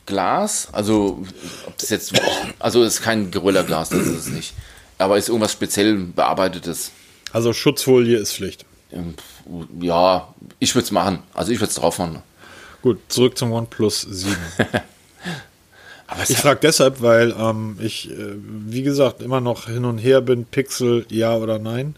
Glas, 0.06 0.68
also 0.72 1.22
ob 1.66 1.78
das 1.78 1.90
jetzt, 1.90 2.12
also 2.58 2.82
es 2.82 2.94
ist 2.94 3.02
kein 3.02 3.30
Gorilla-Glas, 3.30 3.90
das 3.90 4.00
ist 4.00 4.26
es 4.26 4.28
nicht, 4.28 4.54
aber 4.98 5.16
ist 5.16 5.28
irgendwas 5.28 5.52
speziell 5.52 5.96
bearbeitetes. 5.96 6.90
Also 7.32 7.52
Schutzfolie 7.52 8.18
ist 8.18 8.34
Pflicht. 8.34 8.64
Ähm, 8.92 9.14
ja, 9.80 10.34
ich 10.58 10.74
würde 10.74 10.84
es 10.84 10.90
machen, 10.90 11.20
also 11.32 11.52
ich 11.52 11.60
würde 11.60 11.70
es 11.70 11.76
drauf 11.76 11.98
machen. 11.98 12.22
Gut, 12.82 12.98
zurück 13.08 13.38
zum 13.38 13.52
OnePlus 13.52 14.02
7. 14.02 14.36
ich 16.28 16.36
frage 16.36 16.60
deshalb, 16.62 17.00
weil 17.00 17.34
ähm, 17.38 17.78
ich, 17.80 18.10
äh, 18.10 18.34
wie 18.36 18.82
gesagt, 18.82 19.22
immer 19.22 19.40
noch 19.40 19.66
hin 19.66 19.84
und 19.84 19.98
her 19.98 20.20
bin, 20.20 20.44
Pixel 20.44 21.06
ja 21.08 21.34
oder 21.34 21.58
nein. 21.58 21.96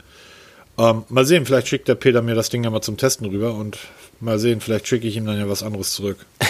Ähm, 0.79 1.05
mal 1.09 1.25
sehen, 1.25 1.47
vielleicht 1.47 1.69
schickt 1.69 1.89
der 1.89 1.95
Peter 1.95 2.23
mir 2.23 2.35
das 2.35 2.51
Ding 2.51 2.65
ja 2.65 2.71
mal 2.71 2.83
zum 2.83 2.97
Testen 2.97 3.27
rüber 3.27 3.55
und 3.55 3.79
mal 4.21 4.39
sehen, 4.39 4.61
vielleicht 4.61 4.87
schicke 4.87 5.07
ich 5.07 5.17
ihm 5.17 5.27
dann 5.27 5.39
ja 5.39 5.49
was 5.49 5.63
anderes 5.63 5.93
zurück. 5.93 6.19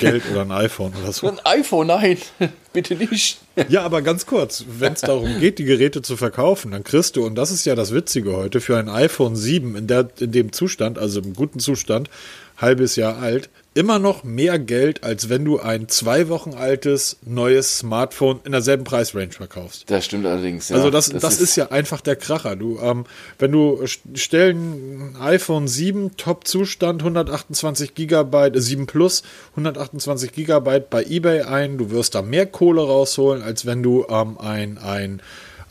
Geld 0.00 0.24
oder 0.30 0.42
ein 0.42 0.50
iPhone 0.50 0.92
oder 1.00 1.12
so. 1.12 1.28
Ein 1.28 1.38
iPhone, 1.44 1.86
nein, 1.86 2.18
bitte 2.72 2.94
nicht. 2.96 3.38
Ja, 3.68 3.82
aber 3.82 4.02
ganz 4.02 4.26
kurz, 4.26 4.64
wenn 4.78 4.94
es 4.94 5.02
darum 5.02 5.38
geht, 5.38 5.60
die 5.60 5.64
Geräte 5.64 6.02
zu 6.02 6.16
verkaufen, 6.16 6.72
dann 6.72 6.82
kriegst 6.82 7.14
du, 7.16 7.24
und 7.24 7.36
das 7.36 7.52
ist 7.52 7.64
ja 7.64 7.76
das 7.76 7.94
Witzige 7.94 8.36
heute, 8.36 8.60
für 8.60 8.76
ein 8.76 8.88
iPhone 8.88 9.36
7 9.36 9.76
in, 9.76 9.86
der, 9.86 10.08
in 10.18 10.32
dem 10.32 10.52
Zustand, 10.52 10.98
also 10.98 11.20
im 11.20 11.34
guten 11.34 11.60
Zustand, 11.60 12.10
halbes 12.56 12.96
Jahr 12.96 13.18
alt, 13.18 13.48
immer 13.74 13.98
noch 13.98 14.22
mehr 14.22 14.58
Geld, 14.58 15.02
als 15.02 15.28
wenn 15.28 15.44
du 15.44 15.58
ein 15.58 15.88
zwei 15.88 16.28
Wochen 16.28 16.54
altes 16.54 17.16
neues 17.26 17.78
Smartphone 17.78 18.40
in 18.44 18.52
derselben 18.52 18.84
Preisrange 18.84 19.32
verkaufst. 19.32 19.90
Das 19.90 20.04
stimmt 20.04 20.26
allerdings. 20.26 20.68
Ja. 20.68 20.76
Also 20.76 20.90
das, 20.90 21.10
das, 21.10 21.22
das 21.22 21.34
ist, 21.34 21.40
ist, 21.40 21.56
ja 21.56 21.70
einfach 21.72 22.00
der 22.00 22.14
Kracher. 22.14 22.54
Du, 22.54 22.78
ähm, 22.80 23.04
wenn 23.38 23.50
du 23.50 23.84
stellen 24.14 25.16
iPhone 25.20 25.66
7 25.66 26.16
Top-Zustand 26.16 27.02
128 27.02 27.94
Gigabyte, 27.94 28.56
äh, 28.56 28.60
7 28.60 28.86
Plus 28.86 29.24
128 29.50 30.32
Gigabyte 30.32 30.88
bei 30.88 31.02
eBay 31.02 31.42
ein, 31.42 31.76
du 31.76 31.90
wirst 31.90 32.14
da 32.14 32.22
mehr 32.22 32.46
Kohle 32.46 32.82
rausholen, 32.82 33.42
als 33.42 33.66
wenn 33.66 33.82
du 33.82 34.06
ähm, 34.08 34.38
ein 34.38 34.78
ein 34.78 35.20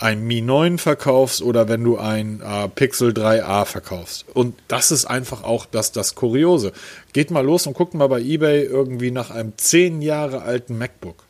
ein 0.03 0.21
Mi 0.21 0.41
9 0.41 0.77
verkaufst 0.77 1.41
oder 1.41 1.69
wenn 1.69 1.83
du 1.83 1.97
ein 1.97 2.41
äh, 2.45 2.67
Pixel 2.67 3.11
3a 3.11 3.65
verkaufst. 3.65 4.25
Und 4.33 4.55
das 4.67 4.91
ist 4.91 5.05
einfach 5.05 5.43
auch 5.43 5.65
das, 5.65 5.93
das 5.93 6.13
Kuriose. 6.13 6.73
Geht 7.13 7.31
mal 7.31 7.45
los 7.45 7.65
und 7.67 7.73
guckt 7.73 7.93
mal 7.93 8.07
bei 8.07 8.19
eBay 8.19 8.63
irgendwie 8.63 9.11
nach 9.11 9.31
einem 9.31 9.53
10 9.55 10.01
Jahre 10.01 10.41
alten 10.41 10.77
MacBook. 10.77 11.23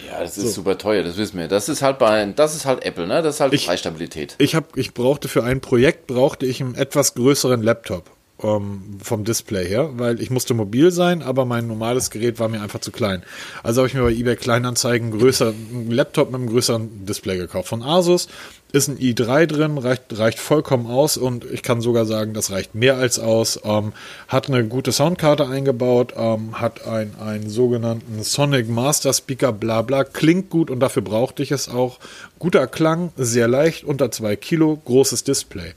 Ja, 0.09 0.21
das 0.21 0.39
ist 0.39 0.45
so. 0.45 0.51
super 0.51 0.79
teuer, 0.79 1.03
das 1.03 1.17
wissen 1.17 1.41
wir. 1.41 1.49
Das 1.49 1.69
ist 1.69 1.83
halt 1.83 1.99
bei, 1.99 2.25
das 2.25 2.55
ist 2.55 2.67
halt 2.67 2.85
Apple, 2.85 3.09
ne? 3.09 3.21
Das 3.21 3.35
ist 3.35 3.41
halt 3.41 3.53
ich, 3.53 3.67
Preisstabilität. 3.67 4.37
Ich 4.39 4.55
hab, 4.55 4.77
ich 4.77 4.95
brauchte 4.95 5.27
für 5.27 5.43
ein 5.43 5.61
Projekt 5.61 6.07
brauchte 6.07 6.47
ich 6.47 6.61
einen 6.61 6.77
etwas 6.77 7.15
größeren 7.15 7.65
Laptop 7.65 8.09
ähm, 8.43 8.99
vom 9.03 9.25
Display 9.25 9.67
her, 9.67 9.91
weil 9.95 10.21
ich 10.21 10.31
musste 10.31 10.55
mobil 10.55 10.91
sein, 10.91 11.23
aber 11.23 11.45
mein 11.45 11.67
normales 11.67 12.11
Gerät 12.11 12.39
war 12.39 12.49
mir 12.49 12.63
einfach 12.63 12.81
zu 12.81 12.93
klein. 12.93 13.23
Also 13.63 13.81
habe 13.81 13.89
ich 13.89 13.95
mir 13.95 14.03
bei 14.03 14.13
eBay 14.13 14.37
Kleinanzeigen 14.37 15.11
größer, 15.11 15.49
einen 15.49 15.91
Laptop 15.91 16.31
mit 16.31 16.41
einem 16.41 16.49
größeren 16.49 17.07
Display 17.07 17.37
gekauft. 17.37 17.69
Von 17.69 17.83
Asus 17.83 18.29
ist 18.71 18.89
ein 18.89 18.99
i3 18.99 19.47
drin, 19.47 19.79
reicht, 19.79 20.19
reicht 20.19 20.39
vollkommen 20.39 20.87
aus 20.87 21.17
und 21.17 21.45
ich 21.51 21.63
kann 21.63 21.81
sogar 21.81 22.05
sagen, 22.05 22.35
das 22.35 22.51
reicht 22.51 22.75
mehr 22.75 22.97
als 22.97 23.19
aus. 23.19 23.61
Ähm, 23.65 23.93
hat 24.29 24.49
eine 24.49 24.67
gute 24.67 24.93
Soundkarte 24.93 25.47
eingebaut, 25.47 26.13
ähm, 26.17 26.61
hat 26.61 26.87
ein, 26.87 27.15
einen 27.19 27.49
sogenannten 27.49 28.23
Sonic 28.23 28.69
Master 28.69 29.13
Speaker, 29.13 29.53
bla 29.53 29.83
bla, 29.83 30.05
klingt 30.05 30.51
gut 30.51 30.71
und 30.71 30.81
dafür 30.81 31.03
brauchte 31.03 31.43
ich 31.43 31.51
es 31.51 31.69
auch. 31.69 31.99
Guter 32.39 32.67
Klang, 32.67 33.11
sehr 33.17 33.49
leicht, 33.49 33.85
unter 33.85 34.11
zwei 34.11 34.37
Kilo, 34.37 34.81
großes 34.85 35.25
Display. 35.25 35.73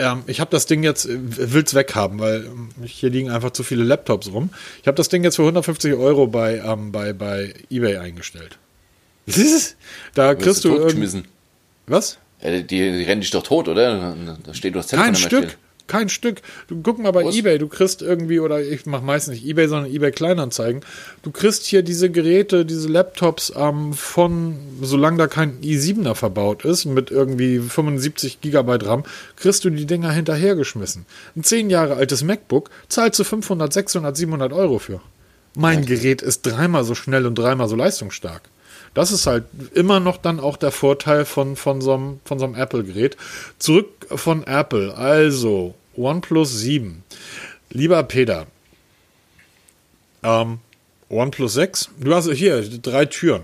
Ähm, 0.00 0.22
ich 0.26 0.40
habe 0.40 0.50
das 0.50 0.66
Ding 0.66 0.82
jetzt, 0.82 1.06
äh, 1.06 1.18
will 1.20 1.62
es 1.62 1.74
weghaben, 1.74 2.18
weil 2.18 2.46
ähm, 2.46 2.70
hier 2.84 3.10
liegen 3.10 3.30
einfach 3.30 3.50
zu 3.50 3.62
viele 3.62 3.84
Laptops 3.84 4.32
rum. 4.32 4.50
Ich 4.80 4.86
habe 4.86 4.96
das 4.96 5.08
Ding 5.08 5.22
jetzt 5.22 5.36
für 5.36 5.42
150 5.42 5.94
Euro 5.94 6.26
bei, 6.26 6.58
ähm, 6.58 6.90
bei, 6.92 7.12
bei 7.12 7.54
eBay 7.70 7.98
eingestellt. 7.98 8.58
da 10.14 10.34
kriegst 10.34 10.64
du. 10.64 10.92
Was? 11.86 12.18
Die, 12.42 12.66
die 12.66 13.02
rennen 13.02 13.20
dich 13.20 13.30
doch 13.30 13.42
tot, 13.42 13.68
oder? 13.68 14.16
Da 14.44 14.54
steht 14.54 14.74
doch 14.74 14.86
Kein 14.88 15.14
Stück. 15.14 15.44
Still 15.44 15.58
kein 15.90 16.08
Stück. 16.08 16.40
Du 16.68 16.80
guck 16.82 16.98
mal 16.98 17.10
bei 17.10 17.24
Was? 17.24 17.34
eBay, 17.34 17.58
du 17.58 17.66
kriegst 17.66 18.00
irgendwie, 18.00 18.38
oder 18.38 18.62
ich 18.62 18.86
mache 18.86 19.02
meistens 19.02 19.34
nicht 19.34 19.46
eBay, 19.46 19.66
sondern 19.66 19.92
eBay 19.92 20.12
Kleinanzeigen. 20.12 20.82
Du 21.22 21.32
kriegst 21.32 21.66
hier 21.66 21.82
diese 21.82 22.10
Geräte, 22.10 22.64
diese 22.64 22.88
Laptops 22.88 23.52
ähm, 23.56 23.92
von, 23.92 24.56
solange 24.80 25.18
da 25.18 25.26
kein 25.26 25.60
i7er 25.60 26.14
verbaut 26.14 26.64
ist, 26.64 26.84
mit 26.84 27.10
irgendwie 27.10 27.58
75 27.58 28.40
Gigabyte 28.40 28.86
RAM, 28.86 29.02
kriegst 29.34 29.64
du 29.64 29.70
die 29.70 29.86
Dinger 29.86 30.12
hinterhergeschmissen. 30.12 31.06
Ein 31.34 31.42
10 31.42 31.70
Jahre 31.70 31.96
altes 31.96 32.22
MacBook 32.22 32.70
zahlst 32.88 33.18
du 33.18 33.24
500, 33.24 33.72
600, 33.72 34.16
700 34.16 34.52
Euro 34.52 34.78
für. 34.78 35.00
Mein 35.56 35.84
Gerät 35.84 36.22
ist 36.22 36.46
dreimal 36.46 36.84
so 36.84 36.94
schnell 36.94 37.26
und 37.26 37.34
dreimal 37.34 37.68
so 37.68 37.74
leistungsstark. 37.74 38.42
Das 38.94 39.12
ist 39.12 39.26
halt 39.26 39.44
immer 39.74 40.00
noch 40.00 40.16
dann 40.16 40.40
auch 40.40 40.56
der 40.56 40.72
Vorteil 40.72 41.24
von, 41.24 41.56
von 41.56 41.80
so 41.80 41.94
einem, 41.94 42.20
von 42.24 42.38
so 42.38 42.44
einem 42.44 42.54
Apple-Gerät. 42.54 43.16
Zurück 43.58 43.88
von 44.08 44.44
Apple. 44.44 44.96
Also, 44.96 45.74
OnePlus 45.96 46.58
7. 46.60 47.02
Lieber 47.70 48.02
Peter, 48.02 48.46
ähm, 50.22 50.58
OnePlus 51.08 51.54
6, 51.54 51.90
du 51.98 52.14
hast 52.14 52.30
hier 52.32 52.62
drei 52.62 53.04
Türen. 53.06 53.42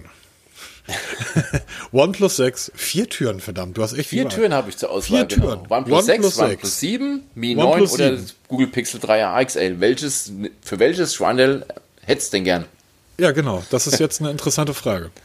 OnePlus 1.92 2.36
6, 2.36 2.72
vier 2.74 3.08
Türen, 3.08 3.40
verdammt, 3.40 3.76
du 3.76 3.82
hast 3.82 3.92
echt 3.94 4.10
Vier 4.10 4.28
Türen 4.28 4.54
habe 4.54 4.70
ich 4.70 4.76
zur 4.76 4.90
Auswahl. 4.90 5.26
Vier 5.26 5.26
genau. 5.26 5.46
Türen. 5.46 5.58
OnePlus, 5.68 5.98
OnePlus 5.98 6.06
6, 6.06 6.22
6, 6.22 6.38
OnePlus 6.38 6.80
7, 6.80 7.22
Mi 7.34 7.56
OnePlus 7.56 7.98
9 7.98 8.08
oder 8.08 8.18
7. 8.18 8.32
Google 8.48 8.66
Pixel 8.68 9.00
3a 9.00 9.44
XL. 9.44 9.80
Welches, 9.80 10.32
für 10.62 10.78
welches 10.78 11.14
Schwandel 11.14 11.66
hättest 12.02 12.32
du 12.32 12.36
denn 12.36 12.44
gern? 12.44 12.64
Ja, 13.18 13.32
genau. 13.32 13.64
Das 13.70 13.86
ist 13.86 13.98
jetzt 13.98 14.20
eine 14.20 14.30
interessante 14.30 14.74
Frage. 14.74 15.10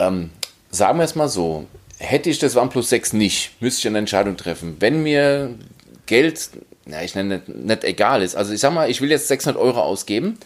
Ähm, 0.00 0.30
sagen 0.70 0.98
wir 0.98 1.04
es 1.04 1.16
mal 1.16 1.28
so, 1.28 1.66
hätte 1.98 2.30
ich 2.30 2.38
das 2.38 2.54
OnePlus 2.54 2.88
6 2.90 3.14
nicht, 3.14 3.60
müsste 3.60 3.80
ich 3.80 3.86
eine 3.88 3.98
Entscheidung 3.98 4.36
treffen. 4.36 4.76
Wenn 4.78 5.02
mir 5.02 5.56
Geld, 6.08 6.50
na, 6.86 7.04
ich 7.04 7.14
nenne 7.14 7.36
nicht, 7.36 7.48
nicht 7.48 7.84
egal 7.84 8.22
ist, 8.22 8.34
also 8.34 8.52
ich 8.52 8.60
sag 8.60 8.72
mal, 8.72 8.90
ich 8.90 9.00
will 9.00 9.10
jetzt 9.10 9.28
600 9.28 9.60
Euro 9.60 9.80
ausgeben, 9.80 10.38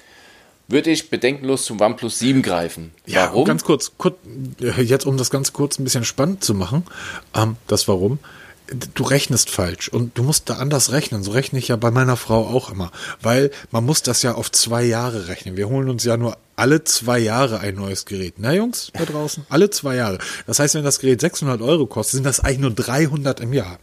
würde 0.69 0.91
ich 0.91 1.09
bedenkenlos 1.09 1.65
zum 1.65 1.81
OnePlus 1.81 2.19
7 2.19 2.43
greifen. 2.43 2.93
Ja, 3.07 3.29
Warum? 3.29 3.47
Ganz 3.47 3.65
kurz, 3.65 3.93
kurz, 3.97 4.17
jetzt 4.59 5.07
um 5.07 5.17
das 5.17 5.31
ganz 5.31 5.55
kurz 5.55 5.79
ein 5.79 5.85
bisschen 5.85 6.05
spannend 6.05 6.45
zu 6.45 6.53
machen, 6.55 6.85
ähm, 7.35 7.57
das 7.67 7.89
Warum 7.89 8.19
du 8.95 9.03
rechnest 9.03 9.51
falsch 9.51 9.89
und 9.89 10.17
du 10.17 10.23
musst 10.23 10.49
da 10.49 10.55
anders 10.55 10.93
rechnen. 10.93 11.23
So 11.23 11.33
rechne 11.33 11.59
ich 11.59 11.69
ja 11.69 11.77
bei 11.77 11.91
meiner 11.91 12.17
Frau 12.17 12.47
auch 12.47 12.71
immer, 12.71 12.91
weil 13.21 13.51
man 13.71 13.85
muss 13.85 14.03
das 14.03 14.23
ja 14.23 14.35
auf 14.35 14.51
zwei 14.51 14.83
Jahre 14.83 15.29
rechnen. 15.29 15.57
Wir 15.57 15.69
holen 15.69 15.89
uns 15.89 16.05
ja 16.05 16.17
nur 16.17 16.37
alle 16.57 16.85
zwei 16.85 17.19
Jahre 17.19 17.61
ein 17.61 17.75
neues 17.75 18.05
Gerät. 18.05 18.35
Na 18.39 18.53
Jungs, 18.53 18.91
da 18.95 19.05
draußen, 19.05 19.45
alle 19.49 19.71
zwei 19.71 19.97
Jahre. 19.97 20.19
Das 20.47 20.59
heißt, 20.59 20.75
wenn 20.75 20.85
das 20.85 21.01
Gerät 21.01 21.21
600 21.21 21.61
Euro 21.61 21.87
kostet, 21.87 22.15
sind 22.15 22.25
das 22.25 22.41
eigentlich 22.41 22.61
nur 22.61 22.71
300 22.71 23.41
im 23.41 23.53
Jahr. 23.53 23.79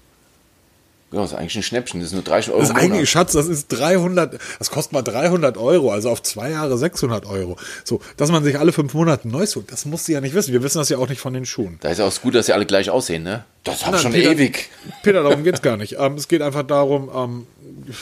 Ja, 1.12 1.22
das 1.22 1.32
ist 1.32 1.38
eigentlich 1.38 1.56
ein 1.56 1.64
Schnäppchen. 1.64 2.00
Das 2.00 2.10
ist 2.10 2.14
nur 2.14 2.22
30 2.22 2.52
Euro. 2.52 2.60
Das 2.62 2.70
ist 2.70 2.76
eigentlich, 2.76 3.10
Schatz, 3.10 3.34
das 3.34 3.48
ist 3.48 3.70
300, 3.70 4.40
das 4.60 4.70
kostet 4.70 4.94
mal 4.94 5.02
300 5.02 5.58
Euro, 5.58 5.92
also 5.92 6.12
auf 6.12 6.22
zwei 6.22 6.52
Jahre 6.52 6.78
600 6.78 7.26
Euro. 7.26 7.58
So, 7.84 8.00
dass 8.16 8.32
man 8.32 8.44
sich 8.44 8.60
alle 8.60 8.72
fünf 8.72 8.94
Monate 8.94 9.28
neu 9.28 9.46
holt, 9.48 9.72
das 9.72 9.86
muss 9.86 10.06
sie 10.06 10.14
ja 10.14 10.22
nicht 10.22 10.36
wissen. 10.36 10.54
Wir 10.54 10.62
wissen 10.62 10.78
das 10.78 10.90
ja 10.90 10.98
auch 11.00 11.10
nicht 11.10 11.20
von 11.20 11.34
den 11.34 11.48
Schuhen. 11.48 11.80
Da 11.82 11.90
ist 11.90 12.00
auch 12.00 12.22
gut, 12.22 12.36
dass 12.36 12.46
sie 12.46 12.54
alle 12.54 12.68
gleich 12.68 12.92
aussehen, 12.92 13.24
ne? 13.24 13.44
Das 13.64 13.86
hat 13.86 14.00
schon 14.00 14.12
Peter, 14.12 14.32
ewig. 14.32 14.70
Peter, 15.02 15.24
darum 15.24 15.44
geht's 15.44 15.64
gar 15.64 15.78
nicht. 15.78 15.96
Ähm, 16.00 16.14
es 16.14 16.28
geht 16.28 16.44
einfach 16.44 16.64
darum, 16.64 17.10
ähm, 17.14 17.48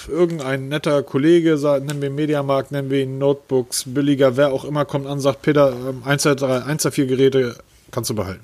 irgendein 0.10 0.68
netter 0.68 1.02
Kollege, 1.02 1.58
sagt, 1.58 1.86
nennen 1.86 2.02
wir 2.02 2.10
ihn 2.10 2.16
Mediamarkt, 2.16 2.72
nennen 2.72 2.90
wir 2.90 3.02
ihn 3.02 3.18
Notebooks, 3.18 3.84
billiger, 3.88 4.36
wer 4.36 4.52
auch 4.52 4.66
immer 4.66 4.84
kommt 4.84 5.08
an, 5.08 5.22
sagt, 5.22 5.44
Peter, 5.44 5.72
ähm, 5.72 6.04
1, 6.04 6.24
2, 6.24 6.36
3, 6.36 6.64
1, 6.64 6.82
2, 6.84 6.92
4 6.92 7.06
Geräte 7.06 7.56
kannst 7.90 8.10
du 8.10 8.16
behalten. 8.16 8.42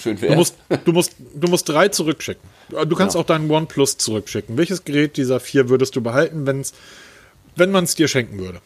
Schön 0.00 0.20
wär's. 0.20 0.30
Du 0.30 0.36
musst, 0.36 0.54
du 0.84 0.92
musst, 0.92 1.16
du 1.34 1.48
musst 1.48 1.68
drei 1.68 1.88
zurückschicken. 1.88 2.48
Du 2.70 2.96
kannst 2.96 3.14
ja. 3.14 3.20
auch 3.20 3.26
deinen 3.26 3.50
OnePlus 3.50 3.98
zurückschicken. 3.98 4.56
Welches 4.56 4.84
Gerät 4.84 5.16
dieser 5.16 5.40
vier 5.40 5.68
würdest 5.68 5.96
du 5.96 6.00
behalten, 6.00 6.46
wenn's, 6.46 6.72
wenn 7.56 7.70
man 7.70 7.84
es 7.84 7.94
dir 7.94 8.08
schenken 8.08 8.38
würde? 8.38 8.60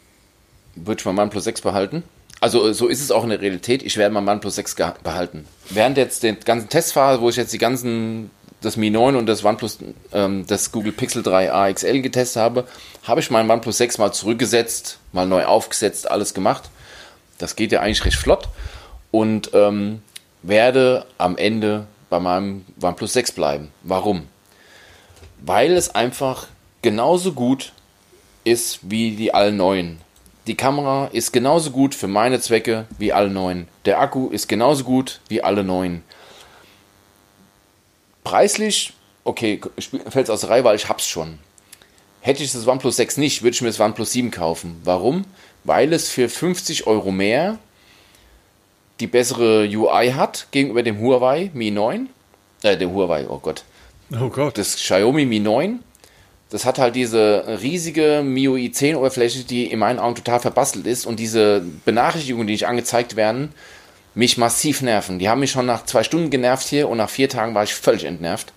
Würde 0.75 0.99
ich 0.99 1.05
mein 1.05 1.17
OnePlus 1.17 1.43
6 1.45 1.61
behalten? 1.61 2.03
Also 2.41 2.73
so 2.73 2.87
ist 2.87 3.01
es 3.01 3.11
auch 3.11 3.23
in 3.23 3.29
der 3.29 3.41
Realität. 3.41 3.81
Ich 3.83 3.97
werde 3.97 4.13
mein 4.13 4.27
OnePlus 4.27 4.55
6 4.55 4.75
behalten. 5.03 5.45
Während 5.69 5.97
jetzt 5.97 6.23
den 6.23 6.37
ganzen 6.43 6.69
Testphase, 6.69 7.21
wo 7.21 7.29
ich 7.29 7.37
jetzt 7.37 7.53
die 7.53 7.57
ganzen 7.57 8.29
das 8.61 8.77
Mi 8.77 8.89
9 8.89 9.15
und 9.15 9.27
das 9.27 9.43
OnePlus, 9.43 9.77
ähm, 10.11 10.45
das 10.47 10.71
Google 10.71 10.91
Pixel 10.91 11.23
3 11.23 11.53
AXL 11.53 12.01
getestet 12.01 12.41
habe, 12.41 12.65
habe 13.03 13.19
ich 13.19 13.29
mein 13.29 13.49
OnePlus 13.49 13.77
6 13.77 13.97
mal 13.99 14.11
zurückgesetzt, 14.11 14.99
mal 15.11 15.27
neu 15.27 15.45
aufgesetzt, 15.45 16.09
alles 16.09 16.33
gemacht. 16.33 16.69
Das 17.37 17.55
geht 17.55 17.71
ja 17.71 17.81
eigentlich 17.81 18.03
recht 18.05 18.17
flott. 18.17 18.49
Und 19.11 19.51
ähm, 19.53 20.01
werde 20.41 21.05
am 21.17 21.37
Ende 21.37 21.87
bei 22.15 22.21
meinem 22.21 22.65
OnePlus 22.81 23.11
6 23.13 23.33
bleiben. 23.33 23.71
Warum? 23.83 24.27
Weil 25.41 25.73
es 25.73 25.93
einfach 25.93 26.47
genauso 26.81 27.33
gut 27.33 27.73
ist 28.45 28.79
wie 28.83 29.11
die 29.11 29.33
all 29.33 29.51
neuen. 29.51 29.99
Die 30.47 30.55
Kamera 30.55 31.07
ist 31.07 31.33
genauso 31.33 31.71
gut 31.71 31.93
für 31.93 32.07
meine 32.07 32.39
Zwecke 32.39 32.85
wie 32.99 33.11
alle 33.11 33.29
neuen. 33.29 33.67
Der 33.83 33.99
Akku 33.99 34.29
ist 34.29 34.47
genauso 34.47 34.83
gut 34.83 35.19
wie 35.27 35.43
alle 35.43 35.63
neuen. 35.63 36.03
Preislich, 38.23 38.93
okay, 39.23 39.59
fällt 40.09 40.25
es 40.25 40.29
aus 40.29 40.41
der 40.41 40.51
Reihe, 40.51 40.63
weil 40.63 40.75
ich 40.77 40.87
hab's 40.87 41.07
schon. 41.07 41.39
Hätte 42.21 42.43
ich 42.43 42.53
das 42.53 42.65
OnePlus 42.65 42.95
6 42.95 43.17
nicht, 43.17 43.43
würde 43.43 43.55
ich 43.55 43.61
mir 43.61 43.67
das 43.67 43.79
OnePlus 43.79 44.11
7 44.13 44.31
kaufen. 44.31 44.79
Warum? 44.83 45.25
Weil 45.63 45.91
es 45.91 46.07
für 46.07 46.29
50 46.29 46.87
Euro 46.87 47.11
mehr 47.11 47.59
die 48.99 49.07
bessere 49.07 49.67
UI 49.67 50.11
hat 50.15 50.47
gegenüber 50.51 50.83
dem 50.83 50.99
Huawei 50.99 51.51
Mi 51.53 51.71
9. 51.71 52.09
Äh, 52.63 52.77
dem 52.77 52.93
Huawei, 52.93 53.27
oh 53.27 53.39
Gott. 53.39 53.63
Oh 54.11 54.29
Gott. 54.29 54.57
Das 54.57 54.75
Xiaomi 54.75 55.25
Mi 55.25 55.39
9. 55.39 55.79
Das 56.49 56.63
hat 56.63 56.77
halt 56.77 56.95
diese 56.95 57.59
riesige 57.61 58.21
MIUI 58.23 58.71
10 58.71 58.95
Oberfläche, 58.95 59.43
die 59.43 59.65
in 59.65 59.79
meinen 59.79 59.99
Augen 59.99 60.15
total 60.15 60.39
verbastelt 60.39 60.85
ist 60.85 61.05
und 61.05 61.19
diese 61.19 61.65
Benachrichtigungen, 61.85 62.47
die 62.47 62.53
nicht 62.53 62.67
angezeigt 62.67 63.15
werden, 63.15 63.51
mich 64.13 64.37
massiv 64.37 64.81
nerven. 64.81 65.19
Die 65.19 65.27
haben 65.27 65.39
mich 65.39 65.51
schon 65.51 65.65
nach 65.65 65.85
zwei 65.85 66.03
Stunden 66.03 66.29
genervt 66.29 66.67
hier 66.67 66.87
und 66.87 66.97
nach 66.97 67.09
vier 67.09 67.29
Tagen 67.29 67.55
war 67.55 67.63
ich 67.63 67.73
völlig 67.73 68.05
entnervt. 68.05 68.53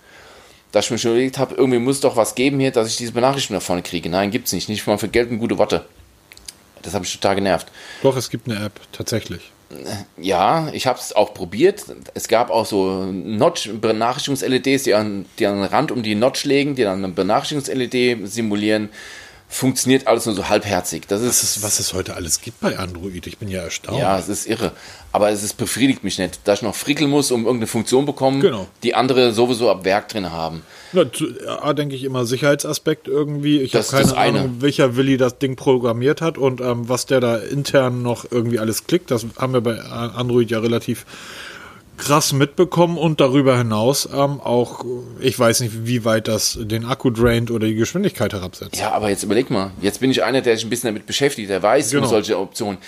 Dass 0.71 0.85
ich 0.85 0.91
mir 0.91 0.99
schon 0.99 1.11
überlegt 1.11 1.39
habe, 1.39 1.55
irgendwie 1.55 1.79
muss 1.79 1.99
doch 1.99 2.15
was 2.15 2.35
geben 2.35 2.59
hier, 2.59 2.71
dass 2.71 2.87
ich 2.87 2.97
diese 2.97 3.11
Benachrichtigung 3.11 3.57
nach 3.57 3.65
vorne 3.65 3.81
kriege. 3.81 4.07
Nein, 4.07 4.29
gibt's 4.29 4.53
nicht. 4.53 4.69
Nicht 4.69 4.85
mal 4.85 4.99
für 4.99 5.07
Geld 5.09 5.31
und 5.31 5.39
gute 5.39 5.57
Worte. 5.57 5.83
Das 6.83 6.93
hat 6.93 7.01
mich 7.01 7.11
total 7.11 7.35
genervt. 7.35 7.67
Doch, 8.03 8.15
es 8.15 8.29
gibt 8.29 8.47
eine 8.47 8.63
App, 8.63 8.79
tatsächlich. 8.91 9.51
Ja, 10.17 10.69
ich 10.73 10.87
habe 10.87 10.97
es 10.99 11.13
auch 11.13 11.33
probiert. 11.33 11.85
Es 12.15 12.27
gab 12.27 12.49
auch 12.49 12.65
so 12.65 13.05
Notch-Benachrichtigungs-LEDs, 13.05 14.83
die 14.83 14.95
an, 14.95 15.25
die 15.37 15.45
an 15.45 15.57
den 15.57 15.65
Rand 15.65 15.91
um 15.91 16.01
die 16.01 16.15
Notch 16.15 16.43
legen, 16.45 16.75
die 16.75 16.83
dann 16.83 17.03
eine 17.03 17.13
Benachrichtigungs-LED 17.13 18.27
simulieren 18.27 18.89
funktioniert 19.51 20.05
alles 20.05 20.27
nur 20.27 20.35
so 20.35 20.47
halbherzig. 20.47 21.07
Das 21.07 21.21
ist, 21.21 21.27
was, 21.27 21.43
es, 21.43 21.63
was 21.63 21.79
es 21.79 21.93
heute 21.93 22.13
alles 22.15 22.39
gibt 22.39 22.61
bei 22.61 22.77
Android. 22.77 23.25
Ich 23.25 23.39
bin 23.39 23.49
ja 23.49 23.61
erstaunt. 23.61 23.97
Ja, 23.97 24.17
es 24.17 24.29
ist 24.29 24.45
irre. 24.45 24.71
Aber 25.11 25.31
es 25.31 25.43
ist, 25.43 25.57
befriedigt 25.57 26.03
mich 26.03 26.19
nicht, 26.19 26.39
dass 26.43 26.59
ich 26.59 26.61
noch 26.61 26.75
frickeln 26.75 27.09
muss, 27.09 27.31
um 27.31 27.45
irgendeine 27.45 27.65
Funktion 27.65 28.05
bekommen, 28.05 28.41
genau. 28.41 28.67
die 28.83 28.93
andere 28.93 29.33
sowieso 29.33 29.71
ab 29.71 29.83
Werk 29.85 30.07
drin 30.07 30.31
haben. 30.31 30.61
Na, 30.93 31.03
ja, 31.45 31.73
denke 31.73 31.95
ich 31.95 32.03
immer 32.03 32.25
Sicherheitsaspekt 32.25 33.07
irgendwie. 33.07 33.59
Ich 33.59 33.73
habe 33.73 33.85
keine 33.85 34.15
Ahnung, 34.15 34.57
welcher 34.59 34.95
Willi 34.95 35.17
das 35.17 35.39
Ding 35.39 35.55
programmiert 35.55 36.21
hat 36.21 36.37
und 36.37 36.61
ähm, 36.61 36.87
was 36.87 37.07
der 37.07 37.19
da 37.19 37.37
intern 37.37 38.03
noch 38.03 38.31
irgendwie 38.31 38.59
alles 38.59 38.85
klickt. 38.85 39.09
Das 39.09 39.25
haben 39.35 39.53
wir 39.53 39.61
bei 39.61 39.81
Android 39.81 40.51
ja 40.51 40.59
relativ 40.59 41.07
krass 41.99 42.33
mitbekommen 42.33 42.97
und 42.97 43.21
darüber 43.21 43.57
hinaus 43.57 44.09
ähm, 44.11 44.41
auch, 44.41 44.83
ich 45.19 45.37
weiß 45.37 45.59
nicht, 45.59 45.85
wie 45.85 46.05
weit 46.05 46.27
das 46.27 46.57
den 46.59 46.85
Akku 46.85 47.11
draint 47.11 47.51
oder 47.51 47.67
die 47.67 47.75
Geschwindigkeit 47.75 48.33
herabsetzt. 48.33 48.77
Ja, 48.77 48.91
aber 48.91 49.09
jetzt 49.09 49.23
überleg 49.23 49.51
mal, 49.51 49.71
jetzt 49.81 49.99
bin 49.99 50.09
ich 50.09 50.23
einer, 50.23 50.41
der 50.41 50.55
sich 50.55 50.65
ein 50.65 50.69
bisschen 50.69 50.87
damit 50.87 51.05
beschäftigt, 51.05 51.49
der 51.49 51.61
weiß 51.61 51.91
genau. 51.91 52.03
um 52.03 52.09
solche 52.09 52.39
Optionen. 52.39 52.79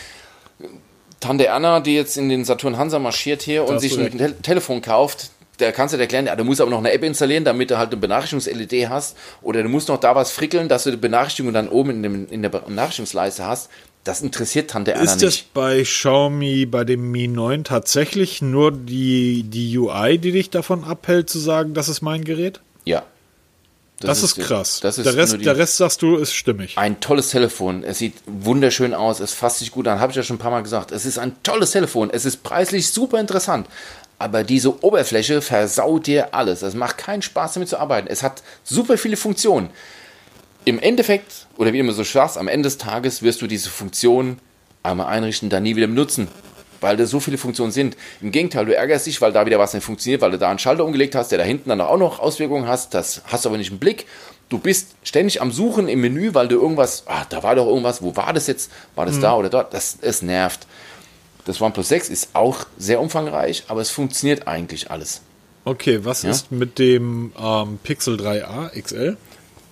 Tante 1.19 1.45
Erna, 1.45 1.81
die 1.81 1.93
jetzt 1.93 2.17
in 2.17 2.29
den 2.29 2.45
Saturn 2.45 2.77
Hansa 2.77 2.97
marschiert 2.97 3.43
hier 3.43 3.67
und 3.67 3.79
sich 3.79 3.97
ein 3.99 4.17
Te 4.17 4.35
Telefon 4.41 4.81
kauft, 4.81 5.29
der 5.59 5.71
kannst 5.71 5.93
du 5.93 5.97
dir 5.97 6.03
erklären, 6.03 6.25
ja, 6.25 6.35
du 6.35 6.43
musst 6.43 6.59
aber 6.59 6.71
noch 6.71 6.79
eine 6.79 6.91
App 6.91 7.03
installieren, 7.03 7.45
damit 7.45 7.69
du 7.69 7.77
halt 7.77 7.91
eine 7.91 8.01
Benachrichtigungs-LED 8.01 8.89
hast. 8.89 9.15
Oder 9.43 9.61
du 9.61 9.69
musst 9.69 9.87
noch 9.87 9.99
da 9.99 10.15
was 10.15 10.31
frickeln, 10.31 10.67
dass 10.67 10.83
du 10.83 10.91
die 10.91 10.97
Benachrichtigung 10.97 11.53
dann 11.53 11.69
oben 11.69 11.91
in, 11.91 12.03
dem, 12.03 12.27
in 12.29 12.41
der 12.41 12.49
Benachrichtigungsleiste 12.49 13.45
hast. 13.45 13.69
Das 14.03 14.21
interessiert 14.21 14.71
Tante 14.71 14.95
Anna 14.95 15.03
nicht. 15.03 15.13
Ist 15.13 15.23
das 15.23 15.41
bei 15.53 15.83
Xiaomi, 15.83 16.65
bei 16.65 16.83
dem 16.83 17.11
Mi 17.11 17.27
9 17.27 17.63
tatsächlich 17.63 18.41
nur 18.41 18.71
die, 18.71 19.43
die 19.43 19.77
UI, 19.77 20.17
die 20.17 20.31
dich 20.31 20.49
davon 20.49 20.83
abhält, 20.83 21.29
zu 21.29 21.37
sagen, 21.37 21.75
das 21.75 21.87
ist 21.87 22.01
mein 22.01 22.23
Gerät? 22.23 22.61
Ja. 22.83 23.03
Das, 23.99 24.21
das 24.21 24.31
ist, 24.31 24.37
ist, 24.39 24.47
krass. 24.47 24.79
Das 24.79 24.97
ist 24.97 25.05
der, 25.05 25.15
Rest, 25.15 25.45
der 25.45 25.57
Rest, 25.57 25.77
sagst 25.77 26.01
du, 26.01 26.15
ist 26.15 26.33
stimmig. 26.33 26.75
Ein 26.79 26.99
tolles 26.99 27.29
Telefon. 27.29 27.83
Es 27.83 27.99
sieht 27.99 28.15
wunderschön 28.25 28.95
aus. 28.95 29.19
Es 29.19 29.33
fasst 29.33 29.59
sich 29.59 29.71
gut 29.71 29.87
an. 29.87 29.99
Habe 29.99 30.11
ich 30.11 30.15
ja 30.15 30.23
schon 30.23 30.37
ein 30.37 30.39
paar 30.39 30.49
Mal 30.49 30.63
gesagt. 30.63 30.91
Es 30.91 31.05
ist 31.05 31.19
ein 31.19 31.35
tolles 31.43 31.69
Telefon. 31.69 32.09
Es 32.11 32.25
ist 32.25 32.41
preislich 32.41 32.91
super 32.91 33.19
interessant. 33.19 33.67
Aber 34.17 34.43
diese 34.43 34.83
Oberfläche 34.83 35.43
versaut 35.43 36.07
dir 36.07 36.33
alles. 36.33 36.63
Es 36.63 36.73
macht 36.73 36.97
keinen 36.97 37.21
Spaß 37.21 37.53
damit 37.53 37.69
zu 37.69 37.77
arbeiten. 37.77 38.07
Es 38.07 38.23
hat 38.23 38.41
super 38.63 38.97
viele 38.97 39.17
Funktionen 39.17 39.69
im 40.65 40.79
Endeffekt, 40.79 41.47
oder 41.57 41.73
wie 41.73 41.79
immer 41.79 41.93
so 41.93 42.03
sagst, 42.03 42.37
am 42.37 42.47
Ende 42.47 42.67
des 42.67 42.77
Tages 42.77 43.21
wirst 43.21 43.41
du 43.41 43.47
diese 43.47 43.69
Funktion 43.69 44.37
einmal 44.83 45.07
einrichten, 45.07 45.49
dann 45.49 45.63
nie 45.63 45.75
wieder 45.75 45.87
benutzen. 45.87 46.27
Weil 46.79 46.97
da 46.97 47.05
so 47.05 47.19
viele 47.19 47.37
Funktionen 47.37 47.71
sind. 47.71 47.95
Im 48.21 48.31
Gegenteil, 48.31 48.65
du 48.65 48.75
ärgerst 48.75 49.05
dich, 49.05 49.21
weil 49.21 49.31
da 49.31 49.45
wieder 49.45 49.59
was 49.59 49.73
nicht 49.73 49.83
funktioniert, 49.83 50.21
weil 50.21 50.31
du 50.31 50.39
da 50.39 50.49
einen 50.49 50.57
Schalter 50.57 50.83
umgelegt 50.83 51.13
hast, 51.13 51.31
der 51.31 51.37
da 51.37 51.43
hinten 51.43 51.69
dann 51.69 51.79
auch 51.79 51.97
noch 51.97 52.19
Auswirkungen 52.19 52.67
hast. 52.67 52.95
Das 52.95 53.21
hast 53.25 53.45
du 53.45 53.49
aber 53.49 53.59
nicht 53.59 53.71
im 53.71 53.77
Blick. 53.77 54.07
Du 54.49 54.57
bist 54.57 54.95
ständig 55.03 55.41
am 55.41 55.51
Suchen 55.51 55.87
im 55.87 56.01
Menü, 56.01 56.33
weil 56.33 56.47
du 56.47 56.59
irgendwas, 56.59 57.03
ah, 57.05 57.25
da 57.29 57.43
war 57.43 57.55
doch 57.55 57.67
irgendwas, 57.67 58.01
wo 58.01 58.15
war 58.15 58.33
das 58.33 58.47
jetzt? 58.47 58.71
War 58.95 59.05
das 59.05 59.17
mhm. 59.17 59.21
da 59.21 59.35
oder 59.35 59.49
dort? 59.49 59.73
Das, 59.73 59.99
es 60.01 60.23
nervt. 60.23 60.65
Das 61.45 61.61
OnePlus 61.61 61.87
6 61.87 62.09
ist 62.09 62.29
auch 62.33 62.65
sehr 62.77 62.99
umfangreich, 62.99 63.63
aber 63.67 63.81
es 63.81 63.91
funktioniert 63.91 64.47
eigentlich 64.47 64.89
alles. 64.89 65.21
Okay, 65.65 65.99
was 66.03 66.23
ja? 66.23 66.31
ist 66.31 66.51
mit 66.51 66.79
dem 66.79 67.31
ähm, 67.39 67.79
Pixel 67.83 68.15
3a 68.15 68.69
XL? 68.81 69.17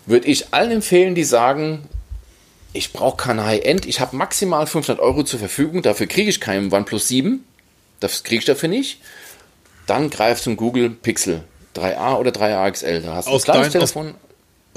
Würde 0.10 0.28
ich 0.28 0.54
allen 0.54 0.72
empfehlen, 0.72 1.16
die 1.16 1.24
sagen, 1.24 1.88
ich 2.74 2.94
brauche 2.94 3.18
kein 3.18 3.44
High-End, 3.44 3.86
ich 3.86 4.00
habe 4.00 4.16
maximal 4.16 4.66
500 4.68 5.02
Euro 5.02 5.24
zur 5.24 5.40
Verfügung, 5.40 5.82
dafür 5.82 6.08
kriege 6.08 6.30
ich 6.30 6.42
keinen 6.42 6.72
OnePlus 6.72 7.08
7, 7.08 7.44
das 8.00 8.24
kriege 8.24 8.40
ich 8.40 8.46
dafür 8.46 8.70
nicht, 8.70 9.00
dann 9.86 10.10
greif 10.10 10.42
zum 10.42 10.58
Google 10.58 10.90
Pixel 10.90 11.44
3a 11.76 12.18
oder 12.18 12.32
3a 12.32 12.72
XL. 12.72 13.02
Da 13.02 13.16
hast 13.16 13.28
du 13.28 13.32
aus 13.32 13.44
ein 13.44 13.52
kleines 13.54 13.72
Telefon. 13.72 14.08
Aus, 14.10 14.16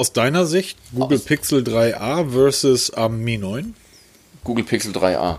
aus, 0.08 0.12
deiner 0.12 0.46
Sicht 0.46 0.78
Google 0.94 1.18
aus, 1.18 1.24
Pixel 1.24 1.62
3a 1.62 2.30
versus 2.30 2.92
ähm, 2.96 3.22
Mi 3.22 3.38
9? 3.38 3.74
Google 4.44 4.64
Pixel 4.64 4.92
3a. 4.92 5.38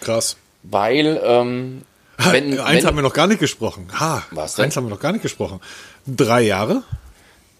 Krass. 0.00 0.36
Weil, 0.62 1.20
ähm, 1.24 1.82
wenn, 2.18 2.58
eins 2.58 2.82
wenn, 2.82 2.86
haben 2.86 2.96
wir 2.96 3.02
noch 3.02 3.14
gar 3.14 3.26
nicht 3.26 3.40
gesprochen. 3.40 3.88
Ha, 3.98 4.24
was 4.30 4.54
denn? 4.54 4.66
Eins 4.66 4.76
haben 4.76 4.86
wir 4.86 4.90
noch 4.90 5.00
gar 5.00 5.12
nicht 5.12 5.22
gesprochen. 5.22 5.60
Drei 6.06 6.42
Jahre? 6.42 6.82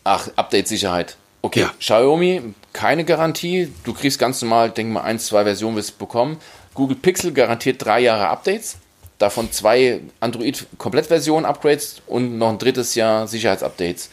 Ach, 0.04 0.28
Update-Sicherheit. 0.36 1.16
Okay, 1.42 1.60
ja. 1.60 1.72
Xiaomi 1.78 2.54
keine 2.72 3.04
Garantie. 3.04 3.72
Du 3.84 3.94
kriegst 3.94 4.18
ganz 4.18 4.42
normal, 4.42 4.70
denk 4.70 4.90
mal, 4.90 5.02
ein, 5.02 5.18
zwei 5.18 5.44
Versionen 5.44 5.76
wirst 5.76 5.92
du 5.92 5.98
bekommen. 5.98 6.38
Google 6.74 6.96
Pixel 6.96 7.32
garantiert 7.32 7.84
drei 7.84 8.00
Jahre 8.00 8.28
Updates. 8.28 8.76
Davon 9.18 9.52
zwei 9.52 10.00
Android-Komplettversionen 10.20 11.44
Upgrades 11.44 12.00
und 12.06 12.38
noch 12.38 12.48
ein 12.48 12.58
drittes 12.58 12.94
Jahr 12.94 13.26
Sicherheitsupdates. 13.26 14.10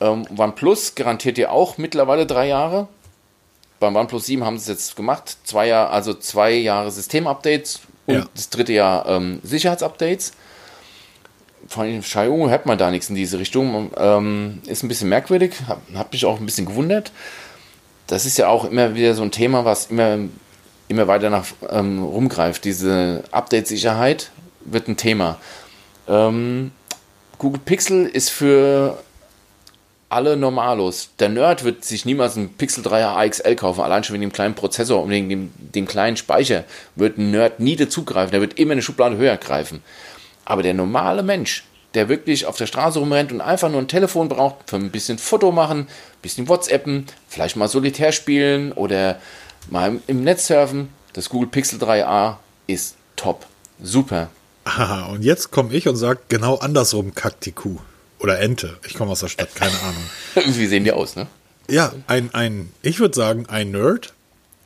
Ähm, 0.00 0.26
OnePlus 0.36 0.94
garantiert 0.94 1.36
dir 1.36 1.50
auch 1.50 1.78
mittlerweile 1.78 2.26
drei 2.26 2.48
Jahre. 2.48 2.88
Beim 3.80 3.96
OnePlus 3.96 4.26
7 4.26 4.44
haben 4.44 4.58
sie 4.58 4.72
es 4.72 4.78
jetzt 4.78 4.96
gemacht. 4.96 5.36
Zwei 5.44 5.66
Jahre, 5.68 5.90
also 5.90 6.14
zwei 6.14 6.52
Jahre 6.52 6.90
Systemupdates 6.90 7.80
und 8.06 8.14
ja. 8.14 8.26
das 8.34 8.50
dritte 8.50 8.72
Jahr 8.72 9.06
ähm, 9.08 9.40
Sicherheitsupdates. 9.42 10.32
Von 11.68 12.00
Xiaomi 12.00 12.48
hört 12.48 12.66
man 12.66 12.78
da 12.78 12.90
nichts 12.90 13.08
in 13.08 13.14
diese 13.14 13.38
Richtung. 13.38 13.90
Ähm, 13.96 14.60
ist 14.66 14.82
ein 14.82 14.88
bisschen 14.88 15.08
merkwürdig, 15.08 15.54
hat, 15.66 15.78
hat 15.94 16.12
mich 16.12 16.24
auch 16.24 16.38
ein 16.38 16.46
bisschen 16.46 16.66
gewundert. 16.66 17.12
Das 18.06 18.26
ist 18.26 18.36
ja 18.36 18.48
auch 18.48 18.64
immer 18.64 18.94
wieder 18.94 19.14
so 19.14 19.22
ein 19.22 19.30
Thema, 19.30 19.64
was 19.64 19.86
immer, 19.86 20.18
immer 20.88 21.08
weiter 21.08 21.30
nach 21.30 21.46
ähm, 21.70 22.02
rumgreift. 22.02 22.64
Diese 22.64 23.24
Update-Sicherheit 23.30 24.30
wird 24.64 24.88
ein 24.88 24.96
Thema. 24.96 25.38
Ähm, 26.06 26.72
Google 27.38 27.60
Pixel 27.64 28.06
ist 28.06 28.30
für 28.30 28.98
alle 30.14 30.36
Normalos. 30.36 31.10
Der 31.18 31.28
Nerd 31.28 31.64
wird 31.64 31.84
sich 31.84 32.04
niemals 32.04 32.36
einen 32.36 32.50
Pixel 32.50 32.84
3a 32.84 33.16
AXL 33.16 33.56
kaufen, 33.56 33.80
allein 33.80 34.04
schon 34.04 34.14
wegen 34.14 34.22
dem 34.22 34.32
kleinen 34.32 34.54
Prozessor 34.54 35.02
und 35.02 35.10
wegen 35.10 35.28
dem, 35.28 35.50
dem 35.56 35.86
kleinen 35.86 36.16
Speicher 36.16 36.64
wird 36.94 37.18
ein 37.18 37.32
Nerd 37.32 37.58
nie 37.58 37.74
dazugreifen. 37.74 38.30
Der 38.30 38.40
wird 38.40 38.58
immer 38.58 38.72
eine 38.72 38.82
Schublade 38.82 39.16
höher 39.16 39.36
greifen. 39.36 39.82
Aber 40.44 40.62
der 40.62 40.74
normale 40.74 41.22
Mensch, 41.22 41.64
der 41.94 42.08
wirklich 42.08 42.46
auf 42.46 42.56
der 42.56 42.66
Straße 42.66 42.98
rumrennt 42.98 43.32
und 43.32 43.40
einfach 43.40 43.70
nur 43.70 43.80
ein 43.80 43.88
Telefon 43.88 44.28
braucht, 44.28 44.68
für 44.68 44.76
ein 44.76 44.90
bisschen 44.90 45.18
Foto 45.18 45.52
machen, 45.52 45.80
ein 45.80 45.88
bisschen 46.22 46.48
WhatsAppen, 46.48 47.06
vielleicht 47.28 47.56
mal 47.56 47.68
Solitär 47.68 48.12
spielen 48.12 48.72
oder 48.72 49.20
mal 49.70 50.00
im 50.06 50.24
Netz 50.24 50.48
surfen, 50.48 50.90
das 51.12 51.28
Google 51.28 51.48
Pixel 51.48 51.78
3a 51.78 52.36
ist 52.66 52.96
top. 53.16 53.46
Super. 53.80 54.28
Aha, 54.64 55.06
und 55.06 55.22
jetzt 55.22 55.50
komme 55.50 55.72
ich 55.74 55.88
und 55.88 55.96
sage 55.96 56.20
genau 56.28 56.56
andersrum, 56.56 57.12
Kuh. 57.54 57.78
Oder 58.18 58.40
Ente. 58.40 58.78
Ich 58.86 58.94
komme 58.94 59.10
aus 59.10 59.20
der 59.20 59.28
Stadt, 59.28 59.54
keine 59.54 59.78
Ahnung. 59.80 60.02
Wie 60.56 60.66
sehen 60.66 60.84
die 60.84 60.92
aus, 60.92 61.14
ne? 61.14 61.26
Ja, 61.68 61.92
ein, 62.06 62.32
ein, 62.34 62.72
ich 62.82 62.98
würde 62.98 63.14
sagen, 63.14 63.46
ein 63.46 63.70
Nerd 63.70 64.14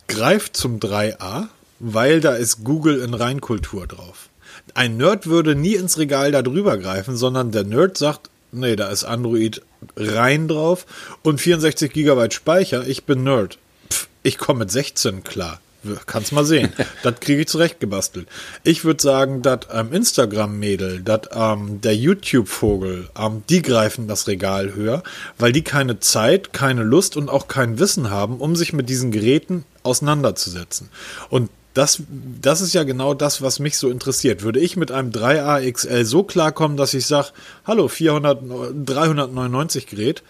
greift 0.06 0.56
zum 0.56 0.78
3a, 0.78 1.48
weil 1.80 2.20
da 2.20 2.34
ist 2.34 2.64
Google 2.64 3.00
in 3.02 3.14
Reinkultur 3.14 3.86
drauf. 3.86 4.27
Ein 4.76 4.96
Nerd 4.96 5.26
würde 5.26 5.54
nie 5.54 5.74
ins 5.74 5.98
Regal 5.98 6.32
da 6.32 6.42
drüber 6.42 6.78
greifen, 6.78 7.16
sondern 7.16 7.50
der 7.50 7.64
Nerd 7.64 7.98
sagt, 7.98 8.30
nee, 8.52 8.76
da 8.76 8.88
ist 8.88 9.04
Android 9.04 9.62
rein 9.96 10.48
drauf 10.48 10.86
und 11.22 11.40
64 11.40 11.92
GB 11.92 12.30
Speicher, 12.30 12.86
ich 12.86 13.04
bin 13.04 13.22
Nerd. 13.22 13.58
Pff, 13.90 14.08
ich 14.22 14.38
komme 14.38 14.60
mit 14.60 14.70
16 14.70 15.24
klar. 15.24 15.60
Kannst 16.06 16.32
mal 16.32 16.44
sehen. 16.44 16.72
das 17.02 17.20
kriege 17.20 17.42
ich 17.42 17.48
zurechtgebastelt. 17.48 18.26
Ich 18.64 18.84
würde 18.84 19.00
sagen, 19.00 19.42
dass 19.42 19.60
ähm, 19.72 19.92
Instagram-Mädel, 19.92 21.02
dass 21.02 21.22
ähm, 21.32 21.80
der 21.80 21.94
YouTube-Vogel, 21.94 23.08
ähm, 23.16 23.42
die 23.48 23.62
greifen 23.62 24.08
das 24.08 24.26
Regal 24.26 24.74
höher, 24.74 25.02
weil 25.38 25.52
die 25.52 25.62
keine 25.62 26.00
Zeit, 26.00 26.52
keine 26.52 26.82
Lust 26.82 27.16
und 27.16 27.28
auch 27.28 27.46
kein 27.46 27.78
Wissen 27.78 28.10
haben, 28.10 28.38
um 28.38 28.56
sich 28.56 28.72
mit 28.72 28.88
diesen 28.88 29.12
Geräten 29.12 29.64
auseinanderzusetzen. 29.84 30.90
Und 31.30 31.48
das, 31.78 32.02
das 32.42 32.60
ist 32.60 32.74
ja 32.74 32.82
genau 32.82 33.14
das, 33.14 33.40
was 33.40 33.60
mich 33.60 33.78
so 33.78 33.88
interessiert. 33.88 34.42
Würde 34.42 34.58
ich 34.58 34.76
mit 34.76 34.90
einem 34.90 35.10
3A 35.10 35.70
XL 35.70 36.04
so 36.04 36.24
klarkommen, 36.24 36.76
dass 36.76 36.92
ich 36.92 37.06
sage, 37.06 37.28
hallo, 37.64 37.86
400, 37.86 38.42
399 38.84 39.86
Gerät 39.86 40.24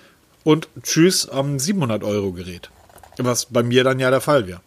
und 0.45 0.69
tschüss 0.83 1.27
am 1.27 1.59
700 1.59 2.05
Euro 2.05 2.33
Gerät. 2.33 2.71
Was 3.17 3.47
bei 3.47 3.63
mir 3.63 3.83
dann 3.83 3.99
ja 3.99 4.11
der 4.11 4.21
Fall 4.21 4.47
wäre. 4.47 4.61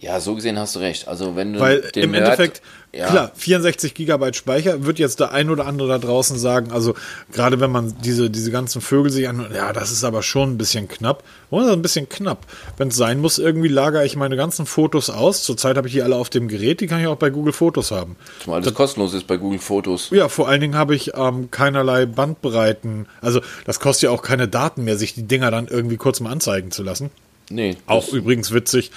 Ja, 0.00 0.18
so 0.18 0.34
gesehen 0.34 0.58
hast 0.58 0.76
du 0.76 0.78
recht. 0.78 1.08
Also 1.08 1.36
wenn 1.36 1.52
du 1.52 1.60
Weil 1.60 1.90
im 1.94 2.12
Nerd, 2.12 2.24
Endeffekt, 2.24 2.62
ja. 2.90 3.08
klar, 3.08 3.32
64 3.34 3.92
Gigabyte 3.92 4.34
Speicher 4.34 4.86
wird 4.86 4.98
jetzt 4.98 5.20
der 5.20 5.32
ein 5.32 5.50
oder 5.50 5.66
andere 5.66 5.88
da 5.88 5.98
draußen 5.98 6.38
sagen, 6.38 6.72
also 6.72 6.94
gerade 7.32 7.60
wenn 7.60 7.70
man 7.70 7.94
diese, 8.02 8.30
diese 8.30 8.50
ganzen 8.50 8.80
Vögel 8.80 9.12
sich 9.12 9.28
an, 9.28 9.46
ja, 9.54 9.74
das 9.74 9.92
ist 9.92 10.02
aber 10.02 10.22
schon 10.22 10.52
ein 10.52 10.58
bisschen 10.58 10.88
knapp. 10.88 11.22
Oder 11.50 11.74
ein 11.74 11.82
bisschen 11.82 12.08
knapp. 12.08 12.46
Wenn 12.78 12.88
es 12.88 12.96
sein 12.96 13.20
muss, 13.20 13.38
irgendwie 13.38 13.68
lagere 13.68 14.06
ich 14.06 14.16
meine 14.16 14.36
ganzen 14.36 14.64
Fotos 14.64 15.10
aus. 15.10 15.42
Zurzeit 15.42 15.76
habe 15.76 15.86
ich 15.86 15.92
die 15.92 16.00
alle 16.02 16.16
auf 16.16 16.30
dem 16.30 16.48
Gerät, 16.48 16.80
die 16.80 16.86
kann 16.86 17.00
ich 17.00 17.06
auch 17.06 17.16
bei 17.16 17.28
Google 17.28 17.52
Fotos 17.52 17.90
haben. 17.90 18.16
Zumal 18.42 18.60
das, 18.60 18.68
das 18.70 18.74
kostenlos 18.74 19.12
ist 19.12 19.26
bei 19.26 19.36
Google 19.36 19.58
Fotos. 19.58 20.08
Ja, 20.12 20.30
vor 20.30 20.48
allen 20.48 20.62
Dingen 20.62 20.76
habe 20.76 20.94
ich 20.94 21.12
ähm, 21.14 21.50
keinerlei 21.50 22.06
Bandbreiten. 22.06 23.06
Also 23.20 23.42
das 23.66 23.80
kostet 23.80 24.04
ja 24.04 24.10
auch 24.12 24.22
keine 24.22 24.48
Daten 24.48 24.84
mehr, 24.84 24.96
sich 24.96 25.12
die 25.12 25.24
Dinger 25.24 25.50
dann 25.50 25.68
irgendwie 25.68 25.98
kurz 25.98 26.20
mal 26.20 26.30
anzeigen 26.30 26.70
zu 26.70 26.82
lassen. 26.82 27.10
Nee. 27.50 27.76
Auch 27.86 28.08
übrigens 28.12 28.52
witzig. 28.52 28.90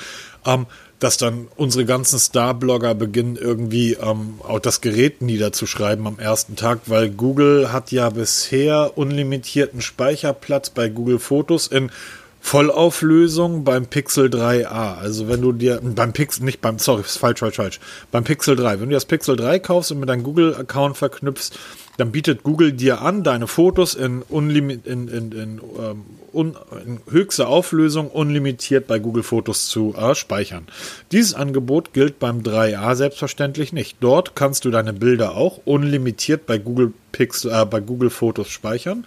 Ähm, 0.45 0.67
dass 0.99 1.17
dann 1.17 1.49
unsere 1.57 1.83
ganzen 1.83 2.17
Star-Blogger 2.17 2.95
beginnen 2.95 3.35
irgendwie 3.35 3.93
ähm, 3.93 4.39
auch 4.41 4.59
das 4.59 4.79
Gerät 4.79 5.21
niederzuschreiben 5.21 6.07
am 6.07 6.17
ersten 6.17 6.55
Tag, 6.55 6.79
weil 6.85 7.09
Google 7.09 7.73
hat 7.73 7.91
ja 7.91 8.09
bisher 8.09 8.97
unlimitierten 8.97 9.81
Speicherplatz 9.81 10.69
bei 10.69 10.87
Google 10.87 11.19
Fotos 11.19 11.67
in 11.67 11.91
Vollauflösung 12.39 13.65
beim 13.65 13.87
Pixel 13.87 14.27
3a. 14.27 14.97
Also 14.97 15.27
wenn 15.27 15.41
du 15.41 15.51
dir 15.51 15.81
beim 15.81 16.13
Pixel 16.13 16.45
nicht 16.45 16.61
beim 16.61 16.79
sorry, 16.79 17.03
falsch 17.03 17.39
falsch 17.39 17.55
falsch, 17.55 17.79
beim 18.11 18.23
Pixel 18.23 18.55
3, 18.55 18.79
wenn 18.79 18.89
du 18.89 18.95
das 18.95 19.05
Pixel 19.05 19.35
3 19.35 19.59
kaufst 19.59 19.91
und 19.91 19.99
mit 19.99 20.07
deinem 20.07 20.23
Google 20.23 20.55
Account 20.55 20.95
verknüpfst, 20.95 21.51
dann 21.97 22.11
bietet 22.11 22.43
Google 22.43 22.73
dir 22.73 23.01
an, 23.01 23.23
deine 23.23 23.47
Fotos 23.47 23.93
in, 23.93 24.21
unlimit, 24.23 24.87
in, 24.87 25.07
in, 25.07 25.31
in, 25.31 25.61
ähm, 25.79 26.05
un, 26.31 26.55
in 26.85 26.99
höchster 27.09 27.47
Auflösung 27.47 28.09
unlimitiert 28.09 28.87
bei 28.87 28.99
Google 28.99 29.23
Fotos 29.23 29.67
zu 29.67 29.93
äh, 29.95 30.15
speichern. 30.15 30.67
Dieses 31.11 31.33
Angebot 31.33 31.93
gilt 31.93 32.19
beim 32.19 32.39
3a 32.39 32.95
selbstverständlich 32.95 33.73
nicht. 33.73 33.97
Dort 33.99 34.35
kannst 34.35 34.65
du 34.65 34.71
deine 34.71 34.93
Bilder 34.93 35.35
auch 35.35 35.59
unlimitiert 35.65 36.45
bei 36.45 36.57
Google, 36.57 36.93
Pixel, 37.11 37.51
äh, 37.51 37.65
bei 37.65 37.79
Google 37.79 38.09
Fotos 38.09 38.49
speichern. 38.49 39.05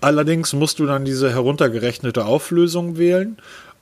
Allerdings 0.00 0.52
musst 0.52 0.78
du 0.78 0.86
dann 0.86 1.04
diese 1.04 1.30
heruntergerechnete 1.30 2.24
Auflösung 2.24 2.98
wählen. 2.98 3.36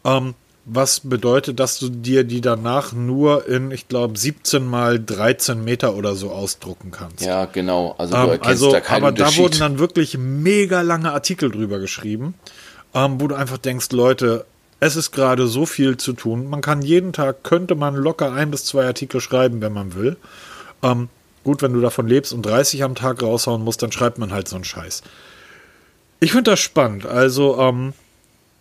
Ähm, 0.05 0.35
was 0.69 0.99
bedeutet, 0.99 1.61
dass 1.61 1.79
du 1.79 1.89
dir 1.89 2.25
die 2.25 2.41
danach 2.41 2.93
nur 2.93 3.47
in, 3.47 3.71
ich 3.71 3.87
glaube, 3.87 4.19
17 4.19 4.67
mal 4.67 4.99
13 4.99 5.63
Meter 5.63 5.95
oder 5.95 6.17
so 6.17 6.33
ausdrucken 6.33 6.91
kannst. 6.91 7.25
Ja, 7.25 7.45
genau. 7.45 7.95
Also, 7.99 8.17
du 8.17 8.33
ähm, 8.33 8.41
also, 8.43 8.73
da 8.73 8.83
Aber 8.89 9.13
da 9.13 9.35
wurden 9.37 9.61
dann 9.61 9.79
wirklich 9.79 10.19
mega 10.19 10.81
lange 10.81 11.13
Artikel 11.13 11.53
drüber 11.53 11.79
geschrieben, 11.79 12.35
ähm, 12.95 13.21
wo 13.21 13.29
du 13.29 13.37
einfach 13.37 13.59
denkst, 13.59 13.93
Leute, 13.93 14.45
es 14.81 14.97
ist 14.97 15.13
gerade 15.13 15.47
so 15.47 15.67
viel 15.67 15.99
zu 15.99 16.13
tun. 16.13 16.51
Man 16.51 16.63
kann 16.63 16.83
jeden 16.83 17.13
Tag, 17.13 17.45
könnte 17.45 17.77
man 17.77 17.95
locker 17.95 18.33
ein 18.33 18.51
bis 18.51 18.65
zwei 18.65 18.87
Artikel 18.87 19.21
schreiben, 19.21 19.61
wenn 19.61 19.73
man 19.73 19.95
will. 19.95 20.17
Ähm, 20.83 21.09
gut, 21.45 21.63
wenn 21.63 21.75
du 21.75 21.81
davon 21.81 22.09
lebst 22.09 22.33
und 22.33 22.45
30 22.45 22.83
am 22.83 22.97
Tag 22.97 23.23
raushauen 23.23 23.63
musst, 23.63 23.85
dann 23.85 23.93
schreibt 23.93 24.19
man 24.19 24.33
halt 24.33 24.49
so 24.49 24.57
einen 24.57 24.65
Scheiß. 24.65 25.05
Ich 26.19 26.33
finde 26.33 26.51
das 26.51 26.61
spannend. 26.61 27.07
Also, 27.07 27.57
ähm, 27.61 27.93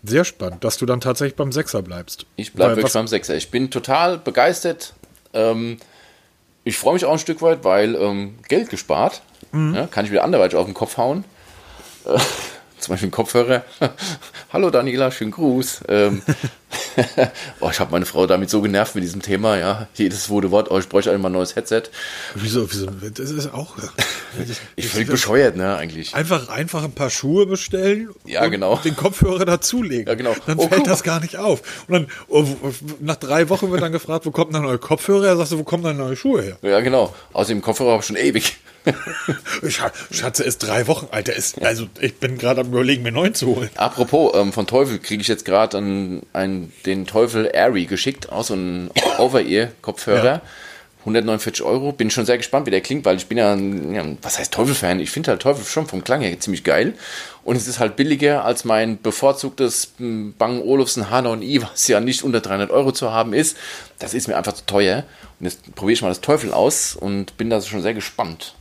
sehr 0.08 0.26
spannend, 0.26 0.64
dass 0.64 0.78
du 0.78 0.86
dann 0.86 1.02
tatsächlich 1.02 1.36
beim 1.36 1.52
Sechser 1.52 1.82
bleibst. 1.82 2.26
Ich 2.36 2.54
bleibe 2.54 2.76
wirklich 2.78 2.94
beim 2.94 3.08
Sechser. 3.08 3.36
Ich 3.36 3.52
bin 3.52 3.72
total 3.72 4.18
begeistert. 4.18 4.94
Ähm, 5.34 5.78
ich 6.64 6.78
freue 6.78 6.94
mich 6.94 7.06
auch 7.06 7.14
ein 7.14 7.20
Stück 7.20 7.42
weit, 7.42 7.64
weil 7.64 7.96
ähm, 7.96 8.40
Geld 8.48 8.70
gespart. 8.70 9.22
Mhm. 9.52 9.76
Ja, 9.76 9.88
kann 9.88 10.06
ich 10.06 10.12
wieder 10.12 10.24
anderweitig 10.24 10.58
auf 10.58 10.66
den 10.66 10.74
Kopf 10.74 10.98
hauen. 10.98 11.24
Äh, 12.06 12.18
zum 12.80 12.94
Beispiel 12.94 13.08
einen 13.08 13.12
Kopfhörer. 13.12 13.64
Hallo 14.54 14.70
Daniela, 14.70 15.12
schönen 15.12 15.32
Gruß. 15.32 15.84
Ähm, 15.88 16.22
oh, 17.60 17.70
ich 17.70 17.80
habe 17.80 17.92
meine 17.92 18.06
Frau 18.06 18.26
damit 18.28 18.50
so 18.50 18.62
genervt 18.62 18.96
mit 18.96 19.04
diesem 19.04 19.22
Thema, 19.22 19.58
ja. 19.58 19.88
Jedes 19.96 20.26
zweite 20.26 20.52
Wort, 20.52 20.72
oh, 20.72 20.80
ich 20.80 20.88
bräuchte 20.88 21.12
einmal 21.12 21.32
ein 21.32 21.34
neues 21.34 21.56
Headset. 21.56 21.84
Wieso, 22.36 22.72
wieso? 22.72 22.86
Das 22.86 23.32
ist 23.32 23.54
auch. 23.54 23.76
ich 24.76 24.88
völlig 24.88 25.10
bescheuert, 25.10 25.56
ne, 25.56 25.76
eigentlich. 25.76 26.14
Einfach, 26.16 26.50
einfach 26.50 26.84
ein 26.84 26.94
paar 26.94 27.10
Schuhe 27.10 27.46
bestellen 27.46 28.10
ja, 28.26 28.48
genau. 28.48 28.78
den 28.78 28.96
Kopfhörer 28.96 29.46
dazulegen. 29.46 30.08
Ja, 30.08 30.14
genau. 30.16 30.36
Dann 30.46 30.58
oh, 30.58 30.68
fällt 30.68 30.88
das 30.88 31.04
gar 31.04 31.20
nicht 31.20 31.38
auf. 31.38 31.62
Und 31.88 31.94
dann, 31.94 32.08
oh, 32.28 32.46
nach 33.00 33.18
drei 33.18 33.50
Wochen 33.50 33.72
wird 33.72 33.82
dann 33.82 33.92
gefragt, 33.92 34.26
wo 34.26 34.32
kommt 34.32 34.54
denn 34.54 34.64
neue 34.64 34.78
Kopfhörer? 34.78 35.26
her? 35.26 35.38
Sagst 35.38 35.52
du, 35.52 35.58
wo 35.58 35.64
kommen 35.64 35.84
dann 35.84 35.98
neue 35.98 36.16
Schuhe 36.16 36.42
her? 36.42 36.58
Ja, 36.62 36.80
genau. 36.80 37.14
Außerdem 37.34 37.62
Kopfhörer 37.62 37.92
habe 37.92 38.02
ich 38.02 38.08
schon 38.08 38.16
ewig. 38.16 38.58
Schatze 40.12 40.44
ist 40.44 40.60
drei 40.60 40.88
Wochen 40.88 41.08
alt. 41.12 41.30
Ist, 41.30 41.62
also 41.64 41.88
ich 42.00 42.16
bin 42.18 42.38
gerade 42.38 42.62
am 42.62 42.68
überlegen, 42.68 43.04
mir 43.04 43.12
neun 43.12 43.34
zu 43.34 43.48
holen. 43.48 43.70
Apropos, 43.76 44.34
ähm, 44.36 44.54
von 44.54 44.68
Teufel 44.68 45.00
kriege 45.00 45.22
ich 45.22 45.28
jetzt 45.28 45.46
gerade 45.46 45.78
den 46.86 47.06
Teufel 47.06 47.50
Airy 47.54 47.86
geschickt, 47.86 48.32
auch 48.32 48.44
so 48.44 48.56
ein 48.56 48.90
Over-Ear-Kopfhörer. 49.18 50.26
Ja. 50.26 50.42
149 51.06 51.64
Euro. 51.64 51.92
Bin 51.92 52.10
schon 52.10 52.26
sehr 52.26 52.38
gespannt, 52.38 52.66
wie 52.66 52.72
der 52.72 52.82
klingt, 52.82 53.06
weil 53.06 53.18
ich 53.18 53.28
bin 53.28 53.38
ja, 53.38 53.54
ein, 53.54 53.94
ja 53.94 54.04
was 54.22 54.40
heißt 54.40 54.54
Teufel-Fan? 54.54 55.00
Ich 55.00 55.12
finde 55.12 55.32
halt 55.32 55.42
Teufel 55.42 55.64
schon 55.64 55.86
vom 55.86 56.04
Klang 56.04 56.22
her 56.22 56.40
ziemlich 56.40 56.64
geil. 56.64 56.96
Und 57.44 57.56
es 57.56 57.68
ist 57.68 57.80
halt 57.80 57.96
billiger 57.96 58.44
als 58.44 58.66
mein 58.66 59.00
bevorzugtes 59.02 59.94
hm, 59.98 60.34
Bang 60.38 60.62
Olufsen 60.62 61.06
H9i, 61.06 61.62
was 61.62 61.88
ja 61.88 62.00
nicht 62.00 62.24
unter 62.24 62.42
300 62.42 62.72
Euro 62.72 62.92
zu 62.92 63.12
haben 63.12 63.34
ist. 63.34 63.56
Das 64.00 64.14
ist 64.14 64.28
mir 64.28 64.36
einfach 64.36 64.54
zu 64.54 64.66
teuer. 64.66 65.04
Und 65.40 65.46
jetzt 65.46 65.76
probiere 65.76 65.94
ich 65.94 66.02
mal 66.02 66.10
das 66.10 66.22
Teufel 66.22 66.52
aus 66.52 66.96
und 66.96 67.38
bin 67.38 67.50
da 67.50 67.62
schon 67.62 67.84
sehr 67.84 67.94
gespannt. 67.94 68.56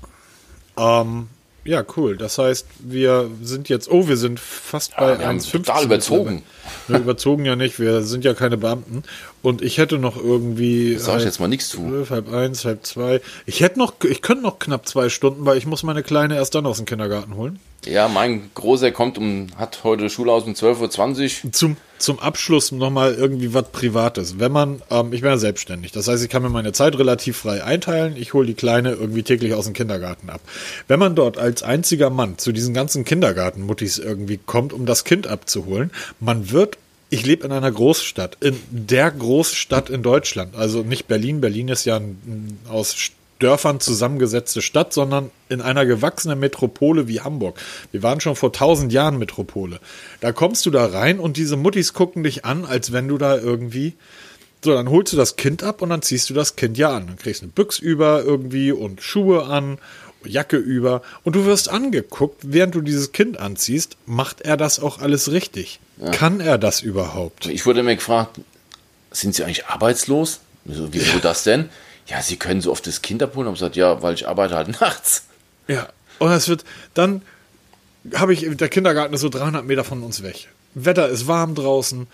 Ähm, 0.77 1.29
Ja, 1.65 1.83
cool. 1.97 2.17
Das 2.17 2.37
heißt, 2.37 2.67
wir 2.81 3.31
sind 3.43 3.69
jetzt, 3.69 3.91
oh, 3.91 4.07
wir 4.07 4.19
sind 4.19 4.39
fast 4.39 4.97
bei 4.97 5.19
wir 5.19 5.27
haben 5.27 5.39
1,15. 5.39 5.53
total 5.53 5.85
überzogen. 5.85 6.43
Wir 6.89 6.99
überzogen 6.99 7.45
ja 7.47 7.57
nicht, 7.57 7.79
wir 7.79 8.03
sind 8.03 8.25
ja 8.25 8.35
keine 8.35 8.59
Beamten. 8.59 9.03
Und 9.43 9.63
ich 9.63 9.79
hätte 9.79 9.99
noch 9.99 10.17
irgendwie. 10.17 10.97
Sag 10.99 11.19
ich 11.19 11.25
jetzt 11.25 11.41
mal 11.41 11.49
nichts 11.49 11.71
zu. 11.71 11.79
Zwölf, 11.79 12.11
halb 12.11 12.33
eins, 12.33 12.65
halb 12.65 12.85
zwei. 12.85 13.21
Ich 13.47 13.61
hätte 13.61 13.79
noch, 13.79 13.95
ich 14.03 14.21
könnte 14.21 14.43
noch 14.43 14.59
knapp 14.59 14.87
zwei 14.87 15.09
Stunden, 15.09 15.47
weil 15.47 15.57
ich 15.57 15.67
muss 15.67 15.83
meine 15.83 16.03
Kleine 16.03 16.37
erst 16.37 16.55
dann 16.55 16.67
aus 16.67 16.77
dem 16.77 16.87
Kindergarten 16.87 17.35
holen. 17.35 17.59
Ja, 17.87 18.09
mein 18.09 18.51
Großer 18.55 18.91
kommt 18.91 19.19
um, 19.19 19.49
hat 19.57 19.85
heute 19.85 20.09
Schule 20.09 20.33
aus 20.33 20.45
um 20.45 20.53
12.20 20.53 21.45
Uhr. 21.45 21.53
Zum, 21.53 21.77
zum 21.99 22.19
Abschluss 22.19 22.73
nochmal 22.73 23.15
irgendwie 23.15 23.55
was 23.55 23.71
Privates. 23.71 24.39
Wenn 24.39 24.53
man, 24.53 24.83
ähm, 24.91 25.13
ich 25.13 25.21
bin 25.21 25.31
ja 25.31 25.37
selbstständig, 25.37 25.93
das 25.93 26.09
heißt, 26.09 26.23
ich 26.23 26.31
kann 26.31 26.43
mir 26.43 26.49
meine 26.49 26.73
Zeit 26.73 26.99
relativ 26.99 27.39
frei 27.39 27.63
einteilen. 27.63 28.17
Ich 28.17 28.33
hole 28.33 28.47
die 28.47 28.55
Kleine 28.55 28.93
irgendwie 28.93 29.23
täglich 29.23 29.55
aus 29.55 29.65
dem 29.65 29.75
Kindergarten 29.75 30.31
ab. 30.31 30.41
Wenn 30.89 30.99
man 30.99 31.15
dort 31.15 31.39
als 31.39 31.63
einziger 31.63 32.11
Mann 32.11 32.39
zu 32.39 32.53
diesen 32.53 32.75
ganzen 32.75 33.05
Kindergartenmuttis 33.05 33.99
irgendwie 33.99 34.39
kommt, 34.39 34.73
um 34.73 34.87
das 34.87 35.05
Kind 35.05 35.27
abzuholen, 35.27 35.91
man 36.21 36.51
wird 36.51 36.79
ich 37.11 37.25
lebe 37.25 37.47
in 37.47 37.53
einer 37.53 37.71
Großstadt, 37.71 38.39
in 38.41 38.59
der 38.71 39.09
Großstadt 39.11 39.89
in 39.89 40.03
Deutschland. 40.03 40.57
Also 40.57 40.83
nicht 40.83 41.07
Berlin. 41.07 41.41
Berlin 41.41 41.69
ist 41.69 41.85
ja 41.85 41.97
ein 41.97 42.59
aus 42.69 42.97
Dörfern 43.39 43.81
zusammengesetzte 43.81 44.63
Stadt, 44.63 44.93
sondern 44.93 45.31
in 45.49 45.61
einer 45.61 45.87
gewachsenen 45.87 46.39
Metropole 46.39 47.09
wie 47.09 47.21
Hamburg. 47.21 47.59
Wir 47.93 48.03
waren 48.03 48.21
schon 48.21 48.37
vor 48.37 48.53
tausend 48.53 48.93
Jahren 48.93 49.19
Metropole. 49.19 49.81
Da 50.21 50.33
kommst 50.33 50.67
du 50.67 50.71
da 50.71 50.87
rein 50.87 51.19
und 51.19 51.37
diese 51.37 51.57
Muttis 51.57 51.93
gucken 51.93 52.23
dich 52.23 52.45
an, 52.45 52.65
als 52.65 52.93
wenn 52.93 53.09
du 53.09 53.19
da 53.19 53.37
irgendwie. 53.37 53.95
So, 54.65 54.73
dann 54.73 54.89
holst 54.89 55.13
du 55.13 55.17
das 55.19 55.37
Kind 55.37 55.63
ab 55.63 55.83
und 55.83 55.91
dann 55.91 56.01
ziehst 56.01 56.31
du 56.31 56.35
das 56.35 56.57
Kind 56.57 56.79
ja 56.79 56.97
an. 56.97 57.07
Dann 57.07 57.17
kriegst 57.17 57.43
du 57.43 57.47
eine 57.47 57.53
Büchs 57.53 57.79
über 57.79 58.23
irgendwie 58.23 58.73
und 58.73 59.03
Schuhe 59.03 59.45
an 59.45 59.79
Jacke 60.27 60.57
über 60.57 61.03
und 61.23 61.37
du 61.37 61.45
wirst 61.45 61.69
angeguckt, 61.69 62.41
während 62.45 62.75
du 62.75 62.81
dieses 62.81 63.13
Kind 63.13 63.39
anziehst, 63.39 63.97
macht 64.07 64.41
er 64.41 64.57
das 64.57 64.81
auch 64.81 65.01
alles 65.01 65.31
richtig? 65.31 65.81
Ja. 65.99 66.11
Kann 66.11 66.41
er 66.41 66.59
das 66.59 66.81
überhaupt? 66.81 67.47
Ich 67.47 67.67
wurde 67.67 67.83
mir 67.83 67.97
gefragt, 67.97 68.41
sind 69.11 69.35
Sie 69.35 69.45
eigentlich 69.45 69.67
arbeitslos? 69.67 70.41
Wieso, 70.65 71.19
das 71.19 71.45
denn? 71.45 71.69
Ja, 72.07 72.21
Sie 72.23 72.37
können 72.37 72.61
so 72.61 72.71
oft 72.71 72.87
das 72.87 73.03
Kind 73.03 73.23
abholen. 73.23 73.49
Und 73.49 73.55
gesagt, 73.55 73.77
ja, 73.77 74.03
weil 74.03 74.15
ich 74.15 74.29
arbeite 74.29 74.55
halt 74.55 74.69
nachts. 74.81 75.25
Ja, 75.69 75.89
und 76.19 76.31
es 76.31 76.49
wird 76.49 76.65
dann 76.95 77.23
habe 78.15 78.35
ich 78.35 78.47
der 78.57 78.69
Kindergarten 78.69 79.15
ist 79.15 79.23
so 79.23 79.31
300 79.31 79.65
Meter 79.65 79.85
von 79.85 80.03
uns 80.03 80.23
weg. 80.23 80.49
Wetter 80.75 81.09
ist 81.09 81.27
warm 81.27 81.55
draußen. 81.55 82.07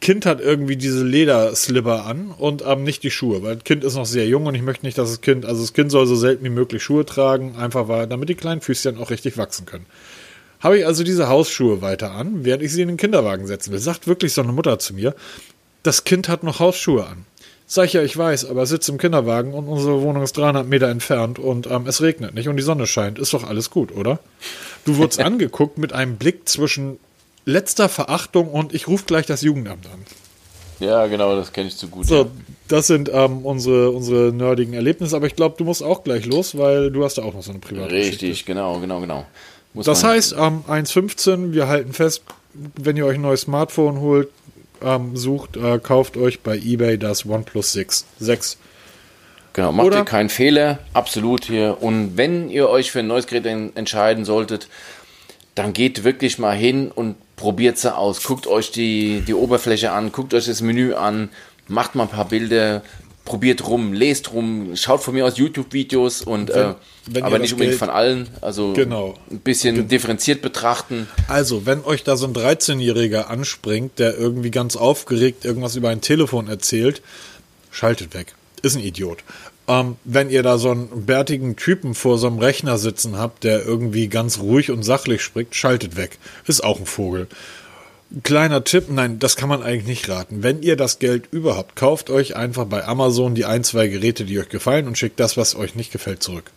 Kind 0.00 0.26
hat 0.26 0.40
irgendwie 0.40 0.76
diese 0.76 1.04
Lederslipper 1.04 2.04
an 2.06 2.30
und 2.30 2.62
ähm, 2.64 2.84
nicht 2.84 3.02
die 3.02 3.10
Schuhe, 3.10 3.42
weil 3.42 3.56
das 3.56 3.64
Kind 3.64 3.82
ist 3.82 3.96
noch 3.96 4.06
sehr 4.06 4.28
jung 4.28 4.46
und 4.46 4.54
ich 4.54 4.62
möchte 4.62 4.86
nicht, 4.86 4.96
dass 4.96 5.10
das 5.10 5.20
Kind, 5.20 5.44
also 5.44 5.60
das 5.60 5.72
Kind 5.72 5.90
soll 5.90 6.06
so 6.06 6.14
selten 6.14 6.44
wie 6.44 6.50
möglich 6.50 6.82
Schuhe 6.82 7.04
tragen, 7.04 7.56
einfach 7.56 7.88
weil, 7.88 8.06
damit 8.06 8.28
die 8.28 8.36
kleinen 8.36 8.60
Füßchen 8.60 8.96
auch 8.98 9.10
richtig 9.10 9.36
wachsen 9.38 9.66
können. 9.66 9.86
Habe 10.60 10.78
ich 10.78 10.86
also 10.86 11.02
diese 11.02 11.28
Hausschuhe 11.28 11.82
weiter 11.82 12.12
an, 12.12 12.44
während 12.44 12.62
ich 12.62 12.72
sie 12.72 12.82
in 12.82 12.88
den 12.88 12.96
Kinderwagen 12.96 13.46
setzen 13.46 13.72
will. 13.72 13.80
Sagt 13.80 14.06
wirklich 14.06 14.32
so 14.32 14.42
eine 14.42 14.52
Mutter 14.52 14.78
zu 14.78 14.94
mir, 14.94 15.14
das 15.82 16.04
Kind 16.04 16.28
hat 16.28 16.44
noch 16.44 16.60
Hausschuhe 16.60 17.04
an. 17.04 17.24
Sag 17.70 17.84
ich 17.84 17.92
ja, 17.92 18.02
ich 18.02 18.16
weiß, 18.16 18.46
aber 18.46 18.64
sitzt 18.64 18.88
im 18.88 18.96
Kinderwagen 18.96 19.52
und 19.52 19.68
unsere 19.68 20.00
Wohnung 20.00 20.22
ist 20.22 20.34
300 20.38 20.66
Meter 20.66 20.88
entfernt 20.88 21.38
und 21.38 21.70
ähm, 21.70 21.86
es 21.86 22.00
regnet 22.00 22.34
nicht 22.34 22.48
und 22.48 22.56
die 22.56 22.62
Sonne 22.62 22.86
scheint. 22.86 23.18
Ist 23.18 23.34
doch 23.34 23.44
alles 23.44 23.68
gut, 23.68 23.94
oder? 23.94 24.20
Du 24.86 24.96
wurdest 24.96 25.20
angeguckt 25.24 25.76
mit 25.76 25.92
einem 25.92 26.16
Blick 26.16 26.48
zwischen 26.48 26.98
letzter 27.44 27.90
Verachtung 27.90 28.48
und 28.48 28.74
ich 28.74 28.88
rufe 28.88 29.04
gleich 29.04 29.26
das 29.26 29.42
Jugendamt 29.42 29.84
an. 29.86 30.02
Ja, 30.80 31.06
genau, 31.08 31.36
das 31.36 31.52
kenne 31.52 31.68
ich 31.68 31.76
zu 31.76 31.88
gut. 31.88 32.06
So, 32.06 32.22
ja. 32.22 32.26
das 32.68 32.86
sind 32.86 33.10
ähm, 33.12 33.44
unsere, 33.44 33.90
unsere 33.90 34.32
nerdigen 34.32 34.72
Erlebnisse, 34.72 35.14
aber 35.14 35.26
ich 35.26 35.36
glaube, 35.36 35.56
du 35.58 35.64
musst 35.64 35.82
auch 35.82 36.04
gleich 36.04 36.24
los, 36.24 36.56
weil 36.56 36.90
du 36.90 37.04
hast 37.04 37.18
ja 37.18 37.24
auch 37.24 37.34
noch 37.34 37.42
so 37.42 37.50
eine 37.50 37.60
private 37.60 37.92
Richtig, 37.92 38.46
genau, 38.46 38.80
genau, 38.80 39.00
genau. 39.00 39.26
Muss 39.74 39.84
das 39.84 40.04
heißt, 40.04 40.36
ähm, 40.38 40.64
1.15, 40.66 41.52
wir 41.52 41.68
halten 41.68 41.92
fest, 41.92 42.22
wenn 42.54 42.96
ihr 42.96 43.04
euch 43.04 43.16
ein 43.16 43.22
neues 43.22 43.42
Smartphone 43.42 44.00
holt, 44.00 44.28
ähm, 44.82 45.16
sucht, 45.16 45.56
äh, 45.56 45.78
kauft 45.78 46.16
euch 46.16 46.40
bei 46.40 46.56
eBay 46.56 46.98
das 46.98 47.26
OnePlus 47.26 47.72
6. 47.72 48.06
6. 48.18 48.58
Genau, 49.52 49.72
macht 49.72 49.86
Oder? 49.86 49.98
ihr 49.98 50.04
keinen 50.04 50.28
Fehler, 50.28 50.78
absolut 50.92 51.44
hier. 51.44 51.78
Und 51.80 52.16
wenn 52.16 52.50
ihr 52.50 52.68
euch 52.68 52.90
für 52.92 53.00
ein 53.00 53.06
neues 53.06 53.26
Gerät 53.26 53.46
entscheiden 53.74 54.24
solltet, 54.24 54.68
dann 55.54 55.72
geht 55.72 56.04
wirklich 56.04 56.38
mal 56.38 56.56
hin 56.56 56.90
und 56.92 57.16
probiert 57.34 57.78
sie 57.78 57.94
aus. 57.94 58.22
Guckt 58.22 58.46
euch 58.46 58.70
die, 58.70 59.22
die 59.26 59.34
Oberfläche 59.34 59.90
an, 59.90 60.12
guckt 60.12 60.34
euch 60.34 60.46
das 60.46 60.60
Menü 60.60 60.94
an, 60.94 61.30
macht 61.66 61.94
mal 61.94 62.04
ein 62.04 62.08
paar 62.08 62.26
Bilder, 62.26 62.82
probiert 63.28 63.68
rum, 63.68 63.92
lest 63.92 64.32
rum, 64.32 64.74
schaut 64.74 65.02
von 65.02 65.12
mir 65.12 65.26
aus 65.26 65.36
YouTube-Videos 65.36 66.22
und 66.22 66.48
wenn, 66.48 66.70
äh, 66.70 66.74
wenn 67.10 67.24
aber 67.24 67.38
nicht 67.38 67.52
unbedingt 67.52 67.72
Geld, 67.72 67.78
von 67.78 67.90
allen. 67.90 68.26
Also 68.40 68.72
genau. 68.72 69.16
ein 69.30 69.40
bisschen 69.40 69.74
genau. 69.74 69.86
differenziert 69.86 70.40
betrachten. 70.40 71.06
Also, 71.28 71.66
wenn 71.66 71.84
euch 71.84 72.04
da 72.04 72.16
so 72.16 72.26
ein 72.26 72.32
13-Jähriger 72.32 73.24
anspringt, 73.26 73.98
der 73.98 74.16
irgendwie 74.16 74.50
ganz 74.50 74.76
aufgeregt 74.76 75.44
irgendwas 75.44 75.76
über 75.76 75.90
ein 75.90 76.00
Telefon 76.00 76.48
erzählt, 76.48 77.02
schaltet 77.70 78.14
weg. 78.14 78.34
Ist 78.62 78.76
ein 78.76 78.82
Idiot. 78.82 79.18
Ähm, 79.68 79.96
wenn 80.04 80.30
ihr 80.30 80.42
da 80.42 80.56
so 80.56 80.70
einen 80.70 81.04
bärtigen 81.04 81.56
Typen 81.56 81.94
vor 81.94 82.16
so 82.16 82.28
einem 82.28 82.38
Rechner 82.38 82.78
sitzen 82.78 83.18
habt, 83.18 83.44
der 83.44 83.62
irgendwie 83.62 84.08
ganz 84.08 84.38
ruhig 84.38 84.70
und 84.70 84.82
sachlich 84.84 85.20
spricht, 85.20 85.54
schaltet 85.54 85.96
weg. 85.96 86.18
Ist 86.46 86.64
auch 86.64 86.80
ein 86.80 86.86
Vogel. 86.86 87.28
Kleiner 88.22 88.64
Tipp, 88.64 88.86
nein, 88.88 89.18
das 89.18 89.36
kann 89.36 89.50
man 89.50 89.62
eigentlich 89.62 89.86
nicht 89.86 90.08
raten. 90.08 90.42
Wenn 90.42 90.62
ihr 90.62 90.76
das 90.76 90.98
Geld 90.98 91.28
überhaupt 91.30 91.76
kauft, 91.76 92.08
euch 92.08 92.36
einfach 92.36 92.64
bei 92.64 92.86
Amazon 92.86 93.34
die 93.34 93.44
ein, 93.44 93.64
zwei 93.64 93.88
Geräte, 93.88 94.24
die 94.24 94.38
euch 94.38 94.48
gefallen 94.48 94.86
und 94.86 94.96
schickt 94.96 95.20
das, 95.20 95.36
was 95.36 95.54
euch 95.54 95.74
nicht 95.74 95.92
gefällt, 95.92 96.22
zurück. 96.22 96.50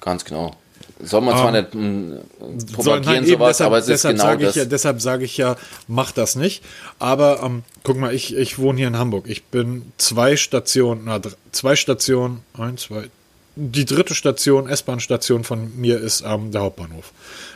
Ganz 0.00 0.24
genau. 0.24 0.56
Soll 1.00 1.20
man 1.20 1.36
zwar 1.36 1.54
ähm, 1.54 2.10
nicht 2.10 2.64
mh, 2.64 2.74
propagieren, 2.74 3.02
nein, 3.04 3.26
sowas, 3.26 3.56
deshalb, 3.58 3.66
aber 3.66 3.78
es 3.78 3.88
ist 3.88 4.02
genau 4.02 4.22
sage 4.22 4.46
das. 4.46 4.54
Ja, 4.56 4.64
deshalb 4.64 5.00
sage 5.00 5.24
ich 5.24 5.36
ja, 5.36 5.56
macht 5.88 6.16
das 6.18 6.36
nicht. 6.36 6.64
Aber 6.98 7.42
ähm, 7.42 7.62
guck 7.82 7.98
mal, 7.98 8.14
ich, 8.14 8.34
ich 8.34 8.58
wohne 8.58 8.78
hier 8.78 8.88
in 8.88 8.98
Hamburg. 8.98 9.26
Ich 9.28 9.44
bin 9.44 9.92
zwei 9.98 10.36
Stationen, 10.36 11.02
na, 11.04 11.20
zwei 11.52 11.76
Stationen, 11.76 12.40
ein, 12.54 12.78
zwei, 12.78 13.04
die 13.56 13.86
dritte 13.86 14.14
Station, 14.14 14.68
S-Bahn-Station 14.68 15.42
von 15.42 15.76
mir 15.78 15.98
ist 15.98 16.22
ähm, 16.26 16.50
der 16.52 16.60
Hauptbahnhof. 16.60 17.12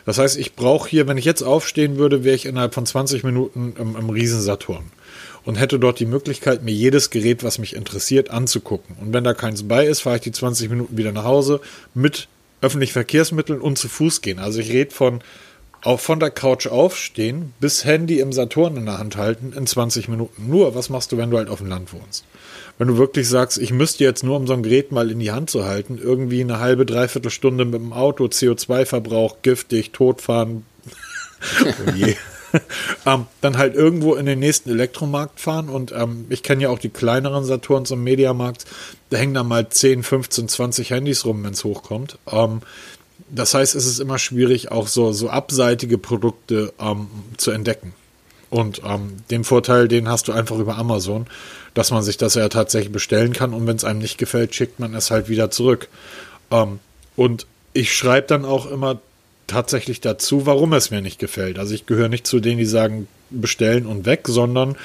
Das 0.06 0.18
heißt, 0.18 0.38
ich 0.38 0.54
brauche 0.54 0.88
hier, 0.88 1.06
wenn 1.06 1.18
ich 1.18 1.26
jetzt 1.26 1.42
aufstehen 1.42 1.98
würde, 1.98 2.24
wäre 2.24 2.34
ich 2.34 2.46
innerhalb 2.46 2.72
von 2.72 2.86
20 2.86 3.22
Minuten 3.22 3.74
im, 3.78 3.96
im 3.96 4.08
Riesensaturn 4.08 4.90
und 5.44 5.56
hätte 5.56 5.78
dort 5.78 6.00
die 6.00 6.06
Möglichkeit, 6.06 6.62
mir 6.62 6.74
jedes 6.74 7.10
Gerät, 7.10 7.44
was 7.44 7.58
mich 7.58 7.76
interessiert, 7.76 8.30
anzugucken. 8.30 8.96
Und 8.98 9.12
wenn 9.12 9.24
da 9.24 9.34
keins 9.34 9.68
bei 9.68 9.86
ist, 9.86 10.00
fahre 10.00 10.16
ich 10.16 10.22
die 10.22 10.32
20 10.32 10.70
Minuten 10.70 10.96
wieder 10.96 11.12
nach 11.12 11.24
Hause 11.24 11.60
mit 11.92 12.28
öffentlichen 12.62 12.92
Verkehrsmitteln 12.94 13.60
und 13.60 13.78
zu 13.78 13.88
Fuß 13.88 14.22
gehen. 14.22 14.38
Also 14.38 14.60
ich 14.60 14.70
rede 14.70 14.94
von 14.94 15.20
auch 15.82 16.00
von 16.00 16.20
der 16.20 16.30
Couch 16.30 16.66
aufstehen 16.66 17.54
bis 17.58 17.84
Handy 17.84 18.20
im 18.20 18.32
Saturn 18.32 18.76
in 18.76 18.86
der 18.86 18.98
Hand 18.98 19.16
halten 19.16 19.52
in 19.56 19.66
20 19.66 20.08
Minuten. 20.08 20.48
Nur, 20.48 20.74
was 20.74 20.90
machst 20.90 21.12
du, 21.12 21.16
wenn 21.16 21.30
du 21.30 21.38
halt 21.38 21.48
auf 21.48 21.58
dem 21.58 21.68
Land 21.68 21.92
wohnst? 21.92 22.24
Wenn 22.80 22.88
du 22.88 22.96
wirklich 22.96 23.28
sagst, 23.28 23.58
ich 23.58 23.74
müsste 23.74 24.04
jetzt 24.04 24.24
nur, 24.24 24.36
um 24.36 24.46
so 24.46 24.54
ein 24.54 24.62
Gerät 24.62 24.90
mal 24.90 25.10
in 25.10 25.18
die 25.18 25.32
Hand 25.32 25.50
zu 25.50 25.66
halten, 25.66 26.00
irgendwie 26.02 26.40
eine 26.40 26.60
halbe, 26.60 26.86
dreiviertel 26.86 27.30
Stunde 27.30 27.66
mit 27.66 27.74
dem 27.74 27.92
Auto, 27.92 28.24
CO2-Verbrauch, 28.24 29.42
giftig, 29.42 29.90
totfahren, 29.90 30.64
oh 31.62 31.90
je. 31.94 32.16
ähm, 33.04 33.26
dann 33.42 33.58
halt 33.58 33.74
irgendwo 33.74 34.14
in 34.14 34.24
den 34.24 34.38
nächsten 34.38 34.70
Elektromarkt 34.70 35.40
fahren 35.40 35.68
und 35.68 35.92
ähm, 35.92 36.24
ich 36.30 36.42
kenne 36.42 36.62
ja 36.62 36.68
auch 36.70 36.78
die 36.78 36.88
kleineren 36.88 37.44
Saturns 37.44 37.90
im 37.90 38.02
Mediamarkt, 38.02 38.64
da 39.10 39.18
hängen 39.18 39.34
da 39.34 39.42
mal 39.42 39.68
10, 39.68 40.02
15, 40.02 40.48
20 40.48 40.88
Handys 40.88 41.26
rum, 41.26 41.44
wenn 41.44 41.52
es 41.52 41.64
hochkommt. 41.64 42.18
Ähm, 42.32 42.62
das 43.28 43.52
heißt, 43.52 43.74
es 43.74 43.84
ist 43.84 44.00
immer 44.00 44.18
schwierig, 44.18 44.72
auch 44.72 44.86
so, 44.88 45.12
so 45.12 45.28
abseitige 45.28 45.98
Produkte 45.98 46.72
ähm, 46.80 47.08
zu 47.36 47.50
entdecken. 47.50 47.92
Und 48.50 48.82
ähm, 48.84 49.18
den 49.30 49.44
Vorteil, 49.44 49.86
den 49.86 50.08
hast 50.08 50.28
du 50.28 50.32
einfach 50.32 50.58
über 50.58 50.76
Amazon, 50.76 51.26
dass 51.74 51.92
man 51.92 52.02
sich 52.02 52.16
das 52.16 52.34
ja 52.34 52.48
tatsächlich 52.48 52.92
bestellen 52.92 53.32
kann 53.32 53.54
und 53.54 53.66
wenn 53.66 53.76
es 53.76 53.84
einem 53.84 54.00
nicht 54.00 54.18
gefällt, 54.18 54.54
schickt 54.54 54.80
man 54.80 54.94
es 54.94 55.10
halt 55.10 55.28
wieder 55.28 55.50
zurück. 55.50 55.88
Ähm, 56.50 56.80
und 57.16 57.46
ich 57.72 57.94
schreibe 57.94 58.26
dann 58.26 58.44
auch 58.44 58.68
immer 58.68 59.00
tatsächlich 59.46 60.00
dazu, 60.00 60.46
warum 60.46 60.72
es 60.72 60.90
mir 60.90 61.00
nicht 61.00 61.18
gefällt. 61.18 61.58
Also 61.58 61.74
ich 61.74 61.86
gehöre 61.86 62.08
nicht 62.08 62.26
zu 62.26 62.40
denen, 62.40 62.58
die 62.58 62.66
sagen, 62.66 63.08
bestellen 63.30 63.86
und 63.86 64.06
weg, 64.06 64.26
sondern 64.26 64.76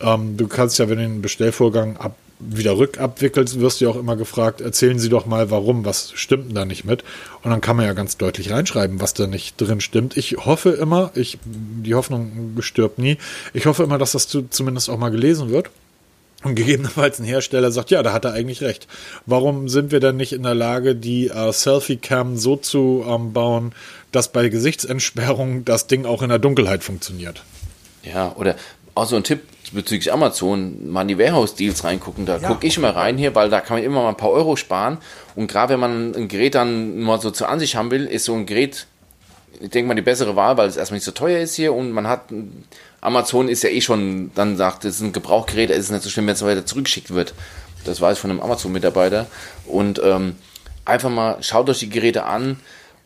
ähm, 0.00 0.36
du 0.36 0.46
kannst 0.46 0.78
ja, 0.78 0.88
wenn 0.88 0.98
du 0.98 1.04
den 1.04 1.22
Bestellvorgang 1.22 1.96
ab, 1.96 2.16
wieder 2.40 2.78
rückabwickelst, 2.78 3.60
wirst 3.60 3.80
du 3.80 3.86
ja 3.86 3.90
auch 3.90 3.96
immer 3.96 4.16
gefragt, 4.16 4.60
erzählen 4.60 4.98
Sie 4.98 5.08
doch 5.08 5.26
mal, 5.26 5.50
warum, 5.50 5.84
was 5.84 6.12
stimmt 6.14 6.48
denn 6.48 6.54
da 6.54 6.64
nicht 6.64 6.84
mit? 6.84 7.02
Und 7.42 7.50
dann 7.50 7.60
kann 7.60 7.76
man 7.76 7.86
ja 7.86 7.92
ganz 7.92 8.16
deutlich 8.16 8.50
reinschreiben, 8.50 9.00
was 9.00 9.14
da 9.14 9.26
nicht 9.26 9.60
drin 9.60 9.80
stimmt. 9.80 10.16
Ich 10.16 10.36
hoffe 10.36 10.70
immer, 10.70 11.10
ich, 11.14 11.38
die 11.44 11.94
Hoffnung 11.94 12.56
stirbt 12.60 12.98
nie, 12.98 13.18
ich 13.54 13.66
hoffe 13.66 13.82
immer, 13.82 13.98
dass 13.98 14.12
das 14.12 14.28
zumindest 14.50 14.88
auch 14.88 14.98
mal 14.98 15.10
gelesen 15.10 15.50
wird. 15.50 15.70
Und 16.44 16.54
gegebenenfalls 16.54 17.18
ein 17.18 17.24
Hersteller 17.24 17.72
sagt, 17.72 17.90
ja, 17.90 18.00
da 18.04 18.12
hat 18.12 18.24
er 18.24 18.32
eigentlich 18.32 18.62
recht. 18.62 18.86
Warum 19.26 19.68
sind 19.68 19.90
wir 19.90 19.98
denn 19.98 20.16
nicht 20.16 20.32
in 20.32 20.44
der 20.44 20.54
Lage, 20.54 20.94
die 20.94 21.26
äh, 21.26 21.52
Selfie-Cam 21.52 22.36
so 22.36 22.54
zu 22.54 23.04
ähm, 23.08 23.32
bauen, 23.32 23.72
dass 24.12 24.30
bei 24.30 24.48
Gesichtsentsperrung 24.48 25.64
das 25.64 25.88
Ding 25.88 26.06
auch 26.06 26.22
in 26.22 26.28
der 26.28 26.38
Dunkelheit 26.38 26.84
funktioniert? 26.84 27.42
Ja, 28.04 28.36
oder 28.36 28.54
auch 28.94 29.06
so 29.06 29.16
ein 29.16 29.24
Tipp 29.24 29.40
bezüglich 29.72 30.12
Amazon, 30.12 30.90
mal 30.90 31.02
in 31.02 31.08
die 31.08 31.18
Warehouse-Deals 31.18 31.84
reingucken. 31.84 32.26
Da 32.26 32.38
ja. 32.38 32.48
gucke 32.48 32.66
ich 32.66 32.76
immer 32.76 32.94
rein 32.94 33.18
hier, 33.18 33.34
weil 33.34 33.50
da 33.50 33.60
kann 33.60 33.76
man 33.78 33.84
immer 33.84 34.02
mal 34.02 34.10
ein 34.10 34.16
paar 34.16 34.30
Euro 34.30 34.56
sparen. 34.56 34.98
Und 35.34 35.48
gerade 35.48 35.74
wenn 35.74 35.80
man 35.80 36.14
ein 36.14 36.28
Gerät 36.28 36.54
dann 36.54 37.00
mal 37.00 37.20
so 37.20 37.30
zur 37.30 37.48
Ansicht 37.48 37.74
haben 37.74 37.90
will, 37.90 38.06
ist 38.06 38.24
so 38.24 38.34
ein 38.34 38.46
Gerät 38.46 38.86
ich 39.60 39.70
denke 39.70 39.88
mal, 39.88 39.94
die 39.94 40.02
bessere 40.02 40.36
Wahl, 40.36 40.56
weil 40.56 40.68
es 40.68 40.76
erstmal 40.76 40.96
nicht 40.96 41.04
so 41.04 41.12
teuer 41.12 41.40
ist 41.40 41.54
hier 41.54 41.72
und 41.72 41.90
man 41.92 42.06
hat, 42.06 42.32
Amazon 43.00 43.48
ist 43.48 43.62
ja 43.62 43.70
eh 43.70 43.80
schon, 43.80 44.30
dann 44.34 44.56
sagt, 44.56 44.84
es 44.84 44.96
ist 44.96 45.00
ein 45.02 45.12
Gebrauchgerät, 45.12 45.70
es 45.70 45.78
ist 45.78 45.90
nicht 45.90 46.02
so 46.02 46.10
schlimm, 46.10 46.26
wenn 46.26 46.34
es 46.34 46.44
weiter 46.44 46.66
zurückgeschickt 46.66 47.12
wird. 47.12 47.34
Das 47.84 48.00
weiß 48.00 48.16
ich 48.16 48.20
von 48.20 48.30
einem 48.30 48.40
Amazon-Mitarbeiter. 48.40 49.26
Und 49.66 50.00
ähm, 50.04 50.36
einfach 50.84 51.10
mal, 51.10 51.42
schaut 51.42 51.68
euch 51.68 51.78
die 51.80 51.90
Geräte 51.90 52.24
an 52.24 52.58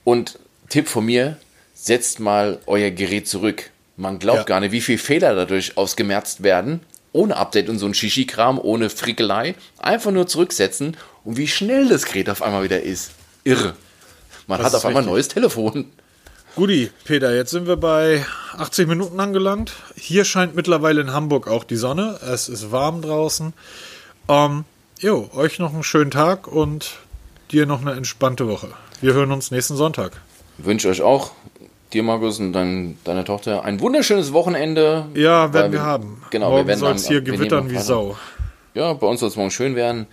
und 0.04 0.38
Tipp 0.68 0.88
von 0.88 1.04
mir, 1.04 1.36
setzt 1.74 2.20
mal 2.20 2.58
euer 2.66 2.90
Gerät 2.90 3.28
zurück. 3.28 3.70
Man 3.96 4.18
glaubt 4.18 4.38
ja. 4.38 4.44
gar 4.44 4.60
nicht, 4.60 4.72
wie 4.72 4.80
viele 4.80 4.98
Fehler 4.98 5.34
dadurch 5.34 5.76
ausgemerzt 5.76 6.42
werden. 6.42 6.80
Ohne 7.12 7.36
Update 7.36 7.68
und 7.68 7.78
so 7.78 7.86
ein 7.86 7.94
Shishi-Kram, 7.94 8.58
ohne 8.58 8.88
Frickelei. 8.88 9.54
Einfach 9.78 10.10
nur 10.10 10.26
zurücksetzen 10.26 10.96
und 11.24 11.36
wie 11.36 11.48
schnell 11.48 11.88
das 11.88 12.06
Gerät 12.06 12.30
auf 12.30 12.42
einmal 12.42 12.64
wieder 12.64 12.82
ist. 12.82 13.10
Irre. 13.44 13.74
Man 14.46 14.58
das 14.58 14.68
hat 14.68 14.74
auf 14.76 14.86
einmal 14.86 15.02
ein 15.02 15.08
neues 15.08 15.28
Telefon. 15.28 15.86
Guti, 16.54 16.90
Peter, 17.04 17.34
jetzt 17.34 17.50
sind 17.50 17.66
wir 17.66 17.76
bei 17.76 18.26
80 18.58 18.86
Minuten 18.86 19.18
angelangt. 19.20 19.72
Hier 19.96 20.24
scheint 20.24 20.54
mittlerweile 20.54 21.00
in 21.00 21.12
Hamburg 21.12 21.48
auch 21.48 21.64
die 21.64 21.76
Sonne. 21.76 22.18
Es 22.30 22.48
ist 22.48 22.70
warm 22.70 23.00
draußen. 23.00 23.54
Ähm, 24.28 24.64
jo, 24.98 25.30
euch 25.34 25.58
noch 25.58 25.72
einen 25.72 25.82
schönen 25.82 26.10
Tag 26.10 26.46
und 26.46 26.98
dir 27.50 27.64
noch 27.64 27.80
eine 27.80 27.92
entspannte 27.92 28.48
Woche. 28.48 28.68
Wir 29.00 29.14
hören 29.14 29.32
uns 29.32 29.50
nächsten 29.50 29.76
Sonntag. 29.76 30.20
Wünsche 30.58 30.88
euch 30.88 31.00
auch, 31.00 31.32
dir 31.92 32.02
Markus 32.02 32.38
und 32.40 32.52
dein, 32.52 32.98
deiner 33.04 33.24
Tochter, 33.24 33.64
ein 33.64 33.80
wunderschönes 33.80 34.32
Wochenende. 34.32 35.06
Ja, 35.14 35.52
werden 35.52 35.72
wir, 35.72 35.80
wir, 35.80 35.86
haben. 35.86 36.22
Genau, 36.30 36.50
morgen 36.50 36.62
wir 36.62 36.68
werden 36.68 36.80
soll 36.80 36.94
es 36.94 37.08
hier 37.08 37.20
gewittern 37.20 37.70
wie 37.70 37.78
Sau. 37.78 38.16
Ja, 38.74 38.92
bei 38.94 39.06
uns 39.06 39.20
soll 39.20 39.28
es 39.28 39.36
morgen 39.36 39.50
schön 39.50 39.76
werden. 39.76 40.06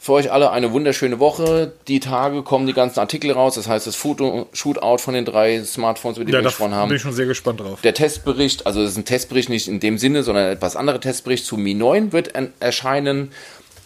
Für 0.00 0.12
euch 0.12 0.30
alle 0.30 0.52
eine 0.52 0.70
wunderschöne 0.72 1.18
Woche. 1.18 1.72
Die 1.88 1.98
Tage 1.98 2.42
kommen 2.42 2.68
die 2.68 2.72
ganzen 2.72 3.00
Artikel 3.00 3.32
raus. 3.32 3.56
Das 3.56 3.66
heißt, 3.66 3.86
das 3.86 3.96
Foto 3.96 4.46
Shootout 4.52 4.98
von 4.98 5.12
den 5.12 5.24
drei 5.24 5.62
Smartphones, 5.64 6.18
über 6.18 6.24
die 6.24 6.32
ja, 6.32 6.38
wir 6.38 6.44
gesprochen 6.44 6.72
haben. 6.72 6.88
bin 6.88 6.96
ich 6.96 7.02
schon 7.02 7.12
sehr 7.12 7.26
gespannt 7.26 7.60
drauf. 7.60 7.80
Der 7.82 7.94
Testbericht, 7.94 8.64
also 8.64 8.80
es 8.80 8.92
ist 8.92 8.96
ein 8.96 9.04
Testbericht 9.04 9.48
nicht 9.48 9.66
in 9.66 9.80
dem 9.80 9.98
Sinne, 9.98 10.22
sondern 10.22 10.52
etwas 10.52 10.76
anderer 10.76 11.00
Testbericht 11.00 11.44
zu 11.44 11.56
Mi 11.56 11.74
9 11.74 12.12
wird 12.12 12.32
erscheinen. 12.60 13.32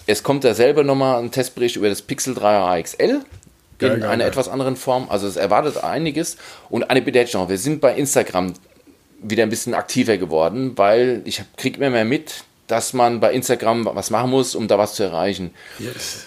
Es 0.06 0.22
kommt 0.22 0.44
dasselbe 0.44 0.84
nochmal 0.84 1.18
ein 1.18 1.30
Testbericht 1.30 1.76
über 1.76 1.88
das 1.88 2.02
Pixel 2.02 2.34
3 2.34 2.84
XL 3.82 3.94
in 3.94 4.00
geil, 4.00 4.10
einer 4.10 4.24
geil. 4.24 4.32
etwas 4.32 4.48
anderen 4.48 4.76
Form. 4.76 5.06
Also 5.08 5.26
es 5.26 5.36
erwartet 5.36 5.82
einiges. 5.82 6.36
Und 6.70 6.90
eine 6.90 7.02
Bitte 7.02 7.26
noch, 7.34 7.48
wir 7.48 7.58
sind 7.58 7.80
bei 7.80 7.94
Instagram 7.94 8.54
wieder 9.22 9.42
ein 9.42 9.50
bisschen 9.50 9.74
aktiver 9.74 10.16
geworden, 10.16 10.72
weil 10.76 11.22
ich 11.24 11.42
kriege 11.56 11.78
immer 11.78 11.90
mehr 11.90 12.04
mit, 12.04 12.44
dass 12.66 12.92
man 12.92 13.20
bei 13.20 13.32
Instagram 13.32 13.88
was 13.92 14.10
machen 14.10 14.30
muss, 14.30 14.54
um 14.54 14.68
da 14.68 14.78
was 14.78 14.94
zu 14.94 15.02
erreichen. 15.02 15.52
Yes. 15.78 16.26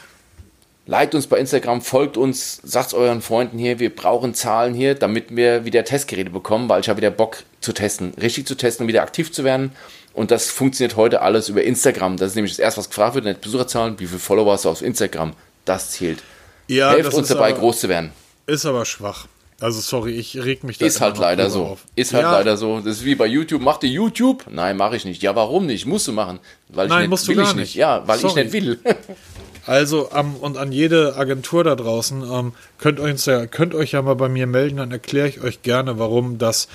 Liked 0.87 1.15
uns 1.15 1.25
bei 1.25 1.39
Instagram, 1.39 1.81
folgt 1.81 2.15
uns, 2.15 2.61
sagt 2.63 2.93
euren 2.93 3.23
Freunden 3.23 3.57
hier, 3.57 3.79
wir 3.79 3.93
brauchen 3.93 4.35
Zahlen 4.35 4.75
hier, 4.75 4.93
damit 4.93 5.35
wir 5.35 5.65
wieder 5.65 5.83
Testgeräte 5.83 6.29
bekommen, 6.29 6.69
weil 6.69 6.79
ich 6.79 6.89
habe 6.89 6.97
wieder 6.97 7.09
Bock 7.09 7.37
zu 7.59 7.73
testen, 7.73 8.13
richtig 8.21 8.45
zu 8.45 8.53
testen 8.53 8.83
und 8.83 8.87
wieder 8.87 9.01
aktiv 9.01 9.31
zu 9.31 9.43
werden. 9.43 9.71
Und 10.13 10.29
das 10.29 10.51
funktioniert 10.51 10.95
heute 10.95 11.23
alles 11.23 11.49
über 11.49 11.63
Instagram. 11.63 12.17
Das 12.17 12.29
ist 12.29 12.35
nämlich 12.35 12.53
das 12.53 12.59
erste, 12.59 12.79
was 12.79 12.89
gefragt 12.89 13.15
wird, 13.15 13.25
nicht 13.25 13.41
Besucherzahlen, 13.41 13.99
wie 13.99 14.05
viele 14.05 14.19
Follower 14.19 14.53
hast 14.53 14.65
du 14.65 14.69
auf 14.69 14.83
Instagram. 14.83 15.33
Das 15.65 15.91
zählt. 15.91 16.21
Ja, 16.67 16.91
Helft 16.91 17.13
uns 17.13 17.27
dabei, 17.27 17.49
aber, 17.51 17.59
groß 17.59 17.81
zu 17.81 17.89
werden. 17.89 18.11
Ist 18.47 18.65
aber 18.65 18.85
schwach. 18.85 19.27
Also 19.61 19.79
sorry, 19.79 20.11
ich 20.11 20.37
reg 20.43 20.65
mich 20.65 20.77
da 20.77 20.85
Ist 20.85 20.99
halt 20.99 21.17
leider 21.17 21.49
so. 21.49 21.63
Auf. 21.65 21.85
Ist 21.95 22.13
halt 22.13 22.23
ja. 22.23 22.31
leider 22.31 22.57
so. 22.57 22.79
Das 22.79 22.97
ist 22.97 23.05
wie 23.05 23.15
bei 23.15 23.25
YouTube. 23.25 23.61
Mach 23.61 23.77
dir 23.77 23.87
YouTube? 23.87 24.45
Nein, 24.49 24.75
mache 24.75 24.97
ich 24.97 25.05
nicht. 25.05 25.23
Ja, 25.23 25.35
warum 25.35 25.65
nicht? 25.65 25.85
Musst 25.85 26.07
du 26.07 26.11
machen. 26.11 26.39
Weil 26.67 26.89
Nein, 26.89 27.05
ich 27.05 27.09
musst 27.09 27.27
will 27.27 27.35
du 27.35 27.41
gar 27.41 27.51
ich 27.51 27.55
nicht. 27.55 27.67
nicht. 27.67 27.75
Ja, 27.75 28.05
weil 28.05 28.19
sorry. 28.19 28.41
ich 28.41 28.51
nicht 28.51 28.65
will. 28.65 28.79
also 29.65 30.09
um, 30.09 30.35
und 30.35 30.57
an 30.57 30.73
jede 30.73 31.15
Agentur 31.15 31.63
da 31.63 31.75
draußen 31.75 32.23
um, 32.23 32.53
könnt, 32.79 32.99
euch 32.99 33.25
ja, 33.25 33.47
könnt 33.47 33.73
euch 33.75 33.93
ja 33.93 34.01
mal 34.01 34.15
bei 34.15 34.27
mir 34.27 34.45
melden, 34.45 34.77
dann 34.77 34.91
erkläre 34.91 35.29
ich 35.29 35.41
euch 35.41 35.61
gerne, 35.61 35.97
warum 35.99 36.37
das 36.37 36.67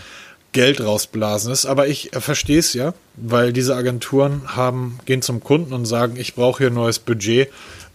Geld 0.53 0.81
rausblasen 0.81 1.53
ist. 1.53 1.67
Aber 1.67 1.87
ich 1.87 2.15
äh, 2.15 2.21
verstehe 2.21 2.59
es 2.59 2.73
ja, 2.73 2.95
weil 3.17 3.53
diese 3.53 3.77
Agenturen 3.77 4.57
haben, 4.57 4.99
gehen 5.05 5.21
zum 5.21 5.45
Kunden 5.45 5.75
und 5.75 5.85
sagen, 5.85 6.17
ich 6.17 6.35
brauche 6.35 6.65
hier 6.65 6.71
neues 6.71 6.99
Budget 6.99 7.51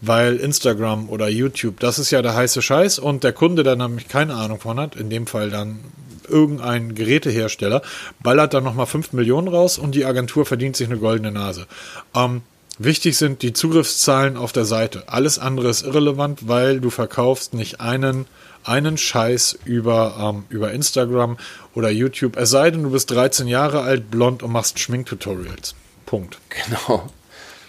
weil 0.08 0.38
Instagram 0.38 1.10
oder 1.10 1.28
YouTube, 1.28 1.80
das 1.80 2.00
ist 2.00 2.12
ja 2.12 2.22
der 2.22 2.36
heiße 2.36 2.62
Scheiß 2.62 3.00
und 3.00 3.24
der 3.24 3.34
Kunde, 3.34 3.64
der 3.64 3.76
nämlich 3.76 4.08
keine 4.08 4.36
Ahnung 4.36 4.60
von 4.60 4.80
hat, 4.80 4.96
in 4.96 5.10
dem 5.10 5.28
Fall 5.28 5.50
dann 5.50 5.80
irgendein 6.28 6.96
Gerätehersteller, 6.96 7.82
ballert 8.22 8.54
dann 8.54 8.64
nochmal 8.64 8.86
5 8.86 9.14
Millionen 9.14 9.48
raus 9.48 9.78
und 9.78 9.94
die 9.94 10.06
Agentur 10.06 10.46
verdient 10.46 10.76
sich 10.76 10.88
eine 10.88 10.98
goldene 10.98 11.32
Nase. 11.32 11.68
Ähm, 12.16 12.42
wichtig 12.80 13.18
sind 13.18 13.42
die 13.42 13.54
Zugriffszahlen 13.54 14.38
auf 14.38 14.52
der 14.52 14.66
Seite. 14.66 15.04
Alles 15.08 15.40
andere 15.40 15.70
ist 15.70 15.84
irrelevant, 15.84 16.48
weil 16.48 16.80
du 16.80 16.90
verkaufst 16.90 17.54
nicht 17.54 17.80
einen, 17.80 18.26
einen 18.64 18.98
Scheiß 18.98 19.60
über, 19.66 20.16
ähm, 20.20 20.44
über 20.50 20.72
Instagram 20.72 21.38
oder 21.74 21.90
YouTube. 21.90 22.38
Es 22.38 22.50
sei 22.50 22.72
denn, 22.72 22.84
du 22.84 22.92
bist 22.92 23.12
13 23.12 23.48
Jahre 23.48 23.82
alt, 23.82 24.10
blond 24.10 24.44
und 24.44 24.52
machst 24.52 24.80
Schminktutorials. 24.80 25.76
Punkt. 26.06 26.40
Genau. 26.50 27.10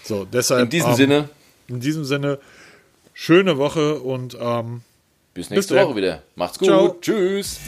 So, 0.03 0.25
deshalb. 0.25 0.63
In 0.63 0.69
diesem 0.69 0.91
ähm, 0.91 0.95
Sinne 0.95 1.29
in 1.67 1.79
diesem 1.79 2.05
Sinne, 2.05 2.39
schöne 3.13 3.57
Woche 3.57 3.99
und 3.99 4.37
ähm, 4.39 4.81
bis 5.33 5.49
nächste 5.49 5.75
bis 5.75 5.83
Woche 5.83 5.95
wieder. 5.95 6.23
Macht's 6.35 6.59
gut. 6.59 6.67
Ciao. 6.67 6.97
Tschüss. 7.01 7.59